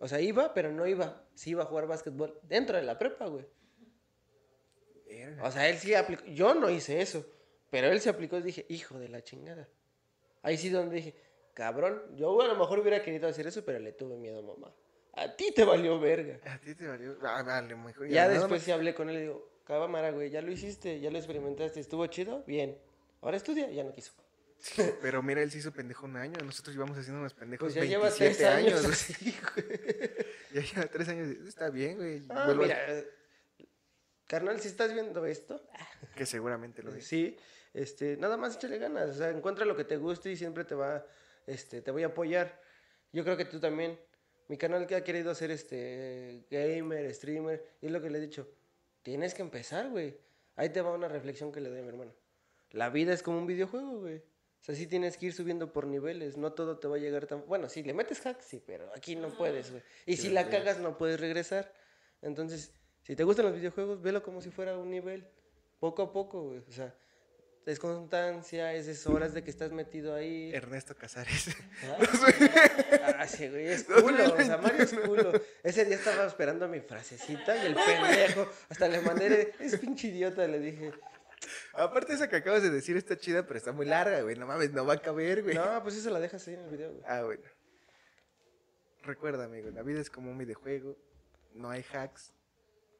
O 0.00 0.08
sea, 0.08 0.20
iba, 0.20 0.52
pero 0.54 0.72
no 0.72 0.86
iba. 0.86 1.22
Sí 1.34 1.50
iba 1.50 1.62
a 1.62 1.66
jugar 1.66 1.86
básquetbol 1.86 2.40
dentro 2.42 2.76
de 2.76 2.82
la 2.82 2.98
prepa, 2.98 3.26
güey. 3.26 3.46
O 5.42 5.50
sea, 5.50 5.68
él 5.68 5.76
sí 5.76 5.94
aplicó. 5.94 6.24
Yo 6.24 6.54
no 6.54 6.70
hice 6.70 7.02
eso, 7.02 7.24
pero 7.68 7.88
él 7.88 8.00
se 8.00 8.08
aplicó 8.08 8.38
y 8.38 8.42
dije, 8.42 8.64
hijo 8.70 8.98
de 8.98 9.08
la 9.08 9.22
chingada. 9.22 9.68
Ahí 10.42 10.56
sí 10.56 10.70
donde 10.70 10.96
dije, 10.96 11.14
cabrón, 11.52 12.16
yo 12.16 12.40
a 12.40 12.48
lo 12.48 12.56
mejor 12.56 12.78
hubiera 12.78 13.02
querido 13.02 13.28
hacer 13.28 13.46
eso, 13.46 13.62
pero 13.62 13.78
le 13.78 13.92
tuve 13.92 14.16
miedo 14.16 14.38
a 14.38 14.42
mamá. 14.42 14.74
A 15.12 15.36
ti 15.36 15.52
te 15.52 15.64
valió 15.64 16.00
verga. 16.00 16.40
A 16.50 16.58
ti 16.58 16.74
te 16.74 16.88
valió. 16.88 17.18
Ah, 17.22 17.42
vale, 17.42 17.76
mejor. 17.76 18.08
Ya 18.08 18.26
después 18.26 18.62
sí 18.62 18.70
hablé 18.70 18.94
con 18.94 19.10
él 19.10 19.16
y 19.16 19.20
digo, 19.20 19.50
cámara, 19.64 20.12
güey, 20.12 20.30
ya 20.30 20.40
lo 20.40 20.50
hiciste, 20.50 20.98
ya 21.00 21.10
lo 21.10 21.18
experimentaste, 21.18 21.78
estuvo 21.78 22.06
chido, 22.06 22.42
bien. 22.46 22.78
Ahora 23.20 23.36
estudia, 23.36 23.70
ya 23.70 23.84
no 23.84 23.92
quiso. 23.92 24.12
Pero 25.02 25.22
mira, 25.22 25.42
él 25.42 25.50
se 25.50 25.58
hizo 25.58 25.72
pendejo 25.72 26.06
un 26.06 26.16
año. 26.16 26.38
Nosotros 26.44 26.74
llevamos 26.74 26.96
haciendo 26.98 27.20
unos 27.20 27.34
pendejos 27.34 27.72
Pues 27.72 27.74
ya 27.90 27.98
27 27.98 28.34
lleva 28.38 28.56
años. 28.56 28.84
así, 28.84 29.14
güey. 29.54 29.78
Ya 30.52 30.60
lleva 30.62 30.86
tres 30.88 31.08
años. 31.08 31.28
Está 31.48 31.70
bien, 31.70 31.96
güey. 31.96 32.22
Ah, 32.28 32.44
Vuelvo 32.46 32.62
a- 32.62 32.66
mira, 32.66 32.98
eh, 32.98 33.08
carnal, 34.26 34.60
si 34.60 34.68
estás 34.68 34.92
viendo 34.92 35.24
esto, 35.26 35.60
Que 36.16 36.26
seguramente 36.26 36.82
lo 36.82 36.94
es. 36.94 37.06
sí, 37.06 37.36
este, 37.74 38.16
nada 38.16 38.36
más 38.36 38.56
échale 38.56 38.78
ganas, 38.78 39.10
o 39.10 39.14
sea, 39.14 39.30
encuentra 39.30 39.64
lo 39.64 39.76
que 39.76 39.84
te 39.84 39.96
guste 39.96 40.30
y 40.30 40.36
siempre 40.36 40.64
te 40.64 40.74
va, 40.74 41.06
este, 41.46 41.82
te 41.82 41.90
voy 41.90 42.02
a 42.02 42.06
apoyar. 42.08 42.60
Yo 43.12 43.24
creo 43.24 43.36
que 43.36 43.44
tú 43.44 43.60
también. 43.60 43.98
Mi 44.48 44.58
canal 44.58 44.84
que 44.88 44.96
ha 44.96 45.04
querido 45.04 45.32
ser 45.36 45.52
este 45.52 46.44
gamer, 46.50 47.14
streamer, 47.14 47.64
y 47.80 47.86
es 47.86 47.92
lo 47.92 48.02
que 48.02 48.10
le 48.10 48.18
he 48.18 48.20
dicho. 48.20 48.48
Tienes 49.02 49.32
que 49.32 49.42
empezar, 49.42 49.88
güey. 49.90 50.18
Ahí 50.56 50.70
te 50.70 50.80
va 50.80 50.92
una 50.92 51.06
reflexión 51.06 51.52
que 51.52 51.60
le 51.60 51.68
doy 51.70 51.78
a 51.78 51.82
mi 51.82 51.88
hermano. 51.88 52.12
La 52.72 52.90
vida 52.90 53.12
es 53.12 53.22
como 53.22 53.38
un 53.38 53.46
videojuego, 53.46 54.00
güey. 54.00 54.22
O 54.60 54.62
sea, 54.62 54.74
sí 54.74 54.86
tienes 54.86 55.16
que 55.16 55.26
ir 55.26 55.32
subiendo 55.32 55.72
por 55.72 55.86
niveles. 55.86 56.36
No 56.36 56.52
todo 56.52 56.78
te 56.78 56.86
va 56.86 56.96
a 56.96 56.98
llegar 56.98 57.26
tan... 57.26 57.46
Bueno, 57.46 57.68
si 57.68 57.82
le 57.82 57.94
metes 57.94 58.20
hack, 58.20 58.42
sí, 58.42 58.62
pero 58.66 58.92
aquí 58.94 59.16
no 59.16 59.30
puedes, 59.30 59.70
güey. 59.70 59.82
Y 60.04 60.16
si 60.16 60.28
la 60.28 60.48
cagas, 60.50 60.78
no 60.78 60.98
puedes 60.98 61.18
regresar. 61.18 61.72
Entonces, 62.20 62.72
si 63.02 63.16
te 63.16 63.24
gustan 63.24 63.46
los 63.46 63.54
videojuegos, 63.54 64.02
velo 64.02 64.22
como 64.22 64.42
si 64.42 64.50
fuera 64.50 64.76
un 64.76 64.90
nivel. 64.90 65.26
Poco 65.78 66.02
a 66.02 66.12
poco, 66.12 66.42
güey. 66.42 66.58
O 66.68 66.72
sea, 66.72 66.94
es 67.66 67.78
constancia, 67.78 68.74
es, 68.74 68.86
es 68.86 69.06
horas 69.06 69.32
de 69.32 69.42
que 69.42 69.50
estás 69.50 69.72
metido 69.72 70.14
ahí. 70.14 70.50
Ernesto 70.52 70.94
Casares. 70.94 71.56
Ah, 73.16 73.26
sí, 73.26 73.48
güey, 73.48 73.66
es 73.66 73.84
culo, 73.84 74.32
o 74.32 74.42
sea, 74.42 74.56
Mario 74.56 74.82
es 74.82 74.94
culo. 74.94 75.32
Ese 75.62 75.84
día 75.84 75.96
estaba 75.96 76.24
esperando 76.24 76.66
mi 76.68 76.80
frasecita 76.80 77.54
y 77.62 77.66
el 77.66 77.74
pendejo, 77.74 78.48
hasta 78.70 78.88
le 78.88 79.02
mandé, 79.02 79.52
es 79.60 79.76
pinche 79.76 80.08
idiota, 80.08 80.46
le 80.46 80.58
dije. 80.58 80.92
Aparte, 81.74 82.12
esa 82.14 82.28
que 82.28 82.36
acabas 82.36 82.62
de 82.62 82.70
decir 82.70 82.96
está 82.96 83.16
chida, 83.16 83.46
pero 83.46 83.56
está 83.58 83.72
muy 83.72 83.86
larga, 83.86 84.20
güey. 84.22 84.36
No 84.36 84.46
mames, 84.46 84.72
no 84.72 84.84
va 84.84 84.94
a 84.94 84.98
caber, 85.02 85.42
güey. 85.42 85.54
No, 85.54 85.82
pues 85.82 85.96
eso 85.96 86.10
la 86.10 86.20
dejas 86.20 86.46
ahí 86.48 86.54
en 86.54 86.60
el 86.60 86.70
video, 86.70 86.90
güey. 86.92 87.02
Ah, 87.06 87.22
bueno. 87.22 87.42
Recuerda, 89.02 89.44
amigo, 89.44 89.70
la 89.70 89.82
vida 89.82 90.00
es 90.00 90.10
como 90.10 90.30
un 90.30 90.38
videojuego. 90.38 90.96
No 91.54 91.70
hay 91.70 91.84
hacks. 91.92 92.32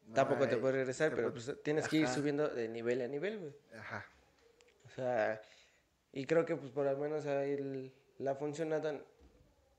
no 0.06 0.14
Tampoco 0.14 0.48
te 0.48 0.56
puedes 0.56 0.76
regresar, 0.76 1.10
te 1.10 1.16
pero 1.16 1.28
pu- 1.28 1.32
pues 1.44 1.62
tienes 1.62 1.86
que 1.88 1.98
ir 1.98 2.08
subiendo 2.08 2.48
de 2.48 2.68
nivel 2.68 3.02
a 3.02 3.08
nivel, 3.08 3.38
güey. 3.38 3.52
Ajá. 3.78 4.06
O 4.86 4.90
sea, 4.90 5.40
y 6.12 6.24
creo 6.26 6.44
que 6.46 6.56
pues 6.56 6.72
por 6.72 6.86
lo 6.86 6.96
menos 6.96 7.26
ahí 7.26 7.52
el- 7.52 7.92
la 8.18 8.34
funcionada 8.34 8.98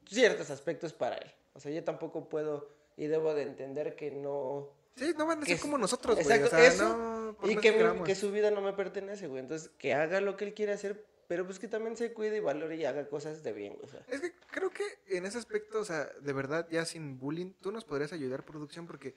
ciertos 0.07 0.49
aspectos 0.51 0.93
para 0.93 1.15
él. 1.17 1.31
O 1.53 1.59
sea, 1.59 1.71
yo 1.71 1.83
tampoco 1.83 2.29
puedo 2.29 2.69
y 2.97 3.07
debo 3.07 3.33
de 3.33 3.43
entender 3.43 3.95
que 3.95 4.11
no... 4.11 4.69
Sí, 4.95 5.13
no 5.17 5.25
van 5.25 5.41
a 5.41 5.45
ser 5.45 5.59
como 5.59 5.77
nosotros, 5.77 6.15
güey. 6.15 6.25
Exacto, 6.27 6.47
O 6.47 6.49
sea, 6.59 6.67
eso, 6.67 6.97
no, 7.41 7.49
y 7.49 7.55
que, 7.57 7.71
mi- 7.71 7.77
queramos. 7.77 8.05
que 8.05 8.15
su 8.15 8.31
vida 8.31 8.51
no 8.51 8.61
me 8.61 8.73
pertenece, 8.73 9.27
güey. 9.27 9.41
Entonces, 9.41 9.69
que 9.77 9.93
haga 9.93 10.21
lo 10.21 10.35
que 10.37 10.45
él 10.45 10.53
quiere 10.53 10.73
hacer, 10.73 11.05
pero 11.27 11.45
pues 11.45 11.59
que 11.59 11.67
también 11.67 11.95
se 11.95 12.13
cuide 12.13 12.37
y 12.37 12.39
valore 12.41 12.75
y 12.75 12.85
haga 12.85 13.07
cosas 13.07 13.41
de 13.43 13.53
bien. 13.53 13.77
O 13.83 13.87
sea, 13.87 14.03
Es 14.09 14.19
que 14.21 14.33
creo 14.51 14.69
que 14.69 14.83
en 15.07 15.25
ese 15.25 15.37
aspecto, 15.37 15.79
o 15.79 15.85
sea, 15.85 16.05
de 16.21 16.33
verdad, 16.33 16.67
ya 16.69 16.85
sin 16.85 17.17
bullying, 17.17 17.53
tú 17.61 17.71
nos 17.71 17.85
podrías 17.85 18.11
ayudar, 18.13 18.43
producción, 18.45 18.85
porque 18.85 19.15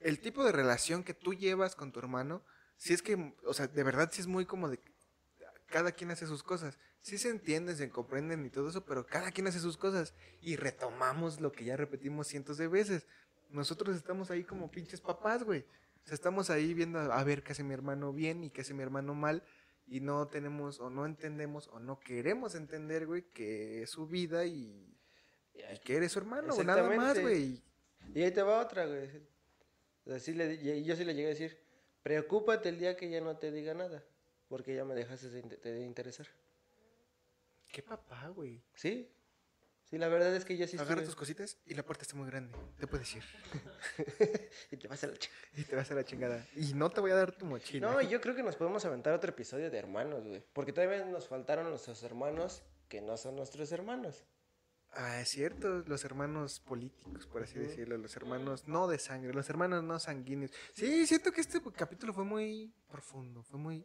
el 0.00 0.20
tipo 0.20 0.44
de 0.44 0.52
relación 0.52 1.04
que 1.04 1.14
tú 1.14 1.32
llevas 1.32 1.76
con 1.76 1.92
tu 1.92 2.00
hermano, 2.00 2.42
si 2.76 2.92
es 2.92 3.00
que, 3.02 3.34
o 3.46 3.54
sea, 3.54 3.68
de 3.68 3.82
verdad 3.84 4.10
sí 4.12 4.20
es 4.20 4.26
muy 4.26 4.44
como 4.46 4.68
de 4.68 4.80
cada 5.66 5.92
quien 5.92 6.10
hace 6.10 6.26
sus 6.26 6.42
cosas. 6.42 6.78
Sí 7.00 7.18
se 7.18 7.28
entienden, 7.28 7.76
se 7.76 7.88
comprenden 7.90 8.44
y 8.46 8.50
todo 8.50 8.68
eso, 8.68 8.84
pero 8.84 9.06
cada 9.06 9.30
quien 9.30 9.46
hace 9.46 9.60
sus 9.60 9.76
cosas. 9.76 10.14
Y 10.40 10.56
retomamos 10.56 11.40
lo 11.40 11.52
que 11.52 11.64
ya 11.64 11.76
repetimos 11.76 12.26
cientos 12.28 12.56
de 12.56 12.66
veces. 12.68 13.06
Nosotros 13.50 13.96
estamos 13.96 14.30
ahí 14.30 14.44
como 14.44 14.70
pinches 14.70 15.00
papás, 15.00 15.44
güey. 15.44 15.64
O 16.04 16.06
sea, 16.06 16.14
estamos 16.14 16.50
ahí 16.50 16.74
viendo 16.74 16.98
a 16.98 17.24
ver 17.24 17.42
qué 17.42 17.52
hace 17.52 17.62
mi 17.62 17.72
hermano 17.72 18.12
bien 18.12 18.44
y 18.44 18.50
qué 18.50 18.60
hace 18.60 18.74
mi 18.74 18.82
hermano 18.82 19.14
mal. 19.14 19.42
Y 19.86 20.00
no 20.00 20.28
tenemos 20.28 20.80
o 20.80 20.90
no 20.90 21.06
entendemos 21.06 21.68
o 21.68 21.78
no 21.78 22.00
queremos 22.00 22.54
entender, 22.54 23.06
güey, 23.06 23.22
que 23.32 23.82
es 23.82 23.90
su 23.90 24.06
vida 24.06 24.46
y, 24.46 24.96
y 25.54 25.78
que 25.84 25.96
eres 25.96 26.12
su 26.12 26.18
hermano, 26.18 26.54
güey, 26.54 26.66
nada 26.66 26.82
más, 26.96 27.20
güey. 27.20 27.62
Y 28.14 28.22
ahí 28.22 28.30
te 28.30 28.42
va 28.42 28.60
otra, 28.60 28.86
güey. 28.86 29.08
O 30.06 30.10
sea, 30.10 30.18
sí 30.18 30.34
le, 30.34 30.82
yo 30.82 30.96
sí 30.96 31.04
le 31.04 31.14
llegué 31.14 31.26
a 31.26 31.30
decir, 31.30 31.58
preocúpate 32.02 32.68
el 32.68 32.78
día 32.78 32.96
que 32.96 33.08
ya 33.08 33.20
no 33.20 33.36
te 33.36 33.50
diga 33.50 33.74
nada, 33.74 34.04
porque 34.48 34.74
ya 34.74 34.84
me 34.84 34.94
dejaste 34.94 35.28
de, 35.28 35.42
de 35.42 35.80
interesar. 35.84 36.26
Qué 37.68 37.82
papá, 37.82 38.28
güey. 38.28 38.62
¿Sí? 38.74 39.10
Sí, 39.84 39.98
la 39.98 40.08
verdad 40.08 40.34
es 40.34 40.44
que 40.44 40.56
yo 40.56 40.66
sí 40.66 40.76
Agarra 40.76 41.02
estuve- 41.02 41.04
tus 41.06 41.14
cositas 41.16 41.58
y 41.66 41.74
la 41.74 41.84
puerta 41.84 42.02
está 42.02 42.16
muy 42.16 42.26
grande. 42.26 42.56
Te 42.78 42.86
puedes 42.86 43.14
ir. 43.14 43.22
y 44.70 44.76
te 44.76 44.88
vas 44.88 45.04
a 45.04 45.08
la 45.08 45.14
ch- 45.14 45.28
Y 45.56 45.62
te 45.64 45.76
vas 45.76 45.90
a 45.90 45.94
la 45.94 46.04
chingada. 46.04 46.46
Y 46.56 46.72
no 46.74 46.90
te 46.90 47.00
voy 47.00 47.10
a 47.10 47.14
dar 47.16 47.32
tu 47.32 47.44
mochila. 47.44 47.92
No, 47.92 48.00
yo 48.02 48.20
creo 48.20 48.34
que 48.34 48.42
nos 48.42 48.56
podemos 48.56 48.84
aventar 48.84 49.12
otro 49.12 49.30
episodio 49.30 49.70
de 49.70 49.78
hermanos, 49.78 50.26
güey. 50.26 50.42
Porque 50.52 50.72
todavía 50.72 51.04
nos 51.04 51.28
faltaron 51.28 51.68
nuestros 51.68 52.02
hermanos 52.02 52.62
que 52.88 53.00
no 53.00 53.16
son 53.16 53.36
nuestros 53.36 53.70
hermanos. 53.72 54.24
Ah, 54.96 55.20
es 55.20 55.28
cierto, 55.30 55.82
los 55.86 56.04
hermanos 56.04 56.60
políticos, 56.60 57.26
por 57.26 57.42
así 57.42 57.58
decirlo, 57.58 57.98
los 57.98 58.14
hermanos 58.16 58.68
no 58.68 58.86
de 58.86 58.98
sangre, 59.00 59.34
los 59.34 59.50
hermanos 59.50 59.82
no 59.82 59.98
sanguíneos. 59.98 60.52
Sí, 60.72 61.04
siento 61.06 61.32
que 61.32 61.40
este 61.40 61.60
capítulo 61.76 62.12
fue 62.14 62.24
muy 62.24 62.72
profundo, 62.88 63.42
fue 63.42 63.58
muy 63.58 63.84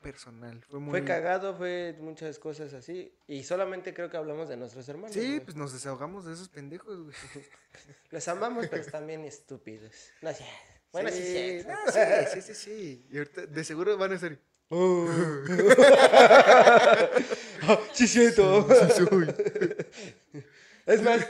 personal, 0.00 0.64
fue 0.68 0.80
muy... 0.80 0.90
Fue 0.90 1.04
cagado, 1.04 1.54
fue 1.56 1.96
muchas 2.00 2.38
cosas 2.38 2.72
así. 2.74 3.14
Y 3.26 3.44
solamente 3.44 3.94
creo 3.94 4.10
que 4.10 4.16
hablamos 4.16 4.48
de 4.48 4.56
nuestros 4.56 4.88
hermanos. 4.88 5.14
Sí, 5.14 5.40
pues 5.44 5.56
nos 5.56 5.72
desahogamos 5.72 6.24
de 6.24 6.32
esos 6.34 6.48
pendejos, 6.48 7.02
güey. 7.02 7.14
Los 8.10 8.26
amamos, 8.28 8.66
pero 8.68 8.82
están 8.82 9.06
bien 9.06 9.24
estúpidos. 9.24 9.94
No 10.22 10.32
sé. 10.32 10.44
Bueno, 10.92 11.10
sí, 11.10 11.22
sí. 11.22 11.66
no, 11.68 11.76
sí, 11.92 12.00
sí, 12.32 12.42
sí, 12.42 12.54
sí. 12.54 13.06
Y 13.10 13.18
ahorita 13.18 13.46
de 13.46 13.64
seguro 13.64 13.96
van 13.96 14.12
a 14.12 14.18
ser... 14.18 14.40
sí, 17.92 18.08
siento. 18.08 18.66
Sí, 18.68 19.04
soy. 19.06 19.34
Es 20.86 21.02
más, 21.02 21.26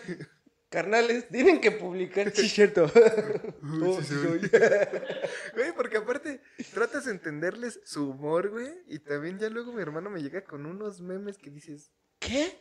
carnales, 0.70 1.28
tienen 1.28 1.60
que 1.60 1.72
publicar. 1.72 2.30
Sí, 2.34 2.48
cierto. 2.48 2.90
Oh, 3.82 4.00
sí 4.02 4.14
soy. 4.14 4.40
Güey, 5.54 5.72
porque 5.76 5.98
aparte 5.98 6.40
tratas 6.72 7.04
de 7.04 7.12
entenderles 7.12 7.80
su 7.84 8.10
humor, 8.10 8.48
güey. 8.50 8.72
Y 8.86 8.98
también 8.98 9.38
ya 9.38 9.50
luego 9.50 9.72
mi 9.72 9.82
hermano 9.82 10.10
me 10.10 10.22
llega 10.22 10.42
con 10.42 10.64
unos 10.66 11.00
memes 11.00 11.38
que 11.38 11.50
dices, 11.50 11.90
¿Qué? 12.18 12.58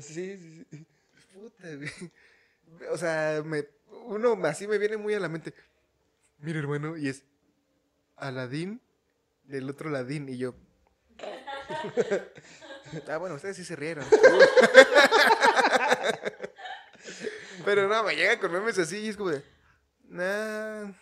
Sí, 0.00 0.36
sí, 0.36 0.66
sí. 0.70 0.86
puta, 1.32 1.68
güey. 1.74 1.90
O 2.90 2.98
sea, 2.98 3.42
me, 3.44 3.66
uno 4.06 4.38
así 4.44 4.66
me 4.66 4.78
viene 4.78 4.96
muy 4.96 5.14
a 5.14 5.20
la 5.20 5.28
mente. 5.28 5.54
Mira, 6.38 6.58
hermano, 6.58 6.96
y 6.96 7.08
es 7.08 7.24
Aladín 8.16 8.80
del 9.44 9.68
otro 9.70 9.88
Aladín. 9.88 10.28
Y 10.28 10.38
yo. 10.38 10.54
ah, 13.08 13.16
bueno, 13.18 13.36
ustedes 13.36 13.56
sí 13.56 13.64
se 13.64 13.76
rieron. 13.76 14.04
Pero 17.66 17.88
no, 17.88 18.02
me 18.04 18.14
llega 18.14 18.38
con 18.38 18.52
memes 18.52 18.78
así 18.78 18.98
y 18.98 19.08
es 19.08 19.16
como 19.16 19.30
de. 19.30 19.42
Nah. 20.08 20.92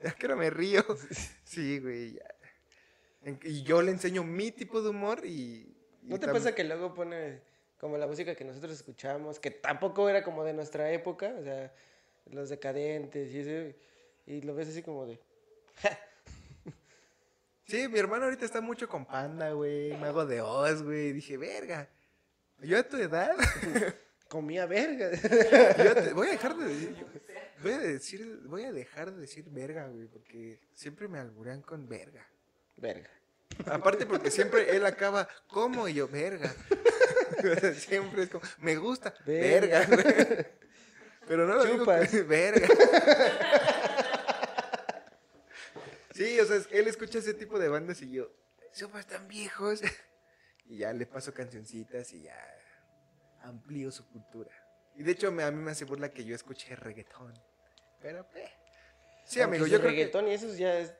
Ya 0.00 0.12
que 0.12 0.28
no 0.28 0.36
me 0.36 0.50
río. 0.50 0.84
Sí, 1.44 1.78
güey. 1.80 2.18
Y 3.42 3.62
yo 3.62 3.80
le 3.80 3.90
enseño 3.90 4.22
mi 4.22 4.50
tipo 4.52 4.82
de 4.82 4.90
humor 4.90 5.24
y. 5.24 5.74
¿No 6.02 6.16
y 6.16 6.18
te 6.18 6.26
tam- 6.26 6.32
pasa 6.32 6.54
que 6.54 6.62
luego 6.64 6.94
pone 6.94 7.40
como 7.78 7.96
la 7.96 8.06
música 8.06 8.34
que 8.34 8.44
nosotros 8.44 8.72
escuchamos, 8.72 9.40
que 9.40 9.50
tampoco 9.50 10.08
era 10.08 10.22
como 10.22 10.44
de 10.44 10.52
nuestra 10.52 10.90
época, 10.90 11.34
o 11.38 11.42
sea, 11.42 11.72
los 12.26 12.50
decadentes 12.50 13.32
y 13.32 13.38
eso, 13.40 13.76
y 14.26 14.42
lo 14.42 14.54
ves 14.54 14.68
así 14.68 14.82
como 14.82 15.06
de... 15.06 15.18
Sí, 17.66 17.88
mi 17.88 17.98
hermano 17.98 18.24
ahorita 18.24 18.44
está 18.44 18.60
mucho 18.60 18.88
con 18.88 19.06
Panda, 19.06 19.52
güey. 19.52 19.96
Mago 19.96 20.26
de 20.26 20.42
Oz, 20.42 20.82
güey. 20.82 21.12
Dije, 21.12 21.38
verga. 21.38 21.88
Yo 22.60 22.78
a 22.78 22.82
tu 22.82 22.96
edad. 22.98 23.34
Comía 24.34 24.66
verga. 24.66 25.12
yo 25.78 26.14
voy 26.16 26.26
a 26.26 26.30
dejar 26.32 26.56
de 26.56 26.64
decir. 26.66 26.96
Voy 27.62 27.72
a 27.72 27.78
decir. 27.78 28.40
Voy 28.46 28.64
a 28.64 28.72
dejar 28.72 29.12
de 29.12 29.20
decir 29.20 29.44
verga, 29.48 29.86
güey. 29.86 30.08
Porque 30.08 30.58
siempre 30.72 31.06
me 31.06 31.20
alburean 31.20 31.62
con 31.62 31.88
verga. 31.88 32.26
verga. 32.76 33.08
Aparte 33.66 34.06
porque 34.06 34.32
siempre 34.32 34.74
él 34.76 34.84
acaba 34.86 35.28
como 35.46 35.86
y 35.86 35.94
yo, 35.94 36.08
verga. 36.08 36.52
Siempre 37.78 38.24
es 38.24 38.30
como, 38.30 38.42
me 38.58 38.74
gusta, 38.76 39.14
Verga. 39.24 39.86
verga. 39.86 40.46
Pero 41.28 41.46
no 41.46 41.54
lo 41.56 41.64
digo 41.64 41.78
Chupas. 41.84 42.08
que- 42.08 42.22
verga. 42.22 42.66
Sí, 46.12 46.40
o 46.40 46.44
sea, 46.44 46.60
él 46.70 46.88
escucha 46.88 47.18
ese 47.18 47.34
tipo 47.34 47.58
de 47.60 47.68
bandas 47.68 48.00
y 48.02 48.10
yo, 48.10 48.30
somos 48.72 49.06
tan 49.06 49.28
viejos. 49.28 49.80
Y 50.66 50.78
ya 50.78 50.92
le 50.92 51.06
paso 51.06 51.32
cancioncitas 51.34 52.12
y 52.14 52.22
ya 52.22 52.36
amplío 53.44 53.90
su 53.90 54.06
cultura. 54.08 54.50
Y 54.96 55.02
de 55.02 55.12
hecho 55.12 55.30
me- 55.32 55.42
a 55.42 55.50
mí 55.50 55.60
me 55.62 55.70
hace 55.72 55.84
burla 55.84 56.10
que 56.12 56.24
yo 56.24 56.34
escuche 56.34 56.74
reggaetón. 56.76 57.34
Pero, 58.00 58.26
eh. 58.34 58.48
Sí, 59.24 59.40
Aunque 59.40 59.56
amigo, 59.58 59.66
su 59.66 59.72
yo 59.72 59.78
creo 59.80 59.90
que... 59.90 59.96
reggaetón 59.96 60.28
y 60.28 60.32
eso 60.34 60.54
ya, 60.54 60.78
es, 60.78 60.92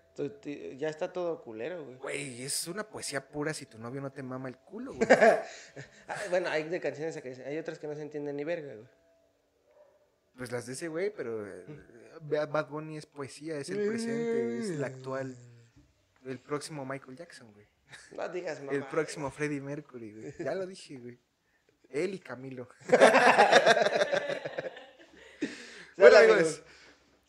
ya 0.78 0.88
está 0.88 1.12
todo 1.12 1.42
culero, 1.42 1.84
güey. 1.84 1.96
Güey, 1.98 2.42
es 2.42 2.66
una 2.66 2.88
poesía 2.88 3.28
pura 3.28 3.52
si 3.52 3.66
tu 3.66 3.78
novio 3.78 4.00
no 4.00 4.10
te 4.10 4.22
mama 4.22 4.48
el 4.48 4.56
culo, 4.56 4.94
güey. 4.94 5.06
Ah, 6.08 6.16
bueno, 6.30 6.48
hay 6.48 6.64
de 6.64 6.80
canciones 6.80 7.20
que 7.20 7.28
hay 7.44 7.58
otras 7.58 7.78
que 7.78 7.86
no 7.86 7.94
se 7.94 8.02
entienden 8.02 8.36
ni 8.36 8.44
verga, 8.44 8.74
güey. 8.74 8.88
Pues 10.36 10.50
las 10.50 10.66
de 10.66 10.72
ese 10.72 10.88
güey, 10.88 11.10
pero 11.14 11.46
eh, 11.46 11.64
Bad 12.22 12.68
Bunny 12.68 12.96
es 12.96 13.06
poesía, 13.06 13.56
es 13.56 13.68
el 13.70 13.86
presente, 13.88 14.58
es 14.58 14.70
el 14.70 14.82
actual. 14.82 15.36
El 16.24 16.40
próximo 16.40 16.84
Michael 16.84 17.16
Jackson, 17.16 17.52
güey. 17.52 17.66
No 18.16 18.28
digas 18.30 18.58
mamá. 18.60 18.72
El 18.72 18.84
próximo 18.86 19.30
Freddie 19.30 19.60
Mercury, 19.60 20.12
güey. 20.12 20.34
Ya 20.40 20.54
lo 20.56 20.66
dije, 20.66 20.96
güey. 20.98 21.18
Él 21.94 22.14
y 22.14 22.18
Camilo. 22.18 22.68
bueno, 25.96 26.16
amigos. 26.16 26.60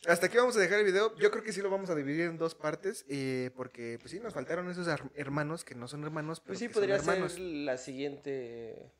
Hasta 0.06 0.26
aquí 0.26 0.36
vamos 0.36 0.56
a 0.56 0.60
dejar 0.60 0.80
el 0.80 0.84
video. 0.84 1.16
Yo 1.16 1.30
creo 1.30 1.42
que 1.42 1.52
sí 1.52 1.60
lo 1.60 1.70
vamos 1.70 1.88
a 1.90 1.94
dividir 1.94 2.22
en 2.22 2.36
dos 2.38 2.54
partes. 2.54 3.04
eh, 3.08 3.50
porque, 3.56 3.98
pues 4.00 4.10
sí, 4.10 4.20
nos 4.20 4.34
faltaron 4.34 4.68
esos 4.70 4.86
hermanos 5.14 5.64
que 5.64 5.74
no 5.74 5.88
son 5.88 6.04
hermanos, 6.04 6.40
pero 6.40 6.48
Pues 6.48 6.58
sí, 6.60 6.66
que 6.68 6.74
son 6.74 6.80
podría 6.82 6.96
hermanos. 6.96 7.32
ser 7.32 7.40
la 7.42 7.78
siguiente... 7.78 8.92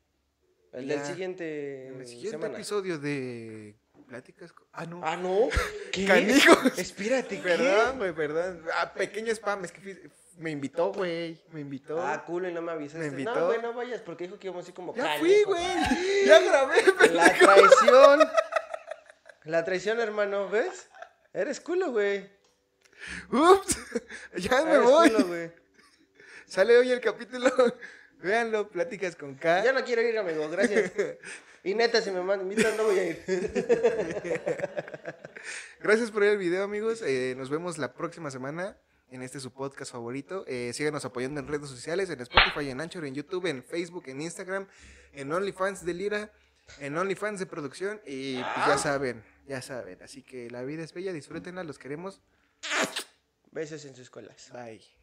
El 0.73 0.87
del 0.87 1.01
siguiente 1.05 1.87
En 1.87 2.01
el 2.01 2.07
siguiente 2.07 2.31
semana. 2.31 2.55
episodio 2.55 2.99
de 2.99 3.75
Pláticas. 4.07 4.53
Ah, 4.73 4.85
no. 4.85 5.01
Ah, 5.03 5.15
¿no? 5.17 5.47
¿Qué? 5.91 6.05
Canijo. 6.05 6.53
Espérate, 6.77 7.37
¿qué? 7.37 7.41
Perdón, 7.41 7.97
güey, 7.97 8.13
perdón. 8.13 8.63
Ah, 8.75 8.93
pequeño 8.93 9.31
spam, 9.33 9.63
es 9.65 9.71
que 9.71 10.09
me 10.37 10.51
invitó, 10.51 10.91
güey. 10.93 11.41
Me 11.51 11.61
invitó. 11.61 12.01
Ah, 12.01 12.23
culo, 12.25 12.47
y 12.49 12.53
no 12.53 12.61
me 12.61 12.71
avisaste. 12.71 12.99
Me 12.99 13.07
invitó. 13.07 13.35
No, 13.35 13.45
güey, 13.47 13.61
no 13.61 13.73
vayas, 13.73 14.01
porque 14.01 14.25
dijo 14.25 14.37
que 14.39 14.47
íbamos 14.47 14.63
así 14.65 14.71
como 14.71 14.95
ya 14.95 15.17
fui, 15.19 15.43
güey. 15.43 15.63
Ya 16.25 16.39
grabé, 16.39 16.83
La 16.85 16.93
pendejo. 17.23 17.45
traición. 17.45 18.29
La 19.45 19.65
traición, 19.65 19.99
hermano, 19.99 20.49
¿ves? 20.49 20.89
Eres 21.33 21.59
culo, 21.59 21.91
güey. 21.91 22.29
Ups. 23.31 23.77
Ya 24.37 24.63
me 24.63 24.73
Eres 24.75 24.83
voy. 24.83 25.09
culo, 25.11 25.25
güey. 25.27 25.51
Sale 26.45 26.77
hoy 26.77 26.91
el 26.91 27.01
capítulo. 27.01 27.49
Véanlo, 28.21 28.69
pláticas 28.69 29.15
con 29.15 29.35
K. 29.35 29.63
Ya 29.63 29.73
no 29.73 29.83
quiero 29.83 30.01
ir, 30.01 30.17
amigo, 30.17 30.49
gracias. 30.49 30.91
Y 31.63 31.75
neta, 31.75 32.01
si 32.01 32.09
me 32.11 32.21
mandan 32.21 32.49
invitan, 32.49 32.75
no 32.77 32.83
voy 32.85 32.97
a 32.99 33.03
ir. 33.09 33.23
Gracias 35.81 36.09
por 36.11 36.21
ver 36.21 36.31
el 36.31 36.37
video, 36.37 36.63
amigos. 36.63 37.01
Eh, 37.05 37.35
nos 37.37 37.49
vemos 37.49 37.77
la 37.77 37.93
próxima 37.93 38.31
semana 38.31 38.77
en 39.09 39.21
este 39.21 39.39
su 39.39 39.51
podcast 39.51 39.91
favorito. 39.91 40.43
Eh, 40.47 40.71
síganos 40.73 41.05
apoyando 41.05 41.39
en 41.39 41.47
redes 41.47 41.69
sociales, 41.69 42.09
en 42.09 42.19
Spotify, 42.21 42.69
en 42.69 42.81
Anchor, 42.81 43.05
en 43.05 43.15
YouTube, 43.15 43.45
en 43.47 43.63
Facebook, 43.63 44.03
en 44.07 44.21
Instagram, 44.21 44.67
en 45.13 45.31
OnlyFans 45.31 45.85
de 45.85 45.93
Lira, 45.93 46.31
en 46.79 46.97
OnlyFans 46.97 47.39
de 47.39 47.45
producción. 47.45 48.01
Y 48.05 48.35
pues 48.35 48.67
ya 48.67 48.77
saben, 48.77 49.23
ya 49.47 49.61
saben. 49.61 50.01
Así 50.01 50.23
que 50.23 50.49
la 50.49 50.63
vida 50.63 50.83
es 50.83 50.93
bella, 50.93 51.13
disfrútenla, 51.13 51.63
los 51.63 51.79
queremos. 51.79 52.21
Besos 53.51 53.85
en 53.85 53.95
sus 53.95 54.09
colas. 54.09 54.51
Bye. 54.53 54.96